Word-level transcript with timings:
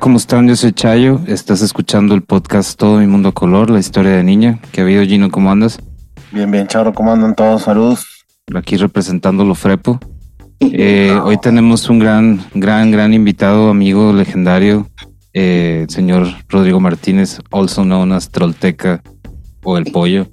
¿Cómo 0.00 0.16
están? 0.16 0.48
Yo 0.48 0.56
soy 0.56 0.72
Chayo. 0.72 1.20
Estás 1.26 1.62
escuchando 1.62 2.14
el 2.14 2.22
podcast 2.22 2.78
Todo 2.78 2.98
mi 2.98 3.06
mundo 3.06 3.28
a 3.28 3.32
color, 3.32 3.70
la 3.70 3.78
historia 3.78 4.12
de 4.12 4.24
niña. 4.24 4.58
¿Qué 4.72 4.80
ha 4.80 4.84
habido, 4.84 5.04
Gino? 5.04 5.30
¿Cómo 5.30 5.50
andas? 5.50 5.78
Bien, 6.32 6.50
bien, 6.50 6.66
Charo. 6.66 6.92
¿Cómo 6.92 7.12
andan 7.12 7.34
todos? 7.34 7.62
Saludos. 7.62 8.04
Aquí 8.54 8.76
representando 8.76 9.44
lo 9.44 9.54
Frepo. 9.54 10.00
Eh, 10.60 11.16
hoy 11.22 11.38
tenemos 11.38 11.88
un 11.88 11.98
gran, 11.98 12.44
gran, 12.54 12.90
gran 12.90 13.14
invitado, 13.14 13.70
amigo 13.70 14.12
legendario, 14.12 14.88
eh, 15.32 15.82
el 15.84 15.90
señor 15.90 16.26
Rodrigo 16.48 16.80
Martínez, 16.80 17.38
also 17.50 17.82
known 17.84 18.12
as 18.12 18.30
Trollteca 18.30 19.02
o 19.62 19.78
El 19.78 19.84
Pollo. 19.92 20.26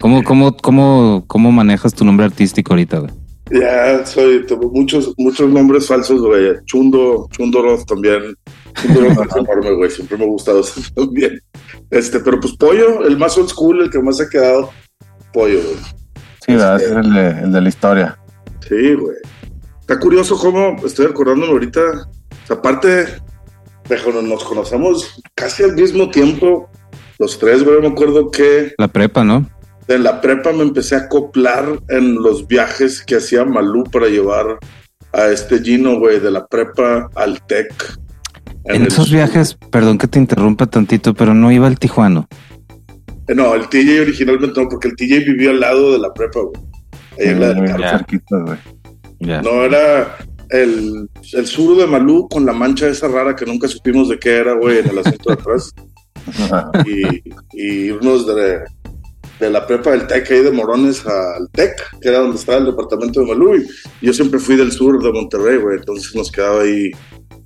¿Cómo, 0.00 0.22
cómo, 0.22 0.56
cómo, 0.56 1.24
cómo 1.26 1.50
manejas 1.50 1.94
tu 1.94 2.04
nombre 2.04 2.26
artístico 2.26 2.72
ahorita, 2.72 2.98
güey? 2.98 3.12
Ya, 3.50 4.04
soy 4.04 4.44
tengo 4.46 4.70
muchos, 4.70 5.14
muchos 5.16 5.48
nombres 5.48 5.86
falsos, 5.86 6.20
güey. 6.20 6.52
Chundo, 6.66 7.28
Chundo 7.30 7.62
Roth 7.62 7.86
también. 7.86 8.34
Es 8.76 9.36
enorme, 9.36 9.72
güey. 9.72 9.90
Siempre 9.90 10.16
me 10.16 10.24
ha 10.24 10.28
gustado 10.28 10.60
eso 10.60 10.80
también. 10.94 11.40
Este, 11.90 12.20
pero 12.20 12.40
pues 12.40 12.54
Pollo, 12.56 13.06
el 13.06 13.16
más 13.16 13.36
old 13.38 13.48
school, 13.48 13.82
el 13.82 13.90
que 13.90 13.98
más 14.00 14.20
ha 14.20 14.28
quedado, 14.28 14.70
Pollo, 15.32 15.60
güey. 15.62 15.76
Sí, 16.46 16.52
¿verdad? 16.52 16.76
Ese 16.76 16.90
es 16.90 16.96
el 16.96 17.14
de, 17.14 17.28
el 17.30 17.52
de 17.52 17.60
la 17.60 17.68
historia. 17.68 18.18
Sí, 18.66 18.94
güey. 18.94 19.16
Está 19.80 19.98
curioso 19.98 20.36
cómo 20.36 20.76
estoy 20.84 21.06
acordándome 21.06 21.52
ahorita. 21.52 21.80
O 21.80 22.46
sea, 22.46 22.56
aparte, 22.56 23.06
déjalo, 23.88 24.22
nos 24.22 24.44
conocemos 24.44 25.20
casi 25.34 25.62
al 25.62 25.74
mismo 25.74 26.10
tiempo. 26.10 26.68
Los 27.18 27.38
tres, 27.38 27.64
güey. 27.64 27.80
Me 27.80 27.88
acuerdo 27.88 28.30
que 28.30 28.74
La 28.78 28.88
prepa, 28.88 29.24
¿no? 29.24 29.48
en 29.88 30.04
la 30.04 30.20
prepa 30.20 30.52
me 30.52 30.62
empecé 30.62 30.94
a 30.94 30.98
acoplar 30.98 31.80
en 31.88 32.16
los 32.16 32.46
viajes 32.46 33.02
que 33.02 33.16
hacía 33.16 33.44
Malú 33.44 33.84
para 33.84 34.06
llevar 34.06 34.58
a 35.12 35.28
este 35.28 35.60
Gino, 35.60 35.98
güey, 35.98 36.20
de 36.20 36.30
la 36.30 36.46
prepa 36.46 37.08
al 37.14 37.40
TEC. 37.46 37.72
En, 38.68 38.82
el- 38.82 38.88
esos 38.88 39.10
viajes, 39.10 39.56
perdón 39.70 39.98
que 39.98 40.06
te 40.08 40.18
interrumpa 40.18 40.66
tantito, 40.66 41.14
pero 41.14 41.34
no 41.34 41.50
iba 41.52 41.66
al 41.66 41.78
Tijuano. 41.78 42.26
Eh, 43.28 43.34
No, 43.34 43.54
el 43.54 43.68
TJ 43.68 44.00
originalmente 44.02 44.60
no, 44.62 44.68
porque 44.68 44.88
el 44.88 44.96
TJ 44.96 45.20
vivía 45.26 45.50
al 45.50 45.60
lado 45.60 45.92
de 45.92 45.98
la 45.98 46.12
prepa, 46.12 46.40
güey. 46.40 46.62
Ahí 47.18 47.28
en 47.32 47.40
la 47.40 47.52
del 47.54 47.82
cerquita, 47.90 48.38
güey. 48.38 48.58
Ya. 49.20 49.42
No, 49.42 49.64
era 49.64 50.16
el, 50.50 51.08
el 51.32 51.46
sur 51.46 51.76
de 51.76 51.86
Malú 51.86 52.28
con 52.28 52.46
la 52.46 52.52
mancha 52.52 52.88
esa 52.88 53.08
rara 53.08 53.34
que 53.34 53.44
nunca 53.44 53.66
supimos 53.68 54.08
de 54.08 54.18
qué 54.18 54.36
era, 54.36 54.54
güey, 54.54 54.78
en 54.78 54.88
el 54.90 54.98
asiento 54.98 55.30
de 55.30 55.34
atrás. 55.34 55.72
y, 56.86 57.22
y 57.52 57.66
irnos 57.88 58.26
de, 58.26 58.58
de 59.40 59.50
la 59.50 59.66
prepa 59.66 59.90
del 59.90 60.06
TEC 60.06 60.30
ahí 60.30 60.42
de 60.42 60.50
Morones 60.52 61.04
al 61.06 61.48
TEC, 61.52 61.72
que 62.00 62.08
era 62.08 62.18
donde 62.20 62.36
estaba 62.36 62.58
el 62.58 62.66
departamento 62.66 63.20
de 63.20 63.26
Malú. 63.26 63.56
Y 63.56 64.06
yo 64.06 64.12
siempre 64.12 64.38
fui 64.38 64.56
del 64.56 64.72
sur 64.72 65.02
de 65.02 65.12
Monterrey, 65.12 65.56
güey, 65.58 65.78
entonces 65.78 66.14
nos 66.14 66.30
quedaba 66.30 66.62
ahí 66.62 66.90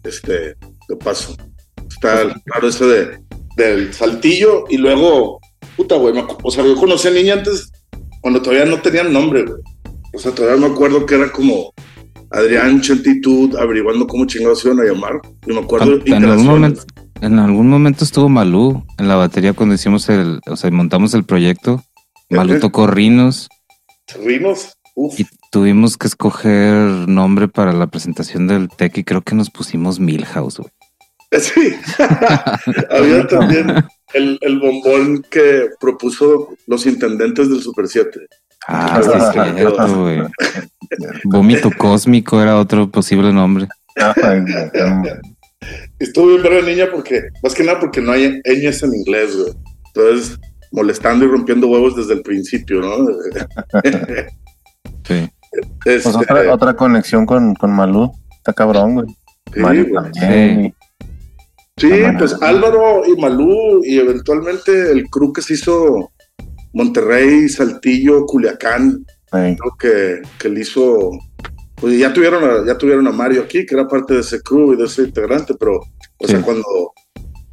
este, 0.04 0.56
de 0.92 1.04
paso. 1.04 1.36
Está 1.88 2.34
claro 2.44 2.68
ese 2.68 2.84
de, 2.84 3.18
del 3.56 3.92
saltillo 3.92 4.64
y 4.68 4.76
luego, 4.76 5.40
puta, 5.76 5.96
güey, 5.96 6.14
o 6.42 6.50
sea, 6.50 6.64
yo 6.64 6.76
conocí 6.76 7.08
a 7.08 7.12
niña 7.12 7.34
antes 7.34 7.70
cuando 8.20 8.40
todavía 8.40 8.64
no 8.64 8.80
tenían 8.80 9.12
nombre, 9.12 9.44
güey. 9.44 9.60
O 10.14 10.18
sea, 10.18 10.32
todavía 10.32 10.66
me 10.68 10.72
acuerdo 10.72 11.06
que 11.06 11.14
era 11.14 11.32
como 11.32 11.72
Adrián 12.30 12.80
Chentitud 12.80 13.56
averiguando 13.56 14.06
cómo 14.06 14.26
chingados 14.26 14.64
iban 14.64 14.80
a 14.80 14.84
llamar. 14.84 15.20
Y 15.46 15.52
me 15.52 15.60
acuerdo 15.60 15.98
en 16.04 16.24
algún 16.24 16.46
momento, 16.46 16.82
en 17.20 17.38
algún 17.38 17.68
momento 17.68 18.04
estuvo 18.04 18.28
Malú 18.28 18.84
en 18.98 19.08
la 19.08 19.16
batería 19.16 19.54
cuando 19.54 19.74
hicimos 19.74 20.08
el, 20.08 20.40
o 20.48 20.56
sea, 20.56 20.70
montamos 20.70 21.14
el 21.14 21.24
proyecto. 21.24 21.82
Malú 22.30 22.58
tocó 22.60 22.86
Rinos 22.86 23.48
Rinos, 24.24 24.76
uf. 24.94 25.18
y 25.18 25.26
tuvimos 25.50 25.96
que 25.96 26.06
escoger 26.06 26.76
nombre 27.08 27.48
para 27.48 27.72
la 27.72 27.86
presentación 27.86 28.46
del 28.46 28.68
Tech 28.68 28.96
y 28.98 29.04
creo 29.04 29.22
que 29.22 29.34
nos 29.34 29.50
pusimos 29.50 30.00
Milhouse, 30.00 30.58
güey. 30.58 30.70
Sí. 31.40 31.74
Había 32.90 33.26
también 33.26 33.84
el, 34.14 34.38
el 34.40 34.58
bombón 34.58 35.24
que 35.30 35.70
propuso 35.80 36.54
los 36.66 36.86
intendentes 36.86 37.48
del 37.48 37.62
Super 37.62 37.88
7. 37.88 38.20
Ah, 38.68 39.00
sí, 39.02 39.10
es 39.16 39.54
cierto, 39.56 40.02
güey. 40.02 40.20
Vómito 41.24 41.70
cósmico 41.76 42.40
era 42.40 42.58
otro 42.58 42.90
posible 42.90 43.32
nombre. 43.32 43.66
Güey. 43.96 45.12
Estuvo 45.98 46.28
bien 46.28 46.42
ver 46.42 46.62
a 46.62 46.66
niña 46.66 46.86
porque, 46.92 47.22
más 47.42 47.54
que 47.54 47.64
nada 47.64 47.80
porque 47.80 48.00
no 48.00 48.12
hay 48.12 48.40
ñes 48.44 48.82
en 48.82 48.94
inglés, 48.94 49.36
güey. 49.36 49.52
Entonces, 49.94 50.38
molestando 50.70 51.24
y 51.24 51.28
rompiendo 51.28 51.68
huevos 51.68 51.96
desde 51.96 52.14
el 52.14 52.22
principio, 52.22 52.80
¿no? 52.80 53.06
Sí. 55.04 55.14
Este, 55.14 55.30
Pues 55.84 56.06
otra, 56.06 56.54
otra 56.54 56.74
conexión 56.74 57.26
con, 57.26 57.54
con 57.54 57.72
Malú. 57.72 58.10
Está 58.38 58.54
cabrón, 58.54 58.94
güey. 58.94 59.06
sí, 59.52 59.60
Mario 59.60 59.86
güey. 59.86 59.94
también. 59.94 60.62
Sí, 60.64 60.74
Cámara. 61.90 62.18
pues 62.18 62.36
Álvaro 62.42 63.02
y 63.06 63.20
Malú 63.20 63.84
y 63.84 63.98
eventualmente 63.98 64.90
el 64.92 65.04
crew 65.08 65.32
que 65.32 65.42
se 65.42 65.54
hizo 65.54 66.12
Monterrey, 66.72 67.48
Saltillo, 67.48 68.24
Culiacán, 68.26 69.04
creo 69.56 69.76
que, 69.78 70.22
que 70.38 70.48
le 70.48 70.60
hizo, 70.60 71.10
pues 71.76 71.98
ya 71.98 72.12
tuvieron, 72.12 72.44
a, 72.44 72.66
ya 72.66 72.76
tuvieron 72.78 73.06
a 73.08 73.12
Mario 73.12 73.42
aquí, 73.42 73.64
que 73.66 73.74
era 73.74 73.86
parte 73.88 74.14
de 74.14 74.20
ese 74.20 74.40
crew 74.42 74.72
y 74.72 74.76
de 74.76 74.84
ese 74.84 75.02
integrante, 75.02 75.54
pero, 75.58 75.80
o 76.18 76.26
sea, 76.26 76.38
Sí. 76.38 76.44
cuando, 76.44 76.92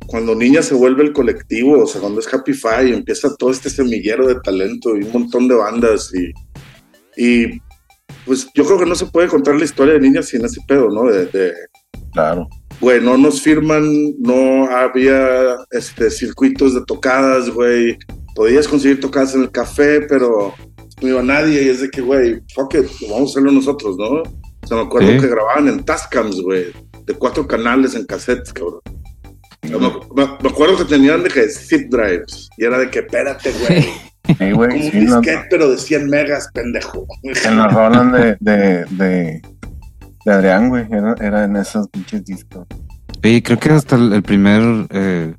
cuando 0.08 0.36
Niña 0.36 0.62
se 0.62 0.74
vuelve 0.74 1.04
el 1.04 1.14
colectivo, 1.14 1.84
o 1.84 1.88
sea, 1.88 2.02
cuando 2.02 2.20
es 2.20 2.34
Happy 2.34 2.54
Five, 2.54 2.94
empieza 2.94 3.36
todo 3.38 3.52
este 3.52 3.70
semillero 3.70 4.28
de 4.28 4.40
talento 4.42 4.98
y 4.98 5.04
un 5.04 5.12
montón 5.12 5.48
de 5.48 5.56
bandas 5.56 6.12
y, 6.14 6.32
y 7.16 7.62
pues 8.26 8.48
yo 8.56 8.64
creo 8.66 8.80
que 8.80 8.86
no 8.86 8.96
se 8.96 9.06
puede 9.08 9.28
contar 9.28 9.56
la 9.56 9.66
historia 9.66 9.94
de 9.96 10.00
Niña 10.02 10.22
sin 10.24 10.44
ese 10.46 10.62
pedo, 10.68 10.90
¿no? 10.90 11.04
De, 11.10 11.26
de, 11.28 11.54
claro. 12.14 12.48
Güey, 12.80 13.02
no 13.02 13.18
nos 13.18 13.42
firman, 13.42 13.84
no 14.20 14.66
había 14.70 15.56
este, 15.72 16.10
circuitos 16.10 16.74
de 16.74 16.82
tocadas, 16.86 17.50
güey. 17.50 17.98
Podías 18.36 18.68
conseguir 18.68 19.00
tocadas 19.00 19.36
en 19.36 19.42
el 19.42 19.52
café, 19.52 20.02
pero 20.02 20.54
no 21.02 21.08
iba 21.08 21.22
nadie. 21.24 21.64
Y 21.64 21.70
es 21.70 21.82
de 21.82 21.90
que, 21.90 22.02
güey, 22.02 22.40
fuck 22.54 22.74
it, 22.76 22.86
vamos 23.10 23.30
a 23.30 23.32
hacerlo 23.34 23.52
nosotros, 23.52 23.98
¿no? 23.98 24.22
O 24.22 24.68
sea, 24.68 24.78
me 24.78 24.84
acuerdo 24.84 25.10
Sí. 25.12 25.20
que 25.20 25.28
grababan 25.28 25.68
en 25.68 25.84
Tascams, 25.84 26.42
güey, 26.42 26.68
de 27.06 27.14
cuatro 27.16 27.48
canales 27.48 27.96
en 27.96 28.06
cassettes, 28.06 28.54
cabrón. 28.54 28.82
Me, 29.64 29.78
me- 29.78 30.38
me 30.42 30.50
acuerdo 30.50 30.78
que 30.78 30.86
tenían 30.86 31.22
de 31.24 31.30
que 31.30 31.50
zip 31.50 31.90
drives. 31.90 32.50
Y 32.58 32.66
era 32.66 32.78
de 32.80 32.90
que, 32.90 33.00
espérate, 33.00 33.52
güey. 33.68 33.86
Sí, 34.38 34.52
güey. 34.52 34.70
Como 34.70 35.00
un 35.00 35.06
no, 35.06 35.22
disquete, 35.22 35.46
pero 35.50 35.72
de 35.72 35.78
100 35.80 36.08
megas, 36.08 36.50
pendejo. 36.54 37.08
en 37.24 37.58
la 37.58 37.68
rolan 37.68 38.12
de, 38.12 38.38
de, 38.40 38.86
de, 38.92 39.42
de 40.30 40.36
Adrián, 40.36 40.70
güey. 40.70 40.86
Era, 40.92 41.16
era 41.20 41.44
en 41.46 41.56
esos 41.56 41.88
pinches 41.90 42.24
discos. 42.26 42.66
Sí, 43.24 43.42
creo 43.42 43.60
que 43.60 43.70
hasta 43.72 43.96
el 43.96 44.14
el 44.14 44.24
primer, 44.24 44.88
eh, 44.92 45.34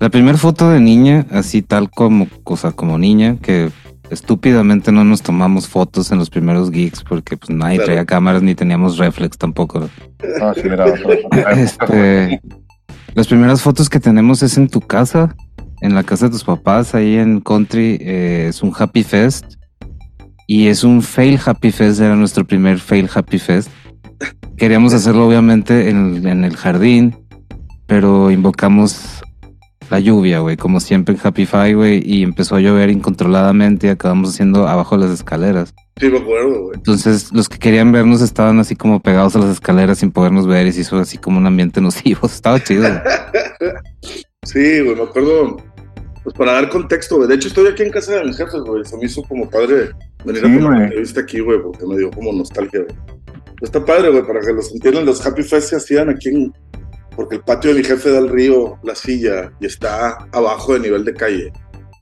la 0.00 0.08
primera 0.10 0.36
foto 0.38 0.70
de 0.70 0.80
niña, 0.80 1.26
así 1.30 1.62
tal 1.62 1.90
como, 1.90 2.26
cosa 2.42 2.72
como 2.72 2.98
niña, 2.98 3.36
que 3.40 3.70
estúpidamente 4.10 4.92
no 4.92 5.04
nos 5.04 5.22
tomamos 5.22 5.68
fotos 5.68 6.10
en 6.12 6.18
los 6.18 6.28
primeros 6.28 6.70
gigs 6.70 7.02
porque 7.02 7.36
pues 7.36 7.50
nadie 7.50 7.76
Claro. 7.76 7.86
traía 7.86 8.04
cámaras 8.04 8.42
ni 8.42 8.54
teníamos 8.54 8.98
reflex 8.98 9.38
tampoco. 9.38 9.88
No, 10.40 10.54
sí, 10.54 10.60
era 10.64 10.86
otro. 10.86 11.08
Este, 11.56 12.40
las 13.14 13.26
primeras 13.28 13.62
fotos 13.62 13.88
que 13.88 14.00
tenemos 14.00 14.42
es 14.42 14.56
en 14.58 14.68
tu 14.68 14.80
casa, 14.80 15.34
en 15.80 15.94
la 15.94 16.02
casa 16.02 16.26
de 16.26 16.32
tus 16.32 16.44
papás, 16.44 16.94
ahí 16.94 17.16
en 17.16 17.40
Country, 17.40 17.98
eh, 18.00 18.46
es 18.48 18.62
un 18.62 18.72
Happy 18.76 19.02
Fest. 19.02 19.44
Y 20.48 20.66
es 20.66 20.82
un 20.84 21.00
fail 21.02 21.38
Happy 21.44 21.70
Fest, 21.70 22.00
era 22.00 22.16
nuestro 22.16 22.44
primer 22.44 22.78
fail 22.78 23.08
Happy 23.14 23.38
Fest. 23.38 23.70
Queríamos 24.62 24.94
hacerlo 24.94 25.26
obviamente 25.26 25.90
en, 25.90 26.24
en 26.24 26.44
el 26.44 26.56
jardín, 26.56 27.16
pero 27.88 28.30
invocamos 28.30 29.20
la 29.90 29.98
lluvia, 29.98 30.38
güey, 30.38 30.56
como 30.56 30.78
siempre 30.78 31.16
en 31.16 31.20
Happy 31.20 31.46
Five, 31.46 31.74
güey, 31.74 32.00
y 32.06 32.22
empezó 32.22 32.54
a 32.54 32.60
llover 32.60 32.88
incontroladamente 32.88 33.88
y 33.88 33.90
acabamos 33.90 34.30
haciendo 34.30 34.68
abajo 34.68 34.96
de 34.96 35.06
las 35.06 35.14
escaleras. 35.14 35.74
Sí, 35.96 36.08
me 36.08 36.18
acuerdo, 36.18 36.66
güey. 36.66 36.76
Entonces, 36.76 37.32
los 37.32 37.48
que 37.48 37.58
querían 37.58 37.90
vernos 37.90 38.22
estaban 38.22 38.60
así 38.60 38.76
como 38.76 39.02
pegados 39.02 39.34
a 39.34 39.40
las 39.40 39.50
escaleras 39.50 39.98
sin 39.98 40.12
podernos 40.12 40.46
ver 40.46 40.68
y 40.68 40.72
se 40.72 40.82
hizo 40.82 40.96
así 40.96 41.18
como 41.18 41.38
un 41.38 41.46
ambiente 41.48 41.80
nocivo. 41.80 42.20
Estaba 42.26 42.62
chido. 42.62 42.88
Sí, 44.44 44.80
güey, 44.80 44.94
me 44.94 45.02
acuerdo. 45.02 45.56
Pues 46.22 46.36
para 46.36 46.52
dar 46.52 46.68
contexto, 46.68 47.16
güey. 47.16 47.28
De 47.28 47.34
hecho, 47.34 47.48
estoy 47.48 47.66
aquí 47.66 47.82
en 47.82 47.90
casa 47.90 48.14
de 48.14 48.24
mis 48.26 48.36
jefes, 48.36 48.60
güey. 48.60 48.84
Se 48.84 48.96
me 48.96 49.06
hizo 49.06 49.24
como 49.24 49.50
padre 49.50 49.90
venir 50.24 50.42
Sí, 50.44 50.52
a 50.52 50.66
una 50.66 50.84
entrevista 50.84 51.20
aquí, 51.20 51.40
güey, 51.40 51.60
porque 51.62 51.86
me 51.86 51.96
dio 51.98 52.10
como 52.10 52.32
nostalgia, 52.32 52.80
güey. 52.82 52.96
Pues 53.58 53.70
está 53.70 53.84
padre, 53.84 54.10
güey, 54.10 54.26
para 54.26 54.40
que 54.40 54.52
los 54.52 54.72
entiendan. 54.72 55.06
Los 55.06 55.24
Happy 55.24 55.42
Fest 55.42 55.70
se 55.70 55.76
hacían 55.76 56.08
aquí 56.10 56.28
en. 56.30 56.52
Porque 57.14 57.36
el 57.36 57.42
patio 57.42 57.72
de 57.74 57.78
mi 57.80 57.84
jefe 57.84 58.10
da 58.10 58.18
al 58.18 58.28
río, 58.30 58.78
la 58.82 58.94
silla, 58.94 59.52
y 59.60 59.66
está 59.66 60.16
abajo 60.32 60.72
de 60.74 60.80
nivel 60.80 61.04
de 61.04 61.12
calle. 61.14 61.52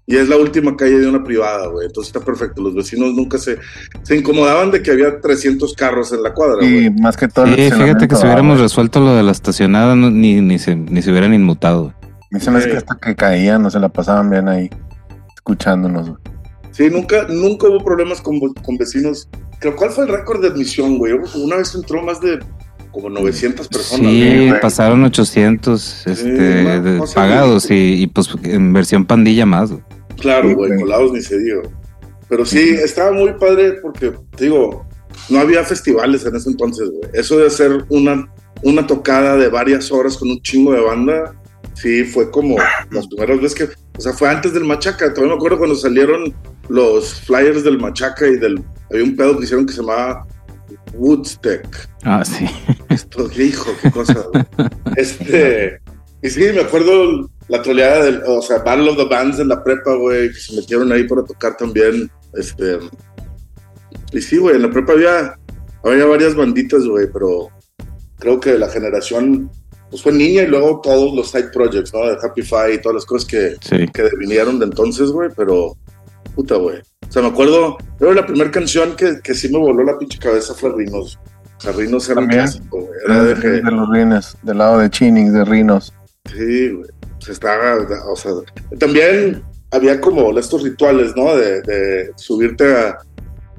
Y 0.07 0.17
es 0.17 0.29
la 0.29 0.37
última 0.37 0.77
calle 0.77 0.99
de 0.99 1.07
una 1.09 1.23
privada, 1.23 1.67
güey. 1.69 1.87
Entonces 1.87 2.13
está 2.15 2.25
perfecto. 2.25 2.63
Los 2.63 2.75
vecinos 2.75 3.13
nunca 3.15 3.39
se, 3.39 3.59
se 4.03 4.17
incomodaban 4.17 4.71
de 4.73 4.83
que 4.83 4.91
había 4.91 5.21
300 5.21 5.75
carros 5.75 6.13
en 6.13 6.23
la 6.23 6.33
cuadra, 6.33 6.57
güey. 6.57 6.87
Y 6.87 6.91
más 6.91 7.17
que 7.17 7.29
todo. 7.29 7.45
el 7.47 7.55
Sí, 7.57 7.71
fíjate 7.71 8.09
que 8.09 8.17
si 8.17 8.25
hubiéramos 8.25 8.59
resuelto 8.61 9.01
lo 9.01 9.15
de 9.15 9.23
la 9.23 9.31
estacionada, 9.33 9.95
no- 9.95 10.11
ni, 10.11 10.41
ni, 10.41 10.59
se, 10.59 10.75
ni 10.75 11.03
se 11.03 11.11
hubieran 11.11 11.33
inmutado. 11.35 11.95
se 12.41 12.51
me 12.51 12.59
hace 12.59 12.71
que 12.71 12.77
hasta 12.79 12.97
que 12.97 13.15
caían, 13.15 13.63
no 13.63 13.71
se 13.71 13.79
la 13.79 13.89
pasaban 13.89 14.31
bien 14.31 14.49
ahí, 14.49 14.71
escuchándonos. 15.37 16.11
güey. 16.11 16.23
Sí, 16.81 16.89
nunca, 16.91 17.27
nunca 17.29 17.69
hubo 17.69 17.85
problemas 17.85 18.23
con, 18.23 18.41
con 18.41 18.79
vecinos. 18.79 19.29
Creo, 19.59 19.77
¿Cuál 19.77 19.91
fue 19.91 20.05
el 20.05 20.11
récord 20.11 20.41
de 20.41 20.49
admisión, 20.49 20.97
güey? 20.97 21.13
Una 21.35 21.57
vez 21.57 21.75
entró 21.75 22.03
más 22.03 22.23
de 22.23 22.39
como 22.91 23.11
900 23.11 23.69
personas. 23.69 24.11
Sí, 24.11 24.47
güey. 24.49 24.61
pasaron 24.63 25.05
800 25.05 26.07
este, 26.07 26.31
de- 26.31 26.99
cosa 26.99 27.15
pagados 27.17 27.71
y, 27.71 28.03
y, 28.03 28.07
pues 28.07 28.31
en 28.45 28.73
versión 28.73 29.05
pandilla 29.05 29.45
más. 29.45 29.71
güey. 29.73 29.83
Claro, 30.19 30.49
Sí, 30.49 30.55
güey, 30.55 30.75
colados 30.81 31.13
ni 31.13 31.21
se 31.21 31.39
diga. 31.39 31.61
Pero 32.31 32.47
sí, 32.47 32.71
estaba 32.83 33.13
muy 33.13 33.35
padre 33.35 33.75
porque, 33.83 34.13
te 34.35 34.45
digo, 34.45 34.87
no 35.29 35.39
había 35.39 35.63
festivales 35.65 36.25
en 36.25 36.35
ese 36.35 36.49
entonces, 36.49 36.89
güey. 36.89 37.11
Eso 37.13 37.37
de 37.37 37.47
hacer 37.49 37.85
una, 37.91 38.27
una 38.63 38.87
tocada 38.87 39.37
de 39.37 39.49
varias 39.49 39.93
horas 39.93 40.17
con 40.17 40.31
un 40.31 40.41
chingo 40.41 40.73
de 40.73 40.81
banda, 40.81 41.35
sí, 41.75 42.05
fue 42.05 42.31
como 42.31 42.57
las 42.91 43.07
primeras 43.09 43.39
veces 43.43 43.55
que, 43.55 43.65
o 43.99 44.01
sea, 44.01 44.15
fue 44.15 44.31
antes 44.31 44.55
del 44.55 44.65
Machaca. 44.65 45.13
Todavía 45.13 45.35
me 45.35 45.37
acuerdo 45.37 45.59
cuando 45.59 45.77
salieron 45.77 46.35
los 46.71 47.15
flyers 47.23 47.65
del 47.65 47.79
Machaca 47.79 48.27
y 48.29 48.37
del, 48.37 48.63
había 48.91 49.05
un 49.05 49.17
pedo 49.17 49.37
que 49.37 49.45
hicieron 49.45 49.67
que 49.67 49.73
se 49.73 49.81
llamaba 49.81 50.25
Woodstock. 50.95 51.67
Ah, 52.05 52.25
sí. 52.25 52.47
Esto, 52.89 53.29
qué 53.29 53.45
hijo, 53.47 53.71
qué 53.83 53.91
cosa. 53.91 54.15
güey. 54.33 54.45
este, 54.97 55.81
y 56.23 56.31
sí, 56.31 56.41
me 56.55 56.61
acuerdo 56.61 57.29
la 57.49 57.61
troleada 57.63 58.05
del, 58.05 58.23
o 58.27 58.41
sea, 58.41 58.59
Battle 58.59 58.91
of 58.91 58.97
the 58.97 59.05
Bands 59.07 59.41
en 59.41 59.49
la 59.49 59.63
prepa, 59.63 59.95
güey, 59.95 60.29
que 60.29 60.39
se 60.39 60.55
metieron 60.57 60.93
ahí 60.93 61.07
para 61.09 61.25
tocar 61.25 61.57
también. 61.57 62.09
Este, 62.35 62.79
y 64.13 64.21
sí, 64.21 64.39
güey, 64.39 64.57
en 64.57 64.63
la 64.63 64.71
prepa 64.71 64.93
había, 64.93 65.35
había 65.85 66.07
varias 66.07 66.35
banditas, 66.37 66.85
güey, 66.87 67.09
pero 67.13 67.49
creo 68.19 68.39
que 68.39 68.57
la 68.59 68.69
generación, 68.69 69.51
pues 69.91 70.03
fue 70.03 70.13
niña 70.13 70.43
y 70.43 70.47
luego 70.47 70.81
todos 70.83 71.15
los 71.17 71.31
side 71.31 71.49
projects, 71.53 71.93
¿no? 71.93 72.07
De 72.07 72.17
Happy 72.23 72.43
Five 72.43 72.75
y 72.75 72.81
todas 72.81 72.95
las 72.95 73.07
cosas 73.07 73.29
que, 73.29 73.57
Sí. 73.61 73.89
que 73.93 74.09
vinieron 74.19 74.59
de 74.61 74.67
entonces, 74.67 75.11
güey, 75.11 75.31
pero 75.37 75.77
puta, 76.35 76.57
güey. 76.57 76.79
O 77.09 77.13
sea, 77.13 77.23
me 77.23 77.29
acuerdo, 77.29 77.77
creo 77.99 78.11
que 78.11 78.17
la 78.21 78.27
primera 78.27 78.51
canción 78.51 78.95
que, 78.97 79.21
que 79.23 79.35
sí 79.35 79.49
me 79.49 79.59
voló 79.59 79.83
la 79.85 79.99
pinche 79.99 80.19
cabeza 80.19 80.55
fue 80.55 80.73
Rinos. 80.77 81.19
O 81.59 81.61
sea, 81.61 81.73
Rinos 81.73 82.09
era 82.09 82.21
un 82.21 82.29
clásico, 82.29 82.79
güey. 82.81 82.91
Era 83.05 83.25
de 83.25 83.35
de, 83.35 83.41
que, 83.41 83.49
de 83.49 83.63
los 83.71 83.91
rines, 83.91 84.37
del 84.43 84.59
lado 84.59 84.79
de 84.79 84.89
Chinix, 84.91 85.33
de 85.33 85.45
Rinos. 85.45 85.93
sí, 86.33 86.71
güey. 86.71 86.91
O 87.19 87.23
sea, 87.23 87.33
estaba, 87.35 87.77
o 88.11 88.17
sea, 88.17 88.33
también 88.79 89.43
había 89.73 90.01
como 90.01 90.39
estos 90.39 90.63
rituales, 90.63 91.15
¿no? 91.17 91.37
De, 91.37 91.61
de 91.63 92.13
subirte 92.17 92.75
a, 92.75 92.97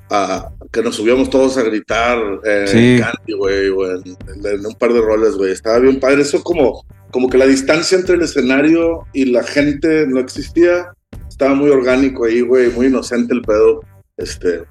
a- 0.09 0.49
que 0.71 0.81
nos 0.81 0.95
subíamos 0.95 1.29
todos 1.29 1.57
a 1.57 1.63
gritar 1.63 2.17
eh, 2.43 2.65
Sí. 2.67 2.97
Candy, 2.99 3.33
güey, 3.37 3.67
en 3.67 4.65
un 4.65 4.73
par 4.79 4.93
de 4.93 5.01
roles, 5.01 5.35
güey. 5.35 5.51
Estaba 5.51 5.77
bien 5.79 5.99
padre. 5.99 6.21
Eso 6.23 6.41
como, 6.41 6.83
como 7.11 7.29
que 7.29 7.37
la 7.37 7.45
distancia 7.45 7.97
entre 7.99 8.15
el 8.15 8.21
escenario 8.23 9.05
y 9.13 9.25
la 9.25 9.43
gente 9.43 10.07
no 10.07 10.19
existía. 10.19 10.91
Estaba 11.41 11.55
muy 11.55 11.71
orgánico 11.71 12.25
ahí, 12.25 12.41
güey, 12.41 12.69
muy 12.69 12.85
inocente 12.85 13.33
el 13.33 13.41
pedo. 13.41 13.81
Este. 14.15 14.61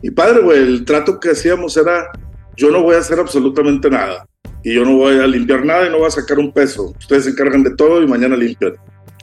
Y 0.00 0.12
padre, 0.12 0.42
güey, 0.42 0.60
el 0.60 0.84
trato 0.84 1.18
que 1.18 1.30
hacíamos 1.32 1.76
era, 1.76 2.08
yo 2.56 2.70
no 2.70 2.84
voy 2.84 2.94
a 2.94 2.98
hacer 3.00 3.18
absolutamente 3.18 3.90
nada. 3.90 4.24
Y 4.62 4.74
yo 4.76 4.84
no 4.84 4.98
voy 4.98 5.18
a 5.18 5.26
limpiar 5.26 5.64
nada 5.64 5.88
y 5.88 5.90
no 5.90 5.98
voy 5.98 6.06
a 6.06 6.10
sacar 6.12 6.38
un 6.38 6.52
peso. 6.52 6.94
Ustedes 7.00 7.24
se 7.24 7.30
encargan 7.30 7.64
de 7.64 7.74
todo 7.74 8.00
y 8.00 8.06
mañana 8.06 8.36
limpian. 8.36 8.74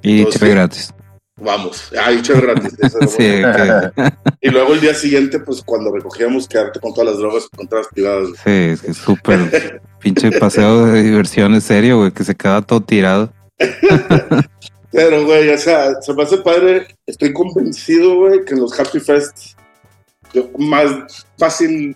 Y 0.02 0.26
chévere 0.26 0.52
gratis. 0.56 0.94
Vamos. 1.40 1.94
Ay, 1.98 2.22
chévere 2.22 2.48
gratis. 2.48 2.74
Sí, 3.08 3.18
que- 3.20 3.92
Y 4.42 4.50
luego 4.50 4.74
el 4.74 4.82
día 4.82 4.96
siguiente, 4.96 5.40
pues 5.40 5.62
cuando 5.62 5.94
recogíamos, 5.96 6.46
quedarte 6.46 6.82
con 6.82 6.94
todas 6.94 7.12
las 7.12 7.20
drogas 7.20 7.44
que 7.44 7.50
encontrabas 7.54 7.88
tiradas. 7.96 8.28
sí, 8.44 8.52
es 8.52 8.82
que 8.82 8.92
es 8.92 8.98
súper 8.98 9.82
pinche 10.02 10.30
paseo 10.38 10.88
de 10.88 11.04
diversión 11.04 11.54
en 11.54 11.62
serio, 11.62 12.00
güey, 12.00 12.12
que 12.12 12.26
se 12.26 12.36
queda 12.36 12.62
todo 12.62 12.82
tirado. 12.82 13.32
Pero, 14.98 15.26
güey, 15.26 15.48
o 15.50 15.58
sea, 15.60 16.02
se 16.02 16.12
me 16.12 16.24
hace 16.24 16.38
padre. 16.38 16.88
Estoy 17.06 17.32
convencido, 17.32 18.16
güey, 18.16 18.44
que 18.44 18.56
en 18.56 18.62
los 18.62 18.80
Happy 18.80 19.00
Fest, 19.00 19.56
yo- 20.34 20.50
más 20.58 21.28
fácil, 21.38 21.96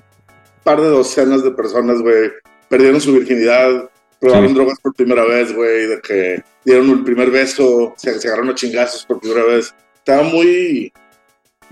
par 0.63 0.79
de 0.79 0.87
docenas 0.87 1.43
de 1.43 1.49
personas, 1.49 1.99
güey, 1.99 2.29
perdieron 2.69 3.01
su 3.01 3.11
virginidad, 3.13 3.89
probaron 4.19 4.49
Sí. 4.49 4.53
drogas 4.53 4.79
por 4.83 4.93
primera 4.93 5.25
vez, 5.25 5.51
güey, 5.51 5.87
de 5.87 5.99
que 5.99 6.43
dieron 6.63 6.91
el 6.91 7.03
primer 7.03 7.31
beso, 7.31 7.95
se, 7.97 8.19
se 8.19 8.27
agarraron 8.27 8.51
a 8.51 8.55
chingazos 8.55 9.03
por 9.03 9.19
primera 9.19 9.45
vez. 9.45 9.73
Estaba 9.97 10.21
muy, 10.21 10.93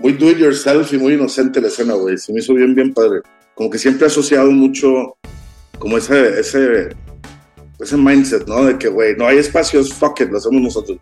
muy 0.00 0.12
do 0.14 0.30
it 0.32 0.38
yourself 0.38 0.92
y 0.92 0.98
muy 0.98 1.12
inocente 1.12 1.60
la 1.60 1.68
escena, 1.68 1.94
güey. 1.94 2.18
Se 2.18 2.32
me 2.32 2.40
hizo 2.40 2.54
bien, 2.54 2.74
bien 2.74 2.92
padre. 2.92 3.20
Como 3.54 3.70
que 3.70 3.78
siempre 3.78 4.06
he 4.06 4.08
asociado 4.08 4.50
mucho, 4.50 5.14
como 5.78 5.96
ese, 5.96 6.40
ese, 6.40 6.88
ese 7.80 7.96
mindset, 7.96 8.46
¿no? 8.46 8.64
De 8.64 8.78
que, 8.78 8.88
güey, 8.88 9.16
no 9.16 9.26
hay 9.26 9.38
espacios, 9.38 9.92
fuck 9.92 10.20
it, 10.20 10.30
lo 10.30 10.38
hacemos 10.38 10.60
nosotros. 10.60 10.98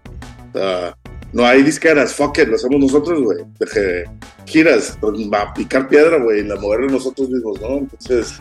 No 1.32 1.44
hay 1.44 1.62
disqueras, 1.62 2.14
fuck 2.14 2.38
it, 2.38 2.48
lo 2.48 2.56
hacemos 2.56 2.80
nosotros, 2.80 3.20
güey. 3.20 3.38
De 3.58 3.66
que 3.66 4.04
giras, 4.46 4.96
pues, 5.00 5.14
va 5.32 5.42
a 5.42 5.54
picar 5.54 5.88
piedra, 5.88 6.18
güey, 6.22 6.40
y 6.40 6.44
la 6.44 6.56
mover 6.56 6.90
nosotros 6.90 7.28
mismos, 7.28 7.60
¿no? 7.60 7.78
Entonces, 7.78 8.40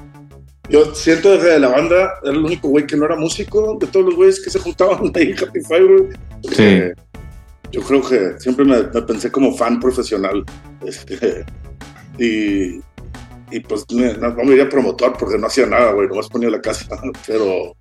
yo 0.70 0.94
siento 0.94 1.32
desde 1.32 1.54
de 1.54 1.60
la 1.60 1.70
banda, 1.70 2.14
era 2.24 2.32
el 2.32 2.46
único 2.46 2.68
güey 2.70 2.86
que 2.86 2.96
no 2.96 3.06
era 3.06 3.16
músico, 3.16 3.78
de 3.80 3.88
todos 3.88 4.06
los 4.06 4.16
güeyes 4.16 4.42
que 4.44 4.50
se 4.50 4.60
juntaban 4.60 5.12
ahí 5.16 5.32
en 5.32 5.44
Happy 5.44 5.60
Five, 5.62 5.86
güey. 5.86 6.10
Porque 6.44 6.94
Yo 7.72 7.82
creo 7.82 8.02
que 8.02 8.40
siempre 8.40 8.66
me, 8.66 8.84
me 8.84 9.02
pensé 9.02 9.32
como 9.32 9.56
fan 9.56 9.80
profesional. 9.80 10.46
Este, 10.86 11.46
y, 12.20 12.82
y 13.50 13.60
pues 13.68 13.86
no, 13.92 14.30
no 14.30 14.44
me 14.44 14.52
diría 14.52 14.70
promotor 14.70 15.18
porque 15.18 15.38
no 15.38 15.48
hacía 15.48 15.66
nada, 15.66 15.92
güey, 15.92 16.08
nomás 16.08 16.28
ponía 16.28 16.50
la 16.50 16.62
casa. 16.62 16.86
Pero 17.28 17.76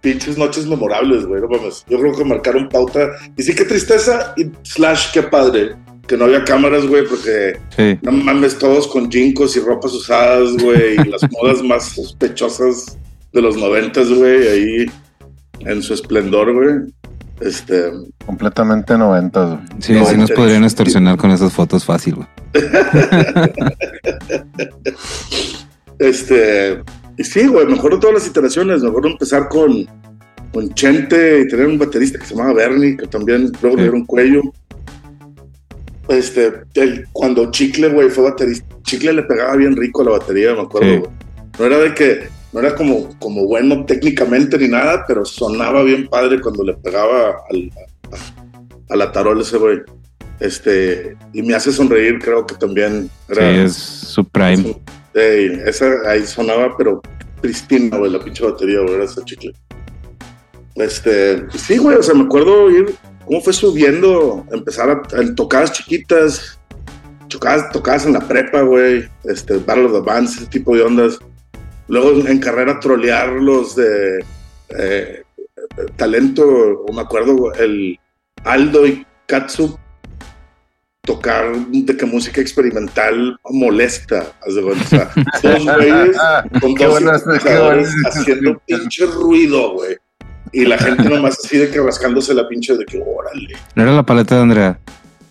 pinches 0.00 0.36
noches 0.38 0.66
memorables, 0.66 1.26
güey, 1.26 1.40
no 1.40 1.48
mames. 1.48 1.84
Yo 1.88 1.98
creo 1.98 2.12
que 2.16 2.24
marcaron 2.24 2.68
pauta. 2.68 3.08
Y 3.36 3.42
sí, 3.42 3.54
qué 3.54 3.64
tristeza 3.64 4.32
y 4.36 4.50
slash, 4.62 5.12
qué 5.12 5.22
padre. 5.22 5.76
Que 6.06 6.16
no 6.16 6.24
había 6.24 6.42
cámaras, 6.44 6.86
güey, 6.86 7.04
porque 7.06 7.58
Sí. 7.76 7.98
no 8.02 8.10
mames, 8.12 8.58
todos 8.58 8.88
con 8.88 9.10
jincos 9.10 9.56
y 9.56 9.60
ropas 9.60 9.92
usadas, 9.92 10.56
güey, 10.56 10.94
y 10.94 11.08
las 11.08 11.22
modas 11.30 11.62
más 11.62 11.84
sospechosas 11.90 12.98
de 13.32 13.42
los 13.42 13.56
noventas, 13.56 14.08
güey, 14.10 14.48
ahí 14.48 14.86
en 15.60 15.82
su 15.82 15.94
esplendor, 15.94 16.52
güey. 16.52 16.92
Este, 17.40 17.90
Completamente 18.26 18.98
noventas, 18.98 19.50
güey. 19.50 19.62
Sí, 19.80 19.92
No, 19.92 20.04
sí 20.06 20.16
nos 20.16 20.30
podrían 20.32 20.64
extorsionar 20.64 21.16
con 21.16 21.30
esas 21.30 21.52
fotos 21.52 21.84
fácil, 21.84 22.16
güey. 22.16 22.28
Este, 25.98 26.82
sí, 27.18 27.46
güey, 27.46 27.66
me 27.66 27.74
acuerdo 27.74 28.00
todas 28.00 28.14
las 28.14 28.26
iteraciones, 28.26 28.82
me 28.82 28.88
acuerdo 28.88 29.08
empezar 29.08 29.48
con, 29.48 29.86
con 30.52 30.72
Chente 30.74 31.40
y 31.40 31.48
tener 31.48 31.66
un 31.66 31.78
baterista 31.78 32.18
que 32.18 32.24
se 32.26 32.34
llamaba 32.34 32.54
Bernie, 32.54 32.96
que 32.96 33.06
también 33.06 33.50
luego 33.60 33.76
le 33.76 33.82
dieron 33.84 34.04
cuello. 34.06 34.42
Este, 36.08 36.52
el- 36.74 37.06
cuando 37.12 37.50
Chicle, 37.50 37.88
güey, 37.88 38.10
fue 38.10 38.24
baterista, 38.24 38.66
Chicle 38.82 39.12
le 39.12 39.22
pegaba 39.22 39.54
bien 39.56 39.76
rico 39.76 40.02
a 40.02 40.06
la 40.06 40.10
batería, 40.12 40.54
me 40.54 40.62
acuerdo, 40.62 40.88
güey. 41.00 41.10
No 41.58 41.66
era 41.66 41.78
de 41.78 41.94
que, 41.94 42.28
no 42.52 42.60
era 42.60 42.74
como, 42.74 43.16
como 43.20 43.46
bueno 43.46 43.84
técnicamente 43.84 44.58
ni 44.58 44.66
nada, 44.68 45.04
pero 45.06 45.24
sonaba 45.24 45.82
bien 45.84 46.08
padre 46.08 46.40
cuando 46.40 46.64
le 46.64 46.74
pegaba 46.74 47.36
al, 47.50 47.70
a, 48.12 48.92
a 48.94 48.96
la 48.96 49.12
tarola 49.12 49.42
ese 49.42 49.58
güey. 49.58 49.78
Este, 50.40 51.16
y 51.32 51.42
me 51.42 51.54
hace 51.54 51.70
sonreír, 51.70 52.18
creo 52.18 52.46
que 52.46 52.54
también 52.54 53.10
Sí, 53.28 53.32
era. 53.32 53.64
es 53.64 53.74
su 53.74 54.24
prime. 54.26 54.76
Ey, 55.14 55.60
esa 55.66 55.86
ahí 56.08 56.26
sonaba, 56.26 56.76
pero 56.76 57.02
pristina, 57.40 57.98
güey, 57.98 58.10
la 58.10 58.20
pinche 58.20 58.44
batería, 58.44 58.80
güey, 58.80 58.94
era 58.94 59.04
ese 59.04 59.22
chicle. 59.24 59.52
Este, 60.76 61.44
sí, 61.58 61.76
güey, 61.78 61.96
o 61.96 62.02
sea, 62.02 62.14
me 62.14 62.24
acuerdo 62.24 62.70
ir, 62.70 62.94
cómo 63.26 63.40
fue 63.40 63.52
subiendo, 63.52 64.46
empezar 64.50 64.88
a, 64.90 65.20
en 65.20 65.34
tocadas 65.34 65.72
chiquitas, 65.72 66.58
tocadas, 67.28 67.70
tocadas 67.70 68.06
en 68.06 68.14
la 68.14 68.20
prepa, 68.20 68.62
güey, 68.62 69.08
este, 69.24 69.58
Battle 69.58 69.86
of 69.86 69.92
the 69.92 70.00
Bands, 70.00 70.36
ese 70.36 70.46
tipo 70.46 70.74
de 70.74 70.82
ondas. 70.82 71.18
Luego 71.88 72.12
en 72.26 72.38
carrera 72.38 72.78
trolear 72.78 73.30
los 73.32 73.74
de 73.74 74.24
eh, 74.70 75.22
talento, 75.96 76.44
o 76.46 76.92
me 76.92 77.02
acuerdo, 77.02 77.52
el 77.54 77.98
Aldo 78.44 78.86
y 78.86 79.04
Katsu 79.26 79.76
tocar 81.14 81.44
de 81.70 81.96
que 81.96 82.06
música 82.06 82.40
experimental 82.40 83.36
molesta, 83.50 84.26
de 84.46 84.62
o 84.62 84.74
sea, 84.84 85.10
dos 85.42 85.64
güeyes 85.64 86.16
con 86.60 86.74
Qué 86.74 86.84
dos 86.84 87.02
haciendo 88.06 88.60
pinche 88.66 89.06
ruido, 89.06 89.72
güey. 89.74 89.96
Y 90.52 90.64
la 90.64 90.78
gente 90.78 91.08
nomás 91.08 91.38
así 91.44 91.58
de 91.58 91.68
que 91.70 91.80
rascándose 91.80 92.34
la 92.34 92.46
pinche 92.48 92.76
de 92.76 92.84
que 92.84 92.98
órale. 93.04 93.54
No 93.74 93.82
era 93.82 93.92
la 93.92 94.04
paleta 94.04 94.36
de 94.36 94.42
Andrea. 94.42 94.78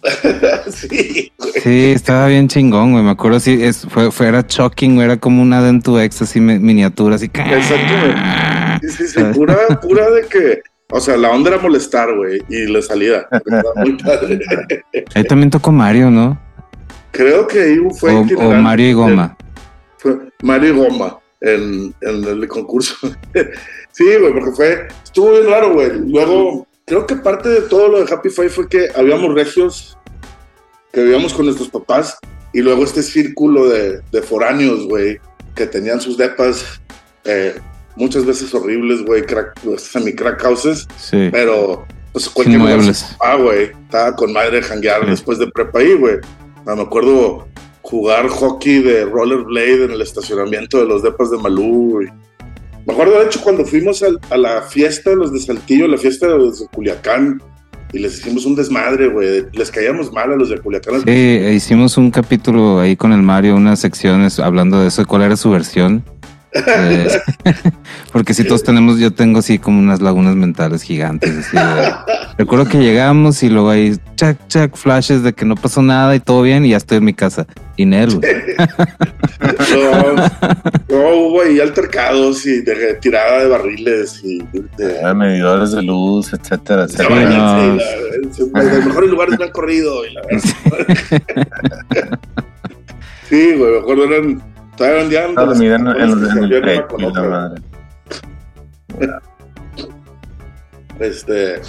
sí, 0.71 1.31
güey. 1.38 1.51
Sí, 1.62 1.91
estaba 1.93 2.27
bien 2.27 2.48
chingón, 2.48 2.91
güey. 2.93 3.03
Me 3.03 3.12
acuerdo 3.12 3.39
si 3.39 3.62
es, 3.63 3.86
fue, 3.89 4.12
fue, 4.12 4.27
era 4.27 4.45
shocking, 4.48 4.95
güey. 4.95 5.05
Era 5.05 5.17
como 5.17 5.41
una 5.41 5.62
Dent 5.62 5.83
to 5.83 6.00
X, 6.00 6.21
así 6.21 6.39
mi- 6.39 6.59
miniatura, 6.59 7.15
así 7.15 7.27
que. 7.29 7.41
Exacto, 7.41 8.79
Sí, 8.81 8.89
sí, 8.91 9.07
sí, 9.07 9.19
pura, 9.33 9.57
pura 9.81 10.09
de 10.09 10.21
que, 10.27 10.62
o 10.91 11.00
sea, 11.00 11.17
la 11.17 11.31
onda 11.31 11.51
era 11.51 11.60
molestar, 11.60 12.15
güey, 12.15 12.41
y 12.50 12.81
salía. 12.81 13.27
Estaba 13.31 13.74
muy 13.75 13.98
padre. 13.98 14.39
Ahí 15.13 15.24
también 15.24 15.50
tocó 15.50 15.72
Mario, 15.72 16.10
¿no? 16.10 16.39
Creo 17.12 17.48
que 17.48 17.62
ahí 17.62 17.77
fue 18.00 18.13
O. 18.13 18.51
Mario 18.53 18.89
y 18.89 18.93
Goma. 18.93 19.38
Fue 19.98 20.17
Mario 20.41 20.69
y 20.69 20.77
Goma 20.77 21.19
en, 21.41 21.93
en 22.01 22.24
el 22.24 22.48
concurso. 22.48 22.96
sí, 23.91 24.05
güey, 24.19 24.34
porque 24.34 24.51
fue, 24.51 24.88
estuvo 25.03 25.31
bien 25.31 25.48
raro, 25.48 25.74
güey. 25.74 25.91
Luego, 26.08 26.67
creo 26.86 27.05
que 27.05 27.15
parte 27.15 27.50
de 27.50 27.62
todo 27.62 27.89
lo 27.89 28.03
de 28.03 28.12
Happy 28.12 28.29
Five 28.29 28.50
fue 28.50 28.67
que 28.67 28.89
habíamos 28.96 29.34
regios 29.34 29.98
que 30.91 31.01
vivíamos 31.01 31.34
con 31.34 31.46
nuestros 31.46 31.69
papás 31.69 32.17
y 32.51 32.62
luego 32.62 32.84
este 32.84 33.03
círculo 33.03 33.69
de, 33.69 34.01
de 34.12 34.22
foráneos, 34.24 34.88
güey, 34.88 35.19
que 35.55 35.67
tenían 35.67 36.01
sus 36.01 36.17
depas 36.17 36.81
eh, 37.25 37.55
muchas 37.99 38.25
veces 38.25 38.53
horribles, 38.53 39.03
güey, 39.05 39.21
crack, 39.23 39.53
semi-crack 39.77 40.41
houses, 40.41 40.87
Sí. 40.97 41.29
pero 41.31 41.85
pues 42.11 42.27
cualquier 42.29 42.59
lugar. 42.59 42.79
Ah, 43.21 43.35
güey, 43.35 43.65
estaba 43.83 44.15
con 44.15 44.33
madre 44.33 44.61
janguear 44.63 45.03
Sí. 45.03 45.09
después 45.11 45.37
de 45.37 45.47
prepa 45.47 45.79
ahí, 45.79 45.93
güey. 45.93 46.15
Ah, 46.65 46.75
me 46.75 46.81
acuerdo 46.83 47.47
jugar 47.81 48.27
hockey 48.27 48.81
de 48.81 49.05
rollerblade 49.05 49.85
en 49.85 49.91
el 49.91 50.01
estacionamiento 50.01 50.79
de 50.79 50.85
los 50.85 51.03
depas 51.03 51.29
de 51.31 51.37
Malú, 51.37 51.91
güey. 51.91 52.07
Me 52.85 52.93
acuerdo, 52.93 53.19
de 53.19 53.25
hecho, 53.25 53.41
cuando 53.41 53.65
fuimos 53.65 54.01
al- 54.01 54.19
a 54.31 54.37
la 54.37 54.61
fiesta 54.63 55.11
de 55.11 55.15
los 55.17 55.31
de 55.33 55.39
Saltillo, 55.39 55.87
la 55.87 55.97
fiesta 55.97 56.27
de 56.27 56.37
los 56.37 56.59
de 56.61 56.67
Culiacán, 56.67 57.41
y 57.91 57.99
les 57.99 58.19
hicimos 58.19 58.45
un 58.45 58.55
desmadre, 58.55 59.07
güey. 59.07 59.45
Les 59.53 59.69
caíamos 59.71 60.11
mal 60.11 60.31
a 60.31 60.35
los 60.35 60.49
de 60.49 60.57
Culiacán. 60.59 61.01
Sí, 61.05 61.11
hicimos 61.53 61.97
un 61.97 62.11
capítulo 62.11 62.79
ahí 62.79 62.95
con 62.95 63.11
el 63.13 63.21
Mario, 63.23 63.55
unas 63.55 63.79
secciones 63.79 64.39
hablando 64.39 64.79
de 64.79 64.87
eso, 64.87 65.05
cuál 65.05 65.23
era 65.23 65.35
su 65.35 65.49
versión. 65.49 66.03
Eh, 66.51 67.07
porque 68.11 68.33
si 68.33 68.43
todos 68.43 68.63
tenemos, 68.63 68.97
yo 68.99 69.13
tengo 69.13 69.39
así 69.39 69.59
como 69.59 69.79
unas 69.79 70.01
lagunas 70.01 70.35
mentales 70.35 70.81
gigantes. 70.81 71.29
así 71.37 71.55
de- 71.57 71.93
recuerdo 72.37 72.65
que 72.65 72.79
llegamos 72.79 73.43
y 73.43 73.49
luego 73.49 73.69
hay 73.69 73.97
chac, 74.15 74.37
chac, 74.47 74.75
flashes 74.75 75.21
de 75.23 75.33
que 75.33 75.45
no 75.45 75.55
pasó 75.55 75.81
nada 75.81 76.15
y 76.15 76.19
todo 76.19 76.41
bien 76.41 76.65
y 76.65 76.69
ya 76.69 76.77
estoy 76.77 76.97
en 76.97 77.05
mi 77.05 77.13
casa. 77.13 77.45
Y 77.77 77.85
Nel. 77.85 78.19
No, 78.19 80.15
no, 80.15 81.09
hubo 81.15 81.41
ahí 81.43 81.59
altercados 81.59 82.45
y 82.45 82.61
de 82.61 82.95
tirada 82.95 83.39
de 83.43 83.47
barriles 83.47 84.19
y 84.23 84.39
de, 84.77 85.01
Ah, 85.03 85.13
medidores 85.13 85.71
de 85.71 85.83
luz, 85.83 86.33
etcétera, 86.33 86.87
Sí, 86.87 86.95
etcétera. 86.99 87.29
no. 87.29 87.75
la- 87.75 88.63
mejores 88.85 89.09
lugares 89.09 89.39
me 89.39 89.45
han 89.45 89.51
corrido. 89.51 90.05
y 90.05 90.13
la 90.13 90.21
verdad. 90.23 92.19
Sí, 93.29 93.53
güey, 93.55 93.71
me 93.73 93.77
acuerdo, 93.79 94.05
eran. 94.05 94.41
Todavía 94.79 95.00
vendían. 95.01 95.36
No, 95.36 95.45
lo 95.45 95.55
miden 95.55 95.88
en, 95.88 96.01
en, 96.01 96.09
no 97.00 97.09
la 97.09 97.29
madre. 97.29 97.62
Este. 101.00 101.62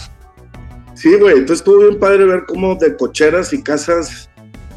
Sí, 0.94 1.16
güey, 1.18 1.32
entonces 1.38 1.58
estuvo 1.58 1.78
bien 1.88 1.98
padre 1.98 2.24
ver 2.24 2.44
cómo 2.46 2.76
de 2.76 2.96
cocheras 2.96 3.52
y 3.52 3.62
casas 3.64 4.30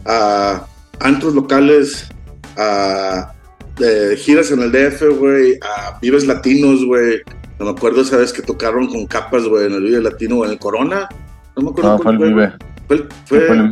a 0.08 0.66
antros 1.00 1.36
locales, 1.36 2.10
a 2.58 3.34
de 3.78 4.18
giras 4.18 4.50
en 4.50 4.62
el 4.64 4.72
DF, 4.72 5.04
güey, 5.20 5.60
a 5.62 6.00
vives 6.02 6.26
latinos, 6.26 6.84
güey. 6.86 7.22
No 7.60 7.66
me 7.66 7.72
acuerdo 7.72 8.02
esa 8.02 8.18
vez 8.18 8.34
que 8.34 8.42
tocaron 8.42 8.88
con 8.88 9.06
capas, 9.06 9.44
güey, 9.48 9.68
en 9.68 9.74
el 9.74 9.84
Vive 9.84 10.02
Latino 10.02 10.38
o 10.40 10.46
en 10.46 10.52
el 10.52 10.60
Corona. 10.60 11.08
No 11.56 11.64
me 11.66 11.70
acuerdo 11.70 11.92
No, 11.92 11.98
fue 12.00 12.04
cuál 12.04 12.16
el 12.16 12.20
fue. 12.20 12.28
Vive. 12.30 12.54
Fue, 12.88 12.96
el- 12.96 13.10
Fue 13.26 13.40
fue, 13.42 13.56
el 13.58 13.70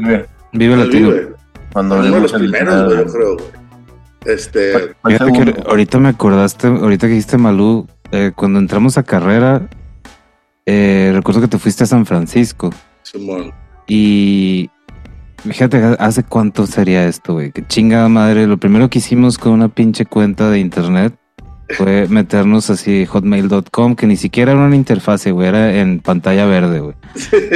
Vive. 0.52 0.78
Latino. 0.78 1.10
Vive. 1.10 1.34
Cuando 1.74 1.96
Uno 1.96 2.12
de 2.16 2.20
los 2.22 2.34
primeros, 2.34 2.86
güey, 2.86 2.98
yo 3.06 3.06
creo, 3.12 3.34
güey. 3.38 3.61
Este. 4.26 4.96
Fíjate 5.04 5.32
que 5.32 5.64
ahorita 5.68 6.00
me 6.00 6.10
acordaste, 6.10 6.68
ahorita 6.68 7.08
que 7.08 7.14
dijiste 7.14 7.38
Malú, 7.38 7.88
eh, 8.12 8.32
cuando 8.36 8.60
entramos 8.60 8.98
a 8.98 9.04
carrera, 9.04 9.68
eh, 10.66 11.12
recuerdo 11.14 11.42
que 11.42 11.48
te 11.48 11.58
fuiste 11.58 11.84
a 11.84 11.88
San 11.88 12.06
Francisco. 12.06 12.72
Simón. 13.04 13.52
Y 13.88 14.70
fíjate, 15.38 15.78
¿hace 16.00 16.24
cuánto 16.24 16.68
sería 16.68 17.08
esto, 17.08 17.34
güey? 17.34 17.52
Que 17.52 17.66
chingada 17.66 18.08
madre. 18.10 18.48
Lo 18.48 18.58
primero 18.58 18.90
que 18.90 19.00
hicimos 19.00 19.38
con 19.38 19.54
una 19.54 19.70
pinche 19.70 20.06
cuenta 20.06 20.50
de 20.50 20.60
internet 20.60 21.16
fue 21.78 22.08
meternos 22.10 22.70
así 22.70 23.06
hotmail.com, 23.06 23.96
que 23.96 24.08
ni 24.08 24.16
siquiera 24.16 24.52
era 24.52 24.62
una 24.62 24.76
interfase, 24.76 25.32
güey, 25.32 25.48
era 25.48 25.80
en 25.80 26.00
pantalla 26.00 26.46
verde, 26.46 26.80
güey. 26.80 26.96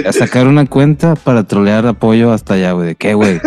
A 0.06 0.14
sacar 0.14 0.48
una 0.48 0.66
cuenta 0.66 1.16
para 1.16 1.44
trolear 1.44 1.86
apoyo 1.88 2.32
hasta 2.32 2.56
allá, 2.56 2.74
güey. 2.74 2.88
¿De 2.88 2.96
qué, 2.96 3.14
güey? 3.14 3.40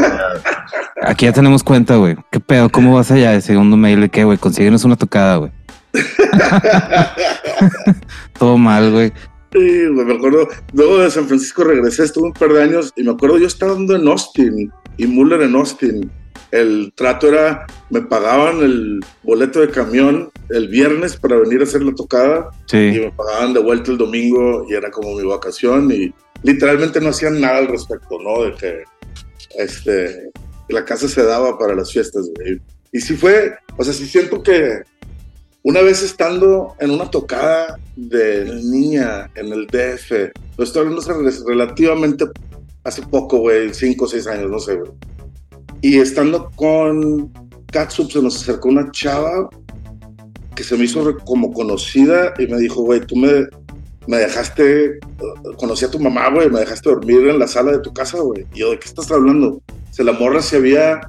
Aquí 1.03 1.27
ya 1.27 1.33
tenemos 1.33 1.63
cuenta, 1.63 1.97
güey. 1.97 2.17
¿Qué 2.31 2.41
pedo? 2.41 2.71
¿Cómo 2.71 2.95
vas 2.95 3.11
allá? 3.11 3.33
De 3.33 3.41
segundo 3.41 3.77
mail, 3.77 4.01
¿de 4.01 4.09
qué, 4.09 4.25
güey? 4.25 4.39
Consíguenos 4.39 4.85
una 4.85 4.97
tocada, 4.97 5.37
güey. 5.37 5.51
Todo 8.39 8.59
mal, 8.59 8.91
güey. 8.91 9.13
Sí, 9.53 9.87
güey, 9.87 10.07
me 10.07 10.15
acuerdo. 10.15 10.49
Luego 10.73 10.99
de 10.99 11.11
San 11.11 11.27
Francisco 11.27 11.65
regresé, 11.65 12.05
estuve 12.05 12.27
un 12.27 12.33
par 12.33 12.53
de 12.53 12.63
años 12.63 12.93
y 12.97 13.03
me 13.03 13.13
acuerdo 13.13 13.39
yo 13.39 13.47
estando 13.47 13.97
en 13.97 14.07
Austin 14.07 14.71
y 14.97 15.07
Muller 15.07 15.43
en 15.43 15.55
Austin. 15.55 16.11
El 16.51 16.93
trato 16.95 17.29
era, 17.29 17.67
me 17.91 18.03
pagaban 18.03 18.61
el 18.63 19.01
boleto 19.23 19.61
de 19.61 19.71
camión 19.71 20.31
el 20.51 20.69
viernes 20.69 21.17
para 21.17 21.37
venir 21.37 21.61
a 21.61 21.65
hacer 21.65 21.83
la 21.83 21.95
tocada 21.95 22.51
y 22.67 22.71
Sí. 22.71 23.01
me 23.01 23.13
pagaban 23.13 23.53
de 23.53 23.61
vuelta 23.61 23.91
el 23.91 23.99
domingo 23.99 24.67
y 24.69 24.75
era 24.75 24.91
como 24.91 25.15
mi 25.15 25.25
vacación 25.27 25.91
y 25.93 26.13
literalmente 26.43 27.01
no 27.01 27.11
hacían 27.11 27.41
nada 27.41 27.59
al 27.59 27.69
respecto, 27.69 28.19
¿no? 28.23 28.45
De 28.45 28.55
que 28.55 28.83
este, 29.57 30.31
la 30.69 30.85
casa 30.85 31.09
se 31.09 31.23
daba 31.23 31.59
para 31.59 31.75
las 31.75 31.93
fiestas, 31.93 32.29
güey. 32.37 32.61
Y 32.93 33.01
sí 33.01 33.15
fue, 33.15 33.55
o 33.77 33.85
sea, 33.85 33.93
sí 33.93 34.07
siento 34.07 34.43
que 34.43 34.83
una 35.63 35.83
vez 35.83 36.03
estando 36.03 36.75
en 36.81 36.91
una 36.91 37.11
tocada 37.11 37.79
de 37.97 38.45
niña 38.65 39.29
en 39.35 39.53
el 39.53 39.67
DF, 39.67 40.33
lo 40.57 40.65
estoy 40.65 40.87
hablando 40.87 41.03
relativamente 41.47 42.25
hace 42.85 43.03
poco, 43.03 43.39
güey, 43.39 43.75
cinco 43.75 44.07
o 44.07 44.09
seis 44.09 44.27
años, 44.27 44.51
no 44.51 44.59
sé, 44.59 44.77
güey. 44.77 44.93
Y 45.81 45.99
estando 45.99 46.51
con 46.57 47.33
Catsup 47.73 48.11
se 48.11 48.23
nos 48.23 48.43
acercó 48.43 48.69
una 48.69 48.91
chava 48.91 49.49
que 50.57 50.65
se 50.65 50.77
me 50.77 50.85
hizo 50.85 51.17
como 51.19 51.53
conocida 51.53 52.35
y 52.39 52.47
me 52.49 52.59
dijo, 52.59 52.83
güey, 52.83 53.01
tú 53.01 53.15
me, 53.15 53.47
me 54.09 54.17
dejaste, 54.17 54.99
uh, 55.21 55.53
conocí 55.57 55.85
a 55.85 55.91
tu 55.91 56.01
mamá, 56.01 56.31
güey, 56.31 56.51
me 56.51 56.61
dejaste 56.61 56.91
dormir 56.91 57.29
en 57.29 57.39
la 57.39 57.47
sala 57.47 57.73
de 57.73 57.79
tu 57.79 57.93
casa, 57.93 58.19
güey. 58.19 58.45
Y 58.55 58.61
yo, 58.61 58.71
¿de 58.73 58.79
qué 58.79 58.89
estás 58.89 59.11
hablando? 59.13 59.63
Se 59.93 60.03
la 60.03 60.13
morra 60.13 60.43
se 60.43 60.57
había 60.57 61.01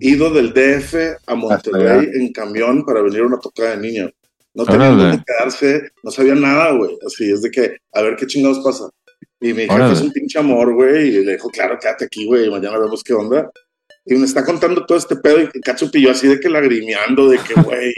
ido 0.00 0.30
del 0.30 0.54
DF 0.54 0.94
a 1.26 1.34
Monterrey 1.34 2.08
en 2.14 2.32
camión 2.32 2.84
para 2.84 3.02
venir 3.02 3.20
a 3.20 3.26
una 3.26 3.38
tocada 3.38 3.76
de 3.76 3.78
niña. 3.78 4.10
No 4.54 4.64
tenía 4.64 4.88
dónde 4.88 5.22
quedarse, 5.26 5.90
no 6.02 6.10
sabía 6.10 6.34
nada, 6.34 6.72
güey. 6.72 6.96
Así 7.06 7.30
es 7.30 7.42
de 7.42 7.50
que, 7.50 7.76
a 7.92 8.00
ver 8.00 8.16
qué 8.16 8.26
chingados 8.26 8.60
pasa. 8.60 8.88
Y 9.40 9.52
mi 9.52 9.68
jefe 9.68 9.92
es 9.92 10.00
un 10.00 10.12
pinche 10.12 10.38
amor, 10.38 10.72
güey, 10.72 11.08
y 11.08 11.24
le 11.24 11.32
dijo, 11.32 11.50
claro, 11.50 11.78
quédate 11.78 12.06
aquí, 12.06 12.24
güey, 12.24 12.48
mañana 12.48 12.78
vemos 12.78 13.04
qué 13.04 13.12
onda. 13.12 13.50
Y 14.06 14.14
me 14.14 14.24
está 14.24 14.44
contando 14.44 14.86
todo 14.86 14.96
este 14.98 15.16
pedo 15.16 15.40
y 15.40 15.60
Katsup 15.60 15.94
y 15.96 16.02
yo 16.02 16.12
así 16.12 16.28
de 16.28 16.38
que 16.40 16.48
lagrimeando, 16.48 17.28
de 17.28 17.38
que, 17.38 17.54
güey, 17.62 17.92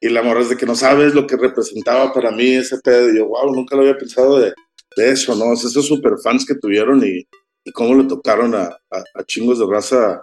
y 0.00 0.08
la 0.08 0.22
morra 0.22 0.40
es 0.42 0.48
de 0.48 0.56
que 0.56 0.66
no 0.66 0.74
sabes 0.74 1.14
lo 1.14 1.26
que 1.26 1.36
representaba 1.36 2.12
para 2.12 2.30
mí 2.30 2.54
ese 2.56 2.78
pedo. 2.80 3.10
Y 3.10 3.16
yo, 3.18 3.26
wow, 3.28 3.52
nunca 3.54 3.76
lo 3.76 3.82
había 3.82 3.96
pensado 3.98 4.38
de, 4.38 4.52
de 4.96 5.10
eso, 5.10 5.34
¿no? 5.36 5.50
O 5.50 5.56
sea, 5.56 5.68
esos 5.70 5.86
super 5.86 6.14
fans 6.22 6.44
que 6.46 6.54
tuvieron 6.54 7.04
y, 7.04 7.26
y 7.64 7.72
cómo 7.72 7.94
le 8.00 8.08
tocaron 8.08 8.54
a, 8.54 8.62
a- 8.90 9.04
a 9.14 9.24
chingos 9.24 9.58
de 9.58 9.66
raza. 9.66 10.22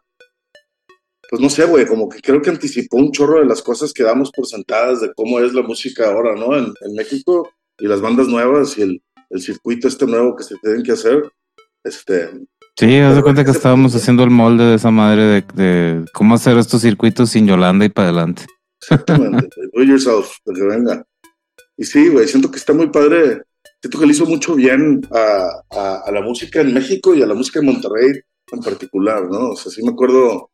Pues 1.29 1.41
no 1.41 1.49
sé, 1.49 1.65
güey, 1.65 1.85
como 1.85 2.09
que 2.09 2.21
creo 2.21 2.41
que 2.41 2.49
anticipó 2.49 2.97
un 2.97 3.11
chorro 3.11 3.39
de 3.39 3.45
las 3.45 3.61
cosas 3.61 3.93
que 3.93 4.03
damos 4.03 4.31
por 4.31 4.47
sentadas 4.47 4.99
de 5.01 5.13
cómo 5.13 5.39
es 5.39 5.53
la 5.53 5.61
música 5.61 6.09
ahora, 6.09 6.35
¿no? 6.35 6.57
En, 6.57 6.73
en 6.81 6.93
México 6.95 7.51
y 7.77 7.85
las 7.87 8.01
bandas 8.01 8.27
nuevas 8.27 8.77
y 8.77 8.81
el, 8.81 9.03
el 9.29 9.41
circuito 9.41 9.87
este 9.87 10.07
nuevo 10.07 10.35
que 10.35 10.43
se 10.43 10.55
tienen 10.57 10.81
que 10.83 10.93
hacer. 10.93 11.29
Este, 11.83 12.29
Sí, 12.79 12.95
haz 12.97 13.15
de 13.15 13.21
cuenta 13.23 13.43
que 13.43 13.51
estábamos 13.51 13.93
haciendo 13.93 14.23
el 14.23 14.29
molde 14.29 14.63
de 14.63 14.75
esa 14.75 14.89
madre 14.89 15.23
de, 15.23 15.43
de 15.53 16.05
cómo 16.13 16.35
hacer 16.35 16.57
estos 16.57 16.81
circuitos 16.81 17.29
sin 17.31 17.45
Yolanda 17.45 17.83
y 17.83 17.89
para 17.89 18.07
adelante. 18.07 18.45
Exactamente. 18.81 19.49
Do 19.73 19.83
yourself, 19.83 20.29
de 20.45 20.53
que 20.53 20.63
venga. 20.63 21.03
Y 21.75 21.83
sí, 21.83 22.07
güey, 22.07 22.27
siento 22.27 22.49
que 22.49 22.57
está 22.57 22.71
muy 22.73 22.87
padre. 22.87 23.41
Siento 23.81 23.99
que 23.99 24.05
le 24.05 24.13
hizo 24.13 24.25
mucho 24.25 24.55
bien 24.55 25.01
a, 25.11 25.49
a- 25.77 26.03
a 26.05 26.11
la 26.11 26.21
música 26.21 26.61
en 26.61 26.73
México 26.73 27.13
y 27.13 27.21
a 27.21 27.25
la 27.27 27.33
música 27.33 27.59
en 27.59 27.65
Monterrey 27.65 28.21
en 28.51 28.59
particular, 28.61 29.23
¿no? 29.29 29.49
O 29.49 29.55
sea, 29.57 29.71
sí 29.71 29.83
me 29.83 29.91
acuerdo. 29.91 30.49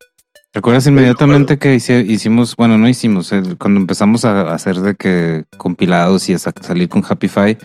¿Recuerdas 0.52 0.88
inmediatamente 0.88 1.60
que 1.60 1.76
hice- 1.76 2.02
hicimos, 2.08 2.56
bueno, 2.56 2.78
no 2.80 2.90
hicimos, 2.90 3.32
el- 3.34 3.56
cuando 3.60 3.80
empezamos 3.80 4.26
a 4.26 4.52
hacer 4.54 4.78
de 4.78 4.96
que 4.96 5.44
compilados 5.58 6.28
y 6.30 6.34
a 6.34 6.40
sa- 6.40 6.54
salir 6.62 6.90
con 6.90 7.04
Happify, 7.08 7.56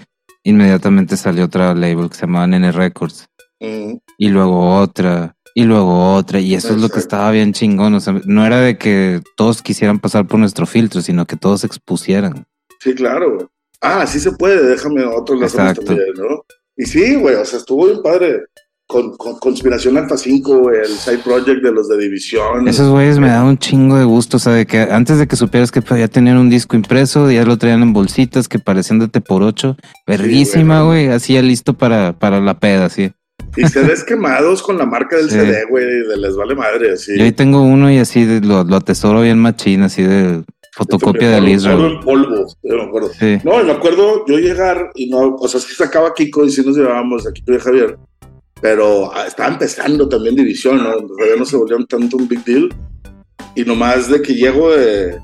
inmediatamente 0.45 1.17
salió 1.17 1.47
otra 1.47 1.75
label 1.75 2.11
que 2.11 2.17
se 2.17 2.23
llamaba 2.23 2.47
Nene 2.47 2.73
Records. 2.73 3.27
Mm, 3.61 3.97
y 4.19 4.29
luego 4.29 4.77
otra, 4.79 5.37
y 5.55 5.65
luego 5.65 6.15
otra, 6.15 6.41
y 6.41 6.55
eso 6.55 6.75
es 6.75 6.81
lo 6.81 6.89
que 6.89 6.99
estaba 6.99 7.31
bien 7.31 7.53
chingón. 7.53 7.95
O 7.95 8.01
sea, 8.01 8.21
no 8.25 8.47
era 8.47 8.61
de 8.61 8.79
que 8.79 9.21
todos 9.37 9.63
quisieran 9.63 9.99
pasar 9.99 10.27
por 10.27 10.39
nuestro 10.41 10.67
filtro, 10.67 11.03
sino 11.03 11.27
que 11.27 11.37
todos 11.37 11.61
se 11.61 11.67
expusieran. 11.67 12.47
sí, 12.81 12.95
claro. 12.95 13.51
Ah, 13.83 14.07
sí 14.07 14.21
se 14.21 14.33
puede, 14.33 14.63
déjame 14.67 15.05
otro 15.05 15.41
Exacto. 15.43 15.83
también, 15.83 16.13
¿no? 16.17 16.45
Y 16.77 16.85
sí, 16.85 17.15
güey, 17.17 17.35
o 17.37 17.45
sea, 17.45 17.59
estuvo 17.59 17.87
bien 17.87 18.03
padre. 18.03 18.43
Con, 18.87 19.17
con 19.17 19.39
Conspiración 19.39 19.97
Alfa 19.97 20.17
5, 20.17 20.59
güey, 20.63 20.81
el 20.81 20.89
side 20.89 21.19
project 21.19 21.63
de 21.63 21.71
los 21.71 21.87
de 21.89 21.97
División. 21.97 22.67
Esos 22.67 22.91
güeyes 22.91 23.21
me 23.21 23.29
daban 23.29 23.51
un 23.51 23.59
chingo 23.59 23.97
de 23.97 24.05
gusto, 24.05 24.39
o 24.39 24.41
sea, 24.41 24.53
de 24.53 24.67
que 24.67 24.81
antes 24.81 25.17
de 25.19 25.29
que 25.29 25.37
supieras 25.37 25.71
que 25.71 25.81
ya 25.81 26.09
tenían 26.09 26.39
un 26.39 26.51
disco 26.51 26.75
impreso, 26.75 27.31
ya 27.31 27.45
lo 27.45 27.57
traían 27.57 27.83
en 27.83 27.93
bolsitas 27.93 28.49
que 28.49 28.59
parecían 28.59 28.99
de 28.99 29.07
T 29.07 29.21
por 29.21 29.45
8 29.45 29.77
verguísima, 30.09 30.83
güey. 30.83 31.07
güey, 31.07 31.15
así 31.15 31.35
ya 31.35 31.43
listo 31.43 31.75
para, 31.75 32.19
para 32.19 32.41
la 32.41 32.59
peda, 32.59 32.87
así. 32.87 33.13
Y 33.57 33.67
CDs 33.67 34.05
quemados 34.05 34.63
con 34.63 34.79
la 34.79 34.87
marca 34.87 35.17
del 35.17 35.29
Sí. 35.31 35.37
CD, 35.37 35.65
güey, 35.69 35.85
de 35.85 36.17
les 36.17 36.37
vale 36.37 36.55
madre, 36.55 36.93
así. 36.93 37.17
Yo 37.19 37.25
ahí 37.25 37.33
tengo 37.33 37.63
uno 37.63 37.91
y 37.91 37.99
así 37.99 38.25
de- 38.25 38.41
lo, 38.41 38.63
lo 38.65 38.77
atesoro 38.77 39.23
bien 39.23 39.39
machín, 39.39 39.83
así 39.83 40.03
de 40.03 40.43
fotocopia 40.73 41.37
Todo 41.39 41.49
Israel. 41.49 41.81
en 41.81 42.01
polvo, 42.01 42.47
yo 42.63 42.77
me 42.77 42.83
acuerdo. 42.85 43.11
Sí. 43.19 43.39
No, 43.45 43.63
me 43.65 43.73
acuerdo 43.73 44.25
yo 44.27 44.39
llegar 44.39 44.91
y 44.95 45.11
no, 45.11 45.35
o 45.37 45.49
sea, 45.49 45.61
sí 45.61 45.75
sacaba 45.75 46.15
Kiko 46.15 46.45
y 46.47 46.51
sí 46.51 46.63
nos 46.65 46.77
llevábamos 46.77 47.27
a 47.27 47.33
Kiko 47.33 47.53
y 47.53 47.57
a 47.57 47.61
Javier, 47.61 47.99
pero 48.63 49.13
ah, 49.13 49.27
estaba 49.27 49.49
empezando 49.53 50.09
también 50.09 50.37
División, 50.37 50.77
¿no? 50.83 50.95
Todavía 50.97 51.37
no 51.37 51.45
se 51.45 51.57
volvieron 51.57 51.87
tanto 51.87 52.17
un 52.17 52.29
big 52.29 52.45
deal. 52.45 52.69
Y 53.57 53.65
nomás 53.65 54.09
de 54.09 54.23
que 54.23 54.33
llego 54.35 54.71
de, 54.71 55.19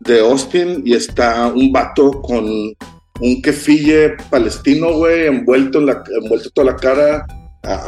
de 0.00 0.20
Austin 0.20 0.82
y 0.84 0.92
está 0.94 1.46
un 1.46 1.72
vato 1.72 2.20
con 2.20 2.44
un 3.20 3.42
kefille 3.42 4.16
palestino, 4.30 4.92
güey, 4.92 5.26
envuelto, 5.26 5.78
en 5.78 5.86
la, 5.86 6.02
envuelto 6.22 6.50
toda 6.50 6.72
la 6.72 6.76
cara, 6.76 7.26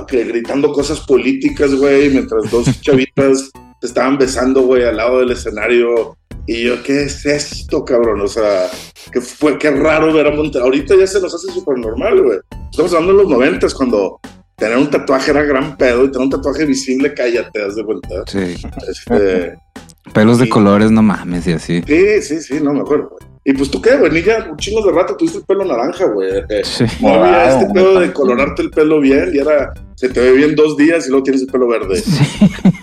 que 0.06 0.24
gritando 0.24 0.72
cosas 0.72 1.00
políticas, 1.00 1.74
güey, 1.74 2.10
mientras 2.10 2.50
dos 2.50 2.66
chavitas 2.82 3.50
se 3.80 3.86
estaban 3.86 4.18
besando, 4.18 4.62
güey, 4.62 4.84
al 4.84 4.96
lado 4.96 5.20
del 5.20 5.32
escenario. 5.32 6.16
Y 6.46 6.64
yo, 6.64 6.82
¿qué 6.82 7.04
es 7.04 7.24
esto, 7.24 7.84
cabrón? 7.84 8.20
O 8.20 8.28
sea, 8.28 8.68
que 9.12 9.20
fue, 9.20 9.58
qué 9.58 9.70
raro 9.70 10.12
ver 10.12 10.26
a 10.26 10.30
Monterrey. 10.32 10.64
Ahorita 10.64 10.96
ya 10.96 11.06
se 11.06 11.20
nos 11.20 11.34
hace 11.34 11.52
súper 11.52 11.78
normal, 11.78 12.20
güey. 12.20 12.38
Estamos 12.70 12.92
hablando 12.92 13.12
de 13.12 13.22
los 13.22 13.30
noventas, 13.30 13.74
cuando 13.74 14.20
tener 14.56 14.76
un 14.76 14.90
tatuaje 14.90 15.30
era 15.30 15.42
gran 15.42 15.76
pedo 15.76 16.04
y 16.04 16.10
tener 16.10 16.26
un 16.26 16.30
tatuaje 16.30 16.64
visible, 16.64 17.14
cállate, 17.14 17.62
haz 17.62 17.76
de 17.76 17.84
cuenta. 17.84 18.08
Sí. 18.26 18.56
Este, 18.88 19.56
Pelos 20.12 20.38
de 20.38 20.48
colores, 20.48 20.90
no 20.90 21.02
mames, 21.02 21.46
y 21.46 21.52
así. 21.52 21.82
sí, 21.86 22.22
sí, 22.22 22.40
sí, 22.40 22.60
no 22.60 22.74
me 22.74 22.80
acuerdo, 22.80 23.10
güey. 23.10 23.31
Y 23.44 23.52
pues 23.54 23.70
tú 23.72 23.82
qué, 23.82 23.96
güey, 23.96 24.12
ni 24.12 24.22
ya 24.22 24.46
un 24.50 24.56
chingo 24.56 24.86
de 24.86 24.92
rato 24.92 25.16
tuviste 25.16 25.38
el 25.38 25.44
pelo 25.44 25.64
naranja, 25.64 26.04
güey. 26.06 26.30
que 26.48 26.62
Sí. 26.64 26.84
No 27.00 27.14
había 27.14 27.48
este 27.50 27.64
güey, 27.64 27.72
pedo 27.74 28.00
de 28.00 28.12
colorarte 28.12 28.62
el 28.62 28.70
pelo 28.70 29.00
bien 29.00 29.30
y 29.34 29.40
ahora 29.40 29.74
se 29.96 30.08
te 30.08 30.20
ve 30.20 30.30
bien 30.32 30.54
dos 30.54 30.76
días 30.76 31.06
y 31.06 31.10
luego 31.10 31.24
tienes 31.24 31.42
el 31.42 31.48
pelo 31.48 31.66
verde. 31.68 32.00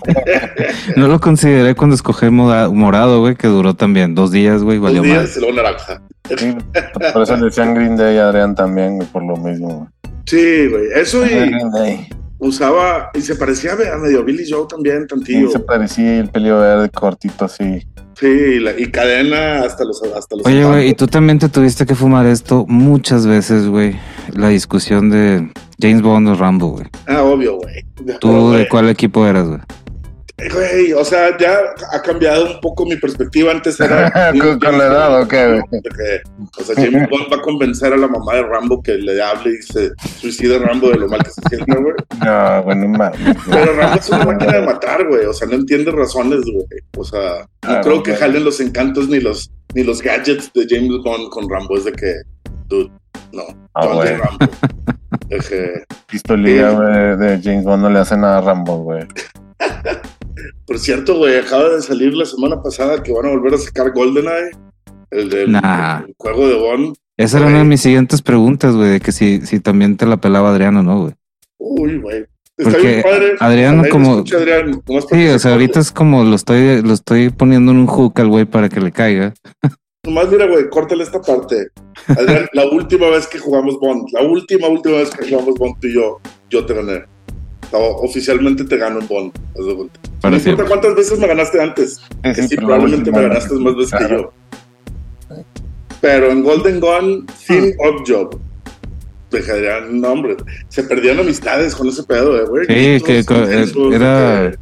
No 0.96 1.08
lo 1.08 1.20
consideré 1.20 1.74
cuando 1.74 1.94
escogí 1.94 2.26
moda- 2.30 2.68
morado, 2.68 3.20
güey, 3.20 3.36
que 3.36 3.46
duró 3.48 3.74
también 3.74 4.14
dos 4.14 4.30
días, 4.32 4.62
güey, 4.62 4.78
Dos 4.78 4.84
valió 4.84 5.02
mal. 5.02 5.10
días 5.20 5.36
y 5.36 5.40
luego 5.40 5.56
naranja. 5.56 6.02
Sí, 6.36 6.54
por 7.12 7.22
eso 7.22 7.36
le 7.36 7.44
decían 7.46 7.74
Green 7.74 7.96
Day 7.96 8.18
a 8.18 8.28
Adrián 8.28 8.54
también, 8.54 8.96
güey, 8.96 9.08
por 9.08 9.22
lo 9.24 9.36
mismo. 9.36 9.88
Sí, 10.26 10.68
güey. 10.68 10.84
Eso 10.94 11.18
güey. 11.20 11.32
y 11.32 11.50
Green 11.50 11.70
Day. 11.72 12.08
Usaba, 12.40 13.10
y 13.14 13.20
se 13.20 13.36
parecía 13.36 13.72
a 13.74 13.96
medio 13.98 14.24
Billy 14.24 14.44
Joe 14.48 14.66
también, 14.68 15.02
Sí, 15.02 15.06
tantillo. 15.08 15.50
se 15.50 15.58
parecía 15.60 16.16
y 16.16 16.18
el 16.20 16.28
pelo 16.30 16.58
verde 16.60 16.90
cortito 16.90 17.44
así. 17.44 17.86
Sí, 18.18 18.26
y, 18.26 18.58
la- 18.58 18.78
y 18.78 18.90
cadena 18.90 19.60
hasta 19.62 19.84
los 19.84 20.02
hasta 20.02 20.36
los 20.36 20.44
Oye, 20.46 20.64
güey, 20.64 20.88
y 20.90 20.94
tú 20.94 21.06
también 21.06 21.38
te 21.38 21.48
tuviste 21.48 21.86
que 21.86 21.94
fumar 21.94 22.26
esto 22.26 22.66
muchas 22.68 23.26
veces, 23.26 23.66
güey. 23.68 23.96
La 24.34 24.48
discusión 24.48 25.08
de 25.10 25.50
James 25.80 26.02
Bond 26.02 26.28
o 26.28 26.34
Rambo, 26.34 26.68
güey. 26.68 26.86
Ah, 27.06 27.22
obvio, 27.22 27.56
güey. 27.56 27.84
¿Tú 28.20 28.50
de 28.52 28.68
cuál 28.68 28.88
equipo 28.90 29.26
eras, 29.26 29.46
güey? 29.48 29.60
Güey, 30.52 30.92
o 30.92 31.04
sea, 31.04 31.36
ya 31.38 31.58
ha 31.92 32.00
cambiado 32.02 32.46
un 32.54 32.60
poco 32.60 32.86
mi 32.86 32.96
perspectiva. 32.96 33.52
Antes 33.52 33.78
era. 33.80 34.10
Con- 34.40 34.58
con 34.58 34.78
la 34.78 34.86
edad, 34.86 35.20
¿o 35.22 35.28
qué, 35.28 35.46
güey? 35.46 35.62
De 35.70 35.80
que, 35.90 36.60
o 36.60 36.64
sea, 36.64 36.74
James 36.76 37.08
Bond 37.10 37.32
va 37.32 37.36
a 37.36 37.42
convencer 37.42 37.92
a 37.92 37.96
la 37.96 38.06
mamá 38.08 38.34
de 38.34 38.42
Rambo 38.42 38.82
que 38.82 38.94
le 38.94 39.22
hable 39.22 39.50
y 39.58 39.62
se 39.62 39.90
suicide 40.20 40.58
Rambo 40.58 40.88
de 40.90 40.96
lo 40.98 41.08
mal 41.08 41.22
que 41.22 41.30
se 41.30 41.42
siente, 41.48 41.74
güey. 41.76 41.94
No, 42.24 42.62
bueno, 42.62 42.88
mames. 42.88 43.18
Pero 43.50 43.74
Rambo 43.74 43.98
es 43.98 44.08
una 44.08 44.24
máquina 44.24 44.52
de 44.52 44.62
matar, 44.66 45.06
güey. 45.06 45.24
O 45.26 45.32
sea, 45.32 45.48
no 45.48 45.54
entiende 45.56 45.90
razones, 45.90 46.40
güey. 46.42 46.66
O 46.96 47.04
sea, 47.04 47.46
no 47.62 47.70
Ah, 47.70 47.80
creo 47.82 48.02
que 48.02 48.12
ok. 48.12 48.18
jalen 48.18 48.44
los 48.44 48.60
encantos 48.60 49.08
ni 49.08 49.20
los, 49.20 49.50
ni 49.74 49.82
los 49.84 50.00
gadgets 50.02 50.52
de 50.52 50.66
James 50.68 51.02
Bond 51.04 51.28
con 51.30 51.48
Rambo. 51.50 51.76
Es 51.76 51.84
de 51.84 51.92
que, 51.92 52.14
dude, 52.68 52.90
no. 53.32 53.42
Ah, 53.74 53.82
John. 53.84 53.96
J. 53.98 54.16
Rambo. 54.16 54.46
Pistolilla, 56.06 56.70
güey, 56.70 57.16
de 57.18 57.40
James 57.42 57.64
Bond 57.64 57.82
no 57.82 57.90
le 57.90 57.98
hace 58.00 58.16
nada 58.16 58.38
a 58.38 58.40
Rambo, 58.40 58.78
güey. 58.78 59.04
por 60.66 60.78
cierto, 60.78 61.16
güey, 61.18 61.36
acaba 61.38 61.68
de 61.70 61.82
salir 61.82 62.14
la 62.14 62.24
semana 62.24 62.62
pasada 62.62 63.02
que 63.02 63.12
van 63.12 63.26
a 63.26 63.30
volver 63.30 63.54
a 63.54 63.58
sacar 63.58 63.92
GoldenEye. 63.92 64.50
El 65.10 65.28
del 65.30 65.52
Nah. 65.52 66.02
el 66.06 66.14
juego 66.16 66.48
de 66.48 66.54
Bond. 66.54 66.94
Esa 67.16 67.38
era 67.38 67.48
una 67.48 67.58
de 67.58 67.64
mis 67.64 67.80
siguientes 67.80 68.22
preguntas, 68.22 68.74
güey, 68.76 68.90
de 68.90 69.00
que 69.00 69.12
si, 69.12 69.44
si 69.44 69.60
también 69.60 69.96
te 69.96 70.06
la 70.06 70.16
pelaba 70.18 70.50
Adriano, 70.50 70.82
¿no, 70.82 71.00
güey? 71.02 71.14
Uy, 71.58 71.98
güey. 71.98 72.24
Está 72.56 72.72
Porque 72.72 72.86
bien 72.88 73.02
padre. 73.02 73.34
Lo 73.82 73.88
como- 73.88 74.24
Sí, 74.26 75.26
o 75.28 75.32
se 75.32 75.38
sea, 75.38 75.52
ahorita 75.52 75.80
es 75.80 75.90
como 75.92 76.24
lo 76.24 76.36
estoy, 76.36 76.82
lo 76.82 76.92
estoy 76.92 77.30
poniendo 77.30 77.72
en 77.72 77.78
un 77.78 77.86
hook 77.86 78.20
al 78.20 78.28
güey 78.28 78.44
para 78.44 78.68
que 78.68 78.80
le 78.80 78.92
caiga. 78.92 79.34
Nomás 80.04 80.30
mira, 80.30 80.46
güey, 80.46 80.68
córtale 80.70 81.02
esta 81.02 81.20
parte. 81.20 81.68
Adrián, 82.06 82.46
la 82.52 82.66
última 82.70 83.08
vez 83.08 83.26
que 83.26 83.38
jugamos 83.38 83.78
Bond, 83.80 84.08
la 84.12 84.22
última, 84.22 84.68
última 84.68 84.96
vez 84.98 85.10
que 85.10 85.28
jugamos 85.28 85.54
Bond 85.58 85.74
tú 85.80 85.88
y 85.88 85.94
yo, 85.94 86.20
yo 86.48 86.64
te 86.64 86.74
gané. 86.74 87.04
Oficialmente 87.72 88.64
te 88.64 88.76
gano 88.76 89.00
en 89.00 89.08
Bond. 89.08 89.32
Cuenta. 90.20 90.30
No 90.30 90.42
Para 90.42 90.50
importa 90.50 90.64
cuántas 90.68 90.94
veces 90.96 91.18
me 91.18 91.26
ganaste 91.26 91.60
antes. 91.62 91.94
Sí, 91.94 92.08
Que 92.22 92.42
sí, 92.48 92.56
probablemente 92.56 93.10
me 93.12 93.22
ganaste 93.22 93.54
más 93.54 93.76
veces 93.76 93.98
que 93.98 94.08
yo. 94.14 94.32
Pero 96.00 96.30
en 96.30 96.42
Golden 96.42 96.80
Gun, 96.80 97.26
sin 97.36 97.74
Job. 98.06 98.38
Adrián, 99.52 100.00
no, 100.00 100.08
hombre. 100.08 100.36
Se 100.68 100.82
perdían 100.82 101.20
amistades 101.20 101.74
con 101.76 101.88
ese 101.88 102.02
pedo, 102.02 102.36
eh, 102.36 102.46
güey. 102.48 102.66
Sí, 102.66 103.04
que 103.04 103.18
era- 103.94 104.50
que- 104.50 104.58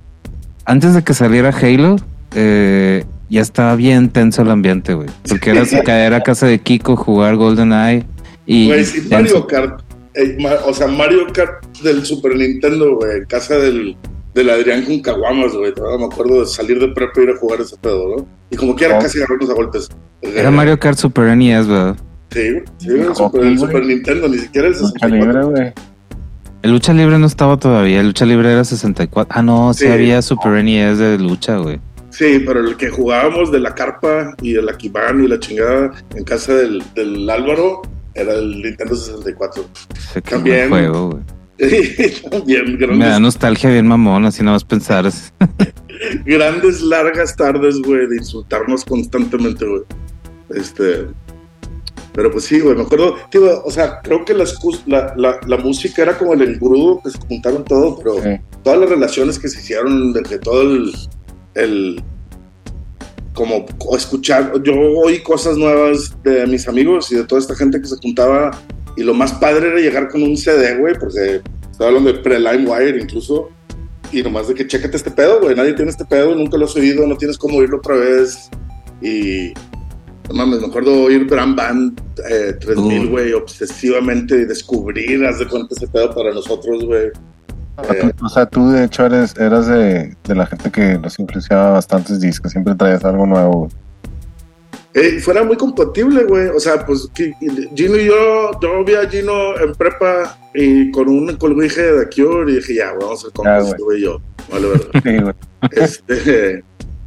Antes 0.67 0.95
de 0.95 1.03
que 1.03 1.15
saliera 1.15 1.49
Halo, 1.49 1.97
eh, 2.35 3.05
ya 3.31 3.41
estaba 3.41 3.75
bien 3.77 4.11
tenso 4.11 4.43
el 4.43 4.51
ambiente, 4.51 4.93
güey. 4.93 5.09
Porque 5.27 5.51
era 5.51 5.65
caer 5.83 6.13
a 6.13 6.23
casa 6.23 6.47
de 6.47 6.59
Kiko, 6.59 6.95
jugar 6.97 7.37
GoldenEye 7.37 8.05
y... 8.45 8.67
Güey, 8.67 8.85
sí. 8.85 9.09
Mario 9.11 9.47
Kart. 9.47 9.81
eh, 10.15 10.37
o 10.67 10.75
sea, 10.75 10.87
Mario 10.89 11.27
Kart 11.33 11.65
del 11.83 12.05
Super 12.05 12.37
Nintendo, 12.37 12.97
güey. 12.97 13.25
Casa 13.27 13.57
del, 13.57 13.97
del 14.39 14.51
Adrián 14.51 14.85
con 14.85 15.01
Caguamas, 15.01 15.53
güey. 15.55 15.73
Todavía 15.75 15.99
me 16.07 16.13
acuerdo 16.13 16.41
de 16.41 16.47
salir 16.47 16.81
de 16.81 16.89
prepa 16.89 17.21
y 17.21 17.25
ir 17.25 17.31
a 17.31 17.37
jugar 17.37 17.61
ese 17.61 17.77
pedo, 17.77 18.17
¿no? 18.17 18.27
Y 18.51 18.57
como 18.57 18.75
quiera, 18.75 18.99
Oh. 18.99 19.03
casi 19.03 19.19
agarrarnos 19.19 19.51
a 19.51 19.55
golpes. 19.55 19.89
Era 20.23 20.51
Mario 20.51 20.79
Kart 20.79 20.99
Super 20.99 21.37
NES, 21.37 21.67
¿verdad? 21.67 21.97
Sí, 22.31 22.51
güey, 22.53 22.65
sí, 22.79 22.89
el, 22.91 23.07
Hockey, 23.07 23.15
Super, 23.15 23.41
el 23.43 23.57
güey. 23.59 23.59
Super 23.59 23.87
Nintendo, 23.87 24.29
ni 24.29 24.39
siquiera 24.39 24.69
el 24.69 24.75
Lucha 24.75 24.87
64. 24.89 25.27
libre, 25.27 25.45
güey. 25.45 25.73
El 26.61 26.73
lucha 26.73 26.93
libre 26.93 27.19
no 27.19 27.27
estaba 27.27 27.57
todavía, 27.57 28.01
el 28.01 28.09
lucha 28.09 28.27
libre 28.27 28.53
era 28.53 28.65
64. 28.65 29.33
Ah, 29.39 29.43
no, 29.43 29.73
sí, 29.75 29.85
Sí. 29.87 29.91
había 29.93 30.21
Super 30.23 30.63
NES 30.65 30.99
de 30.99 31.19
lucha, 31.19 31.57
güey. 31.59 31.81
Sí, 32.11 32.43
pero 32.45 32.61
el 32.61 32.77
que 32.77 32.89
jugábamos 32.91 33.53
de 33.53 33.61
la 33.61 33.75
carpa 33.75 34.35
y 34.43 34.57
el 34.57 34.69
Akibán 34.69 35.23
y 35.23 35.29
la 35.29 35.39
chingada 35.39 35.93
en 36.17 36.25
casa 36.25 36.55
del, 36.55 36.83
del 36.95 37.31
Álvaro 37.31 37.83
era 38.15 38.33
el 38.35 38.61
Nintendo 38.61 38.97
64. 38.97 39.65
Ese 39.97 40.21
que 40.23 40.31
También. 40.31 40.69
juego, 40.69 41.11
güey. 41.11 41.23
Bien, 42.47 42.65
Me 42.75 42.79
da 42.79 42.87
grandes, 42.87 43.21
nostalgia 43.21 43.71
bien 43.71 43.87
mamón, 43.87 44.25
así 44.25 44.43
nada 44.43 44.55
más 44.55 44.65
pensar. 44.65 45.07
es- 45.07 45.33
grandes, 46.25 46.81
largas 46.81 47.35
tardes, 47.37 47.81
güey, 47.83 48.07
de 48.09 48.17
insultarnos 48.17 48.85
constantemente, 48.85 49.67
güey. 49.67 49.83
Este. 50.51 51.07
Pero 52.13 52.31
pues 52.33 52.45
sí, 52.45 52.59
güey, 52.61 52.75
me 52.75 52.83
acuerdo, 52.83 53.17
tío, 53.31 53.63
o 53.65 53.71
sea, 53.71 54.01
creo 54.03 54.25
que 54.25 54.35
la, 54.35 54.45
música 55.63 56.03
era 56.03 56.19
como 56.19 56.33
el 56.35 56.43
engrudo 56.43 57.01
que 57.03 57.11
se 57.11 57.19
juntaron 57.21 57.65
todo, 57.65 57.97
pero 57.99 58.21
Sí. 58.23 58.31
todas 58.65 58.81
las 58.81 58.89
relaciones 58.91 59.39
que 59.39 59.49
se 59.49 59.61
hicieron, 59.61 60.13
de 60.13 60.23
que 60.25 60.39
todo 60.39 60.63
el, 60.63 60.93
el 61.55 62.03
como 63.35 63.67
escuchar, 63.97 64.53
yo 64.65 64.75
oí 64.75 65.23
cosas 65.23 65.57
nuevas 65.57 66.17
de 66.25 66.45
mis 66.49 66.67
amigos 66.67 67.13
y 67.13 67.17
de 67.17 67.25
toda 67.25 67.41
esta 67.41 67.55
gente 67.55 67.81
que 67.81 67.87
se 67.87 67.97
juntaba 67.99 68.51
y 68.99 69.03
lo 69.05 69.15
más 69.15 69.33
padre 69.35 69.69
era 69.69 69.79
llegar 69.81 70.09
con 70.09 70.23
un 70.23 70.37
CD, 70.37 70.77
güey, 70.77 70.95
porque 70.99 71.41
estaba 71.71 71.89
hablando 71.89 72.13
de 72.13 72.19
pre-LimeWire 72.19 73.01
incluso 73.01 73.49
y 74.11 74.23
nomás 74.23 74.49
de 74.49 74.55
que 74.55 74.67
chécate 74.67 74.97
este 74.97 75.11
pedo, 75.11 75.41
güey, 75.41 75.55
nadie 75.55 75.75
tiene 75.75 75.91
este 75.91 76.05
pedo, 76.05 76.35
nunca 76.35 76.57
lo 76.59 76.65
has 76.65 76.75
oído, 76.77 77.07
no 77.07 77.17
tienes 77.17 77.39
cómo 77.39 77.59
oírlo 77.59 77.77
otra 77.79 77.95
vez 77.97 78.51
y 79.03 79.53
no 80.29 80.35
mames, 80.35 80.61
me 80.61 80.67
acuerdo 80.67 81.05
oír 81.05 81.27
Bram 81.27 81.55
Band 81.57 82.01
eh, 82.29 82.55
3000, 82.61 83.07
Uh. 83.07 83.11
güey, 83.11 83.33
obsesivamente 83.35 84.35
y 84.43 84.45
descubrir, 84.47 85.25
haz 85.25 85.39
de 85.39 85.47
cuenta 85.47 85.75
ese 85.77 85.87
pedo 85.89 86.15
para 86.15 86.33
nosotros, 86.35 86.85
güey. 86.85 87.07
Eh, 87.95 88.11
O 88.23 88.29
sea, 88.29 88.45
tú 88.47 88.71
de 88.71 88.85
hecho 88.85 89.07
eres, 89.07 89.37
eras 89.39 89.69
de, 89.69 90.17
de 90.25 90.35
la 90.35 90.47
gente 90.47 90.71
que 90.73 90.99
nos 90.99 91.19
influenciaba 91.21 91.71
bastantes 91.71 92.21
discos, 92.21 92.51
siempre 92.51 92.75
traías 92.75 93.05
algo 93.05 93.25
nuevo. 93.27 93.59
güey. 93.61 93.71
Eh, 94.99 95.21
fuera 95.21 95.45
muy 95.45 95.57
compatible, 95.57 96.25
güey. 96.25 96.49
O 96.49 96.59
sea, 96.59 96.85
pues 96.85 97.09
Gino 97.15 97.97
y 97.97 98.07
yo, 98.07 98.51
yo 98.61 98.85
vi 98.85 98.95
a 98.95 99.09
Gino 99.09 99.57
en 99.59 99.73
prepa 99.75 100.37
y 100.55 100.91
con 100.91 101.09
un 101.09 101.37
colguije 101.37 101.81
de 101.83 102.05
The 102.05 102.23
Cure 102.23 102.51
y 102.51 102.57
dije, 102.57 102.75
ya, 102.75 102.91
güey, 102.91 103.03
vamos 103.03 103.25
a 103.25 103.31
compas, 103.31 103.77
güey. 103.79 104.01
yo. 104.01 104.21
Vale, 104.51 104.69
verdad. 104.69 104.91
Sí, 105.05 105.19
güey. 105.19 105.35
este, 105.73 106.65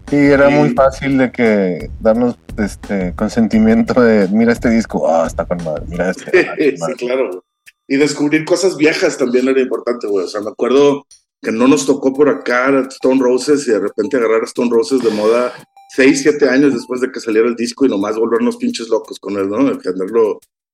Sí, 0.10 0.18
era 0.18 0.50
muy 0.50 0.70
fácil 0.72 1.18
de 1.18 1.32
que 1.32 1.90
darnos 2.02 2.36
este 2.58 3.14
consentimiento 3.16 4.02
de 4.02 4.28
mira 4.28 4.52
este 4.52 4.70
disco, 4.70 5.10
ah, 5.10 5.26
está 5.26 5.46
con 5.46 5.64
madre, 5.64 5.84
mira 5.88 6.12
este. 6.12 6.50
ah, 6.50 6.56
sí, 6.60 6.76
madre". 6.78 6.96
claro. 6.96 7.28
güey. 7.30 7.40
Y 7.88 7.98
descubrir 7.98 8.46
cosas 8.46 8.78
viejas 8.78 9.18
también 9.18 9.48
era 9.48 9.60
importante, 9.60 10.08
güey. 10.08 10.26
O 10.26 10.28
sea, 10.28 10.40
me 10.42 10.50
acuerdo 10.50 11.06
que 11.42 11.52
no 11.52 11.68
nos 11.68 11.86
tocó 11.86 12.14
por 12.14 12.30
acá 12.30 12.70
Stone 12.90 13.22
Roses 13.22 13.68
y 13.68 13.72
de 13.72 13.80
repente 13.80 14.18
agarrar 14.18 14.42
a 14.42 14.46
Stone 14.46 14.70
Roses 14.72 15.02
de 15.02 15.10
moda 15.10 15.52
seis, 15.96 16.22
siete 16.22 16.48
años 16.50 16.74
después 16.74 17.02
de 17.02 17.12
que 17.12 17.20
saliera 17.20 17.48
el 17.48 17.56
disco 17.56 17.86
y 17.86 17.90
nomás 17.90 18.16
volvernos 18.18 18.58
pinches 18.58 18.88
locos 18.88 19.20
con 19.20 19.38
él, 19.38 19.50
¿no? 19.50 19.64
De 19.66 19.78
que 19.78 19.90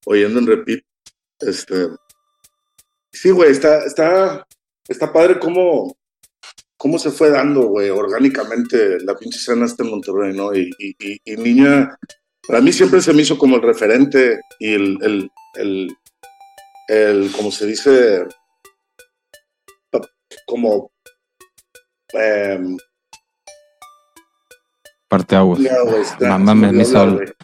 oyendo 0.05 0.39
en 0.39 0.47
repeat. 0.47 0.83
Este. 1.39 1.87
Sí, 3.11 3.31
güey, 3.31 3.51
está, 3.51 3.83
está, 3.83 4.45
está 4.87 5.11
padre 5.11 5.39
cómo, 5.39 5.97
cómo 6.77 6.99
se 6.99 7.09
fue 7.11 7.29
dando, 7.31 7.67
güey, 7.67 7.89
orgánicamente 7.89 8.99
la 9.01 9.15
pinche 9.15 9.39
escena 9.39 9.65
esta 9.65 9.83
en 9.83 9.89
Monterrey, 9.89 10.35
¿no? 10.35 10.53
Y, 10.55 10.69
y, 10.77 10.95
y- 11.25 11.37
niña, 11.37 11.97
para 12.47 12.61
mí 12.61 12.71
siempre 12.71 13.01
se 13.01 13.13
me 13.13 13.23
hizo 13.23 13.37
como 13.37 13.55
el 13.55 13.61
referente 13.63 14.39
y 14.59 14.73
el, 14.73 14.97
el, 15.01 15.31
el, 15.55 15.97
el 16.87 17.31
como 17.31 17.51
se 17.51 17.65
dice, 17.65 18.25
como, 20.45 20.91
em, 22.13 22.77
Parte 25.09 25.35
aguas. 25.35 25.59
Ya, 25.59 25.81
güey, 25.83 26.01
está- 26.01 26.37
Mamá, 26.37 26.51
se 26.51 26.57
me- 26.57 26.67
olvidó 26.67 26.79
mi 26.79 26.85
sol. 26.85 27.35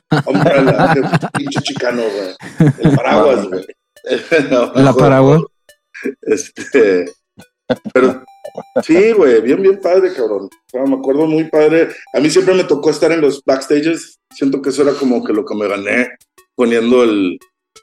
pinche 1.37 1.61
chicano, 1.61 2.01
güey. 2.01 2.69
El 2.79 2.95
paraguas, 2.95 3.47
güey. 3.47 3.65
La 4.83 4.93
paraguas. 4.93 5.41
Este. 6.21 7.05
Pero 7.93 8.23
sí, 8.83 9.11
güey, 9.13 9.41
bien, 9.41 9.61
bien 9.61 9.79
padre, 9.81 10.13
cabrón. 10.13 10.49
Me 10.73 10.95
acuerdo 10.95 11.25
muy 11.25 11.45
padre. 11.45 11.89
A 12.13 12.19
mí 12.19 12.29
siempre 12.29 12.53
me 12.53 12.65
tocó 12.65 12.89
estar 12.89 13.11
en 13.11 13.21
los 13.21 13.41
backstages. 13.45 14.17
Siento 14.33 14.61
que 14.61 14.69
eso 14.69 14.81
era 14.83 14.93
como 14.93 15.23
que 15.23 15.31
lo 15.33 15.45
que 15.45 15.55
me 15.55 15.67
gané 15.67 16.09
poniendo 16.55 17.03
el, 17.03 17.39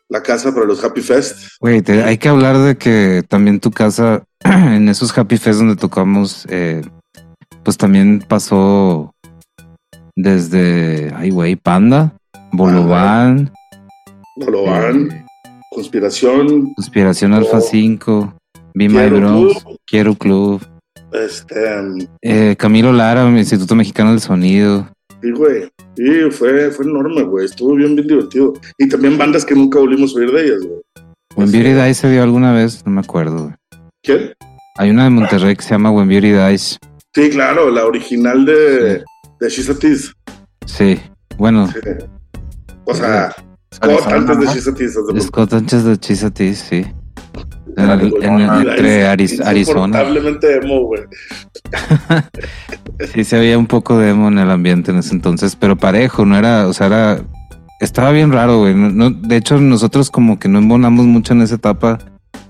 la 0.09 0.23
casa 0.23 0.53
para 0.53 0.67
los 0.67 0.85
Happy 0.85 1.01
Fest. 1.01 1.49
Güey, 1.61 1.83
hay 2.05 2.19
que 2.19 2.29
hablar 2.29 2.59
de 2.59 2.77
que 2.77 3.23
también 3.29 3.59
tu 3.61 3.71
casa, 3.71 4.25
en 4.45 4.89
esos 4.89 5.17
Happy 5.17 5.39
Fest 5.39 5.61
donde 5.61 5.77
tocamos, 5.77 6.47
eh, 6.51 6.83
pues 7.65 7.77
también 7.79 8.21
pasó 8.29 9.15
desde, 10.17 11.13
ay, 11.15 11.31
güey, 11.31 11.57
Panda, 11.57 12.13
Bolobán, 12.53 13.51
Bolobán, 14.37 15.11
eh, 15.13 15.25
Conspiración, 15.71 16.73
Conspiración 16.75 17.35
Alfa 17.35 17.59
Oh. 17.59 17.61
5, 17.61 18.35
Be 18.75 18.89
My 18.89 19.09
Bros. 19.09 19.65
Quiero 19.87 20.15
Club, 20.15 20.63
este. 21.13 21.55
um, 21.81 21.99
eh, 22.23 22.57
Camilo 22.59 22.93
Lara, 22.93 23.29
Instituto 23.31 23.75
Mexicano 23.75 24.11
del 24.11 24.21
Sonido. 24.21 24.89
Sí, 25.23 25.31
güey. 25.33 25.69
Sí, 25.97 26.31
fue, 26.31 26.71
fue 26.71 26.87
enorme, 26.87 27.23
güey. 27.25 27.45
Estuvo 27.45 27.75
bien, 27.75 27.95
bien 27.95 28.09
divertido. 28.09 28.55
Y 28.79 28.89
también 28.89 29.19
bandas 29.19 29.45
que 29.45 29.55
nunca 29.55 29.79
volvimos 29.79 30.15
a 30.15 30.19
oír 30.21 30.31
de 30.33 30.45
ellas, 30.45 30.61
güey. 30.63 30.81
When 31.37 31.53
Beauty 31.53 31.73
Dies 31.75 31.99
se 31.99 32.11
dio 32.11 32.23
alguna 32.23 32.53
vez, 32.53 32.85
no 32.87 32.93
me 32.93 33.01
acuerdo. 33.01 33.45
güey. 33.45 33.55
¿Quién? 34.03 34.33
Hay 34.79 34.91
una 34.91 35.05
de 35.05 35.11
Monterrey 35.11 35.55
que 35.57 35.63
se 35.63 35.71
llama 35.71 35.91
When 35.91 36.09
Beauty 36.09 36.33
Dies. 36.33 36.79
Sí, 37.15 37.29
claro, 37.31 37.71
la 37.71 37.85
original 37.85 38.47
de, 38.47 39.03
de 39.41 39.49
She's 39.49 39.79
Tease. 39.79 40.13
Sí, 40.67 41.01
bueno, 41.39 41.67
Sí. 41.69 41.79
O 42.85 42.95
sea, 42.95 43.33
Scott 43.73 44.07
antes 44.13 44.39
de. 44.41 44.47
She's 44.47 44.75
Tease. 44.75 45.21
Scott 45.21 45.53
antes 45.55 45.85
de 45.85 45.97
Chisatis, 45.99 46.59
sí. 46.59 46.85
En 47.77 47.85
Era 47.85 47.95
el- 47.95 48.01
de 48.01 48.07
en 48.07 48.23
el- 48.23 48.31
Bologna. 48.47 48.61
entre 48.73 49.07
Aris- 49.07 49.41
Arizona. 49.45 50.01
Emo, 50.03 50.85
güey. 50.87 51.03
Sí, 53.15 53.25
se 53.25 53.37
había 53.37 53.57
un 53.57 53.67
poco 53.67 53.97
de 53.99 54.11
emo 54.11 54.29
en 54.29 54.39
el 54.39 54.51
ambiente 54.51 54.91
en 54.91 54.99
ese 54.99 55.15
entonces, 55.15 55.57
pero 55.57 55.77
parejo, 55.77 56.27
no 56.27 56.37
era, 56.37 56.67
o 56.69 56.73
sea, 56.75 56.87
era, 56.89 57.21
estaba 57.81 58.11
bien 58.11 58.31
raro, 58.33 58.59
güey. 58.59 58.75
No, 58.75 59.11
de 59.11 59.37
hecho, 59.37 59.59
nosotros 59.59 60.11
como 60.11 60.39
que 60.39 60.49
no 60.49 60.59
embonamos 60.59 61.07
mucho 61.07 61.33
en 61.33 61.41
esa 61.41 61.55
etapa 61.55 61.99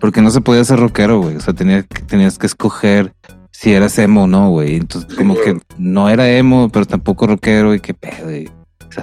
porque 0.01 0.23
no 0.23 0.31
se 0.33 0.41
podía 0.41 0.65
ser 0.65 0.81
rockero, 0.81 1.21
güey. 1.21 1.37
O 1.37 1.41
sea, 1.41 1.55
tenía, 1.55 1.85
tenías 2.07 2.37
que 2.39 2.47
escoger 2.47 3.13
si 3.61 3.75
eras 3.75 3.99
emo 3.99 4.25
o 4.25 4.27
no, 4.27 4.49
güey. 4.49 4.77
Entonces, 4.77 5.15
como 5.15 5.35
güey. 5.35 5.45
que 5.45 5.61
no 5.77 6.09
era 6.09 6.31
emo, 6.31 6.71
pero 6.73 6.87
tampoco 6.87 7.27
rockero 7.27 7.75
y 7.75 7.81
qué 7.81 7.93
pedo, 7.93 8.25
güey. 8.25 8.49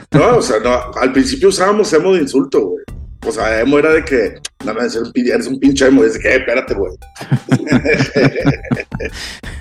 No, 0.09 0.37
o 0.37 0.41
sea, 0.41 0.59
no, 0.59 0.91
al 0.99 1.13
principio 1.13 1.49
usábamos 1.49 1.93
emo 1.93 2.15
de 2.15 2.23
insulto, 2.23 2.69
güey. 2.69 2.83
O 3.27 3.31
sea, 3.31 3.61
emo 3.61 3.77
era 3.77 3.93
de 3.93 4.03
que, 4.03 4.33
no, 4.65 4.73
no, 4.73 4.79
eres 4.79 4.95
un, 4.95 5.59
pinche 5.59 5.85
emo. 5.85 6.03
Y 6.03 6.09
de 6.09 6.19
que, 6.19 6.29
eh, 6.29 6.37
espérate, 6.37 6.73
güey. 6.73 6.91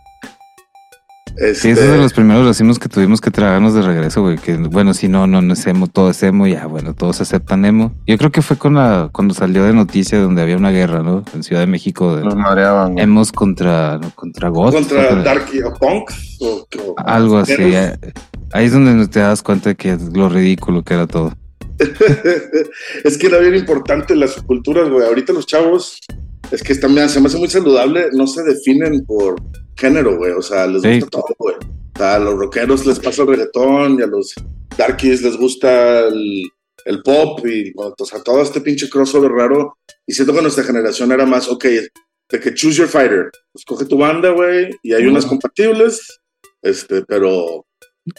Sí, 1.38 1.44
Este, 1.68 1.70
esos 1.70 1.84
de 1.92 1.98
los 1.98 2.12
primeros 2.12 2.44
racimos 2.46 2.78
que 2.80 2.88
tuvimos 2.88 3.20
que 3.20 3.30
tragarnos 3.30 3.72
de 3.74 3.82
regreso, 3.82 4.22
güey. 4.22 4.38
Que 4.38 4.56
bueno, 4.56 4.92
si 4.92 5.06
no, 5.08 5.26
no, 5.28 5.40
no 5.40 5.52
es 5.52 5.64
emo, 5.68 5.86
todo 5.86 6.10
es 6.10 6.20
emo, 6.24 6.46
ya, 6.48 6.66
bueno, 6.66 6.94
todos 6.94 7.20
aceptan 7.20 7.64
emo. 7.64 7.92
Yo 8.06 8.18
creo 8.18 8.32
que 8.32 8.42
fue 8.42 8.56
con 8.56 8.74
la, 8.74 9.08
cuando 9.12 9.34
salió 9.34 9.62
de 9.64 9.72
noticia 9.72 10.18
donde 10.20 10.42
había 10.42 10.56
una 10.56 10.70
guerra, 10.70 11.02
¿no? 11.02 11.22
En 11.34 11.42
Ciudad 11.44 11.60
de 11.62 11.68
México, 11.68 12.16
de 12.16 12.22
güey. 12.22 12.34
emos 12.98 13.30
contra, 13.30 13.98
no, 13.98 14.10
contra 14.16 14.48
goth. 14.48 14.74
contra 14.74 15.08
contra- 15.08 15.34
Darky 15.34 15.60
o 15.62 15.72
Punk. 15.74 16.10
O, 16.40 16.66
o- 16.88 16.94
algo 16.98 17.38
así. 17.38 17.52
Ahí 18.52 18.66
es 18.66 18.72
donde 18.72 19.06
te 19.08 19.20
das 19.20 19.42
cuenta 19.42 19.68
de 19.70 19.76
que 19.76 19.92
es 19.92 20.02
lo 20.16 20.28
ridículo 20.28 20.82
que 20.82 20.94
era 20.94 21.06
todo. 21.06 21.34
es 23.04 23.16
que 23.18 23.26
era 23.28 23.38
bien 23.38 23.54
importante 23.54 24.14
las 24.16 24.32
subculturas, 24.32 24.88
güey. 24.88 25.06
Ahorita 25.06 25.32
los 25.32 25.46
chavos, 25.46 26.00
es 26.50 26.62
que 26.62 26.74
también 26.76 27.08
se 27.08 27.20
me 27.20 27.26
hace 27.26 27.38
muy 27.38 27.48
saludable, 27.48 28.08
no 28.12 28.26
se 28.26 28.42
definen 28.42 29.04
por 29.04 29.36
género, 29.76 30.16
güey. 30.16 30.32
O 30.32 30.42
sea, 30.42 30.66
les 30.66 30.82
Sí. 30.82 31.00
gusta 31.00 31.08
todo, 31.10 31.34
güey. 31.38 31.56
O 31.56 31.98
sea, 31.98 32.14
a 32.14 32.18
los 32.18 32.34
rockeros 32.38 32.86
les 32.86 32.98
pasa 32.98 33.22
el 33.22 33.28
reggaetón 33.28 33.98
y 33.98 34.02
a 34.02 34.06
los 34.06 34.34
darkies 34.76 35.22
les 35.22 35.36
gusta 35.36 36.06
el, 36.08 36.44
el 36.84 37.02
pop 37.02 37.44
y 37.46 37.72
o 37.76 37.94
sea, 38.04 38.22
todo 38.22 38.40
este 38.42 38.60
pinche 38.60 38.88
crossover 38.88 39.30
raro. 39.32 39.76
Y 40.06 40.12
siento 40.14 40.32
que 40.34 40.42
nuestra 40.42 40.64
generación 40.64 41.12
era 41.12 41.26
más, 41.26 41.48
ok, 41.48 41.64
de 42.30 42.40
que 42.40 42.54
choose 42.54 42.78
your 42.78 42.88
fighter. 42.88 43.30
Escoge 43.54 43.84
tu 43.84 43.98
banda, 43.98 44.30
güey, 44.30 44.70
y 44.82 44.92
hay 44.94 45.06
unas 45.06 45.26
compatibles, 45.26 46.20
este, 46.62 47.02
pero 47.06 47.64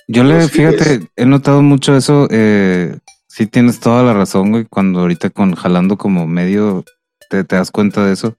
Yo 0.07 0.23
le, 0.23 0.35
Pues 0.35 0.45
sí, 0.47 0.57
fíjate, 0.59 0.99
he 1.15 1.25
notado 1.25 1.61
mucho 1.63 1.95
eso. 1.95 2.27
Eh, 2.29 2.95
sí 3.27 3.47
tienes 3.47 3.79
toda 3.79 4.03
la 4.03 4.13
razón, 4.13 4.51
güey. 4.51 4.65
Cuando 4.69 4.99
ahorita 4.99 5.29
con 5.31 5.55
jalando 5.55 5.97
como 5.97 6.27
medio 6.27 6.83
te, 7.29 7.43
te 7.43 7.55
das 7.55 7.71
cuenta 7.71 8.05
de 8.05 8.13
eso. 8.13 8.35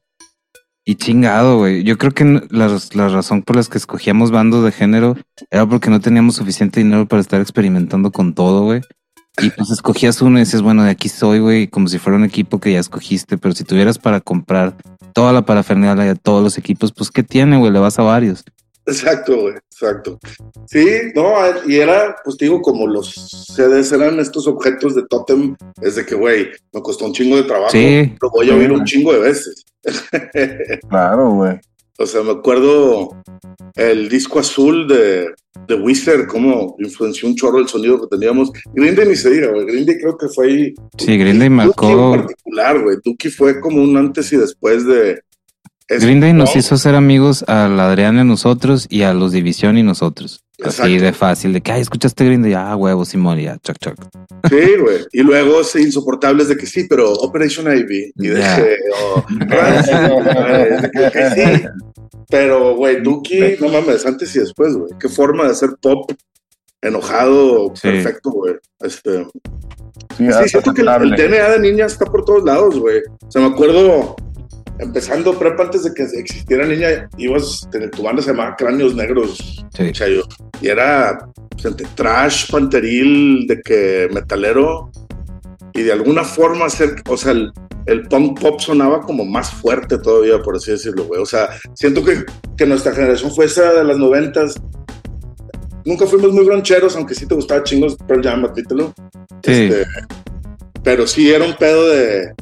Y 0.85 0.97
chingado, 0.97 1.59
güey. 1.59 1.85
Yo 1.85 1.99
creo 1.99 2.13
que 2.13 2.25
la, 2.51 2.79
la 2.95 3.09
razón 3.09 3.43
por 3.43 3.57
las 3.57 3.69
que 3.69 3.79
escogíamos 3.79 4.31
bandos 4.31 4.65
de 4.65 4.73
género 4.73 5.17
era 5.51 5.67
porque 5.67 5.91
no 5.91 6.01
teníamos 6.01 6.37
suficiente 6.37 6.81
dinero 6.81 7.07
para 7.07 7.21
estar 7.21 7.41
experimentando 7.41 8.11
con 8.11 8.35
todo, 8.35 8.65
güey. 8.65 8.81
Y 9.41 9.51
pues 9.51 9.71
escogías 9.71 10.21
uno 10.21 10.39
y 10.39 10.43
dices, 10.43 10.63
bueno, 10.63 10.83
de 10.83 10.91
aquí 10.91 11.09
soy, 11.09 11.39
güey, 11.39 11.69
como 11.69 11.89
si 11.89 11.99
fuera 11.99 12.19
un 12.19 12.25
equipo 12.25 12.59
que 12.59 12.73
ya 12.73 12.81
escogiste. 12.81 13.39
Pero 13.39 13.55
si 13.55 13.65
tuvieras 13.65 13.99
para 13.99 14.21
comprar 14.21 14.77
toda 15.15 15.33
la 15.33 15.43
parafernalia 15.43 16.05
de 16.05 16.17
todos 16.17 16.43
los 16.43 16.59
equipos, 16.59 16.93
pues 16.93 17.11
¿qué 17.11 17.23
tiene, 17.23 17.57
güey? 17.59 17.73
Le 17.73 17.79
vas 17.79 17.99
a 17.99 18.03
varios. 18.03 18.45
Exacto, 18.87 19.37
güey, 19.43 19.55
exacto. 19.71 20.19
Sí, 20.67 20.85
no, 21.15 21.33
y 21.67 21.77
era, 21.77 22.17
pues 22.25 22.37
digo, 22.39 22.61
como 22.63 22.87
los 22.87 23.13
CDs 23.55 23.93
eran 23.93 24.19
estos 24.19 24.47
objetos 24.47 24.95
de 24.95 25.07
Totem, 25.07 25.55
es 25.83 25.97
de 25.97 26.05
que, 26.07 26.15
güey, 26.15 26.49
me 26.73 26.81
costó 26.81 27.05
un 27.07 27.13
chingo 27.13 27.37
de 27.37 27.45
trabajo, 27.45 27.71
Sí. 27.71 28.15
lo 28.21 28.31
voy 28.31 28.51
a 28.51 28.55
oír 28.57 28.73
un 28.73 28.85
chingo 28.85 29.13
de 29.13 29.19
veces. 29.21 29.65
Claro, 30.89 31.31
güey. 31.35 31.59
o 31.99 32.07
sea, 32.07 32.23
me 32.23 32.33
acuerdo 32.33 33.11
el 33.75 34.09
disco 34.09 34.39
azul 34.41 34.89
de, 34.89 35.29
de 35.69 35.75
Wizard, 35.75 36.27
cómo 36.27 36.75
influenció 36.79 37.29
un 37.29 37.37
chorro 37.37 37.59
el 37.59 37.69
sonido 37.69 38.01
que 38.01 38.17
teníamos. 38.17 38.51
Green 38.75 38.95
Day 38.97 39.09
ni 39.09 39.17
se 39.17 39.31
diga, 39.31 39.49
güey, 39.53 39.67
Green 39.67 39.87
Day 39.87 39.99
creo 39.99 40.17
que 40.17 40.29
fue 40.29 40.47
ahí. 40.47 40.75
Sí, 40.99 41.17
Green 41.19 41.39
Day 41.39 41.51
marcó- 41.51 42.15
en 42.15 42.21
particular, 42.23 42.83
güey, 42.83 42.97
Dookie 43.05 43.31
fue 43.31 43.61
como 43.61 43.83
un 43.83 43.97
antes 43.97 44.33
y 44.33 44.37
después 44.37 44.85
de... 44.87 45.21
ese- 45.91 46.07
Green 46.07 46.21
Day 46.21 46.33
nos 46.33 46.55
¿no? 46.55 46.59
hizo 46.61 46.77
ser 46.79 46.95
amigos 46.95 47.45
al 47.47 47.79
Adrián 47.81 48.19
y 48.19 48.25
nosotros 48.25 48.87
y 48.89 49.03
a 49.03 49.13
los 49.13 49.33
División 49.33 49.77
y 49.79 49.83
nosotros. 49.83 50.43
Así 50.63 50.83
Exacto. 50.83 51.05
de 51.05 51.13
fácil, 51.15 51.53
de 51.55 51.61
que, 51.63 51.73
ay, 51.73 51.81
escuchaste 51.81 52.25
Green 52.25 52.43
Day, 52.43 52.53
ah, 52.53 52.77
huevo, 52.77 53.05
Simón, 53.07 53.41
y 53.41 53.45
ya, 53.45 53.57
choc, 53.59 53.77
choc. 53.79 53.95
Sí, 54.51 54.57
güey. 54.81 54.99
Y 55.13 55.23
luego 55.23 55.65
se 55.65 55.81
insoportables 55.81 56.49
de 56.49 56.57
que 56.59 56.67
sí, 56.67 56.85
pero 56.89 57.13
Operation 57.13 57.67
Ivy. 57.75 58.13
Y 58.17 58.27
de 58.29 58.39
Ya. 58.41 58.57
que, 58.57 58.77
o- 59.15 59.25
de 60.83 60.91
que, 60.93 61.11
que 61.11 61.31
sí. 61.31 61.65
Pero, 62.29 62.77
güey, 62.77 63.03
Duki, 63.03 63.57
no 63.61 63.69
mames, 63.71 64.05
antes 64.07 64.37
y 64.37 64.41
después, 64.41 64.75
güey. 64.77 64.91
Qué 65.01 65.09
forma 65.09 65.45
de 65.45 65.51
hacer 65.53 65.71
pop 65.81 66.11
enojado, 66.83 67.73
Sí. 67.75 67.89
perfecto, 67.89 68.31
güey. 68.31 68.55
Este, 68.81 69.27
Sí, 70.17 70.27
sí, 70.27 70.49
siento 70.49 70.73
que 70.75 70.83
el, 70.83 70.89
el. 70.89 71.11
DNA 71.17 71.49
de 71.51 71.61
niña 71.61 71.87
está 71.87 72.05
por 72.05 72.25
todos 72.25 72.45
lados, 72.45 72.79
güey. 72.79 72.99
O 73.27 73.31
sea, 73.31 73.41
me 73.43 73.49
acuerdo, 73.49 74.17
empezando 74.81 75.39
prepa 75.39 75.65
antes 75.65 75.85
de 75.85 75.95
que 75.95 76.03
existiera 76.03 76.67
niña, 76.67 77.09
ibas, 77.17 77.69
tu 77.93 78.03
banda 78.03 78.23
se 78.23 78.31
llamaba 78.31 78.57
Cráneos 78.57 78.95
Negros, 78.95 79.65
Sí. 79.77 79.93
Chayo. 79.93 80.25
Y 80.61 80.69
era 80.69 81.27
pues, 81.51 81.65
entre 81.65 81.87
trash, 81.95 82.51
panteril, 82.51 83.47
de 83.47 83.61
que 83.61 84.09
metalero. 84.13 84.91
Y 85.73 85.83
de 85.83 85.93
alguna 85.93 86.25
forma 86.25 86.67
hacer, 86.67 86.97
o 87.09 87.17
sea, 87.17 87.33
el, 87.33 87.53
el 87.87 88.09
punk 88.09 88.41
pop 88.41 88.61
sonaba 88.61 89.01
como 89.01 89.25
más 89.25 89.51
fuerte 89.51 89.99
todavía, 89.99 90.43
por 90.43 90.57
así 90.57 90.73
decirlo, 90.73 91.05
güey. 91.05 91.21
O 91.21 91.27
sea, 91.27 91.49
siento 91.75 92.05
que, 92.05 92.25
que 92.57 92.67
nuestra 92.67 92.93
generación 92.93 93.31
fue 93.33 93.47
esa 93.47 93.73
de 93.73 93.85
las 93.85 93.99
noventas. 93.99 94.57
Nunca 95.85 96.07
fuimos 96.07 96.33
muy 96.33 96.47
rancheros, 96.47 96.97
aunque 96.97 97.15
sí 97.15 97.27
te 97.27 97.35
gustaba 97.35 97.63
chingos 97.63 97.97
Pearl 98.07 98.23
Jam, 98.23 98.45
admítelo. 98.45 98.93
Sí. 99.45 99.53
Este, 99.53 99.87
pero 100.83 101.07
sí 101.07 101.31
era 101.31 101.45
un 101.45 101.55
pedo 101.55 101.89
de. 101.89 102.33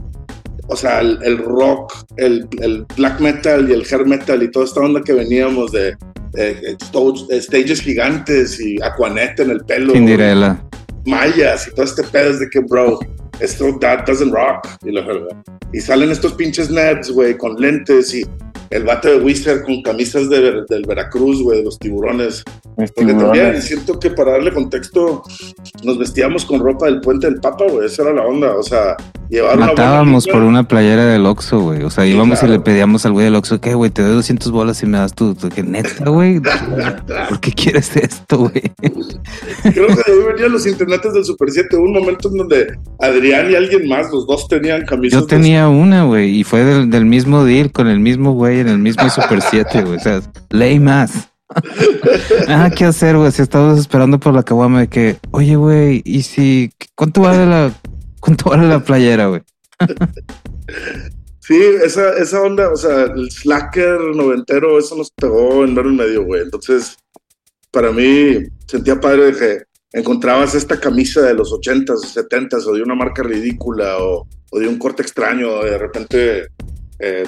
O 0.68 0.76
sea, 0.76 1.00
el, 1.00 1.18
el 1.22 1.38
rock, 1.38 1.94
el, 2.16 2.46
el 2.60 2.86
black 2.96 3.20
metal 3.20 3.68
y 3.68 3.72
el 3.72 3.86
hair 3.90 4.06
metal 4.06 4.42
y 4.42 4.50
toda 4.50 4.66
esta 4.66 4.80
onda 4.80 5.00
que 5.02 5.12
veníamos 5.14 5.72
de, 5.72 5.96
stages 7.40 7.80
gigantes 7.80 8.60
y 8.60 8.76
Aquanet 8.82 9.40
en 9.40 9.50
el 9.50 9.60
pelo, 9.64 9.94
Cinderella. 9.94 10.62
mayas 11.06 11.68
y 11.68 11.74
todo 11.74 11.86
este 11.86 12.02
pedo 12.04 12.30
es 12.30 12.40
de 12.40 12.50
que, 12.50 12.60
bro, 12.60 12.98
esto 13.40 13.78
that 13.80 14.04
doesn't 14.06 14.32
rock. 14.32 14.68
Y, 14.84 14.92
y 15.76 15.80
salen 15.80 16.10
estos 16.10 16.34
pinches 16.34 16.70
nerds, 16.70 17.10
güey, 17.10 17.36
con 17.36 17.56
lentes 17.56 18.14
y 18.14 18.26
el 18.70 18.84
vato 18.84 19.08
de 19.08 19.20
Wizard 19.20 19.62
con 19.64 19.82
camisas 19.82 20.28
de, 20.28 20.62
del 20.68 20.84
Veracruz, 20.86 21.42
güey, 21.42 21.58
de 21.58 21.64
los 21.64 21.78
tiburones. 21.78 22.44
Mis 22.76 22.92
Porque 22.92 23.12
también 23.12 23.32
tiburones. 23.32 23.64
siento 23.64 23.98
que 23.98 24.10
para 24.10 24.32
darle 24.32 24.52
contexto, 24.52 25.22
nos 25.82 25.98
vestíamos 25.98 26.44
con 26.44 26.60
ropa 26.60 26.86
del 26.86 27.00
puente 27.00 27.26
del 27.28 27.40
Papa, 27.40 27.64
güey. 27.70 27.86
Esa 27.86 28.02
era 28.02 28.12
la 28.12 28.22
onda. 28.26 28.54
O 28.56 28.62
sea, 28.62 28.96
llevar 29.28 29.58
Matábamos 29.58 30.26
por 30.26 30.42
una 30.42 30.66
playera 30.68 31.04
del 31.06 31.26
Oxxo, 31.26 31.60
güey. 31.60 31.82
O 31.82 31.90
sea, 31.90 32.04
Sí, 32.04 32.10
íbamos 32.10 32.38
claro. 32.40 32.54
y 32.54 32.56
le 32.58 32.62
pedíamos 32.62 33.04
al 33.06 33.12
güey 33.12 33.24
del 33.24 33.34
Oxxo, 33.34 33.60
¿qué, 33.60 33.74
güey? 33.74 33.90
Te 33.90 34.02
doy 34.02 34.14
200 34.14 34.50
bolas 34.52 34.82
y 34.82 34.86
me 34.86 34.98
das 34.98 35.14
tu- 35.14 35.36
¿Qué 35.54 35.62
neta, 35.62 36.08
güey? 36.10 36.40
¿Por 37.28 37.40
qué 37.40 37.52
quieres 37.52 37.96
esto, 37.96 38.38
güey? 38.38 38.62
Creo 39.62 39.86
que 39.88 39.94
de 39.94 40.02
ahí 40.12 40.32
venían 40.32 40.52
los 40.52 40.66
intendentes 40.66 41.12
del 41.12 41.24
Super 41.24 41.50
7. 41.50 41.76
Hubo 41.76 41.84
un 41.84 41.92
momento 41.92 42.28
en 42.30 42.36
donde 42.38 42.66
Adrián 43.00 43.50
y 43.50 43.54
alguien 43.54 43.88
más, 43.88 44.10
los 44.12 44.26
dos 44.26 44.46
tenían 44.48 44.84
camisas. 44.86 45.20
Yo 45.20 45.26
tenía 45.26 45.68
una, 45.68 46.04
güey, 46.04 46.38
y 46.38 46.44
fue 46.44 46.64
del, 46.64 46.90
del 46.90 47.04
mismo 47.04 47.44
deal 47.44 47.72
con 47.72 47.88
el 47.88 48.00
mismo 48.00 48.32
güey 48.32 48.57
en 48.58 48.68
el 48.68 48.78
mismo 48.78 49.08
Super 49.10 49.40
7, 49.40 49.82
güey. 49.82 49.96
O 49.96 50.00
sea, 50.00 50.20
ley 50.50 50.78
más. 50.78 51.28
Ah, 52.48 52.70
¿qué 52.74 52.84
hacer, 52.84 53.16
güey? 53.16 53.32
Si 53.32 53.42
estabas 53.42 53.78
esperando 53.78 54.20
por 54.20 54.34
la 54.34 54.42
caguama 54.42 54.80
de 54.80 54.88
que, 54.88 55.16
oye, 55.30 55.56
güey, 55.56 56.02
¿y 56.04 56.22
si 56.22 56.70
cuánto 56.94 57.22
vale 57.22 57.46
la 57.46 57.72
cuánto 58.20 58.50
vale 58.50 58.68
la 58.68 58.80
playera, 58.80 59.28
güey? 59.28 59.42
Sí, 61.40 61.58
esa, 61.82 62.12
esa 62.18 62.42
onda, 62.42 62.70
o 62.70 62.76
sea, 62.76 63.04
el 63.04 63.30
slacker 63.30 63.98
noventero, 64.14 64.78
eso 64.78 64.94
nos 64.96 65.10
pegó 65.10 65.64
en 65.64 65.78
en 65.78 65.96
medio, 65.96 66.24
güey. 66.26 66.42
Entonces, 66.42 66.98
para 67.70 67.90
mí, 67.90 68.44
sentía 68.66 69.00
padre 69.00 69.32
de 69.32 69.38
que 69.38 69.62
encontrabas 69.92 70.54
esta 70.54 70.78
camisa 70.78 71.22
de 71.22 71.32
los 71.32 71.50
80s 71.50 71.90
o 71.90 72.22
70s 72.22 72.66
o 72.66 72.74
de 72.74 72.82
una 72.82 72.94
marca 72.94 73.22
ridícula 73.22 73.96
o, 73.98 74.28
o 74.50 74.58
de 74.58 74.68
un 74.68 74.78
corte 74.78 75.02
extraño, 75.02 75.62
de 75.62 75.78
repente 75.78 76.48
eh, 76.98 77.26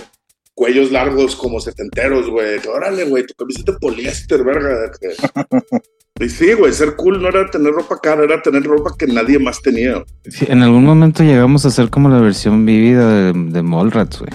cuellos 0.55 0.91
largos 0.91 1.37
como 1.37 1.61
setenteros, 1.61 2.29
güey. 2.29 2.59
Órale, 2.69 3.05
güey, 3.05 3.25
tu 3.27 3.35
de 3.47 3.73
poliéster, 3.79 4.45
verga. 4.45 4.91
Y 6.23 6.29
sí, 6.29 6.53
güey, 6.53 6.71
ser 6.75 6.97
cool 6.97 7.23
no 7.23 7.29
era 7.29 7.49
tener 7.51 7.73
ropa 7.73 7.99
cara, 7.99 8.25
era 8.25 8.43
tener 8.43 8.63
ropa 8.65 8.91
que 8.99 9.07
nadie 9.07 9.39
más 9.39 9.63
tenía. 9.63 10.05
Sí, 10.29 10.45
en 10.51 10.63
algún 10.63 10.85
momento 10.85 11.23
llegamos 11.23 11.65
a 11.65 11.71
ser 11.71 11.89
como 11.89 12.11
la 12.11 12.21
versión 12.21 12.67
vívida 12.67 13.09
de, 13.09 13.33
de 13.33 13.63
Mallrats, 13.63 14.19
güey. 14.19 14.31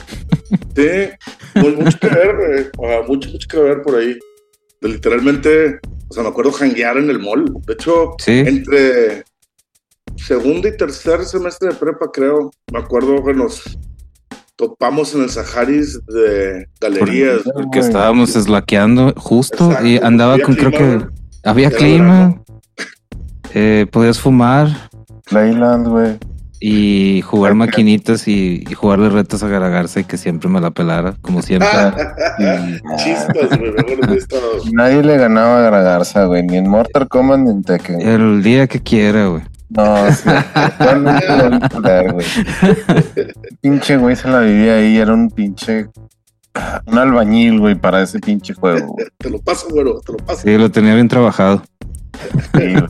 Sí, 0.76 1.12
mu- 1.60 1.84
mucho 1.84 2.00
que 2.00 2.08
ver, 2.08 2.36
güey. 2.36 2.66
O 2.80 2.88
sea, 2.88 3.02
mucho, 3.08 3.30
mucho 3.30 3.48
que 3.48 3.60
ver 3.60 3.82
por 3.84 3.98
ahí. 3.98 4.18
De 4.82 4.90
literalmente, 4.90 5.78
o 6.10 6.14
sea, 6.14 6.24
me 6.24 6.30
acuerdo 6.30 6.52
janguear 6.54 6.98
en 6.98 7.12
el 7.12 7.20
mall. 7.20 7.46
De 7.68 7.74
hecho, 7.74 8.16
Sí. 8.18 8.32
entre 8.32 9.24
segundo 10.16 10.68
y 10.68 10.76
tercer 10.78 11.24
semestre 11.26 11.70
de 11.70 11.76
prepa, 11.76 12.10
creo, 12.12 12.50
me 12.72 12.80
acuerdo 12.80 13.24
que 13.24 13.34
nos 13.36 13.62
topamos 14.56 15.14
en 15.16 15.24
el 15.24 15.30
Saharis 15.30 16.00
de 16.08 16.68
galerías. 16.80 17.40
Por- 17.44 17.54
Porque 17.54 17.80
estábamos 17.80 18.32
slaqueando 18.34 19.14
justo 19.18 19.66
Exacto, 19.72 19.88
y 19.88 19.98
andaba 19.98 20.34
había 20.34 20.46
con, 20.46 20.56
creo 20.56 20.72
que 20.72 21.06
había 21.44 21.72
clima, 21.72 22.42
eh, 23.54 23.86
podías 23.92 24.20
fumar 24.20 24.90
Playland, 25.30 25.88
güey. 25.88 26.18
y 26.60 27.22
jugar 27.22 27.54
maquinitas 27.56 28.28
y, 28.28 28.64
y 28.68 28.74
jugarle 28.74 29.10
retos 29.10 29.44
a 29.44 29.48
Garagarza 29.48 30.00
y 30.00 30.04
que 30.06 30.18
siempre 30.18 30.50
me 30.50 30.62
la 30.62 30.72
pelara, 30.72 31.16
como 31.22 31.42
siempre. 31.42 31.68
Chispas, 32.98 33.58
güey. 33.60 33.74
Nadie 34.72 35.04
le 35.04 35.18
ganaba 35.18 35.60
a 35.60 35.62
Gragarza, 35.62 36.26
güey. 36.26 36.44
Ni 36.44 36.58
en 36.58 36.70
Mortal 36.70 37.08
Kombat 37.08 37.40
ni 37.40 37.50
en 37.52 37.64
Tekken. 37.64 38.02
El 38.02 38.42
día 38.44 38.68
que 38.68 38.82
quiera, 38.82 39.28
güey. 39.28 39.44
No, 39.76 40.12
sí. 40.12 40.30
Actualmente 40.54 41.26
lo 41.28 42.14
güey. 42.14 42.26
Pinche 43.62 43.98
güey 43.98 44.16
se 44.16 44.28
la 44.28 44.40
vivía 44.40 44.76
ahí. 44.76 44.98
Era 44.98 45.14
un 45.14 45.30
pinche. 45.30 45.88
Un 46.86 46.98
albañil, 46.98 47.60
güey, 47.60 47.76
para 47.76 48.02
ese 48.02 48.20
pinche 48.20 48.54
juego. 48.54 48.94
güey. 48.94 49.08
Te 49.18 49.30
lo 49.30 49.40
paso, 49.40 49.68
güero, 49.70 50.00
te 50.00 50.14
lo 50.14 50.18
paso. 50.20 50.42
Sí, 50.44 50.58
lo 50.58 50.72
tenía 50.72 50.96
bien 50.96 51.10
trabajado. 51.10 51.62
Sí, 52.58 52.74
güey. 52.74 52.88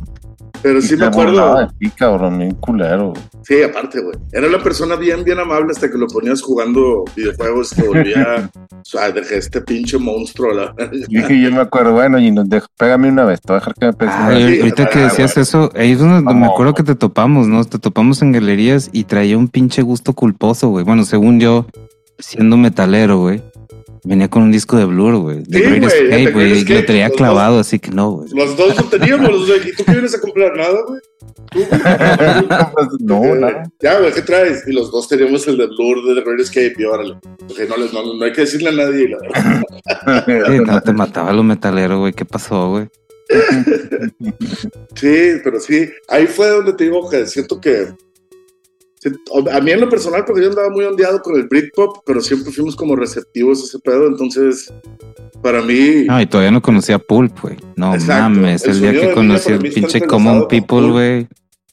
Pero 0.65 0.81
sí 0.81 0.97
me 0.97 1.05
acuerdo. 1.05 1.59
de 1.59 1.67
ti, 1.77 1.91
cabrón, 1.91 2.39
bien 2.39 2.55
culero. 2.55 3.13
Sí, 3.43 3.61
aparte, 3.61 4.01
güey. 4.01 4.17
Era 4.31 4.47
una 4.47 4.57
persona 4.57 4.95
bien, 4.95 5.23
bien 5.23 5.37
amable 5.37 5.67
hasta 5.69 5.91
que 5.91 5.95
lo 5.95 6.07
ponías 6.07 6.41
jugando 6.41 7.05
videojuegos 7.15 7.71
y 7.71 7.75
te 7.75 7.87
volvía. 7.87 8.49
o 8.71 8.83
sea, 8.83 9.11
dejé 9.11 9.37
este 9.37 9.61
pinche 9.61 9.99
monstruo. 9.99 10.51
La... 10.55 10.73
Y 11.07 11.17
dije, 11.17 11.39
yo 11.39 11.51
me 11.51 11.61
acuerdo, 11.61 11.91
bueno, 11.91 12.17
y 12.17 12.31
nos 12.31 12.49
dejo, 12.49 12.65
pégame 12.79 13.09
una 13.09 13.25
vez, 13.25 13.41
te 13.41 13.53
voy 13.53 13.57
a 13.57 13.59
dejar 13.59 13.75
que 13.75 13.85
me 13.85 13.93
pegues 13.93 14.15
sí, 14.15 14.59
ahorita 14.61 14.89
que 14.89 14.99
decías 15.01 15.37
eso, 15.37 15.71
ahí 15.75 15.91
es 15.91 15.99
donde 15.99 16.33
me 16.33 16.47
acuerdo 16.47 16.73
que 16.73 16.81
te 16.81 16.95
topamos, 16.95 17.47
¿no? 17.47 17.63
Te 17.63 17.77
topamos 17.77 18.23
en 18.23 18.31
galerías 18.31 18.89
y 18.91 19.03
traía 19.03 19.37
un 19.37 19.49
pinche 19.49 19.83
gusto 19.83 20.13
culposo, 20.13 20.69
güey. 20.69 20.83
Bueno, 20.83 21.05
según 21.05 21.39
yo, 21.39 21.67
siendo 22.17 22.57
metalero, 22.57 23.19
güey. 23.19 23.43
Venía 24.05 24.29
con 24.29 24.43
un 24.43 24.51
disco 24.51 24.77
de 24.77 24.85
Blur, 24.85 25.17
güey. 25.17 25.43
De 25.43 25.57
Sí, 25.57 25.65
güey, 25.65 26.31
güey. 26.31 26.63
Lo 26.63 26.81
los 26.91 27.11
clavado, 27.17 27.59
así 27.59 27.79
que 27.79 27.89
no, 27.89 28.11
güey. 28.11 28.29
Los 28.33 28.55
dos 28.55 28.77
lo 28.77 28.83
teníamos. 28.83 29.31
los 29.31 29.47
dos. 29.47 29.65
¿Y 29.65 29.75
tú 29.75 29.83
qué 29.83 29.93
vienes 29.93 30.13
a 30.13 30.21
comprar? 30.21 30.55
Nada, 30.55 30.79
güey. 30.87 31.01
No, 32.99 33.35
nada. 33.35 33.63
Ya, 33.81 33.99
güey, 33.99 34.13
¿qué 34.13 34.21
traes? 34.21 34.63
Y 34.67 34.73
los 34.73 34.91
dos 34.91 35.07
teníamos 35.07 35.47
el 35.47 35.57
de 35.57 35.67
Blur 35.67 36.05
de 36.05 36.21
The 36.21 36.21
Great 36.21 36.39
Escape 36.41 36.75
y 36.77 36.83
órale. 36.83 37.17
Porque 37.47 37.65
no, 37.65 37.77
les, 37.77 37.93
no, 37.93 38.13
no 38.13 38.25
hay 38.25 38.31
que 38.31 38.41
decirle 38.41 38.69
a 38.69 38.73
nadie. 38.73 39.09
La 39.09 39.17
verdad. 39.17 39.65
Sí, 40.47 40.59
no, 40.65 40.81
te 40.81 40.93
mataba 40.93 41.33
lo 41.33 41.43
metalero, 41.43 41.99
güey. 41.99 42.13
¿Qué 42.13 42.25
pasó, 42.25 42.69
güey? 42.69 42.87
Sí, 44.95 45.39
pero 45.43 45.59
sí. 45.59 45.89
Ahí 46.07 46.27
fue 46.27 46.49
donde 46.49 46.73
te 46.73 46.83
digo 46.85 47.09
que 47.09 47.25
siento 47.25 47.59
que. 47.59 47.87
Sí, 49.09 49.49
A 49.51 49.61
mí 49.61 49.71
en 49.71 49.81
lo 49.81 49.89
personal, 49.89 50.23
porque 50.25 50.41
yo 50.41 50.49
andaba 50.49 50.69
muy 50.69 50.83
ondeado 50.85 51.21
con 51.21 51.35
el 51.35 51.47
Britpop, 51.47 51.97
pero 52.05 52.21
siempre 52.21 52.51
fuimos 52.51 52.75
como 52.75 52.95
receptivos 52.95 53.61
a 53.61 53.65
ese 53.65 53.79
pedo. 53.79 54.07
Entonces, 54.07 54.73
para 55.41 55.61
mí. 55.61 56.05
No, 56.07 56.19
y 56.21 56.25
todavía 56.25 56.51
no 56.51 56.61
conocía 56.61 56.99
Pulp, 56.99 57.39
güey. 57.41 57.55
No 57.75 57.93
Exacto. 57.93 58.29
mames, 58.39 58.63
El 58.65 58.71
el 58.71 58.81
día 58.81 58.91
que 59.01 59.13
conocí 59.13 59.51
el 59.51 59.59
pinche 59.59 60.01
Common 60.01 60.47
People, 60.47 60.91
güey. 60.91 61.27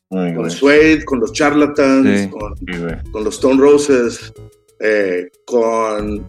Con. 0.08 0.50
Suede, 0.50 1.04
con 1.06 1.20
los 1.20 1.32
Charlatans, 1.32 2.20
Sí. 2.20 2.28
con, 2.28 2.54
Sí, 2.58 2.78
güey. 2.78 2.96
con 3.12 3.24
los 3.24 3.34
Stone 3.36 3.58
Roses, 3.60 4.32
eh, 4.80 5.30
con... 5.46 6.28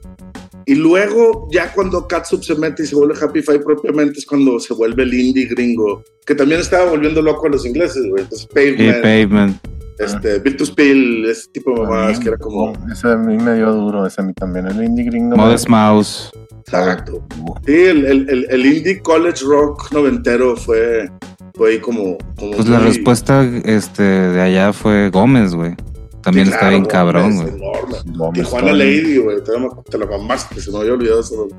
Y 0.66 0.76
luego, 0.76 1.50
ya 1.52 1.74
cuando 1.74 2.08
Catsup 2.08 2.42
se 2.42 2.56
mete 2.56 2.84
y 2.84 2.86
se 2.86 2.96
vuelve 2.96 3.16
Happy 3.22 3.42
Five 3.42 3.60
propiamente, 3.60 4.20
es 4.20 4.26
cuando 4.26 4.58
se 4.62 4.74
vuelve 4.74 5.04
el 5.04 5.14
indie 5.14 5.48
gringo, 5.48 6.02
que 6.26 6.34
también 6.34 6.62
estaba 6.62 6.90
volviendo 6.90 7.22
loco 7.22 7.48
a 7.48 7.50
los 7.50 7.66
ingleses, 7.66 8.08
güey. 8.08 8.24
Entonces, 8.24 8.48
Y 8.50 8.54
Pavement, 8.54 9.02
Pavement. 9.02 9.58
Este, 10.04 10.40
Virtus 10.40 10.72
Pill, 10.72 11.26
ese 11.26 11.50
tipo 11.52 11.72
de 11.72 11.82
mamadas 11.82 12.20
que 12.20 12.30
era 12.30 12.38
como... 12.38 12.74
Ese 12.92 13.08
a 13.08 13.16
mí 13.16 13.38
me 13.38 13.56
dio 13.56 13.72
duro, 13.72 14.06
ese 14.06 14.22
a 14.22 14.24
mí 14.24 14.34
también. 14.34 14.68
El 14.68 14.84
indie 14.84 15.06
gringo. 15.06 15.36
Modest 15.36 15.68
Mouse. 15.68 16.32
Exacto. 16.60 17.22
Sí, 17.66 17.74
el, 17.74 18.06
el, 18.06 18.30
el, 18.30 18.48
el 18.50 18.66
indie 18.66 19.02
college 19.02 19.44
rock 19.46 19.92
noventero 19.92 20.56
fue, 20.56 21.10
fue 21.56 21.72
ahí 21.72 21.80
como... 21.80 22.18
como 22.38 22.52
Pues 22.52 22.68
la 22.68 22.80
respuesta 22.80 23.44
este, 23.66 24.04
de 24.04 24.42
allá 24.42 24.74
fue 24.74 25.10
Gómez, 25.10 25.54
güey. 25.54 25.76
También 26.24 26.48
Sí, 26.48 26.54
está 26.54 26.60
claro, 26.60 26.76
bien 26.78 26.86
cabrón, 26.86 27.36
güey. 27.36 28.34
Tijuana. 28.34 28.72
Lady, 28.72 29.18
güey. 29.18 29.38
Te, 29.44 29.98
la 29.98 30.06
mamaste, 30.06 30.62
se 30.62 30.72
me 30.72 30.80
había 30.80 30.94
olvidado 30.94 31.20
eso. 31.20 31.50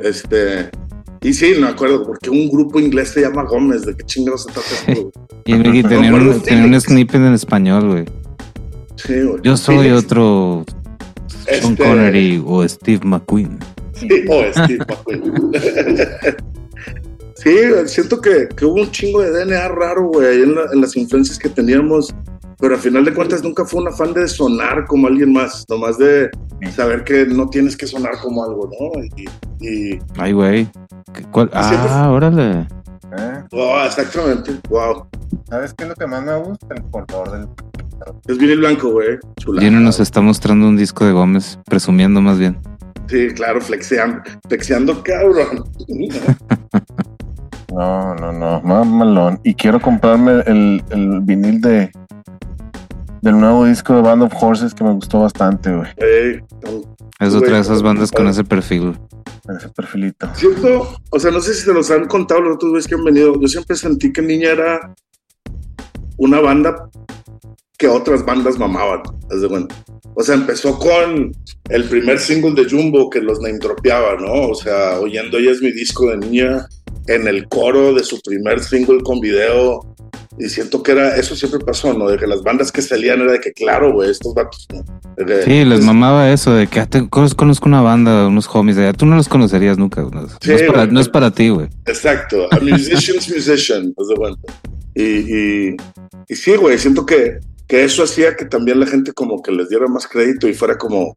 Este. 0.00 0.70
Y 1.24 1.32
sí, 1.32 1.54
no 1.54 1.62
me 1.62 1.68
acuerdo, 1.72 2.04
porque 2.06 2.30
un 2.30 2.48
grupo 2.50 2.78
inglés 2.78 3.08
se 3.08 3.22
llama 3.22 3.42
Gómez. 3.44 3.84
¿De 3.86 3.96
qué 3.96 4.04
chingados 4.04 4.44
se 4.44 4.52
trata 4.52 4.92
esto? 4.92 5.10
Y, 5.46 5.52
y 5.56 5.82
tenía, 5.82 6.10
Me 6.10 6.30
un, 6.30 6.80
snippet 6.80 7.16
en 7.16 7.34
español, 7.34 7.86
güey. 7.90 8.04
Sí, 8.96 9.20
güey. 9.20 9.40
Yo 9.42 9.58
soy 9.58 9.90
otro 9.90 10.64
Sean 11.26 11.72
Este- 11.72 11.84
Connery 11.84 12.42
o 12.46 12.66
Steve 12.66 13.00
McQueen. 13.04 13.58
Sí, 13.92 14.08
oh, 14.30 14.42
Steve 14.52 14.84
McQueen. 14.88 15.52
Sí, 17.36 17.54
siento 17.86 18.22
que, 18.22 18.48
que 18.56 18.64
hubo 18.64 18.80
un 18.80 18.90
chingo 18.90 19.20
de 19.20 19.30
DNA 19.44 19.68
raro, 19.68 20.04
güey, 20.06 20.42
en, 20.44 20.54
la- 20.54 20.64
en 20.72 20.80
las 20.80 20.96
influencias 20.96 21.38
que 21.38 21.50
teníamos. 21.50 22.14
Pero 22.58 22.74
al 22.74 22.80
final 22.80 23.04
de 23.04 23.14
cuentas 23.14 23.42
nunca 23.42 23.64
fue 23.64 23.80
un 23.80 23.88
afán 23.88 24.12
de 24.12 24.28
sonar 24.28 24.86
como 24.86 25.06
alguien 25.06 25.32
más, 25.32 25.64
nomás 25.68 25.98
de 25.98 26.30
saber 26.74 27.04
que 27.04 27.26
no 27.26 27.48
tienes 27.48 27.76
que 27.76 27.86
sonar 27.86 28.18
como 28.22 28.44
algo, 28.44 28.68
¿no? 28.68 29.04
Y, 29.16 29.24
y 29.66 29.98
Ay, 30.16 30.32
güey. 30.32 30.68
Ah, 31.52 32.10
órale. 32.10 32.66
¿Eh? 33.16 33.42
oh, 33.52 33.82
exactamente, 33.84 34.52
wow. 34.68 35.06
¿Sabes 35.48 35.72
qué 35.74 35.84
es 35.84 35.90
lo 35.90 35.94
que 35.94 36.06
más 36.06 36.24
me 36.24 36.36
gusta? 36.36 36.74
El 36.74 36.82
color 36.90 37.30
del. 37.30 37.48
Es 38.26 38.38
vinil 38.38 38.58
blanco, 38.58 38.90
güey. 38.90 39.18
Chulada. 39.36 39.66
Gino 39.66 39.80
nos 39.80 40.00
está 40.00 40.20
mostrando 40.20 40.68
un 40.68 40.76
disco 40.76 41.04
de 41.04 41.12
Gómez, 41.12 41.58
presumiendo 41.64 42.20
más 42.20 42.38
bien. 42.38 42.58
Sí, 43.06 43.28
claro, 43.34 43.60
flexeando, 43.60 44.22
flexeando 44.48 45.02
cabrón. 45.02 45.64
No, 47.74 48.14
no, 48.14 48.32
no, 48.32 48.60
mamalón. 48.60 49.40
Y 49.42 49.54
quiero 49.54 49.80
comprarme 49.80 50.44
el, 50.46 50.80
el 50.90 51.20
vinil 51.22 51.60
de 51.60 51.90
del 53.24 53.40
nuevo 53.40 53.64
disco 53.64 53.96
de 53.96 54.02
Band 54.02 54.22
of 54.22 54.34
Horses 54.38 54.74
que 54.74 54.84
me 54.84 54.92
gustó 54.92 55.20
bastante, 55.20 55.74
güey. 55.74 55.88
Ey, 55.96 56.40
Es 57.20 57.34
otra 57.34 57.54
de 57.54 57.60
esas 57.60 57.82
bandas 57.82 58.12
con 58.12 58.28
ese 58.28 58.44
perfil. 58.44 58.98
En 59.48 59.56
ese 59.56 59.70
perfilito. 59.70 60.28
Cierto, 60.34 60.94
o 61.10 61.18
sea, 61.18 61.30
no 61.30 61.40
sé 61.40 61.54
si 61.54 61.62
se 61.62 61.72
los 61.72 61.90
han 61.90 62.06
contado 62.06 62.42
los 62.42 62.56
otros 62.56 62.72
güeyes 62.72 62.86
que 62.86 62.96
han 62.96 63.04
venido. 63.04 63.40
Yo 63.40 63.48
siempre 63.48 63.76
sentí 63.76 64.12
que 64.12 64.20
Niña 64.20 64.50
era 64.50 64.94
una 66.18 66.40
banda 66.40 66.90
que 67.78 67.88
otras 67.88 68.26
bandas 68.26 68.58
mamaban. 68.58 69.00
haz 69.30 69.40
de 69.40 69.48
cuenta. 69.48 69.74
O 70.14 70.22
sea, 70.22 70.34
empezó 70.34 70.78
con 70.78 71.32
el 71.70 71.84
primer 71.84 72.18
single 72.18 72.52
de 72.52 72.68
Jumbo 72.68 73.08
que 73.08 73.22
los 73.22 73.40
name 73.40 73.58
dropeaba, 73.58 74.16
¿no? 74.16 74.48
O 74.50 74.54
sea, 74.54 75.00
oyendo 75.00 75.38
ella 75.38 75.52
es 75.52 75.62
mi 75.62 75.72
disco 75.72 76.10
de 76.10 76.18
niña. 76.18 76.66
en 77.06 77.26
el 77.26 77.48
coro 77.48 77.94
de 77.94 78.02
su 78.04 78.20
primer 78.20 78.60
single 78.62 79.02
con 79.02 79.20
video. 79.20 79.80
Y 80.38 80.48
siento 80.48 80.82
que 80.82 80.92
era, 80.92 81.14
eso 81.16 81.36
siempre 81.36 81.60
pasó, 81.60 81.94
¿no? 81.94 82.08
De 82.08 82.18
que 82.18 82.26
las 82.26 82.42
bandas 82.42 82.72
que 82.72 82.82
salían 82.82 83.20
era 83.20 83.32
de 83.32 83.40
que, 83.40 83.52
claro, 83.52 83.92
güey, 83.92 84.10
estos 84.10 84.34
vatos, 84.34 84.66
¿no? 84.72 84.84
Que- 85.24 85.42
Sí, 85.42 85.64
les 85.64 85.78
es- 85.80 85.84
mamaba 85.84 86.32
eso 86.32 86.52
de 86.54 86.66
que 86.66 86.80
ah, 86.80 86.86
te- 86.86 87.08
conozco 87.08 87.66
una 87.66 87.82
banda, 87.82 88.26
unos 88.26 88.48
homies 88.52 88.74
de 88.76 88.82
allá. 88.82 88.92
Tú 88.94 89.06
no 89.06 89.14
los 89.16 89.28
conocerías 89.28 89.78
nunca. 89.78 90.02
No, 90.02 90.26
Sí, 90.40 90.52
es, 90.52 90.62
para, 90.64 90.86
no 90.86 90.98
es 91.00 91.08
para 91.08 91.30
ti, 91.30 91.50
güey. 91.50 91.68
Exacto, 91.86 92.48
a 92.50 92.58
musician's 92.58 93.28
musician, 93.32 93.94
haz 93.96 94.08
de 94.08 94.14
cuenta. 94.16 94.52
Y, 94.94 95.02
y, 95.02 95.76
y 96.28 96.34
sí, 96.36 96.56
güey, 96.56 96.78
siento 96.78 97.06
que, 97.06 97.38
que 97.68 97.84
eso 97.84 98.02
hacía 98.02 98.34
que 98.34 98.44
también 98.44 98.80
la 98.80 98.86
gente 98.86 99.12
como 99.12 99.40
que 99.42 99.52
les 99.52 99.68
diera 99.68 99.86
más 99.86 100.06
crédito 100.08 100.48
y 100.48 100.54
fuera 100.54 100.76
como, 100.76 101.14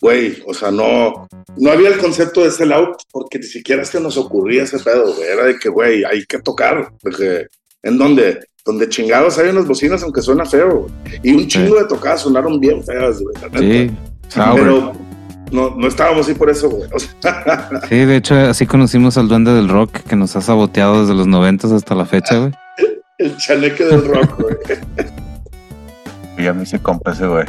güey, 0.00 0.42
o 0.46 0.52
sea, 0.54 0.70
no, 0.70 1.26
no 1.56 1.70
había 1.70 1.88
el 1.88 1.98
concepto 1.98 2.42
de 2.44 2.50
sell 2.50 2.72
out 2.72 2.96
porque 3.10 3.38
ni 3.38 3.44
siquiera 3.46 3.84
se 3.84 4.00
nos 4.00 4.16
ocurría 4.18 4.64
ese 4.64 4.78
pedo, 4.78 5.14
güey. 5.14 5.28
Era 5.28 5.44
de 5.44 5.58
que, 5.58 5.68
güey, 5.68 6.04
hay 6.04 6.24
que 6.26 6.38
tocar. 6.40 6.92
De 7.02 7.10
que, 7.10 7.46
¿En 7.82 7.98
dónde? 7.98 8.40
Donde 8.64 8.88
chingados 8.88 9.38
hay 9.38 9.48
unas 9.50 9.66
bocinas 9.66 10.02
aunque 10.02 10.22
suena 10.22 10.44
feo. 10.44 10.86
Y 11.22 11.34
un 11.34 11.46
chingo 11.48 11.76
de 11.76 11.84
tocadas 11.86 12.20
sonaron 12.20 12.60
bien 12.60 12.82
feas, 12.84 13.20
güey. 13.20 13.34
Sí. 13.58 13.90
Pero 14.34 14.92
no, 15.50 15.74
no 15.76 15.88
estábamos 15.88 16.28
ahí 16.28 16.34
por 16.34 16.48
eso, 16.48 16.70
güey. 16.70 16.88
O 16.92 16.98
sea, 16.98 17.68
Sí, 17.88 17.96
de 18.04 18.16
hecho, 18.16 18.36
así 18.36 18.66
conocimos 18.66 19.18
al 19.18 19.28
duende 19.28 19.52
del 19.52 19.68
rock 19.68 19.98
que 20.08 20.16
nos 20.16 20.36
ha 20.36 20.40
saboteado 20.40 21.02
desde 21.02 21.14
los 21.14 21.26
noventas 21.26 21.72
hasta 21.72 21.94
la 21.94 22.06
fecha, 22.06 22.38
güey. 22.38 22.52
el 23.18 23.36
chaneque 23.36 23.84
del 23.84 24.04
rock, 24.06 24.40
güey. 24.40 24.56
Y 26.38 26.46
a 26.46 26.54
mí 26.54 26.64
se 26.64 26.80
compa 26.80 27.12
ese 27.12 27.26
güey. 27.26 27.44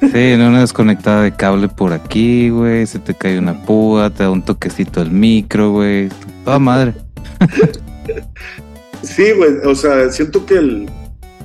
Sí, 0.00 0.08
en 0.14 0.40
una 0.40 0.60
desconectada 0.60 1.22
de 1.22 1.32
cable 1.32 1.68
por 1.68 1.92
aquí, 1.92 2.48
güey. 2.48 2.86
Se 2.86 2.98
te 2.98 3.14
cae 3.14 3.38
una 3.38 3.52
púa, 3.66 4.10
te 4.10 4.22
da 4.22 4.30
un 4.30 4.42
toquecito 4.42 5.02
el 5.02 5.10
micro, 5.10 5.72
güey. 5.72 6.08
Toda 6.44 6.58
madre. 6.60 6.94
Sí, 9.02 9.32
güey, 9.32 9.52
o 9.64 9.74
sea, 9.74 10.10
siento 10.10 10.44
que 10.44 10.54
el, 10.54 10.90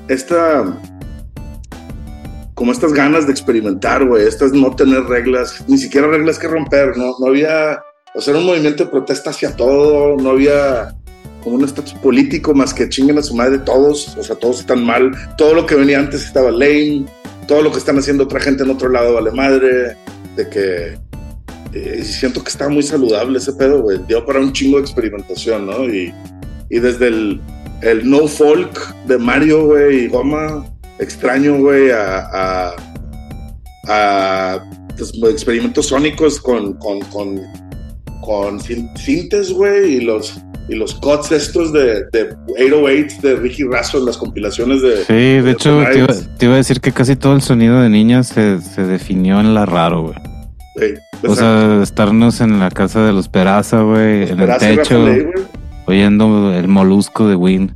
esta, 0.08 0.80
como 2.54 2.72
estas 2.72 2.94
ganas 2.94 3.26
de 3.26 3.32
experimentar, 3.32 4.06
güey, 4.06 4.28
estas 4.28 4.52
no 4.52 4.76
tener 4.76 5.04
reglas, 5.04 5.64
ni 5.68 5.78
siquiera 5.78 6.08
reglas 6.08 6.38
que 6.38 6.48
romper, 6.48 6.98
no, 6.98 7.16
no 7.20 7.28
había, 7.28 7.82
o 8.14 8.22
sea, 8.22 8.32
era 8.32 8.40
un 8.42 8.48
movimiento 8.48 8.86
de 8.86 8.92
protesta 8.92 9.30
hacia 9.30 9.56
todo, 9.56 10.18
no 10.18 10.32
había 10.32 10.96
como 11.44 11.58
un 11.58 11.64
estatus 11.64 11.94
político 11.94 12.54
más 12.54 12.74
que 12.74 12.90
chinguen 12.90 13.20
a 13.20 13.24
su 13.24 13.36
madre 13.36 13.60
todos, 13.60 14.18
o 14.18 14.24
sea, 14.24 14.36
todos 14.36 14.62
están 14.62 14.84
mal, 14.84 15.12
todo 15.38 15.54
lo 15.54 15.66
que 15.66 15.76
venía 15.76 16.00
antes 16.00 16.26
estaba 16.26 16.52
lame, 16.52 17.06
todo 17.48 17.62
lo 17.62 17.72
que 17.72 17.78
están 17.78 17.98
haciendo 17.98 18.24
otra 18.24 18.40
gente 18.40 18.64
en 18.64 18.72
otro 18.72 18.90
lado 18.90 19.14
vale 19.14 19.32
madre, 19.32 19.96
de 20.36 20.50
que 20.50 20.98
eh, 21.74 22.04
siento 22.04 22.44
que 22.44 22.50
está 22.50 22.68
muy 22.68 22.84
saludable 22.84 23.38
ese 23.38 23.54
pedo, 23.54 23.82
güey, 23.82 24.00
dio 24.08 24.26
para 24.26 24.40
un 24.40 24.54
chingo 24.54 24.78
de 24.78 24.84
experimentación, 24.84 25.66
¿no? 25.68 25.86
Y, 25.86 26.14
y 26.70 26.80
desde 26.80 27.08
el, 27.08 27.42
el 27.82 28.10
no 28.10 28.28
folk 28.28 28.96
de 29.06 29.18
Mario, 29.18 29.66
güey, 29.66 30.06
y 30.06 30.08
Goma, 30.08 30.66
extraño, 31.00 31.58
güey, 31.58 31.92
a, 31.92 32.20
a, 32.20 32.76
a, 33.88 34.60
pues, 34.98 35.14
experimentos 35.32 35.88
sónicos 35.88 36.40
con, 36.40 36.74
con, 36.74 37.00
con, 37.02 37.42
con 38.22 38.60
sintes, 38.60 39.52
güey, 39.52 39.96
y 39.96 40.02
los, 40.02 40.40
y 40.68 40.76
los 40.76 40.96
cuts 40.96 41.32
estos 41.32 41.72
de, 41.72 42.06
de 42.12 42.36
808 42.58 43.16
de 43.22 43.36
Ricky 43.36 43.64
Razo 43.64 44.00
en 44.00 44.06
las 44.06 44.18
compilaciones 44.18 44.82
de... 44.82 45.04
Sí, 45.06 45.42
de 45.42 45.52
hecho, 45.52 45.84
te 45.92 46.00
iba, 46.00 46.08
Nights. 46.08 46.30
te 46.38 46.46
iba 46.46 46.56
a 46.56 46.58
decir 46.58 46.82
que 46.82 46.92
casi 46.92 47.16
todo 47.16 47.34
el 47.36 47.42
sonido 47.42 47.80
de 47.82 47.90
niña 47.90 48.24
se, 48.24 48.62
se 48.62 48.84
definió 48.84 49.40
en 49.40 49.54
la 49.54 49.66
raro, 49.66 50.02
güey. 50.04 50.16
O 51.28 51.36
sea, 51.36 51.82
estarnos 51.82 52.42
en 52.42 52.60
la 52.60 52.70
casa 52.70 53.06
de 53.06 53.14
los 53.14 53.30
Peraza, 53.30 53.82
güey, 53.82 54.24
en 54.24 54.30
el 54.32 54.38
Peraza 54.38 54.68
techo, 54.68 54.98
Rafa 54.98 54.98
Ley, 54.98 55.24
güey. 55.24 55.46
Oyendo 55.86 56.54
el 56.54 56.68
molusco 56.68 57.28
de 57.28 57.36
Win. 57.36 57.76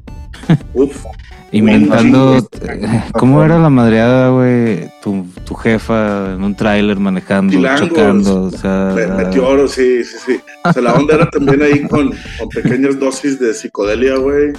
Uf, 0.74 1.06
Inventando. 1.52 2.48
¿Cómo 3.14 3.44
era 3.44 3.58
la 3.58 3.70
madreada, 3.70 4.30
güey? 4.30 4.92
Tu, 5.02 5.26
tu 5.46 5.56
jefa 5.56 6.34
en 6.34 6.44
un 6.44 6.56
tráiler 6.56 7.00
manejando, 7.00 7.54
Chilangos. 7.54 7.90
chocando. 7.90 8.44
O 8.44 8.52
sea, 8.52 8.96
sí, 9.68 10.04
sí, 10.04 10.18
sí. 10.26 10.40
O 10.64 10.74
sea, 10.74 10.82
la 10.82 10.94
onda 10.94 11.16
era 11.16 11.30
también 11.30 11.62
ahí 11.62 11.88
con, 11.88 12.12
con 12.38 12.50
pequeñas 12.50 13.00
dosis 13.00 13.40
de 13.40 13.54
psicodelia, 13.54 14.18
güey. 14.18 14.54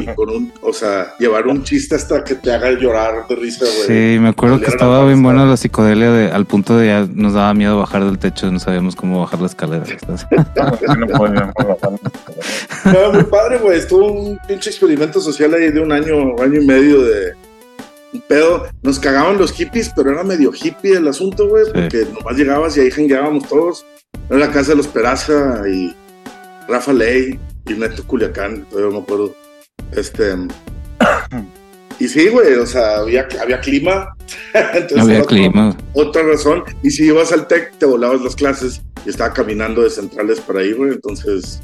Y 0.00 0.06
con 0.14 0.30
un, 0.30 0.52
o 0.60 0.72
sea, 0.72 1.14
llevar 1.18 1.46
un 1.46 1.64
chiste 1.64 1.94
hasta 1.94 2.22
que 2.22 2.34
te 2.34 2.52
haga 2.52 2.70
llorar 2.72 3.26
de 3.28 3.36
risa, 3.36 3.64
güey. 3.64 3.86
Sí, 4.14 4.18
me 4.20 4.28
acuerdo 4.28 4.60
que 4.60 4.66
estaba 4.66 5.04
bien 5.06 5.22
buena 5.22 5.46
la 5.46 5.56
psicodelia 5.56 6.10
de, 6.10 6.30
al 6.30 6.46
punto 6.46 6.76
de 6.76 6.86
ya 6.86 7.08
nos 7.12 7.34
daba 7.34 7.54
miedo 7.54 7.78
bajar 7.78 8.04
del 8.04 8.18
techo, 8.18 8.50
no 8.50 8.58
sabíamos 8.58 8.96
cómo 8.96 9.20
bajar 9.20 9.40
la 9.40 9.46
escalera. 9.46 9.84
No 10.98 11.06
podíamos 11.18 11.54
bajar. 11.54 11.98
Estaba 12.84 13.12
muy 13.12 13.24
padre, 13.24 13.58
güey. 13.58 13.78
Estuvo 13.78 14.10
un 14.10 14.38
pinche 14.46 14.70
experimento 14.70 15.20
social 15.20 15.54
ahí 15.54 15.70
de 15.70 15.80
un 15.80 15.92
año, 15.92 16.38
año 16.40 16.60
y 16.60 16.66
medio 16.66 17.02
de 17.02 17.32
un 18.12 18.20
pedo. 18.22 18.66
Nos 18.82 18.98
cagaban 18.98 19.38
los 19.38 19.52
hippies, 19.52 19.92
pero 19.94 20.10
era 20.10 20.24
medio 20.24 20.52
hippie 20.52 20.96
el 20.96 21.08
asunto, 21.08 21.48
güey, 21.48 21.64
porque 21.72 22.06
nomás 22.12 22.36
llegabas 22.36 22.76
y 22.76 22.80
ahí 22.80 22.90
jangueábamos 22.90 23.48
todos. 23.48 23.84
Era 24.28 24.38
la 24.38 24.50
casa 24.50 24.70
de 24.70 24.76
los 24.76 24.88
Peraza 24.88 25.62
y 25.68 25.94
Rafa 26.68 26.92
Ley 26.92 27.38
y 27.66 27.72
Neto 27.74 28.04
Culiacán, 28.06 28.64
todavía 28.70 28.98
me 28.98 29.02
acuerdo. 29.02 29.34
Este. 29.92 30.34
Y 32.00 32.06
sí, 32.08 32.28
güey, 32.28 32.54
o 32.54 32.66
sea, 32.66 32.98
había, 32.98 33.26
había 33.40 33.60
clima. 33.60 34.14
Entonces, 34.54 34.98
había 34.98 35.18
otro- 35.22 35.28
clima. 35.28 35.76
Otra 35.94 36.22
razón. 36.22 36.62
Y 36.82 36.90
si 36.90 37.06
ibas 37.06 37.32
al 37.32 37.46
TEC, 37.48 37.76
te 37.78 37.86
volabas 37.86 38.20
las 38.22 38.36
clases 38.36 38.82
y 39.04 39.10
estaba 39.10 39.32
caminando 39.32 39.82
de 39.82 39.90
centrales 39.90 40.40
para 40.40 40.60
ahí, 40.60 40.72
güey. 40.72 40.92
Entonces, 40.92 41.60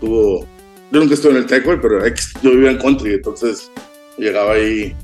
tuvo. 0.00 0.46
Yo 0.90 1.00
nunca 1.00 1.14
estuve 1.14 1.32
en 1.32 1.38
el 1.38 1.46
TEC, 1.46 1.64
güey, 1.64 1.80
pero 1.80 2.00
yo 2.42 2.50
vivía 2.50 2.70
en 2.70 2.78
country, 2.78 3.14
entonces 3.14 3.70
llegaba 4.18 4.52
ahí 4.52 4.94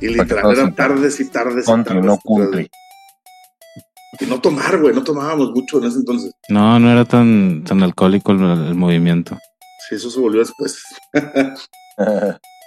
y 0.00 0.08
literal 0.08 0.50
eran 0.52 0.74
tardes 0.74 1.20
y 1.20 1.28
tardes. 1.30 1.68
y 1.68 1.84
tardes 1.84 2.04
no 2.04 2.18
tardes. 2.18 2.66
Y 4.18 4.26
no 4.26 4.40
tomar, 4.40 4.76
güey, 4.80 4.92
no 4.92 5.04
tomábamos 5.04 5.52
mucho 5.52 5.78
en 5.78 5.84
ese 5.84 5.98
entonces. 5.98 6.32
No, 6.48 6.80
no 6.80 6.90
era 6.90 7.04
tan, 7.04 7.62
tan 7.62 7.80
alcohólico 7.84 8.32
el, 8.32 8.40
el 8.42 8.74
movimiento. 8.74 9.38
Sí, 9.88 9.94
eso 9.94 10.10
se 10.10 10.18
volvió 10.18 10.40
después. 10.40 10.82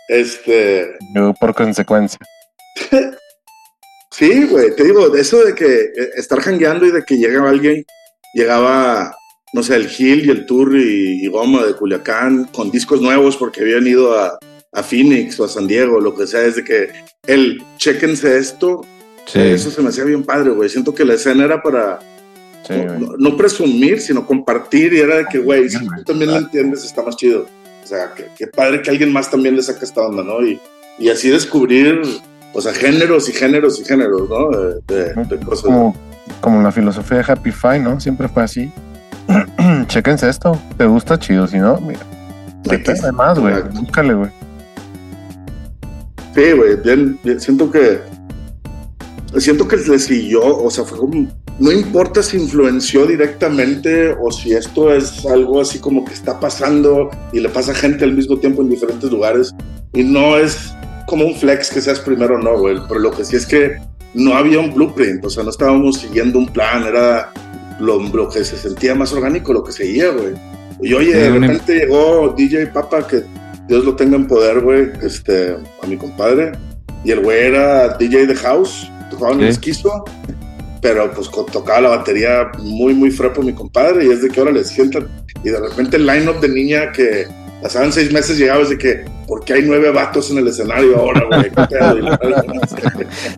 Este. 0.09 0.95
Yo 1.15 1.33
por 1.39 1.53
consecuencia. 1.55 2.19
Sí, 4.15 4.43
güey, 4.45 4.75
te 4.75 4.83
digo, 4.83 5.09
de 5.09 5.21
eso 5.21 5.43
de 5.43 5.55
que 5.55 5.65
eh, 5.65 6.09
estar 6.17 6.39
jangueando 6.39 6.85
y 6.85 6.91
de 6.91 7.01
que 7.03 7.17
llegaba 7.17 7.49
alguien, 7.49 7.83
llegaba, 8.35 9.15
no 9.53 9.63
sé, 9.63 9.75
el 9.75 9.87
Gil 9.87 10.27
y 10.27 10.29
el 10.29 10.45
Turri 10.45 11.23
y, 11.23 11.27
Goma 11.29 11.65
de 11.65 11.73
Culiacán 11.73 12.43
con 12.53 12.69
discos 12.69 13.01
nuevos 13.01 13.35
porque 13.37 13.61
habían 13.61 13.87
ido 13.87 14.15
a, 14.15 14.37
a 14.71 14.83
Phoenix 14.83 15.39
o 15.39 15.45
a 15.45 15.49
San 15.49 15.65
Diego, 15.65 15.99
lo 15.99 16.13
que 16.15 16.27
sea, 16.27 16.43
es 16.43 16.57
de 16.57 16.63
que 16.63 16.89
el 17.25 17.63
chéquense 17.77 18.37
esto, 18.37 18.85
Sí. 19.25 19.39
eso 19.39 19.71
se 19.71 19.81
me 19.81 19.89
hacía 19.89 20.03
bien 20.03 20.23
padre, 20.23 20.51
güey. 20.51 20.69
Siento 20.69 20.93
que 20.93 21.05
la 21.05 21.15
escena 21.15 21.45
era 21.45 21.63
para 21.63 21.97
Sí, 22.67 22.73
no, 22.99 23.15
no- 23.17 23.35
presumir, 23.35 23.99
sino 23.99 24.27
compartir 24.27 24.93
y 24.93 24.99
era 24.99 25.15
de 25.17 25.25
que, 25.25 25.39
güey, 25.39 25.67
si 25.71 25.79
tú 25.79 26.03
también 26.05 26.29
lo 26.29 26.37
entiendes, 26.37 26.83
está 26.83 27.01
más 27.01 27.15
chido. 27.17 27.47
Sea, 27.93 28.13
que, 28.15 28.27
que 28.37 28.47
padre 28.47 28.81
que 28.81 28.89
alguien 28.89 29.13
más 29.13 29.29
también 29.29 29.55
le 29.55 29.61
saca 29.61 29.81
esta 29.83 30.01
onda, 30.01 30.23
¿no? 30.23 30.43
Y, 30.45 30.59
y 30.97 31.09
así 31.09 31.29
descubrir, 31.29 32.01
o 32.53 32.61
sea, 32.61 32.73
géneros 32.73 33.29
y 33.29 33.33
géneros 33.33 33.79
y 33.79 33.85
géneros, 33.85 34.27
¿no? 34.29 34.49
De, 34.49 35.13
de- 35.13 35.23
de 35.25 35.39
cosas. 35.45 35.65
Como, 35.65 35.95
como 36.41 36.61
la 36.63 36.71
filosofía 36.71 37.17
de 37.17 37.25
Happy 37.31 37.51
Five, 37.51 37.79
¿no? 37.79 37.99
Siempre 37.99 38.27
fue 38.27 38.43
así. 38.43 38.71
Chéquense 39.87 40.27
esto. 40.29 40.59
¿Te 40.77 40.85
gusta? 40.85 41.19
Chido. 41.19 41.45
Si 41.47 41.57
no, 41.57 41.79
mira. 41.81 41.99
Queda 42.63 43.11
más, 43.11 43.37
güey. 43.37 43.61
Búscale, 43.73 44.13
güey. 44.15 44.31
Sí, 46.33 46.51
güey, 46.53 46.75
bien, 46.77 47.19
bien, 47.23 47.39
siento 47.39 47.69
que 47.69 47.99
siento 49.37 49.67
que 49.67 49.77
le 49.77 49.99
siguió, 49.99 50.41
o 50.43 50.69
sea, 50.71 50.83
fue 50.83 50.97
como, 50.97 51.27
no 51.59 51.71
importa 51.71 52.23
si 52.23 52.37
influenció 52.37 53.05
directamente 53.05 54.15
o 54.19 54.31
si 54.31 54.53
esto 54.53 54.93
es 54.93 55.25
algo 55.25 55.61
así 55.61 55.79
como 55.79 56.03
que 56.03 56.13
está 56.13 56.39
pasando 56.39 57.09
y 57.31 57.39
le 57.39 57.49
pasa 57.49 57.71
a 57.71 57.75
gente 57.75 58.03
al 58.03 58.13
mismo 58.13 58.37
tiempo 58.39 58.61
en 58.61 58.69
diferentes 58.69 59.11
lugares 59.11 59.53
y 59.93 60.03
no 60.03 60.37
es 60.37 60.73
como 61.05 61.25
un 61.25 61.35
flex 61.35 61.69
que 61.69 61.81
seas 61.81 61.99
primero 61.99 62.35
o 62.35 62.39
no, 62.39 62.57
güey, 62.57 62.77
pero 62.87 62.99
lo 62.99 63.11
que 63.11 63.23
sí 63.23 63.35
es 63.35 63.45
que 63.45 63.77
no 64.13 64.35
había 64.35 64.59
un 64.59 64.73
blueprint, 64.73 65.23
o 65.25 65.29
sea, 65.29 65.43
no 65.43 65.49
estábamos 65.49 65.99
siguiendo 65.99 66.39
un 66.39 66.47
plan, 66.47 66.83
era 66.83 67.31
lo, 67.79 67.99
lo 67.99 68.29
que 68.29 68.43
se 68.43 68.57
sentía 68.57 68.95
más 68.95 69.13
orgánico, 69.13 69.53
lo 69.53 69.63
que 69.63 69.71
seguía, 69.71 70.09
güey. 70.11 70.33
Y 70.81 70.93
oye, 70.93 71.15
de 71.15 71.29
repente 71.29 71.79
llegó 71.79 72.33
DJ 72.35 72.67
Papa, 72.67 73.07
que 73.07 73.23
Dios 73.67 73.85
lo 73.85 73.95
tenga 73.95 74.15
en 74.15 74.27
poder, 74.27 74.61
güey, 74.61 74.91
este, 75.01 75.55
a 75.81 75.87
mi 75.87 75.97
compadre, 75.97 76.53
y 77.03 77.11
el 77.11 77.21
güey 77.21 77.47
era 77.47 77.97
DJ 77.97 78.27
de 78.27 78.35
house, 78.35 78.89
tocaba 79.09 79.33
en 79.33 79.41
el 79.41 79.47
esquizo, 79.49 80.03
pero 80.83 81.09
pues 81.11 81.31
tocaba 81.51 81.81
la 81.81 81.89
batería 81.89 82.51
muy, 82.59 82.93
muy 82.93 83.09
frepo 83.09 83.41
mi 83.41 83.53
compadre, 83.53 84.05
y 84.05 84.09
es 84.11 84.21
de 84.21 84.29
que 84.29 84.39
ahora 84.39 84.51
le 84.51 84.63
sientan, 84.63 85.07
y 85.43 85.49
de 85.49 85.59
repente 85.59 85.97
el 85.97 86.05
line-up 86.05 86.39
de 86.41 86.49
niña 86.49 86.91
que 86.91 87.25
pasaban 87.61 87.91
seis 87.93 88.11
meses 88.11 88.37
llegaba, 88.37 88.61
es 88.61 88.69
de 88.69 88.77
que, 88.77 89.05
¿por 89.25 89.45
qué 89.45 89.53
hay 89.53 89.61
nueve 89.65 89.89
vatos 89.91 90.29
en 90.29 90.39
el 90.39 90.47
escenario 90.49 90.97
ahora, 90.97 91.23
güey? 91.25 91.43
¿Qué 91.49 91.65
pedo? 91.69 91.97
Y 91.97 92.01
la- 92.01 92.19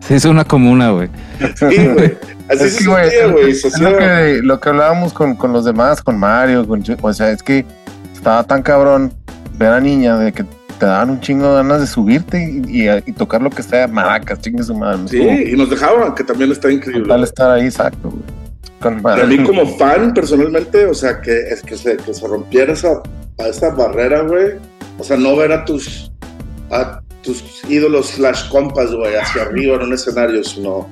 Se 0.06 0.16
hizo 0.16 0.30
una 0.30 0.44
comuna, 0.44 0.90
güey. 0.90 1.08
Sí, 1.54 1.86
güey. 1.94 2.18
Así 2.50 2.64
Es 2.64 2.72
se 2.74 2.78
que, 2.84 3.26
güey, 3.26 3.54
lo 3.80 3.96
que, 3.98 4.40
lo 4.42 4.60
que 4.60 4.68
hablábamos 4.68 5.12
con, 5.12 5.36
con 5.36 5.52
los 5.52 5.64
demás, 5.64 6.02
con 6.02 6.18
Mario, 6.18 6.66
con, 6.66 6.82
o 7.00 7.12
sea, 7.12 7.30
es 7.30 7.42
que 7.42 7.64
estaba 8.12 8.42
tan 8.44 8.62
cabrón 8.62 9.12
ver 9.56 9.68
a 9.72 9.80
niña 9.80 10.18
de 10.18 10.32
que 10.32 10.44
te 10.78 10.86
daban 10.86 11.10
un 11.10 11.20
chingo 11.20 11.48
de 11.50 11.54
ganas 11.56 11.80
de 11.80 11.86
subirte 11.86 12.38
y, 12.68 12.82
y- 12.84 12.88
y 13.06 13.12
tocar 13.12 13.42
lo 13.42 13.50
que 13.50 13.62
sea, 13.62 13.86
maracas, 13.88 14.40
chingue 14.40 14.62
su 14.62 14.74
madre. 14.74 15.08
Sí, 15.08 15.20
y 15.52 15.56
nos 15.56 15.70
dejaban, 15.70 16.14
que 16.14 16.24
también 16.24 16.52
está 16.52 16.70
increíble. 16.70 17.08
Tal 17.08 17.24
estar 17.24 17.50
ahí, 17.50 17.64
exacto, 17.66 18.10
güey. 18.10 18.22
Con 18.80 18.98
Y 18.98 19.02
madre. 19.02 19.22
a 19.22 19.26
mí 19.26 19.42
como 19.44 19.66
fan, 19.78 20.12
personalmente, 20.12 20.84
o 20.86 20.94
sea, 20.94 21.20
que 21.20 21.48
es 21.48 21.62
que 21.62 21.76
se, 21.76 21.96
que 21.96 22.12
se 22.12 22.26
rompiera 22.26 22.72
esa, 22.74 23.00
a 23.38 23.48
esa 23.48 23.70
barrera, 23.70 24.20
güey. 24.22 24.52
O 24.98 25.04
sea, 25.04 25.16
no 25.16 25.34
ver 25.36 25.52
a 25.52 25.64
tus, 25.64 26.12
a 26.70 27.00
tus 27.22 27.42
ídolos 27.68 28.08
slash 28.10 28.48
compas, 28.50 28.92
güey, 28.94 29.14
hacia 29.16 29.42
arriba 29.42 29.76
en 29.76 29.82
un 29.82 29.92
escenario, 29.94 30.44
sino 30.44 30.86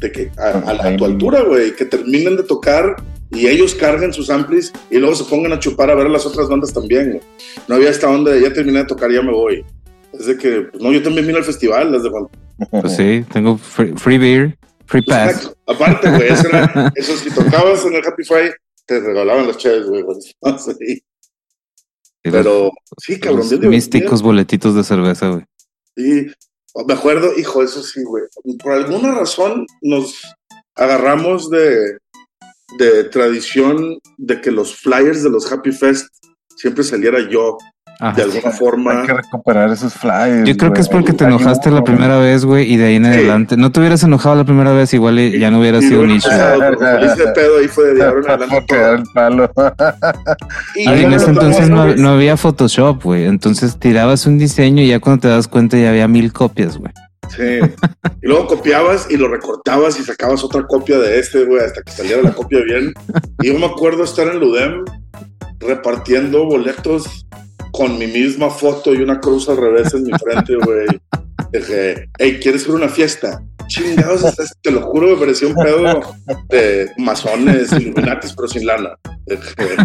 de 0.00 0.12
que 0.12 0.30
a, 0.38 0.70
a- 0.70 0.88
a 0.88 0.96
tu 0.96 1.04
altura, 1.04 1.42
güey, 1.42 1.74
que 1.74 1.84
terminen 1.86 2.36
de 2.36 2.42
tocar 2.42 2.96
y 3.30 3.46
ellos 3.46 3.74
carguen 3.74 4.12
sus 4.12 4.28
amplis 4.30 4.72
y 4.90 4.98
luego 4.98 5.14
se 5.14 5.24
pongan 5.24 5.52
a 5.52 5.58
chupar 5.58 5.90
a 5.90 5.94
ver 5.94 6.06
a 6.06 6.10
las 6.10 6.26
otras 6.26 6.48
bandas 6.48 6.72
también, 6.72 7.10
güey. 7.12 7.22
No 7.68 7.76
había 7.76 7.90
esta 7.90 8.08
onda 8.10 8.32
de 8.32 8.40
ya 8.42 8.52
terminé 8.52 8.80
de 8.80 8.84
tocar, 8.86 9.10
ya 9.12 9.22
me 9.22 9.32
voy. 9.32 9.64
Es 10.12 10.26
de 10.26 10.36
que, 10.36 10.62
pues, 10.62 10.82
no, 10.82 10.92
yo 10.92 11.02
también 11.02 11.26
vine 11.26 11.38
al 11.38 11.44
festival, 11.44 11.92
las 11.92 12.02
de 12.02 12.10
Juan. 12.10 12.26
Pues 12.70 12.96
sí, 12.96 13.24
tengo 13.32 13.56
free, 13.56 13.92
free 13.96 14.18
beer, 14.18 14.58
free 14.86 15.02
pass. 15.02 15.36
Exacto. 15.36 15.56
Aparte, 15.66 16.10
güey, 16.10 16.28
eso, 16.32 16.48
era- 16.48 16.92
eso 16.96 17.16
si 17.16 17.30
tocabas 17.30 17.84
en 17.86 17.94
el 17.94 18.06
Happy 18.06 18.24
Friday, 18.24 18.50
te 18.86 18.98
regalaban 19.00 19.46
las 19.46 19.56
chaves, 19.58 19.86
güey. 19.86 20.02
güey. 20.02 20.18
Sí. 20.58 21.02
Pero 22.22 22.70
sí, 22.98 23.18
cabrón. 23.18 23.46
los 23.50 23.60
místicos 23.60 24.20
boletitos 24.22 24.74
de 24.74 24.84
cerveza, 24.84 25.28
güey. 25.30 25.44
Sí, 25.96 26.26
me 26.86 26.94
acuerdo, 26.94 27.30
hijo, 27.38 27.62
eso 27.62 27.82
sí, 27.82 28.02
güey. 28.04 28.24
Por 28.62 28.72
alguna 28.72 29.14
razón 29.14 29.66
nos 29.80 30.20
agarramos 30.74 31.48
de, 31.50 31.96
de 32.78 33.04
tradición 33.04 33.98
de 34.18 34.40
que 34.40 34.50
los 34.50 34.74
flyers 34.76 35.22
de 35.22 35.30
los 35.30 35.50
Happy 35.50 35.72
Fest 35.72 36.06
siempre 36.56 36.84
saliera 36.84 37.18
yo, 37.30 37.56
Ajá. 37.98 38.16
de 38.16 38.22
alguna 38.22 38.48
Hay 38.50 38.52
forma. 38.58 39.02
que 39.06 39.12
recuperar 39.14 39.70
esos 39.70 39.92
flyers. 39.94 40.48
Yo 40.48 40.56
creo 40.56 40.72
que 40.72 40.80
es 40.80 40.88
porque 40.88 41.12
te 41.12 41.24
Hay 41.24 41.30
enojaste 41.30 41.70
la 41.70 41.82
primera 41.84 42.18
vez, 42.18 42.44
güey, 42.44 42.70
y 42.72 42.76
de 42.76 42.86
ahí 42.86 42.94
en 42.96 43.04
Sí. 43.04 43.10
adelante. 43.10 43.56
No 43.56 43.72
te 43.72 43.80
hubieras 43.80 44.02
enojado 44.02 44.36
la 44.36 44.44
primera 44.44 44.72
vez, 44.72 44.92
igual 44.94 45.18
y 45.18 45.38
ya 45.38 45.50
no 45.50 45.60
hubiera 45.60 45.78
Y 45.78 45.82
sido 45.82 46.02
un 46.02 46.10
issue. 46.10 46.30
pedo 47.34 47.58
ahí 47.58 47.68
fue 47.68 47.94
de 47.94 48.04
ahora 48.04 48.20
en 48.34 48.42
adelante. 48.42 49.04
Palo. 49.14 49.50
Y 50.76 50.88
en 50.88 51.12
ese 51.12 51.30
entonces 51.30 51.68
no 51.68 52.10
había 52.10 52.36
Photoshop, 52.36 53.02
güey. 53.02 53.24
Entonces 53.26 53.78
tirabas 53.78 54.26
un 54.26 54.38
diseño 54.38 54.82
y 54.82 54.88
ya 54.88 55.00
cuando 55.00 55.22
te 55.22 55.28
das 55.28 55.48
cuenta 55.48 55.76
ya 55.78 55.90
había 55.90 56.08
mil 56.08 56.32
copias, 56.32 56.78
güey. 56.78 56.92
Sí. 57.36 57.60
Y 58.22 58.26
luego 58.26 58.46
copiabas 58.46 59.06
y 59.10 59.16
lo 59.16 59.28
recortabas 59.28 59.98
y 59.98 60.02
sacabas 60.02 60.44
otra 60.44 60.66
copia 60.66 60.98
de 60.98 61.18
este, 61.18 61.44
güey, 61.44 61.64
hasta 61.64 61.82
que 61.82 61.92
saliera 61.92 62.22
la 62.22 62.32
copia 62.32 62.60
bien. 62.60 62.92
Y 63.40 63.48
yo 63.48 63.58
me 63.58 63.66
acuerdo 63.66 64.04
estar 64.04 64.26
en 64.28 64.40
Ludem 64.40 64.84
repartiendo 65.58 66.44
boletos 66.44 67.26
con 67.72 67.98
mi 67.98 68.06
misma 68.06 68.50
foto 68.50 68.94
y 68.94 69.02
una 69.02 69.20
cruz 69.20 69.48
al 69.48 69.56
revés 69.56 69.94
en 69.94 70.04
mi 70.04 70.12
frente, 70.12 70.56
güey. 70.56 70.86
Dije, 71.52 72.08
hey, 72.18 72.38
¿quieres 72.42 72.64
ir 72.66 72.72
a 72.72 72.74
una 72.74 72.88
fiesta? 72.88 73.42
Chingados, 73.70 74.24
estás- 74.24 74.52
te 74.60 74.70
lo 74.72 74.82
juro, 74.82 75.08
me 75.08 75.16
pareció 75.16 75.48
un 75.48 75.54
pedo 75.54 76.00
de 76.48 76.90
masones, 76.98 77.70
illuminatis, 77.72 78.32
pero 78.34 78.48
sin 78.48 78.66
lana. 78.66 78.90
Dije, 79.26 79.76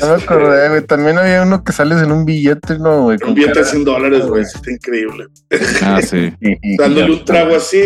No 0.00 0.16
me 0.16 0.22
acordé, 0.22 0.68
güey. 0.68 0.86
También 0.86 1.18
había 1.18 1.42
uno 1.42 1.64
que 1.64 1.72
sales 1.72 2.02
en 2.02 2.12
un 2.12 2.24
billete, 2.26 2.78
¿no, 2.78 3.02
güey? 3.04 3.18
Un 3.26 3.34
billete 3.34 3.54
de 3.54 3.60
cara- 3.60 3.70
100 3.70 3.84
dólares, 3.84 4.26
güey, 4.26 4.42
está 4.42 4.70
increíble. 4.70 5.26
Ah, 5.82 6.00
sí. 6.02 6.32
dándole 6.78 7.12
un 7.12 7.24
trago 7.24 7.56
así, 7.56 7.82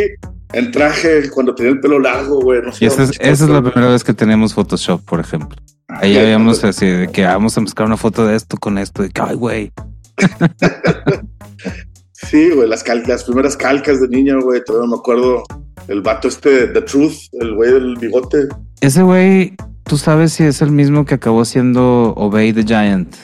en 0.53 0.71
traje, 0.73 1.31
cuando 1.31 1.55
tenía 1.55 1.73
el 1.73 1.81
pelo 1.81 1.99
largo, 2.01 2.41
güey. 2.41 2.63
No 2.63 2.73
sé, 2.73 2.85
Y 2.85 2.89
esa 2.89 3.05
es, 3.05 3.11
esa 3.19 3.45
es 3.45 3.51
la 3.51 3.63
primera 3.63 3.91
vez 3.93 4.03
que 4.05 4.13
tenemos 4.15 4.55
Photoshop, 4.55 5.05
por 5.05 5.21
ejemplo. 5.21 5.57
Ahí 5.89 6.15
Sí, 6.15 6.19
habíamos 6.19 6.65
así 6.65 6.87
de 6.87 7.09
que 7.09 7.25
vamos 7.25 7.57
a 7.57 7.61
buscar 7.61 7.87
una 7.87 7.97
foto 7.97 8.27
de 8.27 8.35
esto 8.37 8.57
con 8.57 8.77
esto. 8.79 9.03
De 9.03 9.11
que, 9.11 9.21
ay, 9.23 9.37
güey. 9.37 9.73
Sí, 12.31 12.51
güey, 12.51 12.69
las, 12.69 12.83
cal- 12.83 13.05
las 13.07 13.25
primeras 13.25 13.57
calcas 13.57 14.01
de 14.01 14.09
niña, 14.09 14.35
güey. 14.43 14.63
Todavía 14.65 14.91
me 14.91 14.97
acuerdo 14.97 15.43
el 15.89 16.01
vato 16.03 16.29
este, 16.29 16.67
The 16.69 16.83
Truth, 16.83 17.15
el 17.41 17.55
güey 17.55 17.73
del 17.73 17.97
bigote. 17.97 18.49
Ese 18.81 19.03
güey, 19.03 19.55
tú 19.85 19.97
sabes 19.97 20.33
si 20.33 20.45
es 20.45 20.61
el 20.63 20.71
mismo 20.73 21.05
que 21.05 21.15
acabó 21.15 21.45
siendo 21.45 22.13
Obey 22.17 22.53
the 22.53 22.65
Giant. 22.65 23.15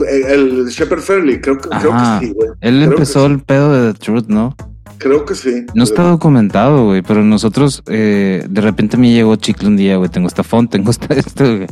Eh, 0.00 0.22
El 0.28 0.66
Shepard 0.66 1.00
Fairley, 1.00 1.40
creo 1.40 1.56
que, 1.58 1.68
creo 1.68 1.92
que 1.92 2.26
sí, 2.26 2.32
güey. 2.32 2.48
Él 2.60 2.78
Creo 2.80 2.90
empezó 2.92 3.26
sí. 3.26 3.32
el 3.32 3.40
pedo 3.40 3.72
de 3.72 3.92
The 3.92 3.98
Truth, 3.98 4.26
¿no? 4.28 4.54
Creo 4.98 5.24
que 5.26 5.34
sí. 5.34 5.64
No 5.74 5.84
está 5.84 6.02
documentado, 6.04 6.86
güey, 6.86 7.02
pero 7.02 7.22
nosotros, 7.22 7.82
eh, 7.86 8.44
de 8.48 8.60
repente 8.62 8.96
me 8.96 9.10
llegó 9.12 9.36
chicle 9.36 9.68
un 9.68 9.76
día, 9.76 9.96
güey, 9.98 10.08
tengo 10.10 10.26
esta 10.26 10.42
font, 10.42 10.70
tengo 10.70 10.90
esta, 10.90 11.14
esto, 11.14 11.44
güey. 11.44 11.66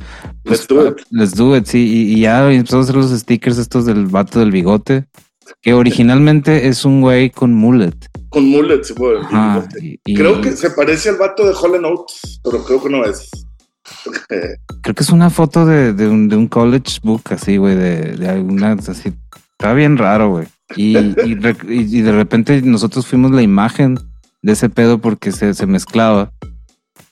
Pues, 0.45 0.61
Let's 0.61 0.69
do 0.69 0.89
it. 0.89 0.95
Let's 1.11 1.35
do 1.35 1.57
it, 1.57 1.65
sí, 1.67 1.87
y, 1.87 2.13
y 2.15 2.21
ya 2.21 2.51
empezamos 2.53 2.87
a 2.87 2.91
hacer 2.91 3.03
los 3.03 3.19
stickers 3.19 3.59
estos 3.59 3.87
del 3.87 4.07
vato 4.07 4.39
del 4.41 4.51
bigote, 4.53 5.07
que 5.65 5.73
originalmente 5.75 6.69
es 6.69 6.85
un 6.85 7.01
güey 7.01 7.31
con 7.31 7.55
mullet. 7.55 7.95
Con 8.29 8.53
güey. 8.53 9.17
el 9.17 9.25
Ajá, 9.25 9.61
bigote. 9.61 9.85
y- 9.87 10.01
y 10.05 10.15
Creo 10.15 10.41
que 10.41 10.53
se 10.53 10.71
parece 10.71 11.09
al 11.09 11.17
vato 11.17 11.47
de 11.47 11.55
Holland 11.59 11.87
Oates, 11.87 12.41
pero 12.45 12.63
creo 12.65 12.83
que 12.83 12.91
no 12.91 13.05
es. 13.05 13.31
Creo 14.83 14.95
que 14.95 15.03
es 15.03 15.11
una 15.11 15.31
foto 15.31 15.65
de, 15.67 15.93
de 15.95 16.09
un, 16.09 16.29
de 16.29 16.37
un 16.37 16.49
college 16.49 16.99
book, 17.03 17.23
así, 17.31 17.57
güey, 17.57 17.77
de, 17.77 18.17
de 18.17 18.29
alguna, 18.29 18.73
así, 18.73 19.13
está 19.53 19.73
bien 19.73 19.97
raro, 19.97 20.31
güey. 20.31 20.47
Y- 20.77 20.97
y 20.99 22.03
de 22.03 22.13
repente 22.13 22.61
nosotros 22.63 23.07
fuimos 23.07 23.31
la 23.31 23.43
imagen 23.43 23.99
de 24.43 24.53
ese 24.53 24.69
pedo 24.69 24.99
porque 24.99 25.33
se, 25.33 25.55
se 25.55 25.67
mezclaba. 25.67 26.31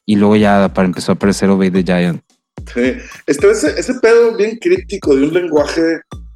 Y 0.04 0.16
luego 0.16 0.36
ya 0.36 0.70
para 0.74 0.86
empezó 0.86 1.12
a 1.12 1.14
aparecer 1.14 1.48
Obey 1.48 1.70
the 1.70 1.84
Giant. 1.84 2.20
Sí. 2.74 2.92
Este, 3.26 3.50
ese, 3.50 3.80
ese 3.80 3.94
pedo 3.94 4.36
bien 4.36 4.58
crítico 4.60 5.14
de 5.16 5.22
un 5.26 5.32
lenguaje 5.32 5.80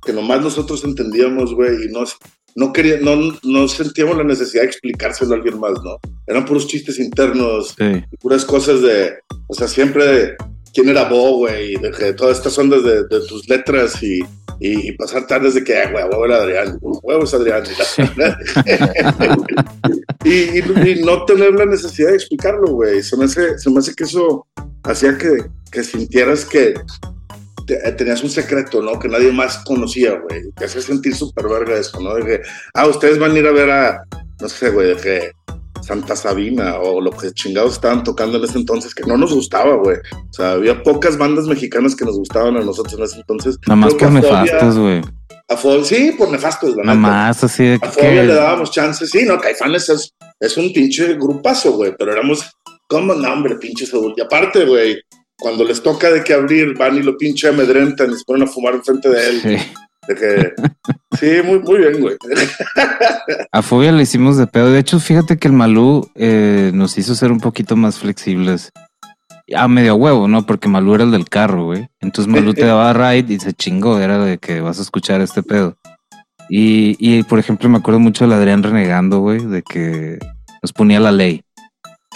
que 0.05 0.13
nomás 0.13 0.41
nosotros 0.43 0.85
entendíamos, 0.85 1.55
güey, 1.55 1.87
y 1.87 1.93
no, 1.93 2.05
no, 2.55 2.73
quería, 2.73 2.99
no, 3.01 3.17
no 3.43 3.69
sentíamos 3.69 4.17
la 4.17 4.25
necesidad 4.25 4.63
de 4.63 4.69
explicárselo 4.69 5.35
a 5.35 5.37
alguien 5.37 5.59
más, 5.61 5.73
¿no? 5.85 5.99
Eran 6.27 6.45
puros 6.45 6.67
chistes 6.67 6.99
internos, 6.99 7.75
Sí. 7.79 8.03
puras 8.21 8.45
cosas 8.45 8.83
de, 8.83 9.15
o 9.49 9.55
sea, 9.55 9.69
siempre 9.69 10.05
de 10.07 10.37
quién 10.73 10.89
era 10.89 11.09
Bo, 11.09 11.39
güey, 11.39 11.77
de 11.77 11.91
que 11.91 12.13
todas 12.13 12.39
estas 12.39 12.57
ondas 12.59 12.83
de, 12.85 13.05
de 13.05 13.21
tus 13.29 13.49
letras 13.49 14.03
y, 14.03 14.21
y, 14.61 14.89
y 14.89 14.93
pasar 14.93 15.27
tardes 15.27 15.55
de 15.55 15.65
que, 15.65 15.77
"Ah, 15.77 15.91
güey, 15.91 16.05
a 16.05 16.07
huevo 16.07 16.25
era 16.27 16.37
Adrián, 16.37 16.79
huevo 16.81 17.25
es 17.25 17.35
Adrián. 17.35 17.65
y, 20.25 20.31
y- 20.31 20.91
y 20.91 21.03
no 21.05 21.25
tener 21.25 21.53
la 21.55 21.67
necesidad 21.67 22.11
de 22.11 22.17
explicarlo, 22.17 22.73
güey. 22.73 23.03
Se 23.03 23.17
me 23.17 23.25
hace, 23.27 23.59
se 23.59 23.71
me 23.71 23.79
hace 23.79 23.95
que 23.95 24.05
eso 24.05 24.47
hacía 24.85 25.17
que, 25.19 25.31
que 25.71 25.85
sintieras 25.85 26.45
que 26.45 26.75
te- 27.67 27.93
tenías 27.93 28.23
un 28.23 28.31
secreto, 28.31 28.81
¿no? 28.83 28.99
Que 28.99 29.09
nadie 29.09 29.33
más 29.33 29.59
conocía, 29.65 30.13
güey. 30.21 30.51
Te 30.57 30.65
hacía 30.67 30.81
sentir 30.81 31.15
súper 31.15 31.49
verga 31.49 31.77
eso, 31.77 32.01
¿no? 32.01 32.15
De 32.15 32.25
que, 32.25 32.41
ah, 32.75 32.87
ustedes 32.87 33.19
van 33.19 33.33
a 33.33 33.39
ir 33.39 33.47
a 33.47 33.53
ver 33.53 33.71
a, 33.71 34.03
no 34.41 34.49
sé, 34.49 34.71
güey, 34.71 34.89
de 34.89 34.97
que 34.97 35.31
Santa 35.83 36.17
Sabina 36.17 36.77
o 36.79 37.01
lo 37.01 37.11
que 37.11 37.31
chingados 37.33 37.75
estaban 37.75 38.03
tocando 38.03 38.39
en 38.39 38.45
ese 38.45 38.59
entonces, 38.59 38.95
que 38.95 39.05
no 39.05 39.17
nos 39.17 39.33
gustaba, 39.33 39.77
güey. 39.77 39.99
O 40.31 40.33
sea, 40.33 40.53
había 40.53 40.83
pocas 40.83 41.17
bandas 41.19 41.47
mexicanas 41.47 41.95
que 41.95 42.05
nos 42.05 42.17
gustaban 42.17 42.57
a 42.57 42.61
nosotros 42.61 42.95
en 42.99 43.05
ese 43.05 43.17
entonces. 43.19 43.57
Nada 43.67 43.77
más 43.77 43.95
por 43.95 44.05
a 44.09 44.11
nefastos, 44.11 44.79
güey. 44.79 45.03
a 45.49 45.57
Fobia- 45.57 45.85
sí, 45.85 46.15
por 46.19 46.31
nefastos, 46.31 46.75
la 46.77 46.83
Nada 46.83 46.99
más 46.99 47.45
así 47.45 47.65
de 47.65 47.75
A 47.75 47.79
que. 47.81 47.89
Fobia 47.89 48.23
le 48.25 48.35
dábamos 48.35 48.71
chances. 48.73 49.11
Sí, 49.11 49.25
no, 49.25 49.39
Caifanes 49.39 49.89
es, 49.91 50.11
es 50.41 50.57
un 50.57 50.73
pinche 50.73 51.15
grupazo, 51.15 51.73
güey, 51.73 51.95
pero 51.97 52.13
éramos 52.13 52.51
como, 52.89 53.15
no, 53.15 53.33
hombre, 53.33 53.57
pinches 53.57 53.93
adultos. 53.95 54.19
Y 54.19 54.23
aparte, 54.23 54.65
güey, 54.65 54.99
cuando 55.39 55.65
les 55.65 55.83
toca 55.83 56.11
de 56.11 56.25
que 56.25 56.35
abrir, 56.35 56.77
van 56.77 56.97
y 56.97 57.03
lo 57.03 57.17
pinche 57.17 57.49
amedrentan 57.49 58.11
y 58.11 58.17
se 58.17 58.25
ponen 58.25 58.45
a 58.45 58.47
fumar 58.47 58.75
enfrente 58.75 59.09
de 59.09 59.29
él. 59.29 59.41
Sí. 59.43 59.57
De 60.09 60.15
que, 60.15 60.53
sí, 61.19 61.43
muy, 61.45 61.59
muy 61.59 61.79
bien, 61.79 62.01
güey. 62.01 62.17
A 63.51 63.63
Fobia 63.63 63.91
le 63.91 64.05
hicimos 64.05 64.37
de 64.37 64.47
pedo. 64.47 64.71
De 64.71 64.79
hecho, 64.79 65.01
fíjate 65.01 65.37
que 65.37 65.49
el 65.49 65.55
Malú 65.55 66.09
eh, 66.15 66.71
nos 66.73 66.97
hizo 66.97 67.15
ser 67.15 67.33
un 67.33 67.41
poquito 67.41 67.77
más 67.77 67.99
flexibles. 67.99 68.71
A 69.55 69.69
medio 69.69 69.97
huevo, 69.97 70.29
¿no? 70.29 70.47
Porque 70.47 70.69
Malú 70.69 70.95
era 70.95 71.05
el 71.05 71.11
del 71.11 71.29
carro, 71.29 71.67
güey. 71.67 71.89
Entonces 72.01 72.33
Malú 72.33 72.55
te 72.55 72.65
daba 72.65 72.93
ride 72.93 73.35
y 73.35 73.41
se 73.41 73.53
chingó. 73.53 73.99
Era 73.99 74.25
de 74.25 74.39
que 74.39 74.61
vas 74.61 74.79
a 74.79 74.83
escuchar 74.83 75.21
este 75.21 75.43
pedo. 75.43 75.77
Y, 76.49 76.97
y 77.01 77.25
por 77.25 77.39
ejemplo, 77.39 77.69
me 77.69 77.79
acuerdo 77.79 77.99
mucho 77.99 78.25
del 78.25 78.35
Adrián 78.35 78.63
renegando, 78.63 79.19
güey, 79.19 79.45
de 79.45 79.63
que 79.63 80.19
nos 80.63 80.73
ponía 80.73 81.01
la 81.01 81.11
ley. 81.11 81.43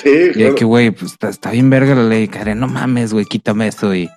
Sí, 0.02 0.08
Y 0.30 0.32
claro. 0.32 0.54
que, 0.54 0.64
güey, 0.64 0.90
pues 0.90 1.12
está, 1.12 1.28
está 1.28 1.50
bien 1.50 1.70
verga 1.70 1.94
la 1.94 2.04
ley. 2.04 2.28
Karen, 2.28 2.60
no 2.60 2.68
mames, 2.68 3.12
güey, 3.12 3.24
quítame 3.24 3.66
esto. 3.66 3.94
Y, 3.94 4.08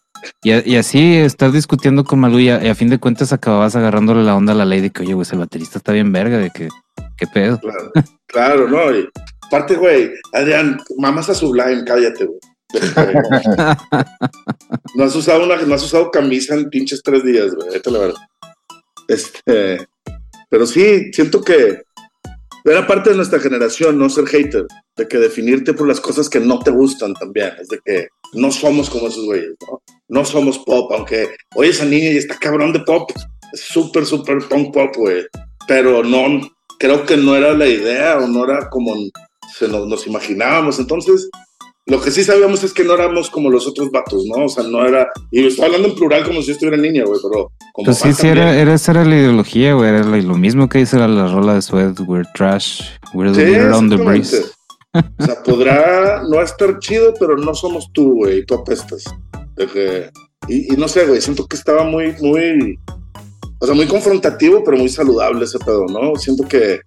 y, 0.44 0.76
así 0.76 1.18
estar 1.18 1.52
discutiendo 1.52 2.04
con 2.04 2.20
Malú 2.20 2.40
y 2.40 2.50
a, 2.50 2.64
y 2.64 2.70
a 2.70 2.76
fin 2.76 2.90
de 2.90 3.00
cuentas 3.00 3.34
acababas 3.34 3.76
agarrándole 3.76 4.24
la 4.24 4.36
onda 4.36 4.54
a 4.54 4.56
la 4.56 4.66
ley 4.66 4.82
de 4.82 4.92
que, 4.92 5.04
oye, 5.04 5.14
güey, 5.14 5.28
el 5.32 5.40
baterista 5.40 5.78
está 5.78 5.92
bien 5.92 6.12
verga, 6.12 6.38
de 6.38 6.50
que, 6.52 6.70
¿qué 7.18 7.28
pedo? 7.28 7.60
Claro, 7.60 7.92
claro, 8.28 8.70
¿no? 8.70 8.98
Y 8.98 9.10
aparte, 9.48 9.76
güey, 9.76 10.12
Adrián, 10.34 10.80
mamas 10.98 11.30
a 11.30 11.34
Sublime, 11.34 11.84
cállate, 11.86 12.26
güey. 12.26 12.40
No 14.96 15.04
has 15.04 15.16
usado 15.16 15.44
una, 15.44 15.58
no 15.58 15.76
has 15.76 15.84
usado 15.84 16.12
camisa 16.12 16.56
en 16.56 16.70
pinches 16.70 17.02
tres 17.04 17.24
días, 17.24 17.54
güey. 17.56 17.70
Vete 17.72 17.90
a 17.90 17.94
la 17.94 18.00
verdad. 18.00 18.20
Este, 19.08 19.86
pero 20.50 20.66
sí, 20.66 21.12
siento 21.14 21.42
que 21.42 21.84
era 22.66 22.88
parte 22.88 23.09
de 23.09 23.16
nuestra 23.16 23.39
generación, 23.39 23.97
no 23.97 24.09
ser 24.09 24.26
hater, 24.28 24.66
de 24.95 25.07
que 25.07 25.18
definirte 25.18 25.74
por 25.74 25.88
las 25.88 25.99
cosas 25.99 26.30
que 26.30 26.39
no 26.39 26.59
te 26.59 26.72
gustan 26.72 27.14
también, 27.14 27.51
es 27.59 27.68
de 27.68 27.80
que 27.84 28.07
no 28.34 28.51
somos 28.51 28.89
como 28.89 29.07
esos 29.07 29.26
güeyes, 29.26 29.53
¿no? 29.70 29.82
no 30.07 30.26
somos 30.26 30.59
pop, 30.59 30.91
aunque 30.93 31.36
hoy 31.55 31.70
esa 31.70 31.86
niña 31.86 32.11
y 32.11 32.18
está 32.18 32.38
cabrón 32.38 32.72
de 32.72 32.80
pop, 32.82 33.11
es 33.51 33.61
súper, 33.61 34.05
súper 34.05 34.39
punk 34.49 34.74
pop, 34.74 34.95
güey. 34.95 35.26
Pero 35.68 36.03
no, 36.03 36.41
creo 36.80 37.05
que 37.05 37.18
no 37.18 37.36
era 37.36 37.53
la 37.53 37.68
idea 37.68 38.18
o 38.18 38.28
no 38.28 38.43
era 38.43 38.70
como 38.70 38.95
nos, 38.95 39.88
nos 39.88 40.07
imaginábamos. 40.07 40.80
Entonces, 40.80 41.30
lo 41.86 42.02
que 42.02 42.12
sí 42.12 42.24
sabíamos 42.24 42.64
es 42.64 42.74
que 42.74 42.84
no 42.86 42.94
éramos 42.94 43.30
como 43.30 43.50
los 43.50 43.68
otros 43.68 43.92
vatos, 43.92 44.24
¿no? 44.26 44.46
O 44.46 44.50
sea, 44.50 44.64
no 44.64 44.86
era. 44.86 45.10
Y 45.32 45.46
estoy 45.46 45.66
hablando 45.66 45.90
en 45.90 45.96
plural 45.96 46.24
como 46.24 46.40
si 46.42 46.48
yo 46.48 46.54
estuviera 46.54 46.78
niña, 46.78 47.04
güey, 47.06 47.20
pero. 47.22 47.52
Como 47.74 47.86
Pues 47.86 47.98
sí, 47.98 48.14
sí, 48.14 48.28
era, 48.28 48.56
era, 48.56 48.74
esa 48.74 48.94
era 48.94 49.04
la 49.04 49.16
ideología, 49.18 49.74
güey. 49.74 49.90
Era 49.90 50.04
lo, 50.04 50.36
mismo 50.36 50.70
que 50.70 50.80
dice 50.80 50.98
la, 50.98 51.08
la 51.08 51.28
rola 51.28 51.56
de 51.56 51.62
Sweat. 51.62 52.00
We're 52.02 52.28
trash. 52.36 52.84
We're, 53.14 53.34
Sí, 53.34 53.42
we're 53.42 53.74
on 53.74 53.90
the 53.90 53.98
breeze. 53.98 54.46
O 54.94 55.26
sea, 55.26 55.44
podrá 55.44 56.24
no 56.24 56.42
estar 56.42 56.80
chido, 56.80 57.14
pero 57.20 57.36
no 57.36 57.54
somos 57.54 57.90
tú, 57.94 58.14
güey. 58.14 58.46
Tú 58.46 58.56
apestas. 58.56 59.04
De 59.56 59.68
que- 59.68 60.10
y, 60.48 60.74
y 60.74 60.78
no 60.78 60.88
sé, 60.88 61.06
güey. 61.06 61.20
Siento 61.20 61.48
que 61.48 61.58
estaba 61.58 61.84
muy, 61.84 62.16
muy. 62.22 62.80
O 63.60 63.66
sea, 63.66 63.76
muy 63.76 63.88
confrontativo, 63.88 64.64
pero 64.64 64.78
muy 64.78 64.90
saludable 64.90 65.44
ese 65.44 65.60
pedo, 65.60 65.86
¿no? 65.88 66.16
Siento 66.16 66.48
que, 66.48 66.80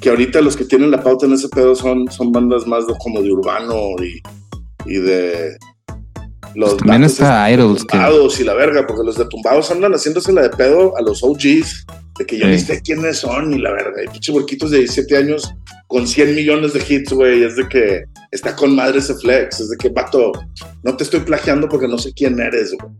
que 0.00 0.08
ahorita 0.10 0.40
los 0.40 0.56
que 0.56 0.64
tienen 0.64 0.90
la 0.90 1.02
pauta 1.02 1.26
en 1.26 1.32
ese 1.32 1.48
pedo 1.48 1.74
son, 1.74 2.10
son 2.10 2.32
bandas 2.32 2.66
más 2.66 2.86
de, 2.86 2.94
como 2.98 3.22
de 3.22 3.32
urbano 3.32 3.74
y, 4.02 4.20
y 4.92 4.98
de. 4.98 5.56
Los 6.54 6.70
Pues 6.70 6.78
también 6.82 7.04
está 7.04 7.48
Idols, 7.52 7.82
que- 7.84 7.88
tumbados 7.92 8.40
y 8.40 8.44
la 8.44 8.54
verga, 8.54 8.84
porque 8.86 9.04
los 9.04 9.16
de 9.16 9.24
tumbados 9.26 9.70
andan 9.70 9.92
haciéndose 9.92 10.32
la 10.32 10.42
de 10.42 10.50
pedo 10.50 10.96
a 10.96 11.02
los 11.02 11.22
OGs, 11.22 11.86
de 12.18 12.26
que 12.26 12.38
yo 12.38 12.46
Sí. 12.46 12.58
sé 12.58 12.80
quiénes 12.82 13.18
son 13.18 13.52
y 13.54 13.58
la 13.58 13.70
verga. 13.70 14.02
Y 14.04 14.08
pinche 14.08 14.32
huerquitos 14.32 14.70
de 14.72 14.78
17 14.78 15.16
años 15.16 15.48
con 15.86 16.08
100 16.08 16.34
millones 16.34 16.72
de 16.72 16.82
hits, 16.88 17.12
güey. 17.12 17.44
Es 17.44 17.54
de 17.54 17.68
que 17.68 18.02
está 18.32 18.56
con 18.56 18.74
madre 18.74 18.98
ese 18.98 19.14
flex. 19.14 19.60
Es 19.60 19.68
de 19.70 19.76
que, 19.76 19.90
vato, 19.90 20.32
no 20.82 20.96
te 20.96 21.04
estoy 21.04 21.20
plagiando 21.20 21.68
porque 21.68 21.86
no 21.86 21.98
sé 21.98 22.12
quién 22.14 22.40
eres, 22.40 22.74
güey. 22.76 22.92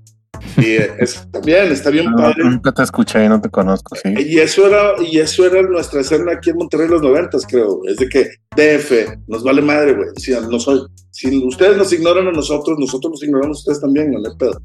Y 0.56 0.72
eh, 0.76 0.92
es, 0.98 1.26
también 1.30 1.70
está 1.72 1.90
bien 1.90 2.06
No, 2.06 2.16
padre. 2.16 2.44
nunca 2.44 2.72
te 2.72 2.82
escuché 2.82 3.24
y 3.24 3.28
no 3.28 3.40
te 3.40 3.48
conozco, 3.50 3.96
sí. 3.96 4.14
Y 4.18 4.38
eso 4.38 4.66
era, 4.66 4.92
y 5.00 5.18
eso 5.18 5.46
era 5.46 5.62
nuestra 5.62 6.00
escena 6.00 6.32
aquí 6.32 6.50
en 6.50 6.56
Monterrey 6.56 6.86
en 6.86 6.92
los 6.92 7.02
noventas, 7.02 7.46
creo. 7.46 7.80
Es 7.86 7.96
de 7.96 8.08
que 8.08 8.30
DF 8.56 9.18
nos 9.28 9.42
vale 9.42 9.62
madre, 9.62 9.94
güey. 9.94 10.08
Si, 10.16 10.32
no 10.32 10.58
soy, 10.58 10.80
si 11.10 11.36
ustedes 11.44 11.76
nos 11.76 11.92
ignoran 11.92 12.26
a 12.28 12.32
nosotros, 12.32 12.78
nosotros 12.78 13.12
los 13.12 13.22
ignoramos 13.22 13.58
a 13.58 13.60
ustedes 13.60 13.80
también, 13.80 14.10
no 14.10 14.18
hay 14.18 14.36
pedo. 14.38 14.60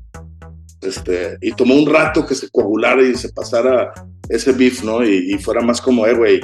Este, 0.81 1.37
y 1.41 1.51
tomó 1.53 1.75
un 1.75 1.91
rato 1.91 2.25
que 2.25 2.35
se 2.35 2.49
coagulara 2.49 3.01
y 3.01 3.15
se 3.15 3.29
pasara 3.29 3.91
ese 4.29 4.51
beef, 4.51 4.83
¿no? 4.83 5.03
Y, 5.03 5.33
y 5.33 5.37
fuera 5.37 5.61
más 5.61 5.81
como, 5.81 6.05
eh, 6.05 6.13
güey, 6.13 6.41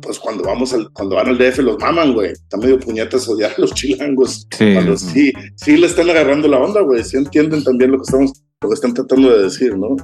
pues 0.00 0.18
cuando 0.18 0.44
vamos 0.44 0.72
al, 0.72 0.90
cuando 0.92 1.16
van 1.16 1.28
al 1.28 1.38
DF 1.38 1.58
los 1.58 1.78
maman, 1.78 2.12
güey. 2.14 2.32
Está 2.32 2.56
medio 2.56 2.78
puñetas 2.78 3.28
odiar 3.28 3.52
a 3.52 3.54
los 3.60 3.74
chilangos. 3.74 4.46
Sí. 4.56 4.72
Cuando 4.74 4.96
sí, 4.96 5.32
sí 5.56 5.76
le 5.76 5.86
están 5.86 6.08
agarrando 6.10 6.48
la 6.48 6.58
onda, 6.58 6.80
güey. 6.80 7.04
Sí 7.04 7.16
entienden 7.16 7.64
también 7.64 7.92
lo 7.92 7.98
que 7.98 8.04
estamos, 8.04 8.32
lo 8.60 8.68
que 8.68 8.74
están 8.74 8.94
tratando 8.94 9.30
de 9.36 9.44
decir, 9.44 9.76
¿no? 9.76 9.96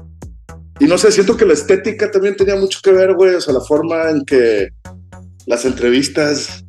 Y 0.81 0.87
no 0.87 0.99
sé, 0.99 1.11
siento 1.13 1.37
que 1.37 1.45
la 1.45 1.55
estética 1.55 2.11
también 2.11 2.37
tenía 2.37 2.57
mucho 2.57 2.81
que 2.83 2.93
ver, 2.93 3.15
güey. 3.15 3.35
O 3.35 3.41
sea, 3.41 3.55
la 3.55 3.61
forma 3.61 4.11
en 4.11 4.25
que 4.25 4.69
las 5.47 5.65
entrevistas 5.65 6.65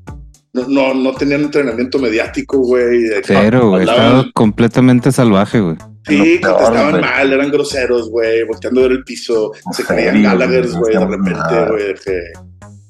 no, 0.54 0.68
no, 0.68 0.94
no 0.94 1.14
tenían 1.14 1.42
entrenamiento 1.42 2.00
mediático, 2.00 2.60
güey. 2.60 3.10
Cero, 3.24 3.70
güey. 3.70 3.84
Estaba 3.84 4.26
completamente 4.34 5.12
salvaje, 5.12 5.60
güey. 5.60 5.78
Sí, 6.08 6.38
peor, 6.40 6.58
contestaban 6.58 7.02
mal, 7.02 7.34
eran 7.34 7.50
groseros, 7.50 8.10
güey, 8.12 8.44
volteando 8.44 8.82
a 8.82 8.84
ver 8.84 8.92
el 8.92 9.04
piso, 9.04 9.52
se 9.72 9.84
creían 9.84 10.22
Gallagher, 10.22 10.68
güey, 10.70 10.94
de 10.94 11.06
repente, 11.06 11.66
güey, 11.68 11.88
de 11.88 11.94
que... 11.96 12.22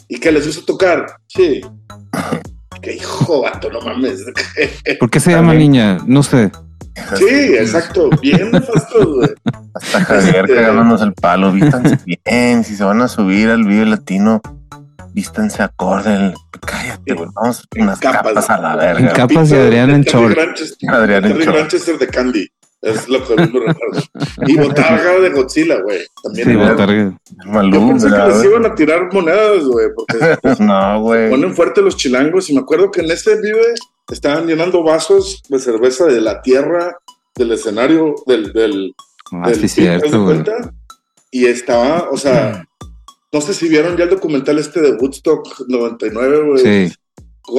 ¿Y 0.09 0.19
que 0.19 0.33
les 0.33 0.45
gusta 0.45 0.65
tocar? 0.65 1.05
Sí. 1.27 1.61
Qué 2.81 2.95
hijo, 2.95 3.41
vato, 3.41 3.71
no 3.71 3.79
mames. 3.79 4.25
¿Por 4.99 5.09
qué 5.09 5.21
se 5.21 5.31
llama 5.31 5.53
niña? 5.53 5.97
No 6.05 6.23
sé. 6.23 6.51
Sí, 7.17 7.55
exacto, 7.55 8.09
bien 8.21 8.51
nefastos, 8.51 9.05
güey. 9.05 9.29
Hasta 9.73 10.01
Javier 10.05 10.45
Este- 10.45 10.55
cagándonos 10.55 11.01
el 11.01 11.13
palo. 11.13 11.51
Vístanse 11.51 11.99
bien. 12.05 12.63
Si 12.63 12.75
se 12.75 12.83
van 12.83 13.01
a 13.01 13.07
subir 13.07 13.49
al 13.49 13.63
video 13.65 13.85
latino, 13.85 14.41
vístanse 15.13 15.61
acorde. 15.63 16.33
Cállate, 16.65 17.13
güey. 17.13 17.29
Vamos 17.35 17.67
En 17.75 17.83
unas 17.83 17.99
capas. 17.99 18.23
capas, 18.33 18.49
a 18.49 18.57
la 18.61 18.71
En 18.73 18.77
verga. 19.03 19.13
capas 19.13 19.31
y 19.31 19.37
Pizza 19.51 19.55
Adrián 19.57 19.87
de 19.89 19.95
en 19.95 20.01
short. 20.03 20.37
Adrián 20.89 21.25
en. 21.25 21.39
Granchester 21.39 21.97
de 21.99 22.07
Candy. 22.07 22.47
Es 22.81 23.09
lo 23.09 23.25
que 23.25 23.35
me 23.35 23.45
recuerdo. 23.47 24.01
Y 24.45 24.57
botarga 24.57 25.19
de 25.19 25.29
Godzilla, 25.31 25.81
güey. 25.81 26.01
También. 26.23 26.47
Sí, 26.49 26.55
botarga. 26.55 27.17
Yo 27.45 27.51
Malú, 27.51 27.87
pensé 27.89 28.05
que 28.07 28.11
¿verdad, 28.11 28.27
les 28.27 28.37
güey? 28.37 28.49
iban 28.49 28.65
a 28.71 28.75
tirar 28.75 29.11
monedas, 29.13 29.63
güey, 29.65 29.87
porque 29.95 30.37
No, 30.63 31.01
güey. 31.01 31.29
ponen 31.31 31.55
fuerte 31.55 31.81
los 31.81 31.97
chilangos. 31.97 32.49
Y 32.49 32.53
me 32.53 32.59
acuerdo 32.59 32.91
que 32.91 33.01
en 33.01 33.09
ese 33.09 33.41
vive 33.41 33.73
estaban 34.11 34.47
llenando 34.47 34.83
vasos 34.83 35.41
de 35.49 35.59
cerveza 35.59 36.05
de 36.05 36.21
la 36.21 36.41
tierra 36.41 36.97
del 37.35 37.51
escenario 37.51 38.15
del, 38.27 38.53
del, 38.53 38.95
Ah, 39.31 39.49
del 39.49 39.67
sí, 39.67 39.81
pit, 39.81 39.89
¿haz 39.89 40.01
de 40.03 40.09
cierto? 40.09 40.51
Y 41.31 41.45
estaba, 41.47 42.09
o 42.11 42.17
sea, 42.17 42.63
no 43.33 43.41
sé 43.41 43.53
si 43.55 43.67
vieron 43.67 43.97
ya 43.97 44.03
el 44.03 44.11
documental 44.11 44.59
este 44.59 44.81
de 44.81 44.91
Woodstock 44.93 45.67
99, 45.67 46.43
güey. 46.47 46.87
Sí. 46.89 46.95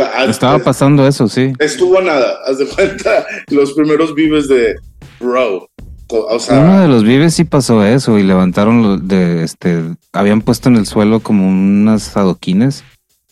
Ah, 0.01 0.25
Estaba 0.25 0.57
es- 0.59 0.63
pasando 0.63 1.07
eso, 1.07 1.29
sí. 1.29 1.53
Estuvo 1.59 2.01
nada, 2.01 2.35
haz 2.47 2.59
de 2.59 2.67
cuenta, 2.67 3.27
los 3.51 3.73
primeros 3.73 4.15
vives 4.15 4.49
de 4.49 4.77
Bro. 5.21 5.69
O 6.09 6.19
o 6.37 6.39
sea, 6.39 6.61
Uno 6.61 6.81
de 6.81 6.87
los 6.89 7.03
vives 7.03 7.35
sí 7.35 7.43
pasó 7.45 7.85
eso 7.85 8.17
y 8.17 8.23
levantaron 8.23 9.09
de 9.09 9.43
este, 9.43 9.83
habían 10.13 10.41
puesto 10.41 10.69
en 10.69 10.77
el 10.77 10.87
suelo 10.87 11.19
como 11.19 11.49
unas 11.49 12.17
adoquines 12.17 12.85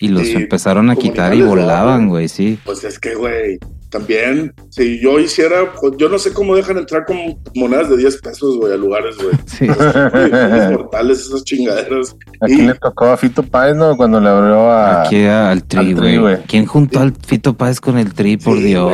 y 0.05 0.09
los 0.09 0.23
Sí, 0.27 0.33
empezaron 0.35 0.91
a 0.91 0.97
quitar 0.97 1.35
y 1.35 1.43
volaban, 1.43 2.09
güey, 2.09 2.29
sí. 2.29 2.59
pues 2.65 2.85
es 2.85 2.99
que, 2.99 3.15
güey, 3.15 3.59
también, 3.91 4.53
si 4.71 5.01
yo 5.01 5.21
hiciera, 5.21 5.73
pues, 5.81 5.93
yo 5.99 6.09
no 6.09 6.19
sé 6.19 6.33
cómo 6.33 6.57
dejan 6.57 6.79
entrar 6.79 7.05
con 7.07 7.17
monedas 7.55 7.89
de 7.91 7.97
10 7.97 8.21
pesos, 8.23 8.57
güey, 8.57 8.73
a 8.73 8.77
lugares, 8.77 9.17
güey. 9.17 9.35
Sí. 9.47 9.67
Güey, 9.69 10.71
mortales 10.73 11.21
esas 11.21 11.45
chingaderas. 11.45 12.17
Aquí 12.41 12.55
Y- 12.55 12.63
le 12.67 12.75
tocó 12.75 13.07
a 13.07 13.17
Fito 13.17 13.43
Páez, 13.45 13.77
¿no? 13.77 13.97
Cuando 13.97 14.21
le 14.21 14.29
abrió 14.29 14.69
a. 14.71 15.03
Aquí 15.03 15.11
tri, 15.17 15.27
al 15.27 15.63
Tri, 15.65 16.17
güey. 16.17 16.39
¿Quién 16.49 16.67
juntó 16.67 16.99
al 17.01 17.13
Fito 17.25 17.55
Páez 17.57 17.81
con 17.81 17.97
el 17.99 18.13
tri, 18.15 18.37
por 18.37 18.57
Sí, 18.57 18.65
Dios, 18.65 18.93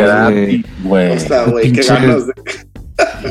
güey? 0.85 1.13
O 1.17 1.19
sea, 1.21 1.45
güey, 1.45 1.73
qué 1.73 1.81
Pinche- 1.81 1.89
ganas 1.95 2.27
de... 2.27 2.33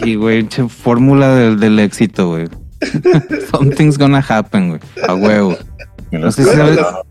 Y, 0.10 0.16
güey, 0.16 0.48
che, 0.48 0.68
fórmula 0.68 1.36
del, 1.36 1.60
del 1.60 1.78
éxito, 1.80 2.30
güey. 2.30 2.48
Something's 3.52 3.98
gonna 4.00 4.24
happen, 4.28 4.70
güey. 4.70 4.80
A 5.08 5.14
huevo. 5.14 5.56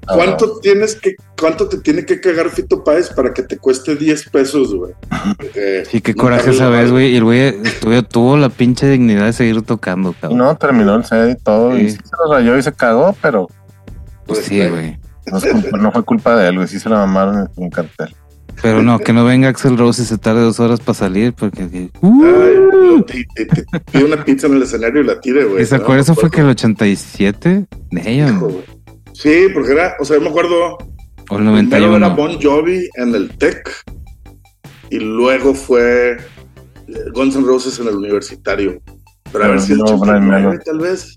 ¿Cuánto 0.07 0.59
tienes 0.61 0.95
que, 0.97 1.15
cuánto 1.39 1.69
te 1.69 1.79
tiene 1.79 2.05
que 2.05 2.21
cagar 2.21 2.51
Fito 2.51 2.83
Páez 2.83 3.11
para 3.11 3.33
que 3.33 3.43
te 3.43 3.57
cueste 3.59 3.95
10 3.97 4.29
pesos, 4.31 4.75
güey? 4.75 4.93
Sí, 5.91 6.01
qué 6.01 6.15
no 6.15 6.23
coraje 6.23 6.51
esa 6.51 6.69
vez, 6.69 6.91
güey. 6.91 7.13
Y 7.13 7.17
el 7.17 7.25
güey 7.25 7.55
tuvo 8.09 8.37
la 8.37 8.49
pinche 8.49 8.89
dignidad 8.89 9.27
de 9.27 9.33
seguir 9.33 9.63
tocando, 9.63 10.15
cabrón. 10.21 10.39
no, 10.39 10.57
terminó 10.57 10.97
el 10.97 11.05
set 11.05 11.39
y 11.39 11.43
todo. 11.43 11.77
Y 11.79 11.91
Sí. 11.91 11.97
se 11.97 12.17
lo 12.25 12.33
rayó 12.35 12.57
y 12.59 12.63
se 12.63 12.73
cagó, 12.73 13.15
pero 13.23 13.47
Pues 14.27 14.41
sí, 14.45 14.61
güey. 14.69 14.99
no, 15.81 15.93
fue 15.93 16.03
culpa 16.05 16.37
de 16.37 16.49
él, 16.49 16.57
güey. 16.57 16.69
Sí 16.69 16.79
se 16.81 16.89
la 16.89 16.97
mamaron 16.97 17.39
en 17.41 17.49
un 17.57 17.71
cartel. 17.71 18.15
Pero 18.61 18.83
no, 18.83 18.99
que 18.99 19.13
no 19.13 19.25
venga 19.25 19.49
Axel 19.49 19.79
Rose 19.79 20.03
y 20.03 20.05
se 20.07 20.19
tarde 20.19 20.41
dos 20.41 20.59
horas 20.59 20.81
para 20.81 20.95
salir, 20.99 21.33
porque. 21.33 21.91
Uh, 22.01 22.25
Ay, 22.25 23.05
te, 23.07 23.45
te- 23.45 23.63
te 23.63 23.81
pide 23.93 24.05
una 24.05 24.25
pizza 24.25 24.49
en 24.49 24.55
el 24.55 24.63
escenario 24.63 25.03
y 25.03 25.05
la 25.05 25.21
tire, 25.21 25.45
güey. 25.45 25.63
¿Y 25.63 25.67
se 25.67 25.77
¿no? 25.77 25.83
acuerda? 25.85 26.03
Eso 26.03 26.17
fue 26.17 26.29
que 26.29 26.41
el 26.41 26.49
87. 26.49 27.67
Damn. 27.93 28.09
Hijo, 28.37 28.49
güey. 28.49 28.65
Sí, 29.19 29.49
porque 29.53 29.73
era, 29.73 29.97
o 29.99 30.05
sea, 30.05 30.17
yo 30.17 30.23
me 30.23 30.29
acuerdo, 30.29 30.79
O 31.31 31.39
el 31.39 31.45
primero 31.69 31.97
era 31.97 32.09
91. 32.09 32.15
Bon 32.15 32.41
Jovi 32.41 32.89
en 32.95 33.17
el 33.17 33.37
Tech 33.37 33.69
y 34.91 35.01
luego 35.01 35.55
fue 35.55 36.13
eh, 36.13 36.95
Guns 37.13 37.35
N' 37.35 37.45
Roses 37.45 37.81
en 37.81 37.89
el 37.89 37.97
universitario. 37.97 38.81
Pero 39.33 39.45
a 39.45 39.49
ver 39.49 39.61
si 39.61 39.73
el 39.73 39.79
no, 39.79 39.99
Brian 39.99 40.31
89, 40.31 40.49
May. 40.49 40.59
tal 40.65 40.79
vez. 40.79 41.17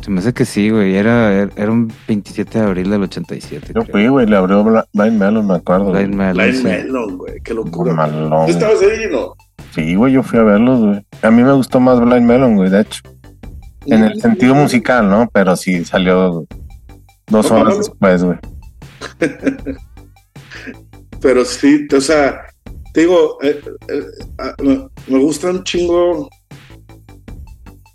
Se 0.00 0.10
me 0.10 0.20
hace 0.20 0.32
que 0.32 0.46
sí, 0.46 0.70
güey. 0.70 0.96
Era, 0.96 1.42
era, 1.42 1.50
era 1.56 1.70
un 1.70 1.92
27 2.08 2.58
de 2.58 2.64
abril 2.64 2.88
del 2.88 3.02
87. 3.02 3.74
Yo 3.74 3.82
fui, 3.84 4.08
güey, 4.08 4.26
le 4.26 4.36
abrió 4.36 4.64
Blind 4.64 5.18
Melon, 5.18 5.46
me 5.46 5.56
acuerdo. 5.56 5.92
Blind 5.92 6.14
Melon, 6.14 6.32
Blind 6.32 6.56
sí. 6.56 6.64
Melon, 6.64 7.18
güey, 7.18 7.34
qué 7.44 7.52
locura. 7.52 7.92
Malón. 7.92 8.46
¿Tú 8.46 8.52
estabas 8.52 8.80
ahí, 8.80 9.12
no? 9.12 9.34
Sí, 9.74 9.94
güey, 9.94 10.14
yo 10.14 10.22
fui 10.22 10.38
a 10.38 10.42
verlos, 10.42 10.80
güey. 10.80 11.06
A 11.20 11.30
mí 11.30 11.42
me 11.42 11.52
gustó 11.52 11.80
más 11.80 12.00
Blind 12.00 12.24
Melon, 12.24 12.56
güey, 12.56 12.70
de 12.70 12.80
hecho. 12.80 13.02
En 13.84 14.04
el 14.04 14.18
sentido 14.22 14.54
musical, 14.54 15.10
¿no? 15.10 15.28
Pero 15.30 15.54
sí 15.54 15.84
salió 15.84 16.46
dos 17.30 17.50
No, 17.50 17.56
horas 17.60 17.74
no, 17.74 17.78
después, 17.78 18.24
güey. 18.24 18.38
Pero 21.20 21.44
sí, 21.44 21.86
o 21.94 22.00
sea, 22.00 22.46
te 22.92 23.00
digo, 23.00 23.38
eh, 23.42 23.60
eh, 23.88 24.06
ah, 24.38 24.54
me, 24.62 25.18
gusta 25.18 25.50
un 25.50 25.62
chingo 25.64 26.28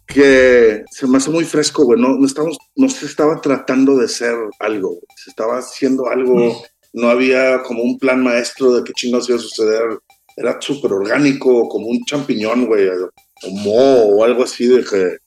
que 0.07 0.83
se 0.91 1.07
me 1.07 1.17
hace 1.17 1.31
muy 1.31 1.43
fresco, 1.43 1.85
güey. 1.85 1.99
No, 1.99 2.09
no, 2.15 2.25
estamos, 2.25 2.57
no 2.75 2.87
se 2.87 3.05
estaba 3.05 3.41
tratando 3.41 3.97
de 3.97 4.07
ser 4.07 4.35
algo, 4.59 4.89
güey. 4.89 5.01
se 5.17 5.31
estaba 5.31 5.57
haciendo 5.57 6.07
algo, 6.07 6.63
no 6.93 7.09
había 7.09 7.61
como 7.63 7.83
un 7.83 7.97
plan 7.97 8.23
maestro 8.23 8.73
de 8.73 8.83
qué 8.83 8.93
chingados 8.93 9.27
iba 9.29 9.37
a 9.37 9.41
suceder. 9.41 9.99
Era 10.37 10.61
súper 10.61 10.93
orgánico, 10.93 11.67
como 11.67 11.87
un 11.87 12.03
champiñón, 12.05 12.65
güey, 12.67 12.87
o 12.87 13.09
moho 13.51 14.17
o 14.17 14.23
algo 14.23 14.43
así 14.43 14.67
de 14.67 14.83
que, 14.83 15.17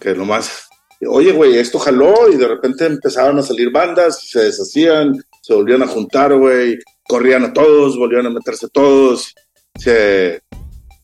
que 0.00 0.14
nomás, 0.14 0.68
oye, 1.08 1.32
güey, 1.32 1.56
esto 1.58 1.78
jaló 1.78 2.14
y 2.32 2.36
de 2.36 2.48
repente 2.48 2.86
empezaron 2.86 3.38
a 3.38 3.42
salir 3.42 3.70
bandas, 3.70 4.20
se 4.28 4.40
deshacían, 4.44 5.14
se 5.42 5.54
volvían 5.54 5.82
a 5.82 5.86
juntar, 5.86 6.34
güey, 6.36 6.78
corrían 7.08 7.44
a 7.44 7.52
todos, 7.52 7.98
volvían 7.98 8.26
a 8.26 8.30
meterse 8.30 8.68
todos, 8.72 9.34
se, 9.78 10.40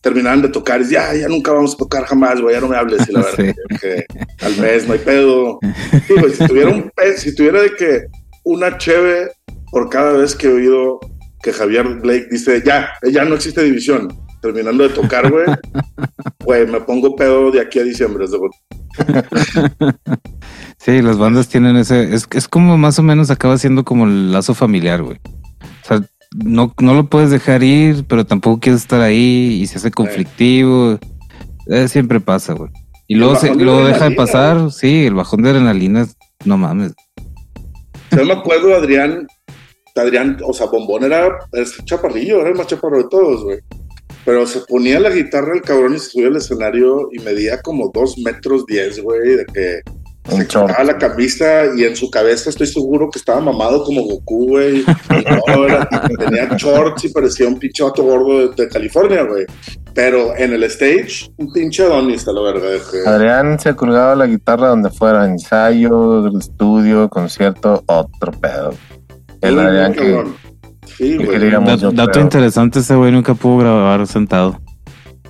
terminaban 0.01 0.43
de 0.43 0.49
tocar 0.49 0.81
y 0.83 0.91
ya, 0.91 1.15
ya 1.15 1.29
nunca 1.29 1.53
vamos 1.53 1.75
a 1.75 1.79
tocar 1.79 2.05
jamás, 2.05 2.41
güey, 2.41 2.55
ya 2.55 2.61
no 2.61 2.69
me 2.69 2.77
hables, 2.77 3.09
y 3.09 3.13
la 3.13 3.21
verdad, 3.37 3.55
Sí. 3.71 3.77
que 3.81 4.07
al 4.41 4.57
mes 4.59 4.87
no 4.87 4.93
hay 4.95 5.01
pedo. 5.01 5.59
Sí, 6.07 6.15
güey, 6.15 6.33
si 6.33 6.47
tuviera 6.47 6.71
un 6.71 6.93
si 7.17 7.35
tuviera 7.35 7.63
de 7.63 7.75
que 7.75 8.03
una 8.45 8.79
cheve 8.79 9.31
por 9.71 9.89
cada 9.91 10.13
vez 10.13 10.35
que 10.35 10.47
he 10.47 10.53
oído 10.53 11.01
que 11.43 11.53
Javier 11.53 11.87
Blake 12.01 12.29
dice, 12.31 12.63
ya, 12.65 12.91
ya 13.11 13.25
no 13.25 13.35
existe 13.35 13.63
división, 13.63 14.09
terminando 14.41 14.83
de 14.85 14.91
tocar, 14.91 15.31
güey, 15.31 15.47
güey, 16.45 16.67
me 16.67 16.81
pongo 16.81 17.15
pedo 17.17 17.51
de 17.51 17.61
aquí 17.61 17.79
a 17.79 17.85
diciembre. 17.85 18.25
es 18.25 18.31
de- 18.33 18.39
Sí, 20.79 21.03
las 21.03 21.19
bandas 21.19 21.49
tienen 21.49 21.77
ese. 21.77 22.15
Es, 22.15 22.27
es 22.33 22.49
como 22.49 22.79
más 22.79 22.99
o 22.99 23.03
menos 23.03 23.31
acaba 23.31 23.59
siendo 23.59 23.85
como 23.85 24.05
el 24.07 24.33
lazo 24.33 24.55
familiar, 24.55 25.03
güey. 25.03 25.19
O 25.85 25.87
sea, 25.87 26.01
no, 26.37 26.73
no 26.81 26.95
lo 26.95 27.09
puedes 27.11 27.31
dejar 27.31 27.63
ir, 27.63 28.05
pero 28.07 28.25
tampoco 28.27 28.61
quieres 28.61 28.83
estar 28.83 29.01
ahí 29.01 29.59
y 29.61 29.67
se 29.67 29.79
hace 29.79 29.91
conflictivo. 29.91 30.99
Eh, 31.67 31.89
siempre 31.89 32.21
pasa, 32.21 32.53
güey. 32.55 32.71
Y 33.09 33.17
luego, 33.17 33.37
se, 33.37 33.49
de 33.51 33.57
luego 33.65 33.87
deja 33.87 34.09
de 34.09 34.15
pasar. 34.17 34.71
Sí, 34.71 35.07
el 35.07 35.15
bajón 35.15 35.43
de 35.43 35.51
adrenalina, 35.51 36.07
no 36.45 36.57
mames. 36.59 36.95
Yo 38.17 38.25
me 38.25 38.33
acuerdo, 38.35 38.75
Adrián, 38.75 39.27
Adrián, 39.97 40.39
o 40.45 40.53
sea, 40.53 40.67
Bombón 40.67 41.05
era 41.05 41.29
es 41.53 41.85
chaparrillo, 41.85 42.41
era 42.41 42.51
el 42.51 42.55
más 42.55 42.67
chaparro 42.67 42.99
de 42.99 43.09
todos, 43.11 43.45
güey. 43.45 43.59
Pero 44.29 44.47
se 44.47 44.61
ponía 44.61 45.01
la 45.01 45.09
guitarra 45.09 45.55
el 45.55 45.63
cabrón 45.63 45.95
y 45.95 45.99
se 45.99 46.11
subía 46.11 46.27
al 46.27 46.37
escenario 46.37 47.09
y 47.13 47.19
medía 47.21 47.63
como 47.63 47.91
dos 47.95 48.19
metros 48.19 48.67
diez, 48.67 49.01
güey, 49.03 49.37
de 49.37 49.47
que 49.47 49.81
se 50.37 50.47
quitaba 50.67 50.85
la 50.85 50.99
camisa 50.99 51.47
y 51.75 51.85
en 51.85 51.97
su 51.97 52.11
cabeza 52.11 52.51
estoy 52.51 52.67
seguro 52.67 53.09
que 53.11 53.19
estaba 53.19 53.41
mamado 53.41 53.83
como 53.85 54.03
Goku, 54.03 54.49
güey. 54.51 54.85
No, 55.49 55.65
era- 55.65 55.89
tenía 56.19 56.47
shorts 56.59 57.07
y 57.07 57.09
parecía 57.09 57.49
un 57.49 57.59
pinche 57.59 57.83
vato 57.83 58.03
gordo 58.03 58.51
de, 58.51 58.55
de 58.65 58.69
California, 58.69 59.23
güey. 59.23 59.47
Pero 59.95 60.37
en 60.37 60.53
el 60.53 60.63
stage, 60.65 61.31
un 61.39 61.51
pinche 61.51 61.83
Adonis, 61.85 62.29
a 62.29 62.33
la 62.33 62.43
verga. 62.43 62.69
de 62.69 62.81
que- 62.81 63.09
Adrián 63.09 63.59
se 63.59 63.75
colgaba 63.75 64.15
la 64.15 64.27
guitarra 64.27 64.69
donde 64.69 64.91
fuera, 64.91 65.25
ensayo, 65.25 66.29
estudio, 66.39 67.09
concierto, 67.09 67.83
otro 67.87 68.33
pedo. 68.33 68.75
El 69.41 69.59
Adrián 69.59 69.93
que 69.95 69.99
cabrón. 70.01 70.35
Sí, 70.99 71.17
güey. 71.17 71.51
dato 71.95 72.21
interesante, 72.21 72.81
ese 72.81 72.95
güey 72.97 73.13
nunca 73.13 73.33
pudo 73.35 73.59
grabar 73.59 74.07
sentado. 74.07 74.61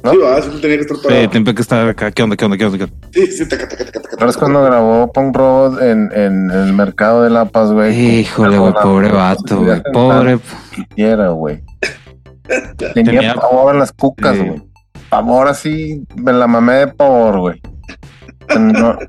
¿no? 0.02 0.12
Sí, 0.12 0.16
va, 0.18 0.40
siempre 0.40 0.60
tenía 0.62 0.76
que 0.78 0.82
estar 0.84 0.96
Sí, 1.12 1.28
siempre 1.30 1.54
que 1.54 1.62
estar 1.62 1.88
acá. 1.88 2.10
¿Qué 2.10 2.22
onda? 2.22 2.36
¿Qué 2.36 2.44
onda? 2.44 2.56
¿Qué 2.56 2.64
onda? 2.64 2.78
¿Qué 2.78 2.84
onda? 2.84 2.96
Sí, 3.12 3.26
sí, 3.26 3.48
taca, 3.48 3.68
taca, 3.68 3.84
taca, 3.84 3.92
taca, 4.00 4.08
¿Recuerdas 4.12 4.34
taca. 4.36 4.46
cuando 4.46 4.62
grabó 4.64 5.12
Punk 5.12 5.36
Robot 5.36 5.82
en, 5.82 6.10
en 6.14 6.50
el 6.50 6.72
mercado 6.72 7.22
de 7.24 7.30
La 7.30 7.44
Paz, 7.44 7.70
güey? 7.72 8.20
Híjole, 8.20 8.58
güey, 8.58 8.72
pobre 8.72 9.10
vato, 9.10 9.58
güey. 9.62 9.82
Pobre. 9.92 10.38
Quisiera, 10.74 11.28
güey. 11.30 11.62
Tenía, 12.94 13.04
Tenía- 13.12 13.34
pavor 13.34 13.74
en 13.74 13.80
las 13.80 13.92
cucas, 13.92 14.36
Sí. 14.36 14.44
güey. 14.44 14.62
Pavor 15.10 15.48
así, 15.48 16.04
me 16.16 16.32
la 16.32 16.46
mamé 16.46 16.74
de 16.74 16.86
pavor, 16.88 17.38
güey. 17.40 17.60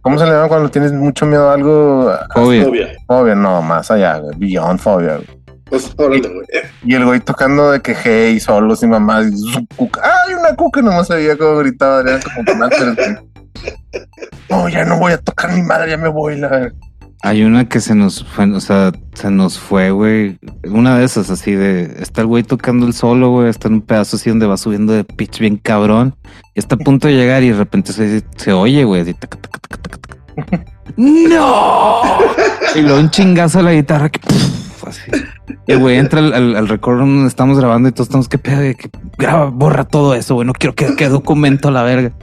¿Cómo 0.01 0.18
se 0.20 0.26
le 0.26 0.32
llama 0.32 0.47
cuando 0.49 0.70
tienes 0.70 0.91
mucho 0.91 1.26
miedo 1.26 1.49
a 1.49 1.53
algo? 1.53 2.12
Fobia. 2.34 2.64
Fobia. 2.66 2.88
Fobia, 3.07 3.36
no, 3.36 3.62
más 3.62 3.89
allá, 3.91 4.18
güey. 4.18 4.38
Beyond 4.38 4.80
fobia, 4.80 5.16
güey. 5.16 5.28
Pues, 5.70 5.91
órale, 5.97 6.28
güey. 6.28 6.47
Y 6.84 6.95
el 6.95 7.05
güey 7.05 7.20
tocando 7.20 7.72
de 7.72 7.82
que 7.82 7.95
hey, 7.95 8.39
solos 8.39 8.82
y 8.84 8.88
mamás, 8.88 9.28
y 9.28 9.38
su 9.38 9.67
cuca. 9.76 10.01
¡Ay, 10.03 10.34
una 10.34 10.55
cuca! 10.55 10.82
Nomás 10.82 11.07
sabía 11.07 11.38
cómo 11.38 11.57
gritaba 11.57 11.99
Adrián 11.99 12.20
como. 12.36 12.43
No, 14.49 14.70
ya 14.70 14.86
no 14.86 14.97
voy 14.97 15.13
a 15.13 15.17
tocar 15.17 15.51
mi 15.51 15.61
madre, 15.61 15.91
ya 15.91 15.97
me 15.97 16.09
voy, 16.09 16.38
la. 16.38 16.72
Hay 17.22 17.43
una 17.43 17.67
que 17.67 17.82
se 17.82 17.95
nos 17.95 18.24
fue, 18.24 18.49
o 18.49 18.61
sea, 18.61 18.93
se 19.13 19.30
nos 19.30 19.59
fue, 19.59 19.91
güey. 19.91 20.39
Una 20.63 20.97
de 20.97 21.03
esas 21.03 21.30
así 21.30 21.51
de, 21.51 21.97
está 21.99 22.22
el 22.22 22.28
güey 22.28 22.43
tocando 22.43 22.88
el 22.88 22.93
solo, 22.93 23.32
güey, 23.32 23.49
está 23.49 23.67
en 23.67 23.76
un 23.76 23.82
pedazo 23.82 24.15
así 24.15 24.30
donde 24.30 24.45
va 24.45 24.55
subiendo 24.55 24.93
de 24.93 25.03
pitch 25.03 25.39
bien 25.39 25.57
cabrón. 25.57 26.15
Y 26.55 26.59
está 26.59 26.76
a 26.76 26.80
punto 26.80 27.07
de 27.07 27.15
llegar 27.15 27.43
y 27.43 27.49
de 27.49 27.57
repente 27.57 27.91
se, 27.91 28.24
se 28.38 28.53
oye, 28.53 28.86
güey, 28.86 29.01
así, 29.01 29.13
taca, 29.13 29.38
taca, 29.38 29.59
taca, 29.59 29.82
taca, 29.82 29.97
taca. 29.97 30.65
¡No! 30.95 32.01
Y 32.76 32.82
luego 32.82 32.99
un 32.99 33.09
chingazo 33.09 33.59
a 33.59 33.63
la 33.63 33.74
guitarra 33.74 34.09
que, 34.09 34.22
así. 34.90 35.10
Y 35.68 35.72
el 35.72 35.80
güey 35.80 35.98
entra 35.98 36.20
al, 36.20 36.56
al, 36.56 36.68
donde 36.68 37.28
estamos 37.28 37.58
grabando 37.58 37.90
y 37.90 37.92
todos 37.92 38.08
estamos, 38.08 38.28
que 38.28 38.38
pedo, 38.38 38.62
que 38.78 38.90
graba, 39.18 39.50
borra 39.50 39.86
todo 39.86 40.14
eso, 40.16 40.36
güey, 40.36 40.48
no 40.48 40.54
quiero 40.54 40.76
que 40.76 40.96
quede 40.96 41.10
documento 41.10 41.72
la 41.72 41.84
verga. 41.84 42.14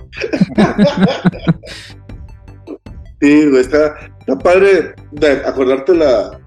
Sí, 3.20 3.48
güey, 3.48 3.62
está, 3.62 3.94
está 4.20 4.38
padre 4.38 4.94
de 5.12 5.30
acordarte 5.46 5.94
la, 5.94 6.38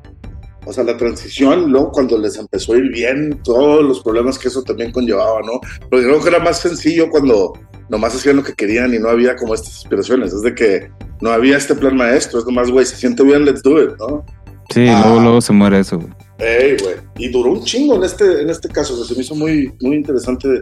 o 0.66 0.74
sea, 0.74 0.84
la 0.84 0.98
transición, 0.98 1.72
luego 1.72 1.92
cuando 1.92 2.18
les 2.18 2.38
empezó 2.38 2.74
a 2.74 2.78
ir 2.78 2.92
bien, 2.92 3.42
todos 3.44 3.84
los 3.84 4.02
problemas 4.02 4.38
que 4.38 4.50
eso 4.50 4.62
también 4.62 4.92
conllevaba, 4.92 5.42
¿no? 5.42 5.60
Pero 5.90 6.04
creo 6.04 6.22
que 6.22 6.30
era 6.30 6.40
más 6.40 6.60
sencillo 6.60 7.10
cuando 7.10 7.54
nomás 7.90 8.16
hacían 8.16 8.36
lo 8.36 8.44
que 8.44 8.54
querían 8.54 8.94
y 8.94 9.00
no 9.00 9.10
había 9.10 9.36
como 9.36 9.56
estas 9.56 9.78
inspiraciones, 9.78 10.32
es 10.32 10.44
de 10.44 10.54
que 10.54 10.92
no 11.22 11.32
había 11.32 11.58
este 11.58 11.74
plan 11.74 11.98
maestro, 11.98 12.40
es 12.40 12.46
nomás, 12.46 12.70
güey, 12.70 12.86
se 12.86 12.96
siente 12.96 13.24
bien, 13.24 13.46
let's 13.46 13.64
do 13.64 13.82
it, 13.82 13.92
¿no? 13.98 14.24
Sí, 14.70 14.88
Ah. 14.88 15.02
luego, 15.04 15.22
luego 15.22 15.42
se 15.42 15.54
muere 15.54 15.80
eso, 15.80 15.98
güey. 15.98 16.12
Ey, 16.40 16.78
güey. 16.82 16.96
Y 17.18 17.30
duró 17.30 17.52
un 17.52 17.64
chingo 17.64 17.96
en 17.96 18.04
este, 18.04 18.42
en 18.42 18.50
este 18.50 18.70
caso. 18.70 18.94
o 18.94 18.98
sea, 18.98 19.06
se 19.06 19.16
me 19.16 19.22
hizo 19.22 19.36
muy, 19.36 19.74
muy 19.82 19.98
interesante 19.98 20.62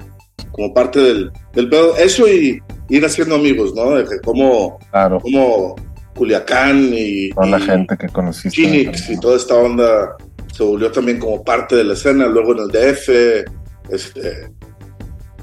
como 0.51 0.73
parte 0.73 0.99
del, 0.99 1.31
del 1.53 1.69
pedo. 1.69 1.95
Eso 1.97 2.27
y 2.27 2.59
ir 2.89 3.05
haciendo 3.05 3.35
amigos, 3.35 3.73
¿no? 3.75 3.91
De 3.95 4.05
que 4.05 4.19
como, 4.21 4.79
Claro, 4.91 5.19
como 5.19 5.75
Culiacán 6.15 6.89
y, 6.93 7.29
toda 7.29 7.47
la 7.47 7.59
gente 7.59 7.95
que 7.97 8.07
conociste. 8.07 8.59
Phoenix 8.61 9.09
y 9.09 9.19
toda 9.19 9.37
esta 9.37 9.55
onda 9.55 10.15
se 10.55 10.63
volvió 10.63 10.91
también 10.91 11.19
como 11.19 11.43
parte 11.43 11.75
de 11.75 11.83
la 11.83 11.93
escena. 11.93 12.25
Luego 12.27 12.53
en 12.53 12.59
el 12.59 12.67
DF. 12.69 13.45
Este, 13.91 14.51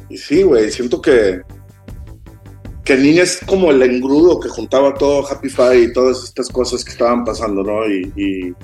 y 0.09 0.17
sí, 0.19 0.43
güey, 0.43 0.71
siento 0.71 1.01
que 1.01 1.41
que 2.85 2.97
Niña 2.97 3.23
es 3.23 3.41
como 3.47 3.71
el 3.71 3.83
engrudo 3.83 4.39
que 4.39 4.49
juntaba 4.49 4.95
todo 4.95 5.27
Happy 5.27 5.49
Five 5.49 5.83
y 5.83 5.93
todas 5.93 6.23
estas 6.25 6.49
cosas 6.51 6.85
que 6.85 6.93
estaban 6.93 7.25
pasando, 7.25 7.63
¿no? 7.63 7.89
Y, 7.89 8.13
y 8.15 8.55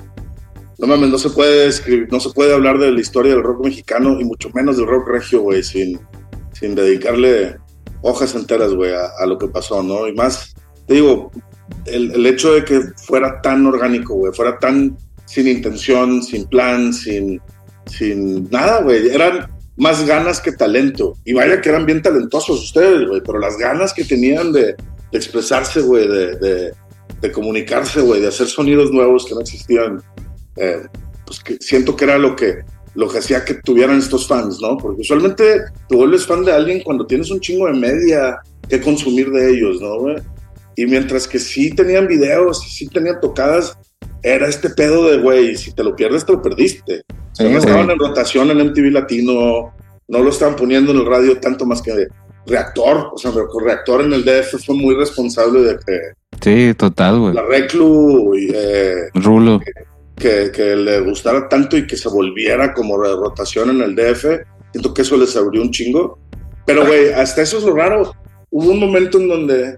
no 0.77 0.87
mames, 0.87 1.09
no 1.09 1.17
se 1.17 1.31
puede 1.31 1.67
escribir, 1.67 2.07
no 2.11 2.19
se 2.19 2.29
puede 2.29 2.53
hablar 2.53 2.77
de 2.77 2.91
la 2.91 3.01
historia 3.01 3.33
del 3.33 3.43
rock 3.43 3.65
mexicano 3.65 4.19
y 4.19 4.23
mucho 4.23 4.49
menos 4.53 4.77
del 4.77 4.87
rock 4.87 5.07
regio, 5.07 5.41
güey, 5.41 5.63
sin, 5.63 5.99
sin 6.53 6.75
dedicarle 6.75 7.57
hojas 8.01 8.35
enteras, 8.35 8.73
güey, 8.73 8.93
a, 8.93 9.07
a 9.19 9.25
lo 9.25 9.37
que 9.37 9.47
pasó, 9.47 9.81
¿no? 9.81 10.07
Y 10.07 10.13
más, 10.13 10.55
te 10.87 10.95
digo, 10.95 11.31
el, 11.85 12.11
el 12.11 12.25
hecho 12.25 12.53
de 12.53 12.63
que 12.63 12.81
fuera 12.97 13.41
tan 13.41 13.65
orgánico, 13.65 14.15
güey, 14.15 14.33
fuera 14.33 14.57
tan 14.59 14.97
sin 15.25 15.47
intención, 15.47 16.21
sin 16.21 16.45
plan, 16.45 16.93
sin, 16.93 17.41
sin 17.85 18.49
nada, 18.49 18.81
güey, 18.81 19.07
eran 19.09 19.47
más 19.81 20.05
ganas 20.05 20.39
que 20.39 20.51
talento. 20.51 21.17
Y 21.25 21.33
vaya 21.33 21.59
que 21.59 21.69
eran 21.69 21.87
bien 21.87 22.03
talentosos 22.03 22.63
ustedes, 22.63 23.07
güey, 23.07 23.19
pero 23.25 23.39
las 23.39 23.57
ganas 23.57 23.93
que 23.93 24.05
tenían 24.05 24.51
de, 24.51 24.75
expresarse, 25.11 25.81
güey, 25.81 26.07
de 26.07 27.31
comunicarse, 27.31 27.99
güey, 28.01 28.21
de 28.21 28.27
hacer 28.27 28.47
sonidos 28.47 28.91
nuevos 28.91 29.25
que 29.25 29.33
no 29.33 29.41
existían, 29.41 30.01
eh, 30.55 30.83
pues 31.25 31.39
que 31.39 31.57
siento 31.59 31.95
que 31.95 32.05
era 32.05 32.19
lo 32.19 32.35
que, 32.35 32.59
lo 32.93 33.09
que 33.09 33.17
hacía 33.17 33.43
que 33.43 33.55
tuvieran 33.55 33.97
estos 33.97 34.27
fans, 34.27 34.59
¿no? 34.61 34.77
Porque 34.77 35.01
usualmente 35.01 35.61
te 35.89 35.95
vuelves 35.95 36.27
fan 36.27 36.45
de 36.45 36.51
alguien 36.51 36.83
cuando 36.83 37.07
tienes 37.07 37.31
un 37.31 37.39
chingo 37.39 37.65
de 37.65 37.73
media 37.73 38.39
que 38.69 38.79
consumir 38.79 39.31
de 39.31 39.51
ellos, 39.51 39.81
¿no, 39.81 39.99
güey? 39.99 40.17
Y 40.75 40.85
mientras 40.85 41.27
que 41.27 41.39
sí 41.39 41.73
tenían 41.73 42.07
videos, 42.07 42.61
sí 42.71 42.87
tenían 42.87 43.19
tocadas, 43.19 43.75
era 44.21 44.47
este 44.47 44.69
pedo 44.69 45.09
de, 45.09 45.17
güey, 45.17 45.57
si 45.57 45.73
te 45.73 45.83
lo 45.83 45.95
pierdes, 45.95 46.23
te 46.23 46.33
lo 46.33 46.41
perdiste. 46.41 47.03
Sí, 47.33 47.43
no 47.43 47.57
estaban 47.57 47.89
en 47.89 47.99
rotación 47.99 48.51
en 48.51 48.67
MTV 48.67 48.91
Latino, 48.91 49.73
no 50.07 50.19
lo 50.19 50.29
estaban 50.29 50.55
poniendo 50.55 50.91
en 50.91 50.99
el 50.99 51.05
radio 51.05 51.39
tanto 51.39 51.65
más 51.65 51.81
que 51.81 52.07
reactor. 52.45 53.11
O 53.13 53.17
sea, 53.17 53.31
reactor 53.63 54.01
en 54.01 54.13
el 54.13 54.23
DF 54.25 54.63
fue 54.65 54.75
muy 54.75 54.95
responsable 54.95 55.61
de 55.61 55.77
que 55.85 55.99
Sí, 56.41 56.73
total, 56.73 57.19
güey. 57.19 57.33
la 57.33 57.43
Reclu 57.43 58.35
y, 58.35 58.51
eh, 58.53 59.09
Rulo. 59.13 59.59
que, 60.15 60.51
que 60.51 60.75
le 60.75 61.01
gustara 61.01 61.47
tanto 61.47 61.77
y 61.77 61.85
que 61.85 61.95
se 61.97 62.09
volviera 62.09 62.73
como 62.73 63.01
de 63.01 63.15
rotación 63.15 63.69
en 63.69 63.81
el 63.81 63.95
DF. 63.95 64.25
Siento 64.71 64.93
que 64.93 65.03
eso 65.03 65.17
les 65.17 65.35
abrió 65.35 65.61
un 65.61 65.71
chingo. 65.71 66.17
Pero, 66.65 66.85
güey, 66.85 67.11
hasta 67.11 67.41
eso 67.41 67.57
es 67.59 67.63
lo 67.63 67.75
raro. 67.75 68.13
Hubo 68.49 68.71
un 68.71 68.79
momento 68.79 69.19
en 69.19 69.27
donde 69.27 69.77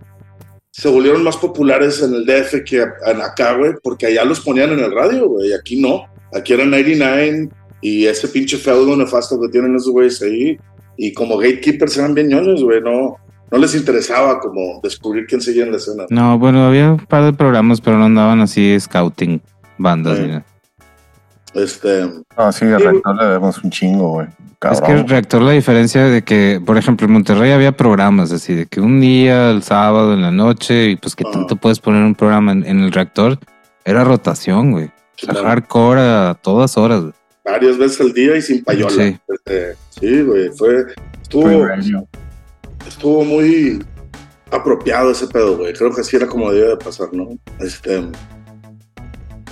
se 0.72 0.90
volvieron 0.90 1.24
más 1.24 1.38
populares 1.38 2.02
en 2.02 2.14
el 2.14 2.26
DF 2.26 2.64
que 2.66 2.82
en 2.82 3.22
acá, 3.22 3.56
güey, 3.56 3.74
porque 3.84 4.08
allá 4.08 4.24
los 4.24 4.40
ponían 4.40 4.72
en 4.72 4.80
el 4.80 4.92
radio, 4.92 5.28
güey, 5.30 5.50
y 5.50 5.54
aquí 5.54 5.80
no. 5.80 6.06
Aquí 6.36 6.54
era 6.54 6.66
99 6.66 7.50
y 7.82 8.06
ese 8.06 8.28
pinche 8.28 8.58
feudo 8.58 8.96
nefasto 8.96 9.40
que 9.42 9.50
tienen 9.50 9.76
esos 9.76 9.92
güeyes 9.92 10.22
ahí. 10.22 10.58
Y 10.98 11.14
como 11.14 11.38
gatekeepers 11.38 11.98
eran 11.98 12.14
bien 12.14 12.30
ñoños, 12.30 12.64
güey, 12.64 12.82
no, 12.82 13.18
no 13.52 13.58
les 13.58 13.76
interesaba 13.76 14.40
como 14.40 14.80
descubrir 14.82 15.26
quién 15.28 15.42
seguía 15.42 15.64
en 15.64 15.72
la 15.72 15.78
escena. 15.78 16.06
No, 16.10 16.38
bueno, 16.40 16.66
había 16.66 16.92
un 16.92 17.00
par 17.06 17.24
de 17.26 17.34
programas, 17.34 17.82
pero 17.82 17.98
no 17.98 18.06
andaban 18.06 18.42
así 18.42 18.80
scouting 18.80 19.42
bandas. 19.78 20.18
Sí. 20.18 21.60
Este, 21.60 22.06
No, 22.38 22.52
sí, 22.52 22.66
al 22.66 22.82
rector 22.84 23.16
le 23.16 23.26
debemos 23.26 23.64
un 23.64 23.70
chingo, 23.70 24.10
güey. 24.10 24.28
Es 24.72 24.80
que 24.80 24.94
el 24.94 25.08
reactor, 25.08 25.42
la 25.42 25.52
diferencia 25.52 26.06
de 26.06 26.22
que, 26.22 26.62
por 26.66 26.78
ejemplo, 26.78 27.06
en 27.06 27.12
Monterrey 27.14 27.52
había 27.52 27.74
programas 27.74 28.32
así 28.32 28.54
de 28.54 28.66
que 28.66 28.80
un 28.80 29.02
día, 29.02 29.50
el 29.52 29.62
sábado, 29.62 30.14
en 30.14 30.22
la 30.22 30.32
noche, 30.32 30.92
y 30.92 30.96
pues 30.96 31.16
que 31.18 31.26
Ah. 31.28 31.32
tanto 31.32 31.58
puedes 31.58 31.80
poner 31.80 32.02
un 32.04 32.16
programa 32.16 32.54
en, 32.54 32.66
en 32.66 32.80
el 32.80 32.92
reactor, 32.94 33.38
era 33.84 34.06
rotación, 34.06 34.72
güey. 34.72 34.90
O 35.22 35.34
sea, 35.34 35.44
hardcore 35.44 36.02
a 36.02 36.38
todas 36.42 36.78
horas. 36.78 37.02
güey. 37.02 37.14
varias 37.46 37.78
veces 37.78 38.02
al 38.02 38.14
día 38.14 38.36
y 38.38 38.42
sin 38.42 38.64
payola. 38.64 38.90
Sí. 38.92 39.18
Este, 39.28 39.76
sí, 40.00 40.22
güey, 40.24 40.50
fue, 40.58 40.86
estuvo, 41.22 41.50
estuvo 42.88 43.24
muy 43.26 43.84
apropiado 44.52 45.12
ese 45.12 45.28
pedo, 45.28 45.58
güey. 45.58 45.74
Creo 45.74 45.94
que 45.94 46.02
así 46.02 46.16
era 46.16 46.28
como 46.28 46.52
debía 46.52 46.70
de 46.70 46.78
pasar, 46.78 47.10
¿no? 47.14 47.30
Este. 47.60 48.04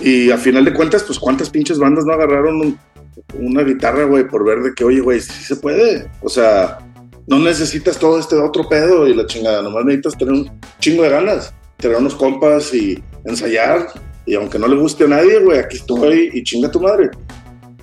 Y 0.00 0.30
a 0.30 0.36
final 0.38 0.64
de 0.64 0.72
cuentas, 0.74 1.02
pues 1.04 1.18
cuántas 1.18 1.50
pinches 1.50 1.78
bandas 1.78 2.04
no 2.04 2.12
agarraron 2.12 2.56
un- 2.60 2.78
una 3.34 3.62
guitarra, 3.62 4.04
güey, 4.04 4.26
por 4.26 4.44
ver 4.44 4.60
de 4.62 4.74
que, 4.74 4.84
oye, 4.84 5.00
güey, 5.00 5.20
sí 5.20 5.44
se 5.44 5.56
puede. 5.56 6.10
O 6.22 6.28
sea, 6.28 6.78
no 7.26 7.38
necesitas 7.38 7.98
todo 7.98 8.18
este 8.18 8.36
otro 8.36 8.68
pedo 8.68 9.06
y 9.06 9.14
la 9.14 9.26
chingada, 9.26 9.62
nomás 9.62 9.84
necesitas 9.84 10.16
tener 10.18 10.34
un 10.34 10.50
chingo 10.80 11.02
de 11.04 11.10
ganas, 11.10 11.54
tener 11.76 11.98
unos 11.98 12.14
compas 12.14 12.72
y 12.74 13.02
ensayar. 13.26 13.86
Y 14.26 14.34
aunque 14.34 14.58
no 14.58 14.68
le 14.68 14.76
guste 14.76 15.04
a 15.04 15.08
nadie, 15.08 15.40
güey, 15.40 15.58
aquí 15.58 15.76
estoy 15.76 16.30
y 16.32 16.42
chinga 16.42 16.70
tu 16.70 16.80
madre. 16.80 17.10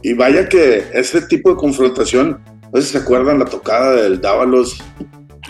Y 0.01 0.13
vaya 0.13 0.47
que 0.47 0.83
ese 0.93 1.21
tipo 1.23 1.49
de 1.49 1.55
confrontación, 1.57 2.39
no 2.71 2.79
sé 2.79 2.87
si 2.87 2.91
se 2.93 2.97
acuerdan 2.99 3.39
la 3.39 3.45
tocada 3.45 3.93
del 4.01 4.21
Dávalos 4.21 4.77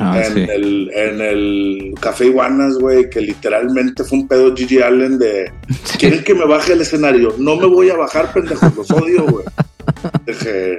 Ah, 0.02 0.22
en, 0.26 0.34
sí. 0.34 0.46
el, 0.50 0.90
en 0.96 1.20
el 1.22 1.94
Café 2.00 2.28
Iguanas, 2.28 2.76
güey, 2.78 3.10
que 3.10 3.20
literalmente 3.20 4.06
fue 4.06 4.20
un 4.20 4.28
pedo 4.30 4.56
Gigi 4.56 4.80
Allen 4.82 5.20
de 5.20 5.52
quieren 6.00 6.24
que 6.24 6.34
me 6.34 6.46
baje 6.46 6.72
el 6.72 6.80
escenario. 6.82 7.34
No 7.38 7.58
me 7.58 7.66
voy 7.66 7.90
a 7.90 7.98
bajar, 7.98 8.32
pendejos, 8.32 8.74
los 8.78 8.90
odio, 8.92 9.26
güey. 9.26 9.46
Dije, 10.26 10.78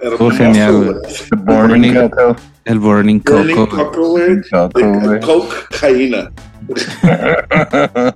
hermoso, 0.00 0.30
genial, 0.38 0.72
güey. 0.72 0.88
güey. 0.88 1.00
The 1.02 1.36
Burning 1.36 1.92
Burning. 1.92 2.08
Coco. 2.08 2.36
El 2.64 2.78
Burning 2.78 3.22
Burning 3.22 3.56
Coco. 3.56 4.08
güey. 4.08 4.40
Coco, 4.50 5.00
güey. 5.00 5.20
Coke, 5.20 5.54
Jaina. 5.72 6.32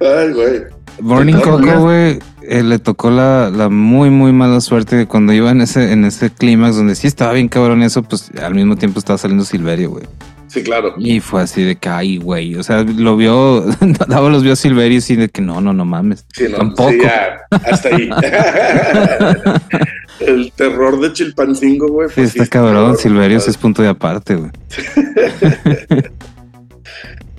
Ay, 0.00 0.32
güey. 0.32 0.62
Burning 1.00 1.40
Coco, 1.40 1.80
güey. 1.80 2.18
Eh, 2.42 2.62
le 2.62 2.78
tocó 2.78 3.10
la, 3.10 3.50
la 3.50 3.68
muy, 3.68 4.10
muy 4.10 4.32
mala 4.32 4.60
suerte 4.60 4.96
de 4.96 5.06
cuando 5.06 5.32
iba 5.32 5.50
en 5.50 5.60
ese, 5.60 5.92
en 5.92 6.04
ese 6.04 6.30
clímax 6.30 6.76
donde 6.76 6.94
sí 6.94 7.06
estaba 7.06 7.32
bien 7.32 7.48
cabrón 7.48 7.82
eso, 7.82 8.02
pues 8.02 8.30
al 8.42 8.54
mismo 8.54 8.76
tiempo 8.76 8.98
estaba 8.98 9.18
saliendo 9.18 9.44
Silverio, 9.44 9.90
güey. 9.90 10.04
Sí, 10.50 10.64
claro. 10.64 10.94
Y 10.98 11.20
fue 11.20 11.42
así 11.42 11.62
de 11.62 11.76
que, 11.76 11.88
ay, 11.88 12.16
güey. 12.16 12.56
O 12.56 12.64
sea, 12.64 12.82
lo 12.82 13.16
vio, 13.16 13.60
Dávalos 14.08 14.42
vio 14.42 14.54
a 14.54 14.56
Silverio 14.56 14.96
y 14.96 14.98
así 14.98 15.14
de 15.14 15.28
que 15.28 15.40
no, 15.40 15.60
no, 15.60 15.72
no 15.72 15.84
mames. 15.84 16.26
Sí, 16.34 16.46
no, 16.50 16.56
Tampoco. 16.56 16.90
sí, 16.90 16.98
ya, 17.00 17.36
hasta 17.70 17.88
ahí. 17.94 18.10
el 20.20 20.52
terror 20.56 21.00
de 21.00 21.12
Chilpancingo, 21.12 21.86
güey. 21.86 22.08
Sí, 22.08 22.14
pues 22.16 22.34
está 22.34 22.48
cabrón. 22.48 22.96
Silverio 22.96 23.38
es 23.38 23.56
punto 23.58 23.82
de 23.82 23.90
aparte, 23.90 24.34
güey. 24.34 24.50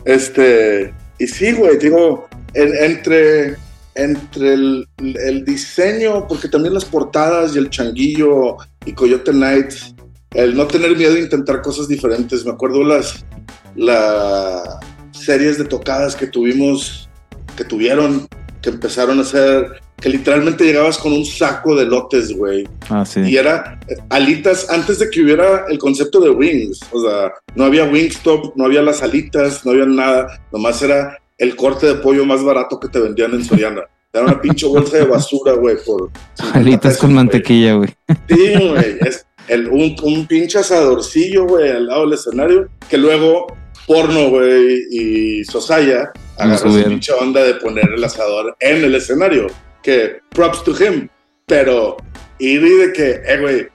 Este, 0.05 0.93
y 1.23 1.27
sí, 1.27 1.53
güey, 1.53 1.77
digo, 1.77 2.27
en- 2.53 2.75
entre, 2.83 3.55
entre 3.95 4.53
el, 4.53 4.87
el 4.97 5.45
diseño, 5.45 6.27
porque 6.27 6.47
también 6.47 6.73
las 6.73 6.85
portadas 6.85 7.55
y 7.55 7.59
el 7.59 7.69
changuillo 7.69 8.57
y 8.85 8.93
Coyote 8.93 9.33
Nights, 9.33 9.93
el 10.33 10.55
no 10.55 10.65
tener 10.67 10.95
miedo 10.95 11.13
de 11.13 11.21
intentar 11.21 11.61
cosas 11.61 11.87
diferentes. 11.87 12.45
Me 12.45 12.51
acuerdo 12.51 12.83
las, 12.83 13.25
las 13.75 14.61
series 15.11 15.57
de 15.57 15.65
tocadas 15.65 16.15
que 16.15 16.27
tuvimos, 16.27 17.09
que 17.57 17.63
tuvieron, 17.65 18.27
que 18.61 18.69
empezaron 18.69 19.19
a 19.19 19.23
hacer, 19.23 19.81
que 20.01 20.09
literalmente 20.09 20.63
llegabas 20.63 20.97
con 20.97 21.13
un 21.13 21.23
saco 21.25 21.75
de 21.75 21.85
lotes, 21.85 22.35
güey. 22.35 22.67
Ah, 22.89 23.05
sí. 23.05 23.21
Y 23.21 23.37
era 23.37 23.79
alitas 24.09 24.69
antes 24.69 24.97
de 24.99 25.09
que 25.09 25.21
hubiera 25.21 25.65
el 25.69 25.77
concepto 25.77 26.19
de 26.19 26.31
wings. 26.31 26.79
O 26.91 27.01
sea, 27.01 27.31
no 27.55 27.65
había 27.65 27.85
Wingstop, 27.85 28.55
no 28.55 28.65
había 28.65 28.81
las 28.81 29.03
alitas, 29.03 29.63
no 29.63 29.71
había 29.71 29.85
nada. 29.85 30.43
Nomás 30.51 30.81
era 30.81 31.17
el 31.37 31.55
corte 31.55 31.85
de 31.87 31.95
pollo 31.95 32.25
más 32.25 32.43
barato 32.43 32.79
que 32.79 32.87
te 32.89 32.99
vendían 32.99 33.33
en 33.33 33.45
Soriana. 33.45 33.83
Era 34.11 34.25
una 34.25 34.41
pinche 34.41 34.65
bolsa 34.67 34.97
de 34.97 35.05
basura, 35.05 35.53
güey, 35.53 35.77
por... 35.85 36.09
50 36.33 36.59
Alitas 36.59 36.97
con 36.97 37.13
mantequilla, 37.13 37.75
güey. 37.75 37.89
Sí, 38.27 38.53
güey. 38.59 38.97
Es 39.01 39.25
el, 39.47 39.69
un, 39.69 39.95
un 40.03 40.27
pinche 40.27 40.59
asadorcillo, 40.59 41.45
güey, 41.45 41.69
al 41.69 41.87
lado 41.87 42.01
del 42.01 42.13
escenario. 42.13 42.67
Que 42.89 42.97
luego 42.97 43.47
porno, 43.87 44.29
güey, 44.29 44.83
y 44.91 45.45
Sosaya 45.45 46.11
agarró 46.37 46.55
esa 46.55 46.67
subieron. 46.69 46.91
pinche 46.91 47.13
onda 47.13 47.41
de 47.43 47.53
poner 47.55 47.89
el 47.95 48.03
asador 48.03 48.55
en 48.59 48.83
el 48.83 48.95
escenario. 48.95 49.47
Que 49.81 50.19
props 50.29 50.63
to 50.63 50.71
him. 50.71 51.09
Pero 51.45 51.97
ir 52.39 52.63
y 52.63 52.77
de 52.77 52.93
que, 52.93 53.21
eh, 53.25 53.39
güey, 53.39 53.67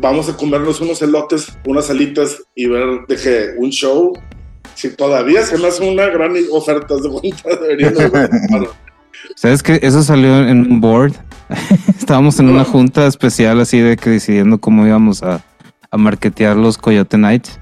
vamos 0.00 0.28
a 0.28 0.36
comernos 0.36 0.80
unos 0.80 1.02
elotes, 1.02 1.52
unas 1.66 1.90
alitas 1.90 2.42
y 2.54 2.66
ver 2.66 3.06
de 3.08 3.16
que 3.16 3.54
un 3.58 3.70
show. 3.70 4.12
Si 4.74 4.90
todavía 4.90 5.42
se 5.42 5.56
me 5.58 5.68
hace 5.68 5.88
una 5.88 6.06
gran 6.06 6.32
oferta 6.50 6.96
de 6.96 7.08
cuenta, 7.08 7.56
deberían 7.60 7.94
¿Sabes 9.36 9.62
que 9.62 9.78
Eso 9.82 10.02
salió 10.02 10.46
en 10.46 10.72
un 10.72 10.80
board. 10.80 11.12
Estábamos 11.98 12.38
en 12.40 12.48
una 12.48 12.64
junta 12.64 13.06
especial 13.06 13.60
así 13.60 13.78
de 13.78 13.96
que 13.96 14.10
decidiendo 14.10 14.58
cómo 14.58 14.86
íbamos 14.86 15.22
a, 15.22 15.44
a 15.90 15.96
marketear 15.96 16.56
los 16.56 16.78
Coyote 16.78 17.18
Nights. 17.18 17.58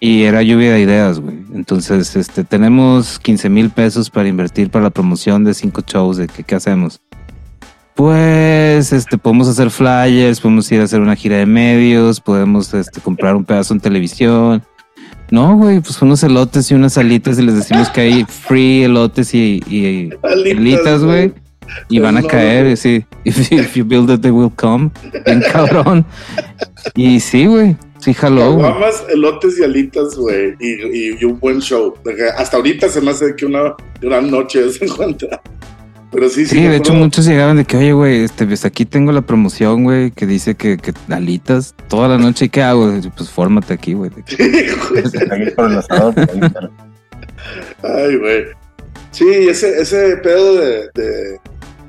Y 0.00 0.22
era 0.22 0.42
lluvia 0.42 0.74
de 0.74 0.80
ideas, 0.80 1.18
güey. 1.18 1.38
Entonces, 1.54 2.14
este, 2.14 2.44
tenemos 2.44 3.18
15 3.18 3.48
mil 3.48 3.70
pesos 3.70 4.10
para 4.10 4.28
invertir 4.28 4.70
para 4.70 4.84
la 4.84 4.90
promoción 4.90 5.42
de 5.42 5.54
cinco 5.54 5.82
shows. 5.84 6.18
¿De 6.18 6.28
que, 6.28 6.44
qué 6.44 6.54
hacemos? 6.54 7.00
Pues, 7.98 8.92
este, 8.92 9.18
podemos 9.18 9.48
hacer 9.48 9.70
flyers, 9.70 10.40
podemos 10.40 10.70
ir 10.70 10.80
a 10.80 10.84
hacer 10.84 11.00
una 11.00 11.16
gira 11.16 11.38
de 11.38 11.46
medios, 11.46 12.20
podemos, 12.20 12.72
este, 12.72 13.00
comprar 13.00 13.34
un 13.34 13.44
pedazo 13.44 13.74
en 13.74 13.80
televisión. 13.80 14.62
No, 15.32 15.56
güey, 15.56 15.80
pues 15.80 16.00
unos 16.00 16.22
elotes 16.22 16.70
y 16.70 16.74
unas 16.74 16.96
alitas 16.96 17.40
y 17.40 17.42
les 17.42 17.56
decimos 17.56 17.88
que 17.90 18.02
hay 18.02 18.24
free 18.24 18.84
elotes 18.84 19.34
y, 19.34 19.60
y 19.68 20.10
alitas, 20.24 21.02
güey. 21.02 21.32
Y 21.88 21.98
van 21.98 22.16
a 22.18 22.20
No, 22.20 22.28
caer, 22.28 22.76
sí. 22.76 23.04
If, 23.24 23.50
if 23.50 23.74
you 23.74 23.84
build 23.84 24.08
it, 24.10 24.20
they 24.20 24.30
will 24.30 24.52
come. 24.54 24.90
Bien 25.26 25.42
cabrón. 25.52 26.06
Y 26.94 27.18
sí, 27.18 27.46
güey. 27.46 27.76
Sí, 27.98 28.14
jaló. 28.14 28.58
Caguamas, 28.60 29.02
elotes 29.12 29.58
y 29.58 29.64
alitas, 29.64 30.14
güey. 30.14 30.54
Y, 30.60 30.66
y- 30.68 31.16
y 31.20 31.24
un 31.24 31.40
buen 31.40 31.58
show. 31.58 31.94
Hasta 32.36 32.58
ahorita 32.58 32.88
se 32.88 33.00
me 33.00 33.10
hace 33.10 33.34
que 33.34 33.44
una 33.44 33.74
gran 34.00 34.30
noche 34.30 34.70
se 34.70 34.84
encuentra. 34.84 35.42
Pero 36.10 36.28
sí, 36.30 36.46
sí. 36.46 36.56
Sí, 36.56 36.62
de 36.62 36.76
hecho 36.76 36.94
muchos 36.94 37.26
llegaban 37.26 37.56
de 37.58 37.64
que, 37.66 37.76
oye, 37.76 37.92
güey, 37.92 38.24
este, 38.24 38.46
pues 38.46 38.64
aquí 38.64 38.86
tengo 38.86 39.12
la 39.12 39.20
promoción, 39.22 39.84
güey, 39.84 40.10
que 40.10 40.26
dice 40.26 40.54
que, 40.54 40.78
que 40.78 40.92
alitas 41.10 41.74
toda 41.88 42.08
la 42.08 42.16
noche. 42.18 42.46
¿Y 42.46 42.48
qué 42.48 42.62
hago? 42.62 42.96
Y, 42.96 43.08
Pues 43.10 43.28
fórmate 43.30 43.74
aquí, 43.74 43.92
güey. 43.92 44.10
Sí, 44.26 44.36
güey. 44.90 45.04
Ahí 45.30 45.50
por 45.50 45.70
el 45.70 45.78
asador, 45.78 46.14
por 46.14 46.30
ahí, 46.30 46.40
pero- 46.52 46.70
Ay, 47.82 48.16
güey. 48.16 48.44
Sí, 49.10 49.26
ese, 49.28 49.80
ese 49.80 50.16
pedo 50.18 50.54
de, 50.56 50.88
de 50.94 51.40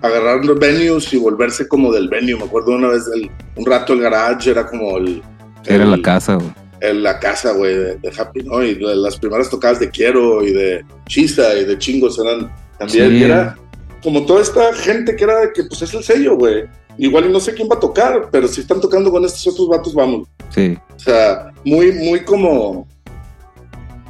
agarrar 0.02 0.44
los 0.46 0.60
venues 0.60 1.12
y 1.14 1.18
volverse 1.18 1.68
como 1.68 1.92
del 1.92 2.10
venue. 2.10 2.36
Me 2.36 2.44
acuerdo 2.44 2.72
una 2.76 2.90
vez, 2.90 3.04
el- 3.14 3.30
un 3.56 3.66
rato 3.66 3.94
el 3.94 4.02
garage 4.02 4.52
era 4.52 4.66
como 4.66 4.98
el. 4.98 5.22
Era 5.66 5.84
el- 5.84 5.92
la 5.92 6.02
casa, 6.02 6.36
güey. 6.36 6.50
en 6.82 7.04
la 7.04 7.20
casa, 7.20 7.52
güey, 7.52 7.76
de, 7.76 7.96
de 7.98 8.12
Happy, 8.18 8.42
¿no? 8.44 8.64
Y 8.64 8.76
la- 8.76 8.96
las 8.96 9.18
primeras 9.18 9.50
tocadas 9.50 9.80
de 9.80 9.90
Quiero 9.90 10.46
y 10.46 10.52
de 10.54 10.84
Chisa 11.08 11.54
y 11.56 11.66
de 11.66 11.78
Chingos 11.78 12.18
eran 12.20 12.50
también. 12.78 13.10
Sí. 13.10 13.16
y 13.18 13.24
era 13.24 13.58
como 14.04 14.26
toda 14.26 14.42
esta 14.42 14.74
gente 14.74 15.16
que 15.16 15.24
era 15.24 15.40
de 15.42 15.54
que, 15.54 15.64
pues 15.64 15.82
es 15.82 15.94
el 15.94 16.04
sello, 16.04 16.38
güey. 16.38 16.66
Igual 16.98 17.26
y 17.26 17.32
no 17.32 17.40
sé 17.40 17.54
quién 17.54 17.70
va 17.70 17.76
a 17.76 17.80
tocar, 17.80 18.30
pero 18.32 18.48
si 18.48 18.62
están 18.62 18.82
tocando 18.82 19.10
con 19.10 19.24
estos 19.24 19.48
otros 19.48 19.70
vatos, 19.70 19.94
vamos. 19.94 20.28
Sí. 20.50 20.78
O 20.96 21.00
sea, 21.00 21.52
muy, 21.64 21.92
muy 21.94 22.22
como. 22.22 22.88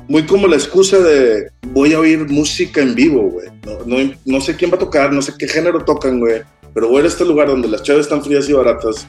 Muy 0.08 0.26
como 0.26 0.48
la 0.48 0.56
excusa 0.56 0.98
de 0.98 1.52
voy 1.68 1.94
a 1.94 2.00
oír 2.00 2.28
música 2.28 2.82
en 2.82 2.96
vivo, 2.96 3.30
güey. 3.30 3.48
No, 3.64 3.86
no, 3.86 4.12
no 4.26 4.42
sé 4.42 4.56
quién 4.56 4.72
va 4.72 4.76
a 4.76 4.80
tocar, 4.80 5.14
no 5.14 5.22
sé 5.22 5.34
qué 5.38 5.48
género 5.48 5.86
tocan, 5.86 6.20
güey. 6.20 6.42
Pero 6.74 6.88
voy 6.88 6.98
a 6.98 7.00
ir 7.02 7.06
a 7.06 7.10
este 7.10 7.26
lugar 7.26 7.48
donde 7.48 7.68
las 7.68 7.84
chaves 7.84 8.04
están 8.04 8.24
frías 8.24 8.50
y 8.50 8.54
baratas. 8.54 9.08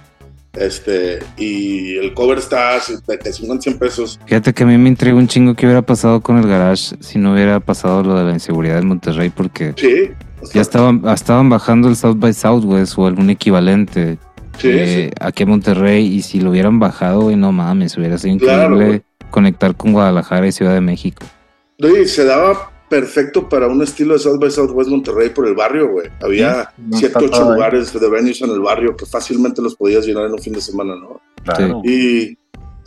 Este, 0.53 1.21
y 1.39 1.97
el 1.97 2.13
cover 2.13 2.39
está 2.39 2.81
de 3.07 3.19
que 3.19 3.33
50, 3.33 3.63
100 3.63 3.79
pesos. 3.79 4.21
Fíjate 4.27 4.53
que 4.53 4.65
a 4.65 4.67
mí 4.67 4.77
me 4.77 4.89
intriga 4.89 5.17
un 5.17 5.29
chingo 5.29 5.55
qué 5.55 5.65
hubiera 5.65 5.83
pasado 5.83 6.21
con 6.21 6.39
el 6.39 6.47
garage 6.47 6.97
si 7.01 7.19
no 7.19 7.33
hubiera 7.33 7.61
pasado 7.61 8.03
lo 8.03 8.19
de 8.19 8.25
la 8.25 8.33
inseguridad 8.33 8.79
en 8.79 8.89
Monterrey, 8.89 9.31
porque 9.31 9.73
Sí. 9.77 10.11
Ya 10.53 10.61
estaban, 10.61 11.03
estaban 11.09 11.49
bajando 11.49 11.89
el 11.89 11.97
South 11.97 12.17
by 12.19 12.33
Southwest 12.33 12.99
o 12.99 13.07
algún 13.07 13.31
equivalente 13.31 14.19
sí, 14.59 14.69
eh, 14.71 15.09
sí. 15.11 15.15
aquí 15.21 15.43
a 15.43 15.47
Monterrey 15.47 16.07
y 16.07 16.23
si 16.23 16.41
lo 16.41 16.51
hubieran 16.51 16.79
bajado, 16.79 17.23
güey, 17.23 17.37
no 17.37 17.53
mames, 17.53 17.97
hubiera 17.97 18.19
sido 18.19 18.39
Claro, 18.39 18.75
increíble 18.75 19.03
conectar 19.31 19.77
con 19.77 19.93
Guadalajara 19.93 20.47
y 20.47 20.53
Ciudad 20.53 20.75
de 20.75 20.81
México. 20.81 21.25
Oye, 21.83 22.07
se 22.07 22.25
daba 22.25 22.71
perfecto 22.89 23.49
para 23.49 23.69
un 23.69 23.81
estilo 23.83 24.15
de 24.15 24.19
South 24.21 24.39
by 24.41 24.51
Southwest 24.51 24.91
Monterrey 24.91 25.29
por 25.31 25.47
el 25.47 25.55
barrio, 25.55 25.89
güey. 25.91 26.09
Había 26.21 26.73
No 26.77 26.97
7, 26.99 27.07
está 27.07 27.19
8 27.21 27.31
todo 27.31 27.49
ahí. 27.51 27.55
lugares 27.55 27.93
de 27.93 28.11
venues 28.11 28.43
en 28.43 28.51
el 28.51 28.61
barrio 28.61 28.97
que 28.97 29.07
fácilmente 29.07 29.63
los 29.63 29.77
podías 29.77 30.05
llenar 30.05 30.25
en 30.27 30.33
un 30.33 30.39
fin 30.41 30.53
de 30.53 30.61
semana, 30.61 30.97
¿no? 30.97 31.21
Claro. 31.45 31.81
Y 31.85 32.37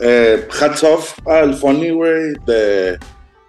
eh, 0.00 0.46
hats 0.60 0.84
off 0.84 1.14
al 1.26 1.54
Funny, 1.54 1.90
güey, 1.90 2.34
de 2.46 2.98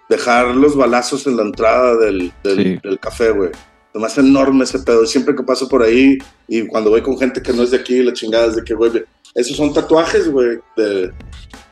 dejar 0.08 0.46
los 0.56 0.74
balazos 0.76 1.26
en 1.26 1.36
la 1.36 1.42
entrada 1.42 1.96
del, 1.96 2.32
del, 2.42 2.56
Sí. 2.56 2.78
del 2.82 2.98
café, 2.98 3.30
güey. 3.32 3.50
Nomás 3.96 4.18
enorme 4.18 4.64
ese 4.64 4.78
pedo. 4.80 5.06
Siempre 5.06 5.34
que 5.34 5.42
paso 5.42 5.68
por 5.70 5.82
ahí 5.82 6.18
y 6.46 6.66
cuando 6.66 6.90
voy 6.90 7.00
con 7.00 7.16
gente 7.18 7.40
que 7.40 7.54
no 7.54 7.62
es 7.62 7.70
de 7.70 7.78
aquí, 7.78 8.02
la 8.02 8.12
chingada 8.12 8.46
es 8.48 8.56
de 8.56 8.62
que, 8.62 8.74
güey, 8.74 8.92
esos 9.34 9.56
son 9.56 9.72
tatuajes, 9.72 10.30
güey, 10.30 10.58
de, 10.76 11.10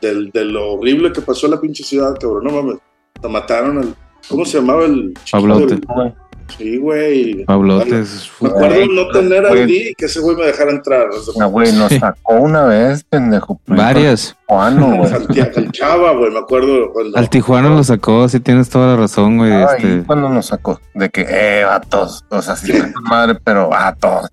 del- 0.01 0.31
de 0.31 0.43
lo 0.45 0.73
horrible 0.73 1.11
que 1.13 1.21
pasó 1.21 1.45
en 1.45 1.51
la 1.51 1.61
pinche 1.61 1.83
ciudad, 1.83 2.15
cabrón. 2.19 2.43
No 2.45 2.51
mames. 2.51 2.77
Te 3.21 3.27
mataron 3.29 3.77
al. 3.77 3.95
¿Cómo 4.27 4.43
se 4.43 4.57
llamaba 4.57 4.85
el 4.85 5.13
chiquito 5.23 5.31
Pablote. 5.33 5.75
del- 5.75 5.85
Güey. 5.85 6.13
Sí, 6.57 6.77
güey. 6.77 7.43
Pablotes. 7.45 8.29
Me 8.39 8.49
acuerdo 8.49 8.85
no 8.87 9.07
tener 9.09 9.47
güey. 9.47 9.63
ID 9.63 9.89
y 9.89 9.95
que 9.95 10.05
ese 10.05 10.19
güey 10.19 10.37
me 10.37 10.45
dejara 10.45 10.71
entrar. 10.71 11.07
O 11.09 11.19
sea, 11.21 11.43
Ah, 11.43 11.47
güey, 11.47 11.71
nos 11.73 11.91
sacó 11.91 12.33
una 12.35 12.63
vez, 12.65 13.03
pendejo. 13.03 13.59
Varias. 13.67 14.35
Juano, 14.47 14.95
güey. 14.97 15.11
El 15.55 15.71
Chava, 15.71 16.13
güey, 16.13 16.31
me 16.31 16.39
acuerdo 16.39 16.91
cuando. 16.93 17.17
Al 17.17 17.29
Tijuana 17.29 17.69
lo 17.69 17.83
sacó, 17.83 18.29
sí 18.29 18.39
tienes 18.39 18.69
toda 18.69 18.87
la 18.89 18.95
razón, 18.95 19.37
güey. 19.37 19.51
Ay, 19.51 19.65
Este, 19.77 20.03
cuando 20.05 20.29
nos 20.29 20.45
sacó, 20.45 20.79
de 20.93 21.09
que, 21.09 21.25
eh, 21.27 21.63
vatos, 21.65 22.23
o 22.29 22.41
sea, 22.41 22.55
sí, 22.55 22.73
madre, 23.09 23.37
pero 23.43 23.69
vatos. 23.69 24.29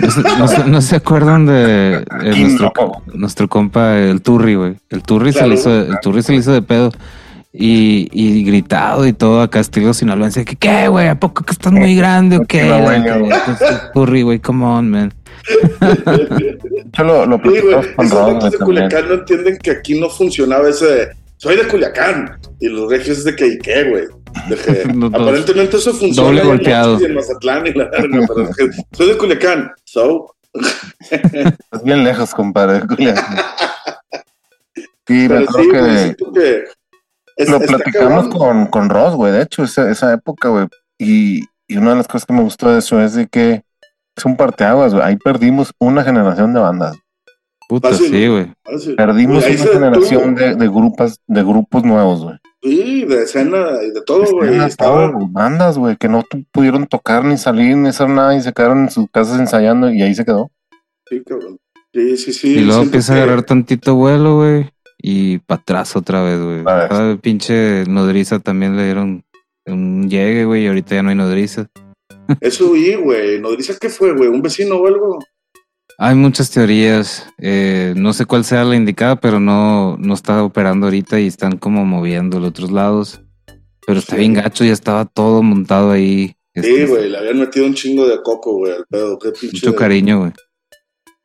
no, 0.00 0.38
no 0.38 0.48
se- 0.48 0.64
no 0.64 0.80
se 0.82 0.96
acuerdan 0.96 1.46
de, 1.46 2.04
nuestro, 2.22 2.72
no. 2.76 2.92
nuestro 3.14 3.48
compa, 3.48 3.96
el 3.96 4.20
Turri, 4.20 4.56
güey. 4.56 4.76
El 4.90 5.02
Turri 5.02 5.32
se 5.32 5.46
le 5.46 5.54
hizo, 5.54 5.70
el 5.70 5.98
Turri 6.00 6.22
se 6.22 6.32
le 6.32 6.38
hizo 6.38 6.52
de 6.52 6.60
pedo. 6.62 6.90
Y, 7.58 8.08
y 8.12 8.44
gritado 8.44 9.06
y 9.06 9.14
todo 9.14 9.40
acá 9.40 9.60
estilo 9.60 9.94
sinaloense. 9.94 10.44
Que, 10.44 10.56
¿Qué, 10.56 10.88
güey? 10.88 11.08
¿A 11.08 11.18
poco 11.18 11.42
que 11.42 11.52
estás 11.52 11.72
muy 11.72 11.96
grande 11.96 12.36
o 12.36 12.44
qué? 12.48 12.68
Güey. 12.68 13.02
Pues, 13.94 14.24
güey, 14.24 14.38
come 14.40 14.64
on, 14.64 14.90
man. 14.90 15.14
Yo 16.92 17.04
lo, 17.04 17.26
lo 17.26 17.36
Sí, 17.36 17.60
güey, 17.60 17.78
esos 18.06 18.52
de. 18.52 18.58
Culiacán 18.58 19.08
no 19.08 19.14
entienden 19.14 19.58
que 19.58 19.70
aquí 19.70 19.98
no 19.98 20.10
funcionaba 20.10 20.68
ese 20.68 20.86
de, 20.86 21.08
soy 21.36 21.56
de 21.56 21.66
Culiacán. 21.68 22.38
Y 22.60 22.68
los 22.68 22.90
regios 22.90 23.18
es 23.18 23.24
de 23.24 23.36
que, 23.36 23.46
¿y 23.46 23.58
qué, 23.58 23.84
güey? 23.84 24.04
Dos. 24.94 25.14
aparentemente 25.14 25.76
eso 25.78 25.94
funciona 25.94 26.28
Doble 26.28 26.42
golpeado. 26.42 26.94
Mochis 26.94 27.06
y 27.06 27.10
en 27.10 27.14
Mazatlán 27.14 27.66
y 27.66 27.72
la 27.72 27.84
verga, 27.86 28.26
pero 28.28 28.48
es 28.48 28.56
que, 28.56 28.70
soy 28.92 29.08
de 29.08 29.16
Culiacán. 29.16 29.72
So, 29.84 30.34
Es 31.72 31.82
bien 31.84 32.04
lejos, 32.04 32.34
compadre, 32.34 32.80
de 32.80 32.86
Culiacán. 32.86 33.36
Sí, 35.06 35.26
pero 35.28 35.46
sí, 35.52 35.68
que 35.70 36.16
que 36.34 36.64
es- 37.36 37.48
lo 37.50 37.60
platicamos 37.60 38.28
con, 38.28 38.66
con 38.66 38.88
Ross, 38.90 39.14
güey, 39.14 39.32
de 39.32 39.42
hecho, 39.42 39.64
esa, 39.64 39.90
esa 39.90 40.12
época, 40.12 40.48
güey. 40.48 40.66
Y, 40.98 41.44
y 41.68 41.76
una 41.76 41.90
de 41.90 41.96
las 41.96 42.06
cosas 42.08 42.24
que 42.26 42.32
me 42.32 42.42
gustó 42.42 42.70
de 42.72 42.78
eso 42.78 43.00
es 43.00 43.14
de 43.14 43.26
que 43.26 43.62
es 44.16 44.24
un 44.24 44.36
parteaguas, 44.36 44.92
güey. 44.94 45.04
Ahí 45.04 45.16
perdimos 45.16 45.72
una 45.78 46.02
generación 46.02 46.54
de 46.54 46.60
bandas. 46.60 46.96
Puta, 47.68 47.90
Fácil, 47.90 48.10
sí, 48.10 48.26
güey. 48.28 48.94
Perdimos 48.96 49.44
una 49.44 49.56
generación 49.72 50.34
de, 50.36 50.54
de 50.54 50.68
grupos, 50.68 51.18
de 51.26 51.42
grupos 51.42 51.82
nuevos, 51.84 52.22
güey. 52.22 52.36
Sí, 52.62 53.04
de 53.04 53.22
escena 53.24 53.66
y 53.86 53.90
de 53.92 54.02
todo, 54.02 54.24
güey. 54.32 54.48
Escenas, 54.50 54.70
Estaba, 54.70 55.06
todo, 55.08 55.12
güey, 55.18 55.26
bandas, 55.30 55.76
güey, 55.76 55.96
que 55.96 56.08
no 56.08 56.24
pudieron 56.52 56.86
tocar 56.86 57.24
ni 57.24 57.36
salir 57.36 57.76
ni 57.76 57.88
hacer 57.88 58.08
nada 58.08 58.34
y 58.36 58.40
se 58.40 58.52
quedaron 58.52 58.84
en 58.84 58.90
sus 58.90 59.06
casas 59.10 59.38
ensayando 59.38 59.90
y 59.90 60.00
ahí 60.02 60.14
se 60.14 60.24
quedó. 60.24 60.50
sí, 61.08 61.22
cabrón. 61.26 61.58
Sí, 61.92 62.16
sí, 62.18 62.32
sí. 62.32 62.48
Y 62.58 62.60
luego 62.60 62.82
empieza 62.82 63.14
a 63.14 63.16
agarrar 63.16 63.42
tantito 63.42 63.94
vuelo, 63.94 64.36
güey. 64.36 64.70
Y 64.98 65.38
para 65.38 65.60
atrás 65.60 65.94
otra 65.96 66.22
vez, 66.22 66.40
güey. 66.40 66.62
A 66.66 66.74
ver. 66.76 66.88
Cada 66.88 67.16
pinche 67.16 67.84
nodriza 67.86 68.38
también 68.40 68.76
le 68.76 68.84
dieron 68.84 69.24
un 69.66 70.08
llegue, 70.08 70.44
güey. 70.44 70.64
Y 70.64 70.66
ahorita 70.68 70.94
ya 70.94 71.02
no 71.02 71.10
hay 71.10 71.16
nodriza. 71.16 71.68
Eso 72.40 72.70
oí, 72.72 72.94
güey. 72.94 73.40
¿Nodriza 73.40 73.74
qué 73.80 73.88
fue, 73.88 74.12
güey? 74.14 74.28
¿Un 74.28 74.42
vecino 74.42 74.76
o 74.76 74.86
algo? 74.86 75.18
Hay 75.98 76.14
muchas 76.14 76.50
teorías. 76.50 77.26
eh, 77.38 77.94
no 77.96 78.12
sé 78.12 78.26
cuál 78.26 78.44
sea 78.44 78.64
la 78.64 78.76
indicada, 78.76 79.16
pero 79.16 79.40
no, 79.40 79.96
no 79.98 80.14
está 80.14 80.42
operando 80.42 80.86
ahorita 80.86 81.20
y 81.20 81.26
están 81.26 81.56
como 81.58 81.84
moviendo 81.84 82.38
los 82.40 82.50
otros 82.50 82.70
lados. 82.70 83.22
Pero 83.86 83.98
está 84.00 84.16
Sí. 84.16 84.20
bien 84.20 84.34
gacho, 84.34 84.64
ya 84.64 84.72
estaba 84.72 85.04
todo 85.04 85.42
montado 85.42 85.90
ahí. 85.92 86.34
Sí, 86.54 86.60
Este, 86.62 86.86
güey. 86.86 87.08
Le 87.10 87.18
habían 87.18 87.38
metido 87.38 87.66
un 87.66 87.74
chingo 87.74 88.06
de 88.08 88.20
coco, 88.22 88.54
güey, 88.56 88.72
al 88.72 88.84
pedo. 88.90 89.18
Qué 89.18 89.30
pinche. 89.30 89.66
Mucho 89.66 89.74
cariño, 89.76 90.18
güey. 90.20 90.32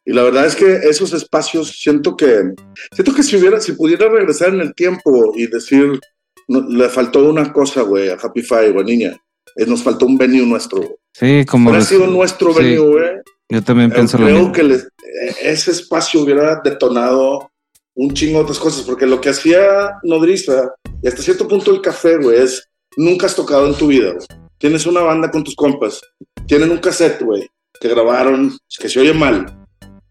Y 0.06 0.14
la 0.14 0.24
verdad 0.24 0.46
es 0.48 0.56
que 0.56 0.74
esos 0.90 1.14
espacios 1.14 1.72
siento 1.80 2.16
que 2.18 2.54
siento 2.94 3.14
que 3.14 3.24
si 3.24 3.36
hubiera 3.38 3.60
si 3.62 3.74
pudiera 3.74 4.10
regresar 4.10 4.50
en 4.54 4.62
el 4.62 4.74
tiempo 4.74 5.34
y 5.36 5.48
decir 5.48 6.00
no, 6.48 6.62
le 6.68 6.90
faltó 6.90 7.24
una 7.30 7.54
cosa, 7.54 7.82
güey, 7.84 8.10
a 8.10 8.16
Happy 8.16 8.42
Five, 8.42 8.72
güey, 8.72 8.86
niña. 8.86 9.16
Eh, 9.56 9.66
nos 9.66 9.84
faltó 9.84 10.06
un 10.06 10.18
venue 10.18 10.46
nuestro. 10.46 10.98
Sí, 11.14 11.46
como. 11.46 11.70
Hubiera 11.70 11.86
sido 11.86 12.08
nuestro 12.08 12.54
sí, 12.54 12.60
venue, 12.64 12.88
güey. 12.88 13.10
Yo 13.50 13.62
también 13.64 13.92
eh, 13.92 13.96
pienso 13.96 14.18
lo 14.18 14.26
creo 14.26 14.38
mismo. 14.38 14.52
que 14.54 14.64
les- 14.64 14.84
eh, 14.84 15.36
ese 15.44 15.72
espacio 15.72 16.22
hubiera 16.22 16.62
detonado 16.64 17.52
un 17.96 18.14
chingo 18.14 18.38
de 18.40 18.44
otras 18.44 18.60
cosas, 18.60 18.84
porque 18.86 19.06
lo 19.06 19.20
que 19.20 19.30
hacía 19.30 19.98
Nodriza, 20.04 20.74
y 21.04 21.08
hasta 21.08 21.22
cierto 21.22 21.48
punto 21.48 21.72
el 21.72 21.82
café, 21.82 22.18
güey, 22.18 22.40
es 22.40 22.68
nunca 22.98 23.26
has 23.28 23.36
tocado 23.36 23.68
en 23.68 23.76
tu 23.76 23.88
vida, 23.88 24.14
güey. 24.14 24.26
Tienes 24.58 24.86
una 24.86 25.02
banda 25.02 25.30
con 25.30 25.44
tus 25.44 25.56
compas, 25.56 26.02
tienen 26.48 26.72
un 26.72 26.78
cassette, 26.78 27.22
güey, 27.24 27.50
que 27.80 27.90
grabaron, 27.90 28.58
que 28.80 28.88
se 28.90 29.00
oye 29.00 29.14
mal, 29.14 29.61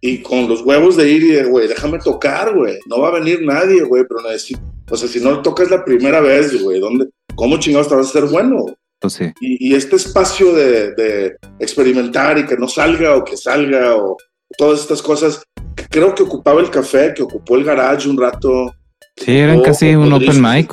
y 0.00 0.22
con 0.22 0.48
los 0.48 0.62
huevos 0.62 0.96
de 0.96 1.10
ir 1.10 1.22
y 1.22 1.32
de, 1.32 1.44
güey, 1.44 1.68
déjame 1.68 1.98
tocar, 1.98 2.54
güey, 2.54 2.78
no 2.86 3.00
va 3.00 3.08
a 3.08 3.18
venir 3.18 3.42
nadie, 3.42 3.82
güey, 3.82 4.04
pero 4.08 4.22
necesito, 4.22 4.60
o 4.90 4.96
sea, 4.96 5.08
si 5.08 5.20
no 5.20 5.42
tocas 5.42 5.70
la 5.70 5.84
primera 5.84 6.20
vez, 6.20 6.62
güey, 6.62 6.80
¿dónde, 6.80 7.08
cómo 7.34 7.58
chingados 7.58 7.88
te 7.88 7.94
vas 7.94 8.06
a 8.06 8.10
hacer 8.10 8.24
bueno? 8.26 8.64
Pues 8.98 9.14
sí. 9.14 9.32
Y, 9.40 9.70
y 9.70 9.74
este 9.74 9.96
espacio 9.96 10.52
de, 10.54 10.94
de 10.94 11.36
experimentar 11.58 12.38
y 12.38 12.46
que 12.46 12.56
no 12.56 12.68
salga 12.68 13.16
o 13.16 13.24
que 13.24 13.36
salga 13.36 13.96
o 13.96 14.16
todas 14.58 14.80
estas 14.80 15.02
cosas, 15.02 15.42
que 15.74 15.84
creo 15.88 16.14
que 16.14 16.22
ocupaba 16.22 16.60
el 16.60 16.70
café, 16.70 17.14
que 17.14 17.22
ocupó 17.22 17.56
el 17.56 17.64
garage 17.64 18.08
un 18.08 18.18
rato. 18.18 18.74
Sí, 19.16 19.36
eran 19.36 19.62
casi 19.62 19.94
un 19.94 20.12
open 20.12 20.42
mic. 20.42 20.72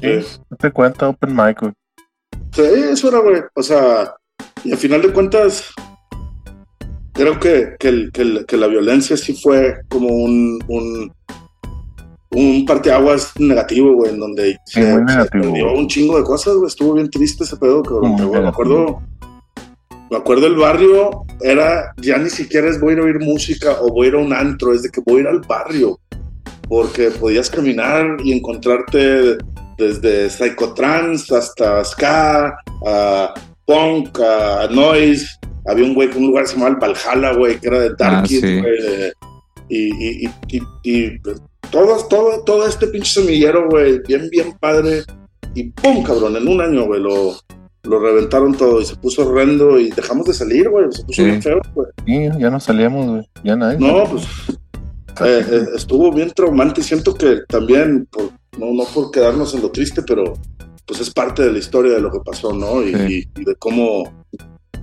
Sí, 0.00 0.38
no 0.48 0.56
te 0.56 0.70
cuenta 0.70 1.08
Open 1.08 1.34
Mic, 1.34 1.60
güey. 1.60 1.72
Sí, 2.52 2.62
eso 2.62 3.08
era, 3.08 3.18
güey. 3.18 3.42
O 3.54 3.62
sea, 3.62 4.14
y 4.64 4.72
al 4.72 4.78
final 4.78 5.02
de 5.02 5.12
cuentas, 5.12 5.72
creo 7.18 7.38
que, 7.40 7.74
que, 7.78 7.88
el- 7.88 8.12
que 8.12 8.46
que 8.46 8.56
la 8.56 8.68
violencia 8.68 9.16
sí 9.16 9.34
fue 9.34 9.74
como 9.88 10.08
un, 10.08 10.62
un, 10.68 11.12
un 12.30 12.64
parteaguas 12.64 13.32
negativo, 13.38 13.92
güey, 13.94 14.12
en 14.12 14.20
donde 14.20 14.56
Sí, 14.66 14.80
se, 14.80 14.80
perdió 15.30 15.72
un 15.72 15.88
chingo 15.88 16.16
de 16.16 16.22
cosas, 16.24 16.54
güey. 16.54 16.68
Estuvo 16.68 16.94
bien 16.94 17.10
triste 17.10 17.42
ese 17.44 17.56
pedo, 17.56 17.82
cabrón. 17.82 18.14
Me 18.30 18.48
acuerdo, 18.48 19.02
me 20.10 20.16
acuerdo 20.16 20.46
el 20.46 20.54
barrio, 20.56 21.24
era, 21.42 21.92
ya 21.96 22.16
ni 22.18 22.30
siquiera 22.30 22.68
es 22.70 22.80
voy 22.80 22.90
a 22.90 22.92
ir 22.94 23.00
a 23.00 23.04
oír 23.04 23.18
música 23.20 23.76
o 23.80 23.88
voy 23.92 24.06
a 24.06 24.08
ir 24.10 24.14
a 24.14 24.18
un 24.18 24.32
antro, 24.32 24.72
es 24.72 24.82
de 24.82 24.90
que 24.90 25.00
voy 25.04 25.18
a 25.18 25.20
ir 25.22 25.26
al 25.26 25.40
barrio. 25.40 25.98
Porque 26.68 27.10
podías 27.10 27.50
caminar 27.50 28.18
y 28.22 28.32
encontrarte 28.32 29.38
desde 29.76 30.28
psychotrance 30.30 31.34
hasta 31.34 31.82
ska, 31.84 32.58
a 32.86 33.34
punk, 33.66 34.18
a 34.20 34.68
noise. 34.70 35.26
Había 35.68 35.84
un 35.84 35.94
güey 35.94 36.08
con 36.10 36.22
un 36.22 36.28
lugar 36.28 36.44
que 36.44 36.50
se 36.50 36.56
llamaba 36.56 36.74
el 36.74 36.80
Valhalla, 36.80 37.32
güey, 37.36 37.60
que 37.60 37.68
era 37.68 37.80
de 37.80 37.88
Dark 37.98 38.22
Ah, 38.22 38.26
sí. 38.26 38.40
güey. 38.40 39.12
y, 39.68 40.24
y, 40.26 40.30
y, 40.48 40.62
y 40.82 41.18
todo, 41.70 42.06
todo, 42.08 42.42
todo 42.44 42.66
este 42.66 42.86
pinche 42.86 43.20
semillero, 43.20 43.68
güey, 43.68 44.00
bien, 44.06 44.28
bien 44.30 44.54
padre. 44.58 45.02
Y 45.54 45.64
pum, 45.70 46.02
cabrón, 46.02 46.36
en 46.36 46.48
un 46.48 46.60
año, 46.60 46.86
güey, 46.86 47.00
lo, 47.02 47.36
lo 47.82 48.00
reventaron 48.00 48.54
todo 48.56 48.80
y 48.80 48.86
se 48.86 48.96
puso 48.96 49.28
horrendo 49.28 49.78
y 49.78 49.90
dejamos 49.90 50.26
de 50.26 50.34
salir, 50.34 50.68
güey, 50.70 50.86
se 50.90 51.02
puso 51.04 51.22
Sí. 51.22 51.24
bien 51.24 51.42
feo, 51.42 51.60
güey. 51.74 51.88
Sí, 52.06 52.28
ya 52.38 52.50
no 52.50 52.60
salíamos, 52.60 53.06
güey. 53.06 53.28
Ya 53.44 53.56
nadie. 53.56 53.78
No, 53.78 54.04
pues 54.04 54.24
eh, 55.20 55.44
eh, 55.50 55.64
estuvo 55.76 56.12
bien 56.12 56.30
traumante 56.30 56.80
y 56.80 56.84
siento 56.84 57.12
que 57.14 57.40
también, 57.48 58.06
por, 58.10 58.30
no, 58.58 58.72
no 58.72 58.84
por 58.94 59.10
quedarnos 59.10 59.52
en 59.54 59.62
lo 59.62 59.70
triste, 59.70 60.00
pero 60.02 60.34
pues 60.86 61.00
es 61.00 61.10
parte 61.10 61.42
de 61.42 61.52
la 61.52 61.58
historia 61.58 61.92
de 61.92 62.00
lo 62.00 62.10
que 62.10 62.20
pasó, 62.24 62.52
¿no? 62.54 62.82
Y, 62.82 62.94
Sí. 62.94 63.28
y- 63.36 63.40
y 63.40 63.44
de 63.44 63.54
cómo 63.56 64.04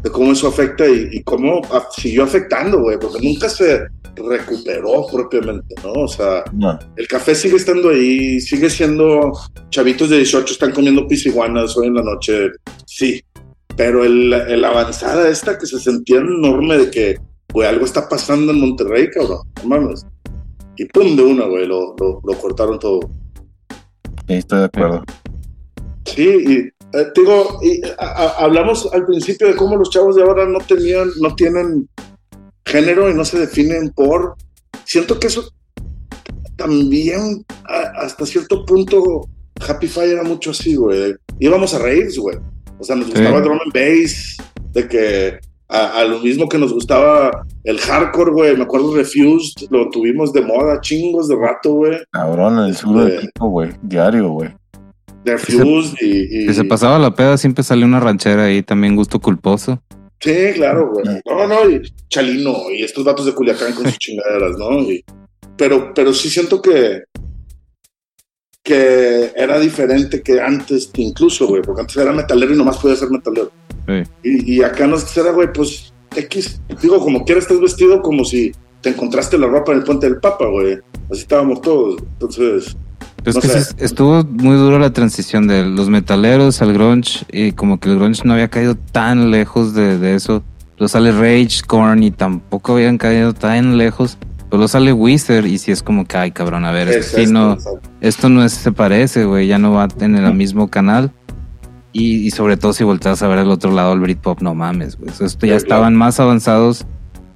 de 0.05 0.11
cómo 0.11 0.31
eso 0.33 0.47
afecta 0.47 0.87
y, 0.87 1.09
y 1.13 1.23
cómo 1.23 1.61
siguió 1.97 2.23
afectando, 2.25 2.79
güey, 2.79 2.99
porque 2.99 3.25
nunca 3.25 3.49
se 3.49 3.87
recuperó 4.15 5.07
propiamente, 5.11 5.73
¿no? 5.83 5.93
O 6.03 6.07
sea, 6.07 6.43
No. 6.53 6.77
el 6.95 7.07
café 7.07 7.33
sigue 7.33 7.55
estando 7.55 7.89
ahí, 7.89 8.39
sigue 8.39 8.69
siendo 8.69 9.31
chavitos 9.71 10.11
de 10.11 10.17
18 10.17 10.53
están 10.53 10.73
comiendo 10.73 11.07
pisiguanas 11.07 11.75
hoy 11.75 11.87
en 11.87 11.95
la 11.95 12.03
noche, 12.03 12.51
sí, 12.85 13.19
pero 13.75 14.05
el, 14.05 14.31
el 14.31 14.63
avanzada 14.63 15.27
esta 15.27 15.57
que 15.57 15.65
se 15.65 15.79
sentía 15.79 16.17
enorme 16.17 16.77
de 16.77 16.91
que, 16.91 17.17
güey, 17.51 17.67
algo 17.67 17.83
está 17.85 18.07
pasando 18.07 18.51
en 18.51 18.59
Monterrey, 18.59 19.09
cabrón, 19.09 19.39
no 19.63 19.67
mames. 19.69 20.05
Y 20.77 20.85
pum, 20.85 21.15
de 21.15 21.23
una, 21.23 21.45
güey, 21.45 21.65
lo, 21.65 21.95
lo, 21.99 22.21
lo 22.23 22.33
cortaron 22.37 22.77
todo. 22.77 22.99
Sí, 24.27 24.33
estoy 24.35 24.59
de 24.59 24.65
acuerdo. 24.65 25.03
Sí, 26.05 26.23
y 26.29 26.74
eh, 26.93 27.05
digo, 27.15 27.59
y, 27.61 27.81
a- 27.86 27.93
a- 28.05 28.43
hablamos 28.45 28.88
al 28.93 29.05
principio 29.05 29.47
de 29.47 29.55
cómo 29.55 29.75
los 29.75 29.89
chavos 29.89 30.15
de 30.15 30.23
ahora 30.23 30.45
no 30.47 30.59
tenían, 30.59 31.09
no 31.21 31.36
tienen 31.36 31.88
género 32.65 33.09
y 33.09 33.13
no 33.13 33.25
se 33.25 33.39
definen 33.39 33.89
por. 33.91 34.36
Siento 34.86 35.19
que 35.19 35.27
eso 35.27 35.49
también 36.55 37.45
a- 37.65 38.03
hasta 38.05 38.25
cierto 38.25 38.65
punto 38.65 39.27
Happy 39.67 39.88
Fire 39.88 40.11
era 40.13 40.23
mucho 40.23 40.51
así, 40.51 40.75
güey. 40.75 41.15
Íbamos 41.39 41.73
a 41.73 41.79
raves, 41.79 42.17
güey. 42.17 42.38
O 42.79 42.83
sea, 42.83 42.95
nos 42.95 43.05
Sí. 43.07 43.13
gustaba 43.13 43.41
drum 43.41 43.57
and 43.63 43.73
bass, 43.73 44.38
de 44.73 44.88
que 44.88 45.39
a, 45.69 45.99
a 45.99 46.05
lo 46.05 46.19
mismo 46.19 46.47
que 46.47 46.57
nos 46.57 46.73
gustaba 46.73 47.45
el 47.63 47.79
hardcore, 47.79 48.31
güey. 48.31 48.57
Me 48.57 48.63
acuerdo 48.63 48.95
Refused, 48.95 49.67
lo 49.69 49.89
tuvimos 49.89 50.31
de 50.33 50.41
moda 50.41 50.79
chingos 50.81 51.27
de 51.27 51.36
rato, 51.36 51.73
güey. 51.73 51.99
Cabrón, 52.11 52.59
el 52.59 52.75
sur 52.75 53.03
del 53.05 53.19
pico, 53.21 53.47
güey. 53.49 53.71
Diario, 53.81 54.29
güey. 54.29 54.53
Refused 55.26 55.95
y, 56.01 56.43
y- 56.43 56.47
Que 56.47 56.53
se 56.53 56.63
pasaba 56.63 56.99
la 56.99 57.13
peda, 57.15 57.38
siempre 57.38 57.63
salió 57.63 57.86
una 57.86 57.99
ranchera 57.99 58.45
ahí, 58.45 58.61
también 58.63 58.95
gusto 58.95 59.19
culposo. 59.19 59.82
Sí, 60.19 60.34
claro, 60.53 60.91
güey. 60.93 61.05
No, 61.26 61.47
no, 61.47 61.69
y 61.69 61.82
Chalino 62.09 62.69
y 62.71 62.84
estos 62.84 63.03
vatos 63.03 63.26
de 63.26 63.34
Culiacán 63.34 63.73
con 63.73 63.86
sus 63.86 63.97
chingaderas, 63.99 64.57
¿no? 64.57 64.80
Y- 64.82 65.03
pero, 65.57 65.93
pero 65.93 66.13
sí 66.13 66.30
siento 66.30 66.61
que 66.61 67.03
que 68.63 69.32
era 69.36 69.59
diferente 69.59 70.21
que 70.23 70.41
antes, 70.41 70.89
incluso, 70.95 71.45
güey, 71.47 71.61
porque 71.61 71.82
antes 71.82 71.97
era 71.97 72.11
metalero 72.11 72.53
y 72.53 72.57
nomás 72.57 72.78
podía 72.78 72.95
ser 72.95 73.09
metalero. 73.11 73.51
Sí. 73.88 74.03
Y, 74.23 74.55
y 74.55 74.63
acá 74.63 74.88
no 74.88 74.97
era, 75.15 75.32
güey, 75.32 75.53
pues 75.53 75.93
X, 76.15 76.59
digo, 76.82 76.99
como 76.99 77.23
quiera 77.26 77.39
estás 77.39 77.59
vestido 77.59 78.01
como 78.01 78.26
si 78.26 78.51
te 78.82 78.89
encontraste 78.89 79.38
la 79.38 79.45
ropa 79.47 79.71
en 79.71 79.80
el 79.80 79.84
puente 79.84 80.07
del 80.09 80.19
Papa, 80.19 80.47
güey. 80.47 80.80
Así 81.11 81.21
estábamos 81.21 81.61
todos. 81.61 82.01
Entonces, 82.13 82.76
Es 83.26 83.36
No 83.36 83.41
que 83.41 83.84
estuvo 83.84 84.23
muy 84.23 84.55
duro 84.55 84.78
la 84.80 84.93
transición 84.93 85.47
de 85.47 85.65
los 85.65 85.89
metaleros 85.89 86.61
al 86.61 86.73
grunge 86.73 87.26
y 87.32 87.53
como 87.53 87.80
que 87.80 87.89
el 87.89 87.95
grunge 87.97 88.21
no 88.23 88.34
había 88.34 88.49
caído 88.49 88.76
tan 88.76 89.32
lejos 89.32 89.73
de, 89.73 89.97
de 89.97 90.15
eso. 90.15 90.43
Luego 90.78 90.89
sale 90.89 91.11
Rage, 91.11 91.61
Korn 91.65 92.03
y 92.03 92.11
tampoco 92.11 92.73
habían 92.73 92.97
caído 92.97 93.34
tan 93.34 93.78
lejos. 93.78 94.17
Pero 94.38 94.57
luego 94.57 94.67
sale 94.67 94.93
Wizard 94.93 95.45
y 95.45 95.57
sí 95.57 95.71
es 95.71 95.82
como 95.82 96.05
que, 96.05 96.17
ay 96.17 96.32
cabrón, 96.32 96.65
a 96.65 96.71
ver, 96.71 96.88
es 96.89 97.13
esto, 97.15 97.32
no, 97.32 97.57
esto 98.01 98.30
no 98.30 98.43
es, 98.43 98.51
se 98.53 98.71
parece, 98.71 99.26
güey, 99.26 99.47
ya 99.47 99.57
no 99.57 99.71
va 99.71 99.88
en 99.99 100.15
el 100.15 100.34
mismo 100.34 100.67
canal. 100.69 101.11
Y, 101.93 102.28
y 102.28 102.32
sobre 102.32 102.57
todo 102.57 102.73
si 102.73 102.84
volteas 102.84 103.23
a 103.23 103.28
ver 103.28 103.39
al 103.39 103.49
otro 103.49 103.71
lado 103.71 103.93
el 103.93 104.01
Britpop, 104.01 104.41
no 104.41 104.53
mames, 104.53 104.97
güey. 104.97 105.09
Esto 105.09 105.26
ya 105.26 105.38
claro. 105.38 105.55
estaban 105.57 105.95
más 105.95 106.19
avanzados 106.19 106.86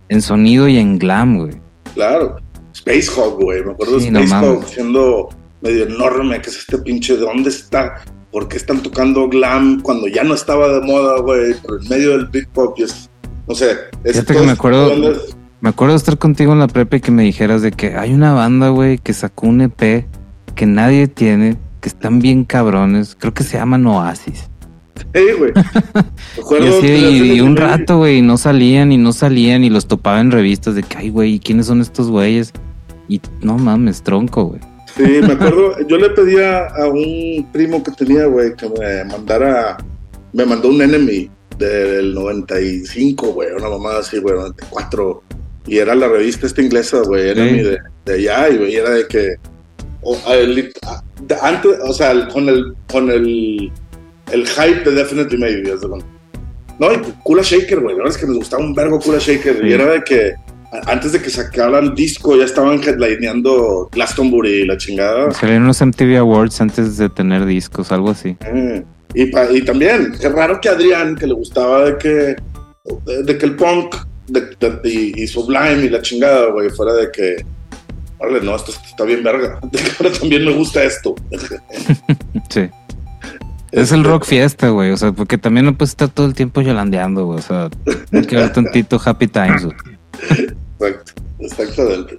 en 0.10 0.22
sonido 0.22 0.68
y 0.68 0.78
en 0.78 1.00
glam, 1.00 1.38
güey. 1.40 1.54
Claro. 1.96 2.38
Space 2.74 3.10
Hawk, 3.16 3.42
güey. 3.42 3.64
Me 3.64 3.72
acuerdo 3.72 4.00
Sí, 4.00 4.06
de 4.06 4.12
no 4.12 4.20
Space 4.20 4.36
mames. 4.36 4.50
Hawk 4.60 4.68
siendo 4.68 5.30
medio 5.62 5.86
enorme, 5.86 6.42
que 6.42 6.50
es 6.50 6.58
este 6.58 6.78
pinche, 6.80 7.14
¿de 7.16 7.22
dónde 7.22 7.50
está? 7.50 7.96
¿Por 8.32 8.48
qué 8.48 8.58
están 8.58 8.82
tocando 8.82 9.28
glam 9.28 9.82
cuando 9.82 10.08
ya 10.08 10.24
no 10.24 10.34
estaba 10.36 10.68
de 10.70 10.82
moda, 10.82 11.20
güey? 11.22 11.54
Por 11.56 11.82
el 11.82 11.90
medio 11.90 12.12
del 12.12 12.28
Britpop 12.28 12.78
y 12.80 12.84
es, 12.84 13.10
no 13.48 13.56
sé. 13.56 13.72
Es 14.04 14.18
que 14.24 14.34
todo 14.34 14.40
me 14.46 14.52
este 14.52 14.52
acuerdo- 14.54 14.92
Me 15.62 15.70
acuerdo 15.70 15.94
de 15.94 15.98
estar 15.98 16.18
contigo 16.18 16.54
en 16.54 16.60
la 16.60 16.68
prepa 16.68 16.98
y 16.98 17.02
que 17.02 17.12
me 17.12 17.24
dijeras 17.24 17.62
de 17.62 17.72
que 17.72 17.96
hay 17.96 18.14
una 18.14 18.34
banda, 18.34 18.70
güey, 18.70 18.98
que 19.00 19.14
sacó 19.14 19.48
un 19.48 19.62
EP 19.62 20.06
que 20.56 20.66
nadie 20.66 21.08
tiene, 21.08 21.58
que 21.82 21.90
están 21.90 22.20
bien 22.20 22.44
cabrones. 22.46 23.16
Creo 23.20 23.34
que 23.34 23.44
se 23.44 23.58
llaman 23.58 23.86
Oasis. 23.88 24.50
Sí, 25.14 25.22
güey. 25.38 25.52
Y, 26.62 26.68
así, 26.68 26.88
y- 26.88 27.32
y 27.34 27.42
un 27.42 27.56
rato, 27.58 27.98
güey, 27.98 28.18
y 28.20 28.22
no 28.22 28.38
salían 28.38 28.92
y 28.92 28.98
no 28.98 29.12
salían 29.14 29.64
y 29.64 29.70
los 29.70 29.88
topaba 29.88 30.20
en 30.22 30.32
revistas 30.32 30.76
de 30.76 30.84
que, 30.84 30.98
ay, 30.98 31.10
güey, 31.10 31.34
¿y 31.36 31.40
quiénes 31.40 31.66
son 31.68 31.82
estos 31.82 32.10
güeyes? 32.10 32.54
Y 33.08 33.22
no 33.42 33.58
mames, 33.58 34.02
tronco, 34.04 34.46
güey. 34.46 34.62
Sí, 34.96 35.04
me 35.22 35.34
acuerdo, 35.34 35.76
yo 35.88 35.98
le 35.98 36.10
pedía 36.10 36.66
a 36.68 36.88
un 36.88 37.48
primo 37.54 37.82
que 37.84 37.92
tenía, 37.92 38.26
güey, 38.26 38.54
que 38.56 38.68
me 38.70 39.04
mandara, 39.06 39.78
me 40.34 40.46
mandó 40.46 40.70
un 40.70 40.82
enemy 40.82 41.30
del 41.58 42.14
95, 42.14 43.28
güey, 43.34 43.52
una 43.52 43.70
mamada 43.70 44.00
así, 44.00 44.18
güey, 44.20 44.36
94. 44.36 45.24
Y 45.68 45.78
era 45.78 45.94
la 45.96 46.08
revista 46.08 46.48
esta 46.48 46.62
inglesa, 46.62 47.02
güey, 47.06 47.30
enemy 47.30 47.62
de, 47.64 47.78
de 48.06 48.14
allá, 48.14 48.50
y 48.50 48.58
güey, 48.58 48.76
era 48.76 48.90
de 48.92 49.08
que, 49.08 49.36
o, 50.02 50.18
el- 50.32 50.72
antes, 51.42 51.72
o 51.84 51.94
sea, 51.94 52.28
con 52.30 52.50
el, 52.50 52.74
con 52.92 53.10
el, 53.12 53.72
el 54.32 54.48
hype 54.48 54.84
de 54.90 54.92
Definitely 54.92 55.38
Maybe, 55.38 55.62
de. 55.64 56.04
No, 56.80 56.94
y 56.94 56.98
Kula 57.24 57.44
Shaker, 57.44 57.80
güey, 57.82 57.96
la 57.96 58.04
verdad 58.04 58.16
es 58.16 58.22
que 58.22 58.28
nos 58.28 58.38
gustaba 58.38 58.64
un 58.64 58.74
vergo 58.74 59.00
Kula 59.00 59.20
Shaker, 59.20 59.60
Sí. 59.62 59.68
y 59.68 59.74
era 59.74 59.86
de 59.92 60.04
que, 60.04 60.34
antes 60.86 61.12
de 61.14 61.22
que 61.22 61.30
sacaran 61.30 61.96
disco, 61.96 62.36
ya 62.38 62.46
estaban 62.46 62.80
headlineando 62.84 63.90
Glastonbury 63.92 64.62
y 64.62 64.66
la 64.66 64.78
chingada. 64.78 65.32
Salieron 65.32 65.68
los 65.68 65.82
MTV 65.82 66.18
Awards 66.18 66.62
antes 66.62 66.98
de 66.98 67.10
tener 67.10 67.46
discos, 67.46 67.92
algo 67.92 68.12
así. 68.12 68.38
Eh, 68.42 68.84
Y, 69.16 69.26
pa- 69.26 69.52
y 69.52 69.62
también, 69.64 70.14
qué 70.22 70.30
raro 70.30 70.62
que 70.62 70.70
Adrián, 70.70 71.16
que 71.16 71.26
le 71.26 71.34
gustaba 71.34 71.86
de 71.86 71.98
que, 71.98 72.36
de, 73.06 73.24
de 73.24 73.38
que 73.40 73.46
el 73.48 73.56
punk 73.56 73.96
de- 74.28 74.56
de- 74.60 74.80
y, 74.90 75.24
y 75.24 75.28
Sublime 75.28 75.86
y 75.86 75.90
la 75.90 76.02
chingada, 76.04 76.52
güey, 76.52 76.70
fuera 76.70 76.94
de 76.94 77.10
que, 77.12 77.44
no, 78.44 78.56
esto 78.56 78.72
está 78.86 79.06
bien 79.06 79.24
verga. 79.24 79.60
Ahora 80.00 80.12
también 80.20 80.46
me 80.46 80.54
gusta 80.54 80.84
esto. 80.84 81.16
Sí. 82.50 82.70
Es 83.72 83.92
el 83.92 84.04
rock 84.04 84.26
fiesta, 84.26 84.70
güey. 84.70 84.90
O 84.92 84.98
sea, 84.98 85.12
porque 85.12 85.38
también 85.38 85.66
no 85.68 85.76
puedes 85.78 85.92
estar 85.92 86.10
todo 86.10 86.26
el 86.26 86.34
tiempo 86.34 86.62
yolandeando, 86.62 87.26
güey. 87.26 87.40
O 87.40 87.42
sea, 87.42 87.70
hay 88.12 88.26
que 88.26 88.36
ver 88.36 88.52
tantito 88.52 89.00
Happy 89.04 89.28
Times, 89.28 89.66
güey. 89.66 89.78
Exacto, 90.80 91.12
exactamente. 91.40 92.18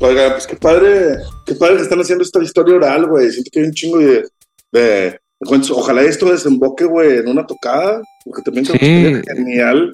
Oiga, 0.00 0.32
pues 0.32 0.46
qué 0.46 0.56
padre, 0.56 1.16
qué 1.44 1.54
padre 1.54 1.76
que 1.76 1.82
están 1.82 2.00
haciendo 2.00 2.22
esta 2.24 2.42
historia 2.42 2.76
oral, 2.76 3.06
güey. 3.06 3.30
Siento 3.30 3.50
que 3.52 3.60
hay 3.60 3.66
un 3.66 3.72
chingo 3.72 3.98
de, 3.98 4.28
de. 4.72 5.18
Ojalá 5.40 6.02
esto 6.02 6.30
desemboque, 6.30 6.84
güey, 6.84 7.18
en 7.18 7.28
una 7.28 7.46
tocada, 7.46 8.02
porque 8.24 8.42
también 8.42 8.66
creo 8.66 8.78
Sí. 8.78 9.22
genial. 9.34 9.92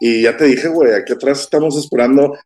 Y 0.00 0.22
ya 0.22 0.36
te 0.36 0.44
dije, 0.46 0.68
güey, 0.68 0.92
aquí 0.92 1.12
atrás 1.12 1.40
estamos 1.42 1.76
esperando 1.76 2.36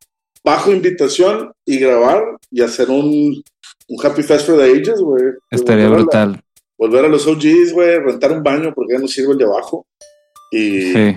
bajo 0.44 0.70
invitación 0.70 1.50
y 1.64 1.78
grabar 1.78 2.22
y 2.50 2.62
hacer 2.62 2.90
un, 2.90 3.42
un 3.88 4.06
Happy 4.06 4.22
Fest 4.22 4.46
for 4.46 4.58
the 4.58 4.64
Ages, 4.64 5.00
güey. 5.00 5.24
Estaría 5.50 5.88
Volver 5.88 5.96
a 5.96 5.98
la- 5.98 6.02
brutal. 6.26 6.40
volver 6.78 7.04
a 7.06 7.08
los 7.08 7.26
OGs, 7.26 7.72
güey, 7.72 7.98
rentar 7.98 8.32
un 8.32 8.42
baño 8.42 8.72
porque 8.74 8.92
ya 8.94 8.98
no 9.00 9.08
sirve 9.08 9.32
el 9.32 9.38
de 9.38 9.44
abajo. 9.44 9.86
Y 10.52 10.92
Sí. 10.92 11.16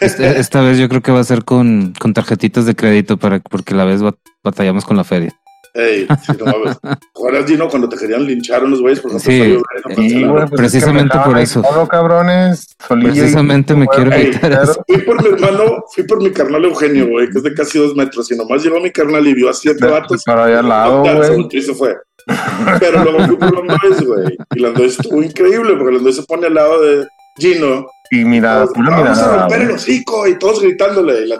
Este- 0.00 0.38
esta 0.40 0.60
vez 0.62 0.78
yo 0.78 0.88
creo 0.88 1.02
que 1.02 1.12
va 1.12 1.20
a 1.20 1.24
ser 1.24 1.44
con, 1.44 1.92
con 1.98 2.12
tarjetitas 2.14 2.66
de 2.66 2.74
crédito 2.74 3.16
para 3.16 3.40
porque 3.40 3.74
la 3.74 3.84
vez 3.84 4.02
bat- 4.02 4.18
batallamos 4.44 4.84
con 4.84 4.96
la 4.96 5.04
feria. 5.04 5.32
Ey, 5.72 6.04
sí, 6.26 6.32
no 6.36 6.46
mames. 6.46 6.76
¿Recuerdas, 7.14 7.46
Gino, 7.48 7.68
cuando 7.68 7.88
te 7.88 7.96
querían 7.96 8.24
linchar 8.26 8.64
unos 8.64 8.80
güeyes 8.80 8.98
por 8.98 9.12
no 9.12 9.20
Sí. 9.20 9.38
salió, 9.38 9.62
Sí, 9.94 10.24
güey, 10.24 10.46
pues 10.48 10.50
Precisamente 10.60 11.16
es 11.16 11.22
que 11.22 11.28
me 11.28 11.32
por 11.32 11.38
eso. 11.40 11.62
Solo 11.62 11.86
cabrones. 11.86 12.76
y- 12.90 12.94
Precisamente 13.04 13.76
me 13.76 13.86
quiero 13.86 14.10
Ey, 14.12 14.22
evitar 14.26 14.50
eso. 14.50 14.82
Fui 14.88 14.98
por 15.02 15.22
mi 15.22 15.28
hermano, 15.28 15.84
fui 15.94 16.02
por 16.02 16.20
mi 16.20 16.30
carnal 16.32 16.64
Eugenio, 16.64 17.06
güey, 17.08 17.28
que 17.30 17.38
es 17.38 17.44
de 17.44 17.54
casi 17.54 17.78
dos 17.78 17.94
metros, 17.94 18.28
y 18.32 18.36
nomás 18.36 18.64
llegó 18.64 18.80
mi 18.80 18.90
carnal 18.90 19.24
y 19.24 19.32
vio 19.34 19.48
a 19.48 19.54
siete 19.54 19.86
vatos. 19.86 20.24
Pero 20.26 20.42
ahí 20.42 20.54
al 20.54 20.68
lado, 20.68 21.02
güey. 21.02 21.46
y 21.52 21.62
se 21.62 21.72
fue. 21.74 21.94
Pero 22.80 23.04
luego 23.04 23.26
fui 23.26 23.36
por 23.36 23.54
Landois, 23.68 24.04
güey. 24.04 24.36
Y 24.56 24.58
Landois 24.58 24.98
estuvo 24.98 25.22
increíble, 25.22 25.76
porque 25.76 25.94
Landois 25.94 26.16
se 26.16 26.22
pone 26.24 26.48
al 26.48 26.54
lado 26.54 26.80
de 26.82 27.06
Gino. 27.38 27.86
Y 28.10 28.24
mira, 28.24 28.66
pura 28.66 28.90
Vamos 28.90 29.18
a 29.18 29.38
romper 29.38 29.62
el 29.62 29.70
hocico, 29.72 30.26
y 30.26 30.38
todos 30.38 30.60
gritándole. 30.60 31.26
Y 31.26 31.32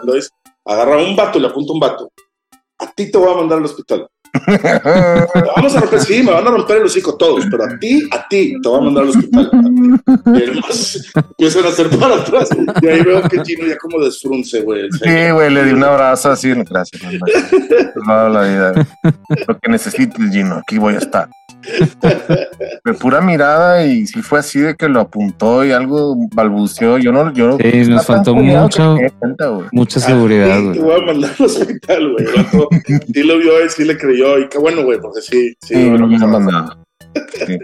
agarra 0.65 0.97
un 0.97 1.15
vato 1.15 1.37
y 1.37 1.41
le 1.41 1.47
apunta 1.47 1.73
un 1.73 1.79
vato. 1.79 2.11
A 2.79 2.87
ti 2.91 3.11
te 3.11 3.17
voy 3.17 3.31
a 3.31 3.37
mandar 3.37 3.57
al 3.59 3.65
hospital. 3.65 4.07
Vamos 5.55 5.75
a 5.75 5.81
romper, 5.81 5.99
sí, 5.99 6.23
me 6.23 6.31
van 6.31 6.47
a 6.47 6.51
romper 6.51 6.77
el 6.77 6.85
hocico 6.85 7.17
todos, 7.17 7.45
pero 7.51 7.65
a 7.65 7.77
ti, 7.77 8.07
a 8.11 8.27
ti, 8.29 8.55
te 8.61 8.69
voy 8.69 8.79
a 8.79 8.81
mandar 8.83 9.03
al 9.03 9.09
hospital. 9.09 9.49
Y 10.25 10.43
además 10.43 11.11
empiezan 11.15 11.65
a 11.65 11.67
hacer 11.67 11.89
para 11.89 12.15
atrás. 12.15 12.49
Y 12.81 12.87
ahí 12.87 13.01
veo 13.01 13.21
que 13.23 13.43
Gino 13.43 13.67
ya 13.67 13.77
como 13.77 13.99
desfrunce, 14.03 14.61
güey. 14.61 14.89
Sí, 15.03 15.31
güey, 15.31 15.53
le 15.53 15.65
di 15.65 15.73
un 15.73 15.83
abrazo 15.83 16.31
así. 16.31 16.53
Gracias, 16.53 17.01
dado 18.07 18.29
la 18.29 18.41
vida. 18.43 18.87
Lo 19.47 19.59
que 19.59 19.69
necesites, 19.69 20.31
Gino, 20.31 20.55
aquí 20.55 20.77
voy 20.77 20.95
a 20.95 20.99
estar. 20.99 21.29
De 22.85 22.93
pura 22.93 23.21
mirada, 23.21 23.85
y 23.85 24.07
si 24.07 24.21
fue 24.21 24.39
así 24.39 24.59
de 24.59 24.75
que 24.75 24.89
lo 24.89 25.01
apuntó 25.01 25.63
y 25.63 25.71
algo 25.71 26.15
balbuceó, 26.33 26.97
yo 26.97 27.11
no, 27.11 27.31
yo 27.33 27.57
Sí, 27.59 27.83
nos 27.89 28.05
faltó 28.05 28.35
mucho, 28.35 28.97
cuenta, 29.19 29.51
mucha 29.71 29.99
seguridad, 29.99 30.57
ti 30.57 30.63
güey. 30.63 30.73
Te 30.73 30.79
voy 30.83 31.01
a 31.01 31.05
mandar 31.05 31.31
al 31.37 31.45
hospital, 31.45 32.11
güey. 32.13 32.25
Sí 33.13 33.23
lo 33.23 33.37
vio 33.37 33.65
y 33.65 33.69
sí 33.69 33.85
le 33.85 33.97
creyó. 33.97 34.39
Y 34.39 34.49
qué 34.49 34.57
bueno, 34.57 34.83
güey, 34.83 34.99
porque 34.99 35.21
sí. 35.21 35.53
Sí, 35.61 35.75
Sí, 35.75 35.89
lo 35.89 36.05
hubiera 36.07 36.27
mandado. 36.27 36.77
Sí. 37.45 37.57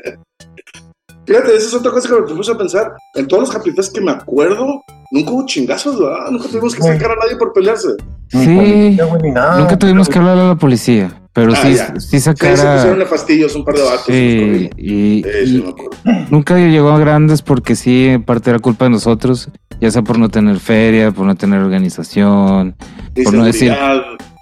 Fíjate, 1.26 1.56
esa 1.56 1.68
es 1.68 1.74
otra 1.74 1.92
cosa 1.92 2.08
que 2.08 2.16
me 2.32 2.36
puse 2.38 2.52
a 2.52 2.58
pensar. 2.58 2.94
En 3.16 3.28
todos 3.28 3.54
los 3.54 3.76
Fest 3.76 3.94
que 3.94 4.00
me 4.00 4.12
acuerdo, 4.12 4.82
nunca 5.12 5.32
hubo 5.32 5.46
chingazos, 5.46 6.00
¿verdad? 6.00 6.32
Nunca 6.32 6.48
tuvimos 6.48 6.74
que 6.74 6.82
sacar 6.84 7.12
a 7.12 7.16
nadie 7.16 7.36
por 7.38 7.52
pelearse. 7.52 7.90
Ni 8.32 8.46
Sí. 8.46 8.56
policía, 8.56 9.06
güey, 9.06 9.22
ni 9.24 9.32
nada. 9.32 9.60
Nunca 9.60 9.78
tuvimos 9.78 10.08
que 10.08 10.18
hablar 10.20 10.38
a 10.38 10.48
la 10.50 10.56
policía, 10.56 11.12
pero 11.38 11.54
Ah, 11.54 11.60
sí, 11.62 11.76
ya. 11.76 11.86
sí 12.00 12.00
Sí, 12.00 12.08
se 12.18 12.20
sacara. 12.22 12.74
pusieron 12.78 12.98
nefastillos 12.98 13.56
un 13.56 13.64
par 13.64 13.76
de 13.76 13.84
vatos. 13.84 14.06
Sí, 14.08 14.70
y, 14.76 15.22
Sí, 15.22 15.24
sí, 15.46 15.56
y 15.64 15.70
acuerdo. 15.70 15.92
nunca 16.32 16.58
llegó 16.58 16.90
a 16.90 16.98
grandes 16.98 17.44
porque 17.44 17.76
sí, 17.76 18.08
en 18.08 18.24
parte 18.24 18.50
era 18.50 18.58
culpa 18.58 18.86
de 18.86 18.90
nosotros, 18.90 19.48
ya 19.80 19.92
sea 19.92 20.02
por 20.02 20.18
no 20.18 20.30
tener 20.30 20.58
feria, 20.60 21.12
por 21.12 21.28
no 21.28 21.36
tener 21.36 21.60
organización. 21.60 22.76
Ni 23.16 23.24
por 23.24 23.36
no 23.36 23.44
decir- 23.46 23.72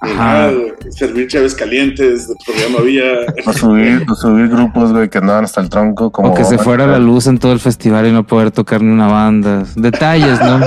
Ajá. 0.06 0.52
Servir 0.90 1.28
chaves 1.28 1.56
calientes, 1.56 2.32
porque 2.46 2.62
ya 2.62 2.70
no 2.70 2.80
había. 2.80 3.04
O 3.46 3.54
subir, 3.54 4.06
o 4.10 4.16
subir 4.16 4.48
grupos, 4.50 4.92
güey, 4.92 5.10
que 5.10 5.18
andaban 5.18 5.46
hasta 5.46 5.62
el 5.62 5.70
tronco. 5.70 6.12
Como 6.12 6.32
O 6.32 6.34
que 6.34 6.44
se 6.44 6.58
fuera 6.58 6.86
la 6.88 7.00
luz 7.00 7.28
en 7.28 7.38
todo 7.40 7.52
el 7.54 7.60
festival 7.60 8.08
y 8.08 8.12
no 8.12 8.26
poder 8.26 8.52
tocar 8.52 8.82
ni 8.82 8.92
una 8.92 9.08
banda. 9.08 9.64
Detalles, 9.76 10.40
¿no? 10.42 10.60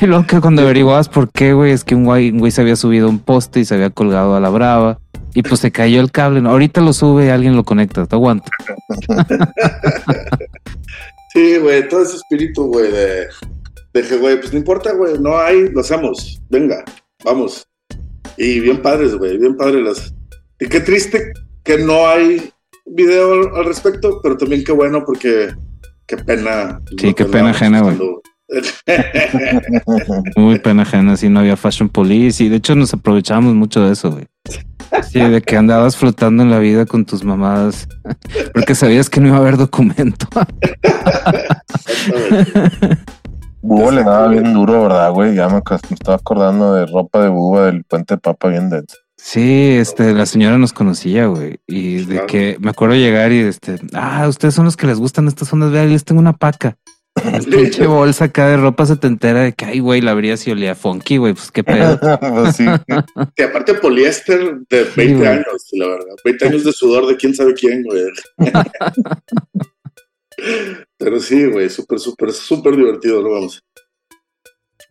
y 0.00 0.06
luego 0.06 0.26
que 0.26 0.40
cuando 0.40 0.62
averiguabas 0.62 1.08
por 1.08 1.30
qué, 1.30 1.52
güey, 1.52 1.72
es 1.72 1.84
que 1.84 1.94
un 1.94 2.04
güey, 2.04 2.30
un 2.30 2.38
güey 2.38 2.52
se 2.52 2.60
había 2.62 2.76
subido 2.76 3.06
a 3.06 3.10
un 3.10 3.18
poste 3.18 3.60
y 3.60 3.64
se 3.64 3.74
había 3.74 3.90
colgado 3.90 4.34
a 4.36 4.40
la 4.40 4.48
brava. 4.48 4.98
Y 5.34 5.42
pues 5.42 5.60
se 5.60 5.70
cayó 5.70 6.00
el 6.00 6.10
cable. 6.10 6.40
¿no? 6.40 6.50
Ahorita 6.50 6.80
lo 6.80 6.92
sube 6.92 7.26
y 7.26 7.28
alguien 7.28 7.54
lo 7.54 7.64
conecta. 7.64 8.06
Te 8.06 8.16
aguanta. 8.16 8.50
Sí, 11.32 11.58
güey, 11.58 11.88
todo 11.88 12.02
ese 12.02 12.16
espíritu, 12.16 12.64
güey, 12.64 12.90
de, 12.90 13.28
que, 13.92 14.16
güey, 14.16 14.40
pues 14.40 14.52
no 14.52 14.58
importa, 14.58 14.92
güey, 14.92 15.18
no 15.18 15.38
hay, 15.38 15.70
lo 15.70 15.80
hacemos, 15.80 16.42
venga, 16.48 16.84
vamos. 17.24 17.66
Y 18.36 18.60
bien 18.60 18.80
padres, 18.80 19.14
güey, 19.14 19.38
bien 19.38 19.56
padres 19.56 19.82
las. 19.82 20.14
Y 20.58 20.66
qué 20.66 20.80
triste 20.80 21.32
que 21.64 21.78
no 21.78 22.08
hay 22.08 22.50
video 22.86 23.56
al, 23.56 23.64
respecto, 23.64 24.20
pero 24.22 24.36
también 24.36 24.64
qué 24.64 24.72
bueno 24.72 25.04
porque 25.04 25.50
qué 26.06 26.16
pena. 26.16 26.80
Sí, 26.98 27.14
qué 27.14 27.24
pena 27.24 27.50
ajena, 27.50 27.82
güey. 27.82 27.98
Muy 30.36 30.58
pena 30.58 30.82
ajena, 30.82 31.16
si 31.16 31.28
no 31.28 31.40
había 31.40 31.56
Fashion 31.56 31.88
Police. 31.88 32.42
Y 32.42 32.48
de 32.48 32.56
hecho 32.56 32.74
nos 32.74 32.92
aprovechábamos 32.92 33.54
mucho 33.54 33.84
de 33.84 33.92
eso, 33.92 34.10
güey. 34.10 34.26
Sí, 35.08 35.20
de 35.20 35.40
que 35.40 35.56
andabas 35.56 35.96
flotando 35.96 36.42
en 36.42 36.50
la 36.50 36.58
vida 36.58 36.86
con 36.86 37.04
tus 37.04 37.24
mamadas. 37.24 37.88
Porque 38.52 38.74
sabías 38.74 39.08
que 39.08 39.20
no 39.20 39.28
iba 39.28 39.36
a 39.36 39.40
haber 39.40 39.56
documento. 39.56 40.26
Búho 43.62 43.90
le 43.90 44.02
daba 44.02 44.28
bien 44.28 44.52
duro, 44.54 44.82
¿verdad, 44.82 45.12
güey? 45.12 45.34
Ya 45.34 45.48
me, 45.48 45.54
me 45.56 45.94
estaba 45.94 46.16
acordando 46.16 46.74
de 46.74 46.86
ropa 46.86 47.22
de 47.22 47.28
búho 47.28 47.62
del 47.62 47.84
puente 47.84 48.14
de 48.14 48.18
papa 48.18 48.48
bien 48.48 48.70
denso. 48.70 48.96
Sí, 49.16 49.76
este, 49.78 50.14
la 50.14 50.24
señora 50.24 50.56
nos 50.56 50.72
conocía, 50.72 51.26
güey. 51.26 51.60
Y 51.66 52.04
de 52.06 52.14
Claro. 52.14 52.26
que 52.26 52.56
me 52.60 52.70
acuerdo 52.70 52.94
llegar 52.94 53.32
y 53.32 53.40
este, 53.40 53.76
ah, 53.92 54.26
ustedes 54.28 54.54
son 54.54 54.64
los 54.64 54.78
que 54.78 54.86
les 54.86 54.98
gustan 54.98 55.28
estas 55.28 55.52
ondas, 55.52 55.70
vean, 55.72 55.90
les 55.90 56.04
tengo 56.04 56.20
una 56.20 56.32
paca. 56.32 56.78
Pinche 57.50 57.86
bolsa 57.86 58.26
acá 58.26 58.48
de 58.48 58.56
ropa 58.56 58.86
setentera 58.86 59.40
de 59.40 59.52
que, 59.52 59.66
ay, 59.66 59.80
güey, 59.80 60.00
la 60.00 60.12
abrías 60.12 60.46
y 60.46 60.52
olía 60.52 60.74
funky, 60.74 61.18
güey, 61.18 61.34
pues 61.34 61.50
qué 61.50 61.62
pedo. 61.62 61.98
Pues 62.20 62.56
sí. 62.56 62.64
Que 63.36 63.42
aparte 63.44 63.74
poliéster 63.74 64.58
de 64.70 64.84
20 64.96 65.14
güey. 65.16 65.28
años, 65.28 65.66
la 65.72 65.86
verdad. 65.88 66.14
20 66.24 66.46
años 66.46 66.64
de 66.64 66.72
sudor 66.72 67.06
de 67.06 67.16
quién 67.16 67.34
sabe 67.34 67.52
quién, 67.52 67.82
güey. 67.82 68.04
Pero 70.98 71.20
sí, 71.20 71.46
güey, 71.46 71.70
súper, 71.70 71.98
súper, 71.98 72.32
súper 72.32 72.76
divertido, 72.76 73.22
¿no? 73.22 73.30
Vamos. 73.30 73.62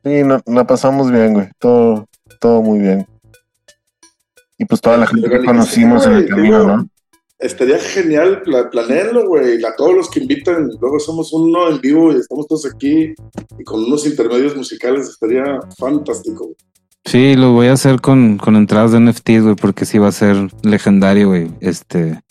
Sí, 0.03 0.23
no, 0.23 0.41
la 0.45 0.65
pasamos 0.65 1.11
bien, 1.11 1.33
güey. 1.33 1.49
Todo, 1.59 2.07
todo 2.39 2.61
muy 2.61 2.79
bien. 2.79 3.05
Y 4.57 4.65
pues 4.65 4.81
toda 4.81 4.97
la 4.97 5.07
gente 5.07 5.29
que 5.29 5.43
conocimos 5.43 6.05
en 6.05 6.13
el 6.13 6.27
camino, 6.27 6.59
digo, 6.59 6.77
¿no? 6.77 6.89
Estaría 7.37 7.79
genial, 7.79 8.41
pla 8.41 8.69
planeenlo, 8.69 9.27
güey. 9.27 9.63
A 9.63 9.75
todos 9.75 9.95
los 9.95 10.09
que 10.09 10.19
invitan, 10.19 10.69
luego 10.81 10.99
somos 10.99 11.31
uno 11.31 11.69
en 11.69 11.79
vivo 11.79 12.11
y 12.11 12.17
estamos 12.17 12.47
todos 12.47 12.65
aquí 12.65 13.13
y 13.57 13.63
con 13.63 13.85
unos 13.85 14.05
intermedios 14.05 14.55
musicales, 14.55 15.07
estaría 15.07 15.59
fantástico. 15.77 16.45
güey. 16.45 16.55
Sí, 17.05 17.35
lo 17.35 17.53
voy 17.53 17.67
a 17.67 17.73
hacer 17.73 18.01
con, 18.01 18.37
con 18.37 18.55
entradas 18.57 18.91
de 18.91 18.99
NFTs, 18.99 19.43
güey, 19.43 19.55
porque 19.55 19.85
sí 19.85 19.97
va 19.97 20.09
a 20.09 20.11
ser 20.11 20.35
legendario, 20.63 21.29
güey. 21.29 21.49
Este, 21.61 22.21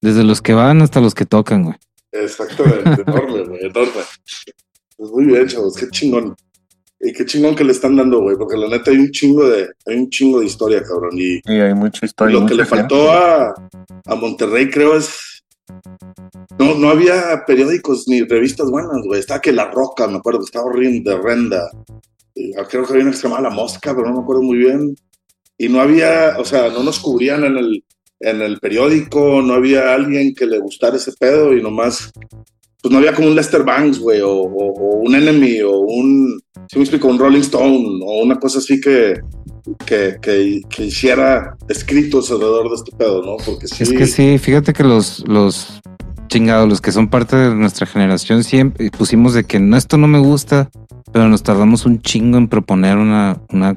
desde 0.00 0.22
los 0.22 0.40
que 0.40 0.54
van 0.54 0.80
hasta 0.80 1.00
los 1.00 1.14
que 1.14 1.26
tocan, 1.26 1.64
güey. 1.64 1.76
Exactamente, 2.12 3.02
enorme, 3.06 3.42
güey, 3.48 3.66
enorme. 3.66 4.02
Pues 4.96 5.10
muy 5.10 5.24
bien, 5.26 5.46
chavos, 5.46 5.76
qué 5.76 5.88
chingón. 5.88 6.34
Y 7.02 7.12
qué 7.14 7.24
chingón 7.24 7.54
que 7.56 7.64
le 7.64 7.72
están 7.72 7.96
dando, 7.96 8.20
güey, 8.20 8.36
porque 8.36 8.58
la 8.58 8.68
neta 8.68 8.90
hay 8.90 8.98
un 8.98 9.10
chingo 9.10 9.48
de, 9.48 9.68
hay 9.86 9.96
un 9.96 10.10
chingo 10.10 10.40
de 10.40 10.46
historia, 10.46 10.82
cabrón. 10.82 11.12
Y 11.14 11.40
Y 11.46 11.60
hay 11.60 11.74
mucha 11.74 12.04
historia. 12.04 12.38
lo 12.38 12.46
que 12.46 12.54
le 12.54 12.66
faltó 12.66 13.10
a, 13.10 13.54
a 14.04 14.14
Monterrey, 14.16 14.68
creo, 14.68 14.96
es. 14.96 15.42
No, 16.58 16.74
no 16.74 16.90
había 16.90 17.44
periódicos 17.46 18.06
ni 18.06 18.22
revistas 18.22 18.70
buenas, 18.70 19.00
güey. 19.06 19.20
Estaba 19.20 19.40
que 19.40 19.52
La 19.52 19.70
Roca, 19.70 20.06
me 20.08 20.18
acuerdo, 20.18 20.42
estaba 20.44 20.66
horrible, 20.66 21.00
de 21.02 21.16
Renda. 21.16 21.70
Y 22.34 22.52
creo 22.52 22.84
que 22.84 22.92
había 22.92 23.02
una 23.02 23.12
que 23.12 23.16
se 23.16 23.22
llamaba 23.22 23.48
La 23.48 23.54
Mosca, 23.54 23.94
pero 23.94 24.08
no 24.08 24.16
me 24.16 24.22
acuerdo 24.22 24.42
muy 24.42 24.58
bien. 24.58 24.94
Y 25.56 25.68
no 25.68 25.80
había, 25.80 26.36
o 26.38 26.44
sea, 26.44 26.68
no 26.68 26.82
nos 26.82 26.98
cubrían 26.98 27.44
en 27.44 27.56
el, 27.56 27.84
en 28.20 28.42
el 28.42 28.58
periódico, 28.60 29.42
no 29.42 29.54
había 29.54 29.94
alguien 29.94 30.34
que 30.34 30.46
le 30.46 30.58
gustara 30.58 30.96
ese 30.96 31.12
pedo 31.18 31.54
y 31.56 31.62
nomás. 31.62 32.10
Pues 32.82 32.92
no 32.92 32.98
había 32.98 33.12
como 33.14 33.28
un 33.28 33.34
Lester 33.36 33.62
Banks, 33.62 33.98
güey, 33.98 34.20
o, 34.22 34.30
o- 34.30 34.72
o 34.72 34.96
un 35.00 35.14
Enemy, 35.14 35.60
o 35.62 35.80
un. 35.80 36.40
Si 36.68 36.78
me 36.78 36.84
explico, 36.84 37.08
un 37.08 37.18
Rolling 37.18 37.40
Stone, 37.40 38.00
o 38.02 38.22
una 38.22 38.38
cosa 38.38 38.58
así 38.58 38.80
que, 38.80 39.20
que, 39.84 40.16
que, 40.22 40.62
que 40.70 40.84
hiciera 40.86 41.56
escritos 41.68 42.30
alrededor 42.30 42.70
de 42.70 42.76
este 42.76 42.92
pedo, 42.96 43.22
¿no? 43.22 43.36
Porque 43.44 43.66
sí. 43.68 43.82
Es 43.82 43.90
que 43.90 44.06
sí, 44.06 44.38
fíjate 44.38 44.72
que 44.72 44.82
los, 44.84 45.22
los 45.28 45.80
chingados, 46.30 46.68
los 46.68 46.80
que 46.80 46.92
son 46.92 47.08
parte 47.08 47.36
de 47.36 47.54
nuestra 47.54 47.86
generación, 47.86 48.44
siempre 48.44 48.90
pusimos 48.90 49.34
de 49.34 49.44
que 49.44 49.58
no, 49.58 49.76
esto 49.76 49.98
no 49.98 50.06
me 50.06 50.20
gusta, 50.20 50.70
pero 51.12 51.28
nos 51.28 51.42
tardamos 51.42 51.84
un 51.86 52.00
chingo 52.00 52.38
en 52.38 52.48
proponer 52.48 52.96
una, 52.96 53.38
una 53.50 53.76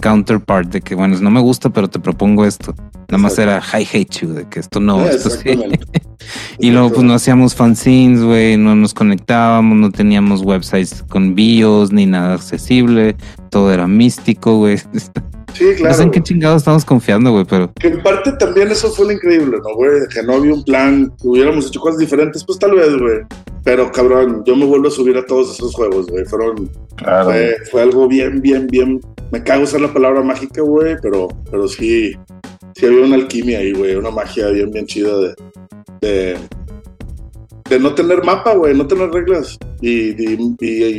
counterpart 0.00 0.70
de 0.70 0.80
que, 0.80 0.94
bueno, 0.94 1.18
no 1.20 1.30
me 1.30 1.40
gusta, 1.40 1.70
pero 1.70 1.88
te 1.88 1.98
propongo 1.98 2.44
esto. 2.44 2.74
Nada 3.08 3.22
más 3.22 3.38
era 3.38 3.60
I 3.72 3.86
hate 3.90 4.20
you, 4.20 4.32
de 4.32 4.48
que 4.48 4.60
esto 4.60 4.80
no, 4.80 5.04
esto 5.04 5.30
sí. 5.30 5.50
Y 6.58 6.70
luego 6.70 6.90
pues 6.90 7.02
no 7.02 7.14
hacíamos 7.14 7.54
fanzines, 7.54 8.22
güey, 8.22 8.56
no 8.56 8.76
nos 8.76 8.92
conectábamos, 8.92 9.76
no 9.78 9.90
teníamos 9.90 10.42
websites 10.42 11.02
con 11.08 11.34
bios 11.34 11.90
ni 11.90 12.06
nada 12.06 12.34
accesible, 12.34 13.16
todo 13.48 13.72
era 13.72 13.86
místico, 13.86 14.56
güey. 14.58 14.78
Sí, 14.78 14.84
no 15.64 15.70
sé 15.70 15.76
claro. 15.76 16.02
en 16.02 16.10
qué 16.10 16.22
chingados 16.22 16.58
estamos 16.62 16.84
confiando, 16.84 17.32
güey, 17.32 17.44
pero 17.44 17.72
Que 17.74 17.88
en 17.88 18.02
parte 18.02 18.32
también 18.32 18.68
eso 18.68 18.90
fue 18.90 19.06
lo 19.06 19.12
increíble, 19.12 19.58
¿no, 19.62 19.74
güey? 19.74 20.06
Que 20.12 20.22
no 20.22 20.34
había 20.34 20.54
un 20.54 20.64
plan, 20.64 21.12
que 21.20 21.28
hubiéramos 21.28 21.66
hecho 21.68 21.80
cosas 21.80 21.98
diferentes, 21.98 22.44
pues 22.44 22.58
tal 22.58 22.72
vez, 22.72 22.96
güey. 22.96 23.20
Pero 23.64 23.90
cabrón, 23.90 24.42
yo 24.46 24.56
me 24.56 24.64
vuelvo 24.64 24.88
a 24.88 24.90
subir 24.90 25.16
a 25.16 25.26
todos 25.26 25.52
esos 25.54 25.74
juegos, 25.74 26.06
güey. 26.06 26.24
Fueron, 26.24 26.70
Claro. 26.96 27.30
fue, 27.30 27.56
fue 27.70 27.82
algo 27.82 28.06
bien, 28.08 28.40
bien, 28.40 28.66
bien. 28.66 29.00
Me 29.30 29.42
cago 29.42 29.64
usar 29.64 29.80
la 29.80 29.92
palabra 29.92 30.22
mágica, 30.22 30.62
güey, 30.62 30.96
pero, 31.02 31.28
pero 31.50 31.68
sí, 31.68 32.12
sí 32.74 32.86
había 32.86 33.04
una 33.04 33.16
alquimia 33.16 33.58
ahí, 33.58 33.72
güey, 33.72 33.94
una 33.96 34.10
magia 34.10 34.48
bien, 34.48 34.70
bien 34.70 34.86
chida 34.86 35.10
de, 35.18 35.34
de, 36.00 36.36
de 37.68 37.78
no 37.78 37.94
tener 37.94 38.24
mapa, 38.24 38.54
güey, 38.54 38.74
no 38.74 38.86
tener 38.86 39.10
reglas 39.10 39.58
y, 39.80 40.10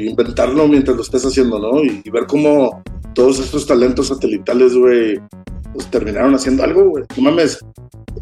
inventarlo 0.08 0.68
mientras 0.68 0.96
lo 0.96 1.04
estés 1.04 1.26
haciendo, 1.26 1.60
¿no? 1.60 1.84
Y, 1.84 2.02
ver 2.10 2.26
cómo 2.28 2.82
todos 3.14 3.40
estos 3.40 3.66
talentos 3.66 4.08
satelitales, 4.08 4.76
güey, 4.76 5.20
pues 5.74 5.90
terminaron 5.92 6.36
haciendo 6.36 6.64
algo, 6.64 6.90
güey. 6.90 7.04
No 7.18 7.24
mames. 7.24 7.60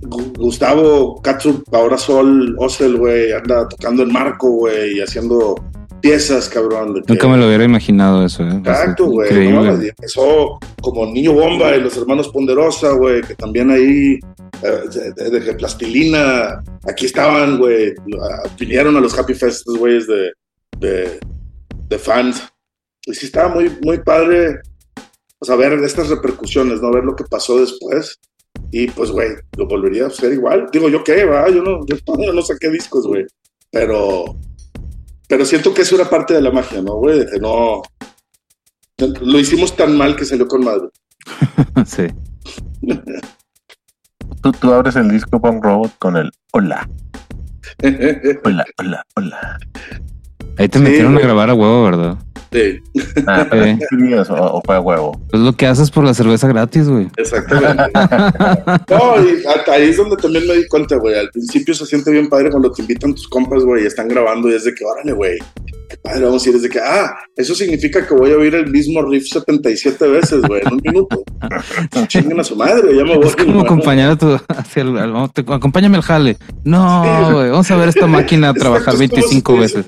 Gu- 0.01 0.37
Gustavo 0.37 1.21
Katsup, 1.21 1.63
ahora 1.73 1.97
Sol 1.97 2.55
Osel, 2.59 2.97
güey, 2.97 3.31
anda 3.31 3.67
tocando 3.67 4.03
en 4.03 4.11
marco, 4.11 4.49
güey, 4.49 4.97
y 4.97 5.01
haciendo 5.01 5.55
piezas, 6.01 6.49
cabrón. 6.49 6.93
de 6.93 7.01
que- 7.01 7.13
nunca 7.13 7.27
me 7.27 7.37
lo 7.37 7.47
hubiera 7.47 7.63
imaginado 7.63 8.25
eso, 8.25 8.43
¿eh? 8.43 8.55
Exacto, 8.57 9.05
güey. 9.05 9.49
No 9.51 9.65
empezó 9.73 10.59
como 10.81 11.05
Niño 11.05 11.33
Bomba 11.33 11.75
y 11.75 11.81
los 11.81 11.95
hermanos 11.97 12.29
Ponderosa, 12.29 12.91
güey, 12.91 13.21
que 13.21 13.35
también 13.35 13.69
ahí, 13.71 14.19
eh, 14.63 15.29
de, 15.29 15.53
plastilina, 15.53 16.63
aquí 16.87 17.05
estaban, 17.05 17.57
güey. 17.57 17.93
Vinieron 18.59 18.95
a 18.95 19.01
los 19.01 19.17
Happy 19.17 19.33
Fest, 19.33 19.59
estos 19.59 19.77
güeyes 19.77 20.07
de, 20.07 20.31
de, 20.79 21.19
de 21.89 21.97
fans. 21.99 22.43
Y 23.05 23.13
sí 23.13 23.27
estaba 23.27 23.53
muy, 23.53 23.71
muy 23.81 23.99
padre, 23.99 24.59
o 25.39 25.45
sea, 25.45 25.55
ver 25.55 25.73
estas 25.83 26.09
repercusiones, 26.09 26.81
¿no? 26.81 26.91
Ver 26.91 27.03
lo 27.03 27.15
que 27.15 27.23
pasó 27.23 27.59
después. 27.59 28.19
Y 28.71 28.87
pues, 28.87 29.11
güey, 29.11 29.29
lo 29.55 29.67
volvería 29.67 30.05
a 30.05 30.07
hacer 30.07 30.33
igual. 30.33 30.67
Digo, 30.73 30.89
¿yo 30.89 31.03
qué? 31.03 31.23
Va? 31.25 31.47
Yo 31.49 31.61
no, 31.63 31.85
yo 31.85 31.95
todavía 32.05 32.33
no 32.33 32.41
saqué 32.41 32.69
discos, 32.69 33.07
güey. 33.07 33.25
Pero, 33.71 34.35
pero 35.27 35.45
siento 35.45 35.73
que 35.73 35.81
eso 35.83 35.95
era 35.95 36.09
parte 36.09 36.33
de 36.33 36.41
la 36.41 36.51
magia, 36.51 36.81
¿no, 36.81 36.95
güey? 36.95 37.19
De 37.19 37.25
que 37.27 37.39
no, 37.39 37.81
lo 38.97 39.39
hicimos 39.39 39.75
tan 39.75 39.95
mal 39.97 40.15
que 40.15 40.25
salió 40.25 40.47
con 40.47 40.63
madre. 40.63 40.89
sí. 41.85 42.07
Tú, 44.41 44.51
tú 44.51 44.73
abres 44.73 44.95
el 44.95 45.09
disco 45.09 45.41
Punk 45.41 45.63
Robot 45.63 45.91
con 45.99 46.15
el 46.17 46.31
hola, 46.53 46.87
hola, 48.43 48.65
hola, 48.79 49.05
hola. 49.15 49.57
Ahí 50.57 50.67
te 50.69 50.79
Sí, 50.79 50.83
metieron 50.83 51.13
güey. 51.13 51.23
a 51.23 51.27
grabar 51.27 51.49
a 51.49 51.53
huevo, 51.53 51.83
¿verdad? 51.83 52.17
Sí, 52.51 52.79
Ah, 53.27 53.45
Sí. 53.51 53.57
¿sí 53.73 53.85
querías 53.89 54.29
o, 54.29 54.35
o 54.35 54.61
fue 54.63 54.75
a 54.75 54.79
huevo? 54.79 55.19
Es 55.33 55.39
lo 55.39 55.53
que 55.53 55.67
haces 55.67 55.91
por 55.91 56.03
la 56.05 56.13
cerveza 56.13 56.47
gratis, 56.47 56.87
güey. 56.87 57.07
exactamente. 57.17 57.83
No, 58.89 59.15
y 59.21 59.45
hasta 59.45 59.71
ahí 59.73 59.89
es 59.89 59.97
donde 59.97 60.15
también 60.17 60.47
me 60.47 60.53
di 60.55 60.67
cuenta, 60.67 60.95
güey. 60.97 61.17
Al 61.17 61.29
principio 61.29 61.73
se 61.73 61.85
siente 61.85 62.11
bien 62.11 62.29
padre 62.29 62.49
cuando 62.49 62.71
te 62.71 62.81
invitan 62.81 63.13
tus 63.13 63.27
compas, 63.27 63.63
güey, 63.63 63.83
y 63.83 63.87
están 63.87 64.07
grabando 64.07 64.49
y 64.49 64.53
es 64.53 64.63
de 64.63 64.73
que, 64.73 64.83
órale, 64.85 65.11
güey, 65.13 65.37
qué 65.89 65.97
padre, 66.01 66.25
vamos 66.25 66.45
a 66.45 66.49
ir. 66.49 66.55
Es 66.55 66.61
de 66.61 66.69
que, 66.69 66.79
ah, 66.79 67.15
eso 67.35 67.53
significa 67.55 68.05
que 68.07 68.13
voy 68.13 68.31
a 68.31 68.37
oír 68.37 68.55
el 68.55 68.69
mismo 68.71 69.01
riff 69.03 69.27
77 69.27 70.07
veces, 70.07 70.41
güey, 70.41 70.61
en 70.65 70.73
un 70.73 70.81
minuto. 70.83 71.23
Chinguen 72.07 72.39
a 72.39 72.43
su 72.43 72.55
madre, 72.55 72.95
ya 72.95 73.03
me 73.03 73.17
voy. 73.17 73.27
Es 73.27 73.35
como 73.35 73.61
acompañar 73.61 74.11
a 74.11 74.15
tu, 74.17 74.39
hacia 74.47 74.81
el, 74.83 74.97
al- 74.97 75.11
vamos, 75.11 75.33
te- 75.33 75.41
acompáñame 75.47 75.97
al 75.97 76.03
jale. 76.03 76.37
No, 76.63 77.03
Sí. 77.03 77.33
güey, 77.33 77.49
vamos 77.51 77.69
a 77.71 77.75
ver 77.77 77.89
esta 77.89 78.07
máquina 78.07 78.53
trabajar 78.53 78.93
Exacto, 78.95 79.03
es 79.03 79.09
como 79.11 79.19
25 79.29 79.53
si- 79.53 79.59
veces. 79.59 79.85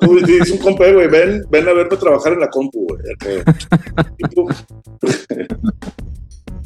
Tú 0.00 0.16
dices 0.26 0.50
un 0.50 0.58
compa, 0.58 0.90
güey, 0.90 1.08
ven, 1.08 1.44
ven 1.50 1.68
a 1.68 1.72
verme 1.72 1.96
trabajar 1.96 2.32
en 2.32 2.40
la 2.40 2.48
compu, 2.48 2.86
güey. 2.88 3.00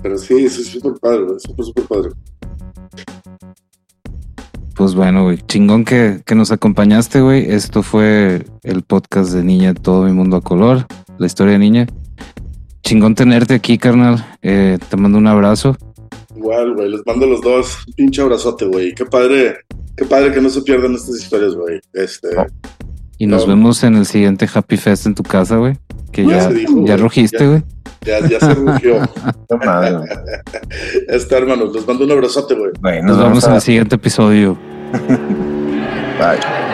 Pero 0.03 0.19
sí, 0.19 0.45
eso 0.45 0.61
es 0.61 0.69
súper 0.69 0.95
padre, 1.01 1.25
güey, 1.25 1.41
súper, 1.41 1.65
súper 1.65 1.85
padre. 1.85 2.11
Pues 4.77 4.95
bueno, 4.95 5.25
güey, 5.25 5.39
chingón 5.47 5.85
que, 5.85 6.21
que 6.25 6.35
nos 6.35 6.53
acompañaste, 6.53 7.21
güey. 7.23 7.51
Esto 7.51 7.83
fue 7.83 8.45
el 8.63 8.83
podcast 8.83 9.33
de 9.33 9.43
Niña, 9.43 9.75
todo 9.75 10.05
mi 10.05 10.13
mundo 10.13 10.37
a 10.37 10.43
color, 10.43 10.87
la 11.19 11.27
historia 11.27 11.55
de 11.55 11.59
Niña. 11.59 11.87
Chingón 12.83 13.15
tenerte 13.15 13.55
aquí, 13.55 13.79
carnal. 13.79 14.25
Eh, 14.43 14.79
te 14.89 14.97
mando 14.97 15.19
un 15.19 15.27
abrazo. 15.27 15.77
Igual, 16.37 16.75
güey, 16.75 16.91
les 16.91 17.01
mando 17.07 17.25
a 17.25 17.29
los 17.29 17.41
dos 17.41 17.85
un 17.89 17.95
pinche 17.95 18.23
abrazote, 18.23 18.67
güey. 18.67 18.95
Qué 18.95 19.07
padre, 19.07 19.57
qué 19.97 20.05
padre 20.05 20.33
que 20.33 20.41
no 20.41 20.51
se 20.51 20.63
pierdan 20.63 20.95
estas 20.95 21.17
historias, 21.17 21.55
güey. 21.55 21.81
Este, 21.95 22.29
Y 23.19 23.27
nos 23.27 23.43
No. 23.43 23.55
vemos 23.55 23.83
en 23.85 23.97
el 23.97 24.07
siguiente 24.07 24.49
Happy 24.53 24.77
Fest 24.77 25.07
en 25.07 25.15
tu 25.15 25.23
casa, 25.23 25.57
güey. 25.57 25.77
Que 26.13 26.25
Ya 26.27 26.37
ya, 26.37 26.49
se 26.49 26.55
dijo, 26.55 26.85
ya 26.87 26.97
rugiste, 26.97 27.39
Ya. 27.39 27.47
güey. 27.47 27.63
ya, 28.05 28.21
ya 28.29 28.41
se 28.41 28.55
rugió. 28.55 29.01
Madre, 29.65 29.97
güey. 29.97 30.09
Está, 31.09 31.39
hermanos, 31.39 31.75
les 31.75 31.87
mando 31.87 32.05
un 32.05 32.13
abrazote, 32.13 32.55
güey. 32.55 32.71
Güey, 32.81 33.03
Nos 33.03 33.19
vemos 33.19 33.45
en 33.47 33.55
el 33.55 33.61
siguiente 33.61 33.97
episodio. 33.97 34.57
Bye. 36.19 36.66